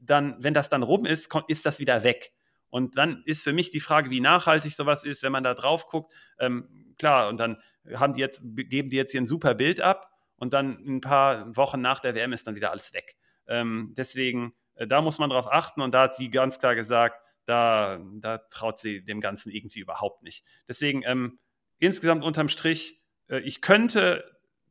dann, 0.00 0.36
wenn 0.40 0.54
das 0.54 0.68
dann 0.68 0.82
rum 0.82 1.06
ist, 1.06 1.28
ist 1.48 1.66
das 1.66 1.78
wieder 1.78 2.04
weg. 2.04 2.32
Und 2.70 2.96
dann 2.96 3.22
ist 3.24 3.42
für 3.42 3.52
mich 3.52 3.70
die 3.70 3.80
Frage, 3.80 4.10
wie 4.10 4.20
nachhaltig 4.20 4.74
sowas 4.74 5.04
ist, 5.04 5.22
wenn 5.22 5.32
man 5.32 5.44
da 5.44 5.54
drauf 5.54 5.86
guckt. 5.86 6.12
Ähm, 6.38 6.94
klar, 6.98 7.28
und 7.28 7.38
dann 7.38 7.58
haben 7.94 8.12
die 8.12 8.20
jetzt, 8.20 8.42
geben 8.44 8.90
die 8.90 8.96
jetzt 8.96 9.12
hier 9.12 9.22
ein 9.22 9.26
super 9.26 9.54
Bild 9.54 9.80
ab 9.80 10.10
und 10.36 10.52
dann 10.52 10.78
ein 10.86 11.00
paar 11.00 11.56
Wochen 11.56 11.80
nach 11.80 12.00
der 12.00 12.14
WM 12.14 12.32
ist 12.32 12.46
dann 12.46 12.54
wieder 12.54 12.70
alles 12.70 12.92
weg. 12.92 13.16
Ähm, 13.46 13.94
deswegen, 13.96 14.54
äh, 14.74 14.86
da 14.86 15.00
muss 15.00 15.18
man 15.18 15.30
drauf 15.30 15.50
achten 15.50 15.80
und 15.80 15.92
da 15.94 16.02
hat 16.02 16.14
sie 16.14 16.30
ganz 16.30 16.58
klar 16.58 16.74
gesagt, 16.74 17.22
da, 17.48 17.98
da 18.16 18.38
traut 18.38 18.78
sie 18.78 19.02
dem 19.02 19.20
Ganzen 19.20 19.50
irgendwie 19.50 19.80
überhaupt 19.80 20.22
nicht. 20.22 20.44
Deswegen 20.68 21.02
ähm, 21.06 21.38
insgesamt 21.78 22.22
unterm 22.22 22.48
Strich, 22.48 23.00
äh, 23.28 23.38
ich 23.38 23.62
könnte 23.62 24.24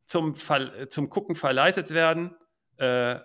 zum, 0.04 0.34
Ver 0.34 0.88
zum 0.88 1.10
Gucken 1.10 1.34
verleitet 1.34 1.90
werden, 1.90 2.36
äh, 2.76 3.16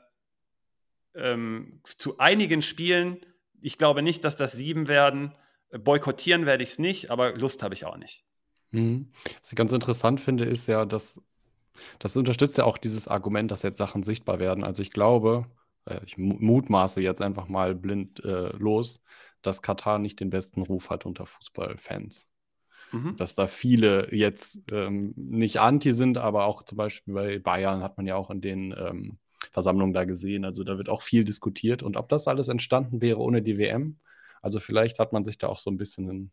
ähm, 1.13 1.81
zu 1.83 2.17
einigen 2.17 2.63
Spielen. 2.63 3.19
Ich 3.61 3.77
glaube 3.77 4.01
nicht, 4.01 4.23
dass 4.23 4.35
das 4.35 4.53
sieben 4.53 4.87
werden. 4.87 5.35
Boykottieren 5.69 6.45
werde 6.47 6.63
ich 6.63 6.71
es 6.71 6.79
nicht, 6.79 7.11
aber 7.11 7.35
Lust 7.35 7.61
habe 7.61 7.75
ich 7.75 7.85
auch 7.85 7.97
nicht. 7.97 8.25
Mhm. 8.71 9.11
Was 9.39 9.51
ich 9.51 9.55
ganz 9.55 9.71
interessant 9.71 10.19
finde, 10.19 10.45
ist 10.45 10.67
ja, 10.67 10.85
dass 10.85 11.21
das 11.99 12.17
unterstützt 12.17 12.57
ja 12.57 12.63
auch 12.63 12.79
dieses 12.79 13.07
Argument, 13.07 13.51
dass 13.51 13.61
jetzt 13.61 13.77
Sachen 13.77 14.01
sichtbar 14.01 14.39
werden. 14.39 14.63
Also 14.63 14.81
ich 14.81 14.91
glaube, 14.91 15.45
äh, 15.85 15.99
ich 16.05 16.17
mutmaße 16.17 17.01
jetzt 17.01 17.21
einfach 17.21 17.47
mal 17.47 17.75
blind 17.75 18.23
äh, 18.23 18.49
los, 18.57 19.01
dass 19.45 19.61
Katar 19.61 19.99
nicht 19.99 20.19
den 20.19 20.29
besten 20.29 20.61
Ruf 20.61 20.89
hat 20.89 21.05
unter 21.05 21.25
Fußballfans. 21.25 22.27
Mhm. 22.91 23.15
Dass 23.15 23.35
da 23.35 23.47
viele 23.47 24.13
jetzt 24.13 24.71
ähm, 24.71 25.13
nicht 25.15 25.59
anti 25.59 25.93
sind, 25.93 26.17
aber 26.17 26.45
auch 26.45 26.63
zum 26.63 26.77
Beispiel 26.77 27.13
bei 27.13 27.39
Bayern 27.39 27.83
hat 27.83 27.97
man 27.97 28.05
ja 28.05 28.15
auch 28.15 28.29
in 28.29 28.41
den 28.41 28.73
ähm, 28.77 29.17
Versammlungen 29.51 29.93
da 29.93 30.05
gesehen. 30.05 30.45
Also 30.45 30.63
da 30.63 30.77
wird 30.77 30.89
auch 30.89 31.01
viel 31.01 31.23
diskutiert. 31.23 31.83
Und 31.83 31.97
ob 31.97 32.09
das 32.09 32.27
alles 32.27 32.47
entstanden 32.47 33.01
wäre 33.01 33.19
ohne 33.19 33.41
die 33.41 33.57
WM, 33.57 33.97
also 34.41 34.59
vielleicht 34.59 34.99
hat 34.99 35.13
man 35.13 35.23
sich 35.23 35.37
da 35.37 35.47
auch 35.47 35.59
so 35.59 35.71
ein 35.71 35.77
bisschen, 35.77 36.31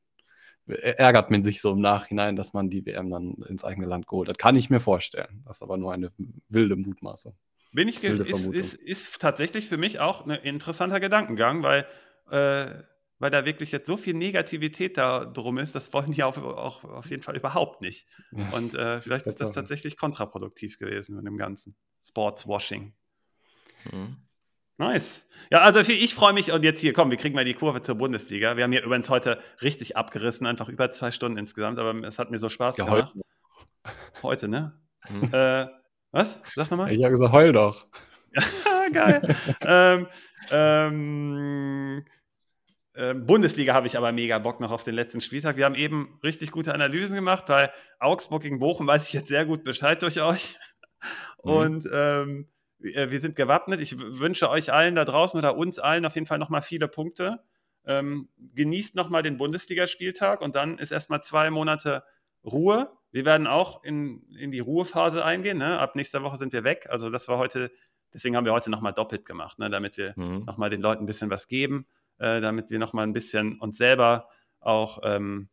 ärgert 0.67 1.31
man 1.31 1.43
sich 1.43 1.61
so 1.61 1.73
im 1.73 1.81
Nachhinein, 1.81 2.37
dass 2.37 2.53
man 2.53 2.69
die 2.69 2.85
WM 2.85 3.11
dann 3.11 3.35
ins 3.49 3.65
eigene 3.65 3.87
Land 3.87 4.07
geholt 4.07 4.29
hat. 4.29 4.39
Kann 4.39 4.57
ich 4.57 4.69
mir 4.69 4.81
vorstellen. 4.81 5.43
Das 5.47 5.59
ist 5.59 5.63
aber 5.63 5.77
nur 5.77 5.93
eine 5.93 6.13
wilde 6.49 6.77
Mutmaßung. 6.77 7.35
Bin 7.73 7.87
ich 7.87 8.03
ist, 8.03 8.47
ist, 8.47 8.75
ist 8.75 9.21
tatsächlich 9.21 9.69
für 9.69 9.77
mich 9.77 10.01
auch 10.01 10.27
ein 10.27 10.31
interessanter 10.31 10.99
Gedankengang, 10.99 11.63
weil 11.63 11.87
äh, 12.31 12.83
weil 13.21 13.31
da 13.31 13.45
wirklich 13.45 13.71
jetzt 13.71 13.87
so 13.87 13.97
viel 13.97 14.15
Negativität 14.15 14.97
da 14.97 15.27
drum 15.27 15.59
ist, 15.59 15.75
das 15.75 15.93
wollen 15.93 16.11
die 16.11 16.25
auch, 16.25 16.37
auch 16.39 16.83
auf 16.85 17.09
jeden 17.11 17.23
Fall 17.23 17.37
überhaupt 17.37 17.83
nicht. 17.83 18.07
Und 18.53 18.75
äh, 18.75 19.01
vielleicht 19.01 19.27
ist 19.27 19.41
das 19.41 19.53
tatsächlich 19.53 19.97
kontraproduktiv 19.97 20.79
gewesen 20.79 21.17
mit 21.17 21.27
dem 21.27 21.37
ganzen 21.37 21.77
Sportswashing. 22.03 22.95
Mhm. 23.93 24.17
Nice. 24.79 25.27
Ja, 25.51 25.59
also 25.59 25.81
ich 25.81 26.15
freue 26.15 26.33
mich 26.33 26.51
und 26.51 26.63
jetzt 26.65 26.81
hier, 26.81 26.95
komm, 26.95 27.11
wir 27.11 27.19
kriegen 27.19 27.35
mal 27.35 27.45
die 27.45 27.53
Kurve 27.53 27.83
zur 27.83 27.97
Bundesliga. 27.97 28.57
Wir 28.57 28.65
haben 28.65 28.73
hier 28.73 28.83
übrigens 28.83 29.11
heute 29.11 29.39
richtig 29.61 29.99
abgerissen, 29.99 30.47
einfach 30.47 30.71
über 30.71 30.91
zwei 30.91 31.11
Stunden 31.11 31.37
insgesamt, 31.37 31.79
aber 31.79 31.95
es 32.07 32.19
hat 32.19 32.31
mir 32.31 32.39
so 32.39 32.49
Spaß 32.49 32.79
ja, 32.79 32.87
gemacht. 32.87 33.13
Heute, 33.13 33.97
heute 34.23 34.49
ne? 34.49 34.81
Mhm. 35.11 35.35
Äh, 35.35 35.67
was? 36.13 36.39
Sag 36.55 36.71
nochmal. 36.71 36.91
Ich 36.93 37.03
habe 37.03 37.11
gesagt, 37.11 37.33
heul 37.33 37.53
doch. 37.53 37.87
Geil. 38.93 39.37
ähm, 39.61 40.07
ähm, 40.51 42.05
Bundesliga 43.15 43.73
habe 43.73 43.87
ich 43.87 43.97
aber 43.97 44.13
mega 44.13 44.39
Bock 44.39 44.61
noch 44.61 44.73
auf 44.73 44.85
den 44.85 44.95
letzten 44.95 45.21
Spieltag. 45.23 45.57
Wir 45.57 45.65
haben 45.65 45.75
eben 45.75 46.19
richtig 46.23 46.51
gute 46.51 46.75
Analysen 46.75 47.15
gemacht, 47.15 47.45
weil 47.49 47.71
Augsburg 47.99 48.43
gegen 48.43 48.59
Bochum 48.59 48.87
weiß 48.87 49.09
ich 49.09 49.15
jetzt 49.15 49.29
sehr 49.29 49.47
gut 49.47 49.65
Bescheid 49.65 50.03
durch 50.03 50.21
euch. 50.21 50.57
Mhm. 51.43 51.51
Und 51.51 51.89
ähm, 51.93 52.49
wir 52.79 53.21
sind 53.21 53.37
gewappnet. 53.37 53.81
Ich 53.81 53.99
wünsche 53.99 54.51
euch 54.51 54.73
allen 54.73 54.95
da 54.95 55.07
draußen 55.07 55.39
oder 55.39 55.57
uns 55.57 55.79
allen 55.79 56.05
auf 56.05 56.15
jeden 56.15 56.27
Fall 56.27 56.39
nochmal 56.39 56.61
viele 56.61 56.89
Punkte. 56.89 57.41
Ähm, 57.87 58.29
genießt 58.55 58.95
nochmal 58.95 59.23
den 59.23 59.39
Bundesligaspieltag 59.39 60.43
und 60.43 60.55
dann 60.55 60.77
ist 60.77 60.91
erstmal 60.91 61.23
zwei 61.23 61.49
Monate 61.49 62.05
Ruhe. 62.45 62.91
Wir 63.11 63.25
werden 63.25 63.47
auch 63.47 63.83
in, 63.83 64.23
in 64.39 64.51
die 64.51 64.61
Ruhephase 64.61 65.25
eingehen. 65.25 65.57
Ne? 65.57 65.79
Ab 65.79 65.97
nächster 65.97 66.23
Woche 66.23 66.37
sind 66.37 66.53
wir 66.53 66.65
weg. 66.65 66.87
Also 66.91 67.09
das 67.09 67.29
war 67.29 67.39
heute, 67.39 67.73
deswegen 68.13 68.37
haben 68.37 68.45
wir 68.45 68.53
heute 68.53 68.71
nochmal 68.71 68.93
doppelt 68.93 69.25
gemacht, 69.25 69.59
ne? 69.59 69.71
damit 69.71 69.97
wir 69.97 70.13
mhm. 70.17 70.45
nochmal 70.45 70.69
den 70.69 70.83
Leuten 70.83 71.05
ein 71.05 71.07
bisschen 71.07 71.31
was 71.31 71.49
geben 71.49 71.87
äh, 72.21 72.41
damit 72.41 72.71
wir 72.71 72.79
noch 72.79 72.93
mal 72.93 73.03
ein 73.03 73.13
bisschen 73.13 73.59
uns 73.59 73.77
selber 73.77 74.29
auch 74.61 75.01
ähm, 75.03 75.49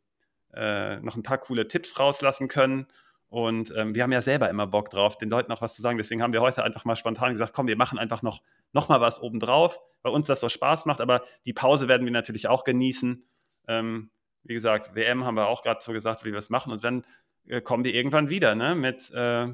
äh, 0.54 1.00
noch 1.00 1.16
ein 1.16 1.24
paar 1.24 1.38
coole 1.38 1.68
Tipps 1.68 1.98
rauslassen 2.00 2.48
können. 2.48 2.88
Und 3.30 3.74
ähm, 3.76 3.94
wir 3.94 4.04
haben 4.04 4.12
ja 4.12 4.22
selber 4.22 4.50
immer 4.50 4.68
Bock 4.68 4.90
drauf, 4.90 5.18
den 5.18 5.30
Leuten 5.30 5.52
auch 5.52 5.62
was 5.62 5.76
zu 5.76 5.82
sagen. 5.82 5.98
Deswegen 5.98 6.22
haben 6.22 6.34
wir 6.34 6.42
heute 6.42 6.64
einfach 6.64 6.86
mal 6.86 6.96
spontan 6.96 7.34
gesagt, 7.34 7.54
komm, 7.54 7.68
wir 7.68 7.78
machen 7.78 8.00
einfach 8.00 8.22
noch, 8.22 8.42
noch 8.72 8.88
mal 8.90 9.02
was 9.02 9.22
obendrauf, 9.22 9.80
weil 10.02 10.14
uns 10.14 10.28
das 10.28 10.40
so 10.40 10.50
Spaß 10.50 10.86
macht. 10.86 11.02
Aber 11.02 11.24
die 11.46 11.54
Pause 11.54 11.88
werden 11.88 12.06
wir 12.06 12.12
natürlich 12.12 12.48
auch 12.48 12.64
genießen. 12.64 13.26
Ähm, 13.68 14.12
wie 14.44 14.54
gesagt, 14.54 14.96
WM 14.96 15.26
haben 15.26 15.36
wir 15.36 15.48
auch 15.48 15.64
gerade 15.64 15.82
so 15.82 15.92
gesagt, 15.92 16.24
wie 16.24 16.32
wir 16.32 16.40
es 16.40 16.50
machen. 16.50 16.72
Und 16.72 16.84
dann 16.84 17.04
äh, 17.48 17.62
kommen 17.62 17.84
wir 17.84 17.94
irgendwann 17.94 18.30
wieder 18.30 18.56
ne, 18.56 18.76
mit, 18.76 19.12
äh, 19.12 19.48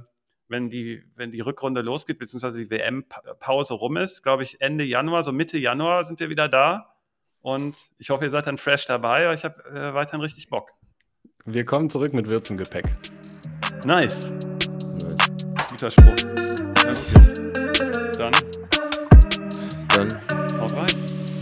wenn, 0.47 0.69
die, 0.69 1.03
wenn 1.15 1.31
die 1.31 1.41
Rückrunde 1.41 1.81
losgeht, 1.81 2.19
beziehungsweise 2.19 2.63
die 2.63 2.69
WM-Pause 2.69 3.73
rum 3.73 3.97
ist, 3.97 4.21
glaube 4.21 4.43
ich, 4.43 4.61
Ende 4.61 4.83
Januar, 4.83 5.23
so 5.23 5.31
Mitte 5.31 5.57
Januar 5.57 6.05
sind 6.05 6.19
wir 6.19 6.29
wieder 6.29 6.47
da. 6.47 6.92
Und 7.43 7.77
ich 7.99 8.09
hoffe, 8.09 8.23
ihr 8.23 8.29
seid 8.29 8.47
dann 8.47 8.57
fresh 8.57 8.85
dabei. 8.85 9.31
Ich 9.33 9.43
habe 9.43 9.63
äh, 9.69 9.93
weiterhin 9.93 10.21
richtig 10.21 10.49
Bock. 10.49 10.71
Wir 11.45 11.65
kommen 11.65 11.89
zurück 11.89 12.13
mit 12.13 12.27
Würzengepäck. 12.27 12.85
Nice. 13.85 14.31
nice. 14.31 15.29
Guter 15.69 15.91
Spruch. 15.91 16.15
Dann. 18.17 18.31
Dann. 19.89 20.59
Haut 20.61 20.73
rein. 20.73 20.95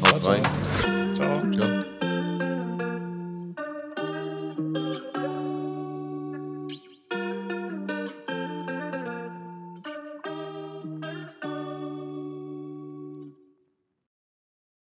Haut 0.07 0.27
rein. 0.27 0.70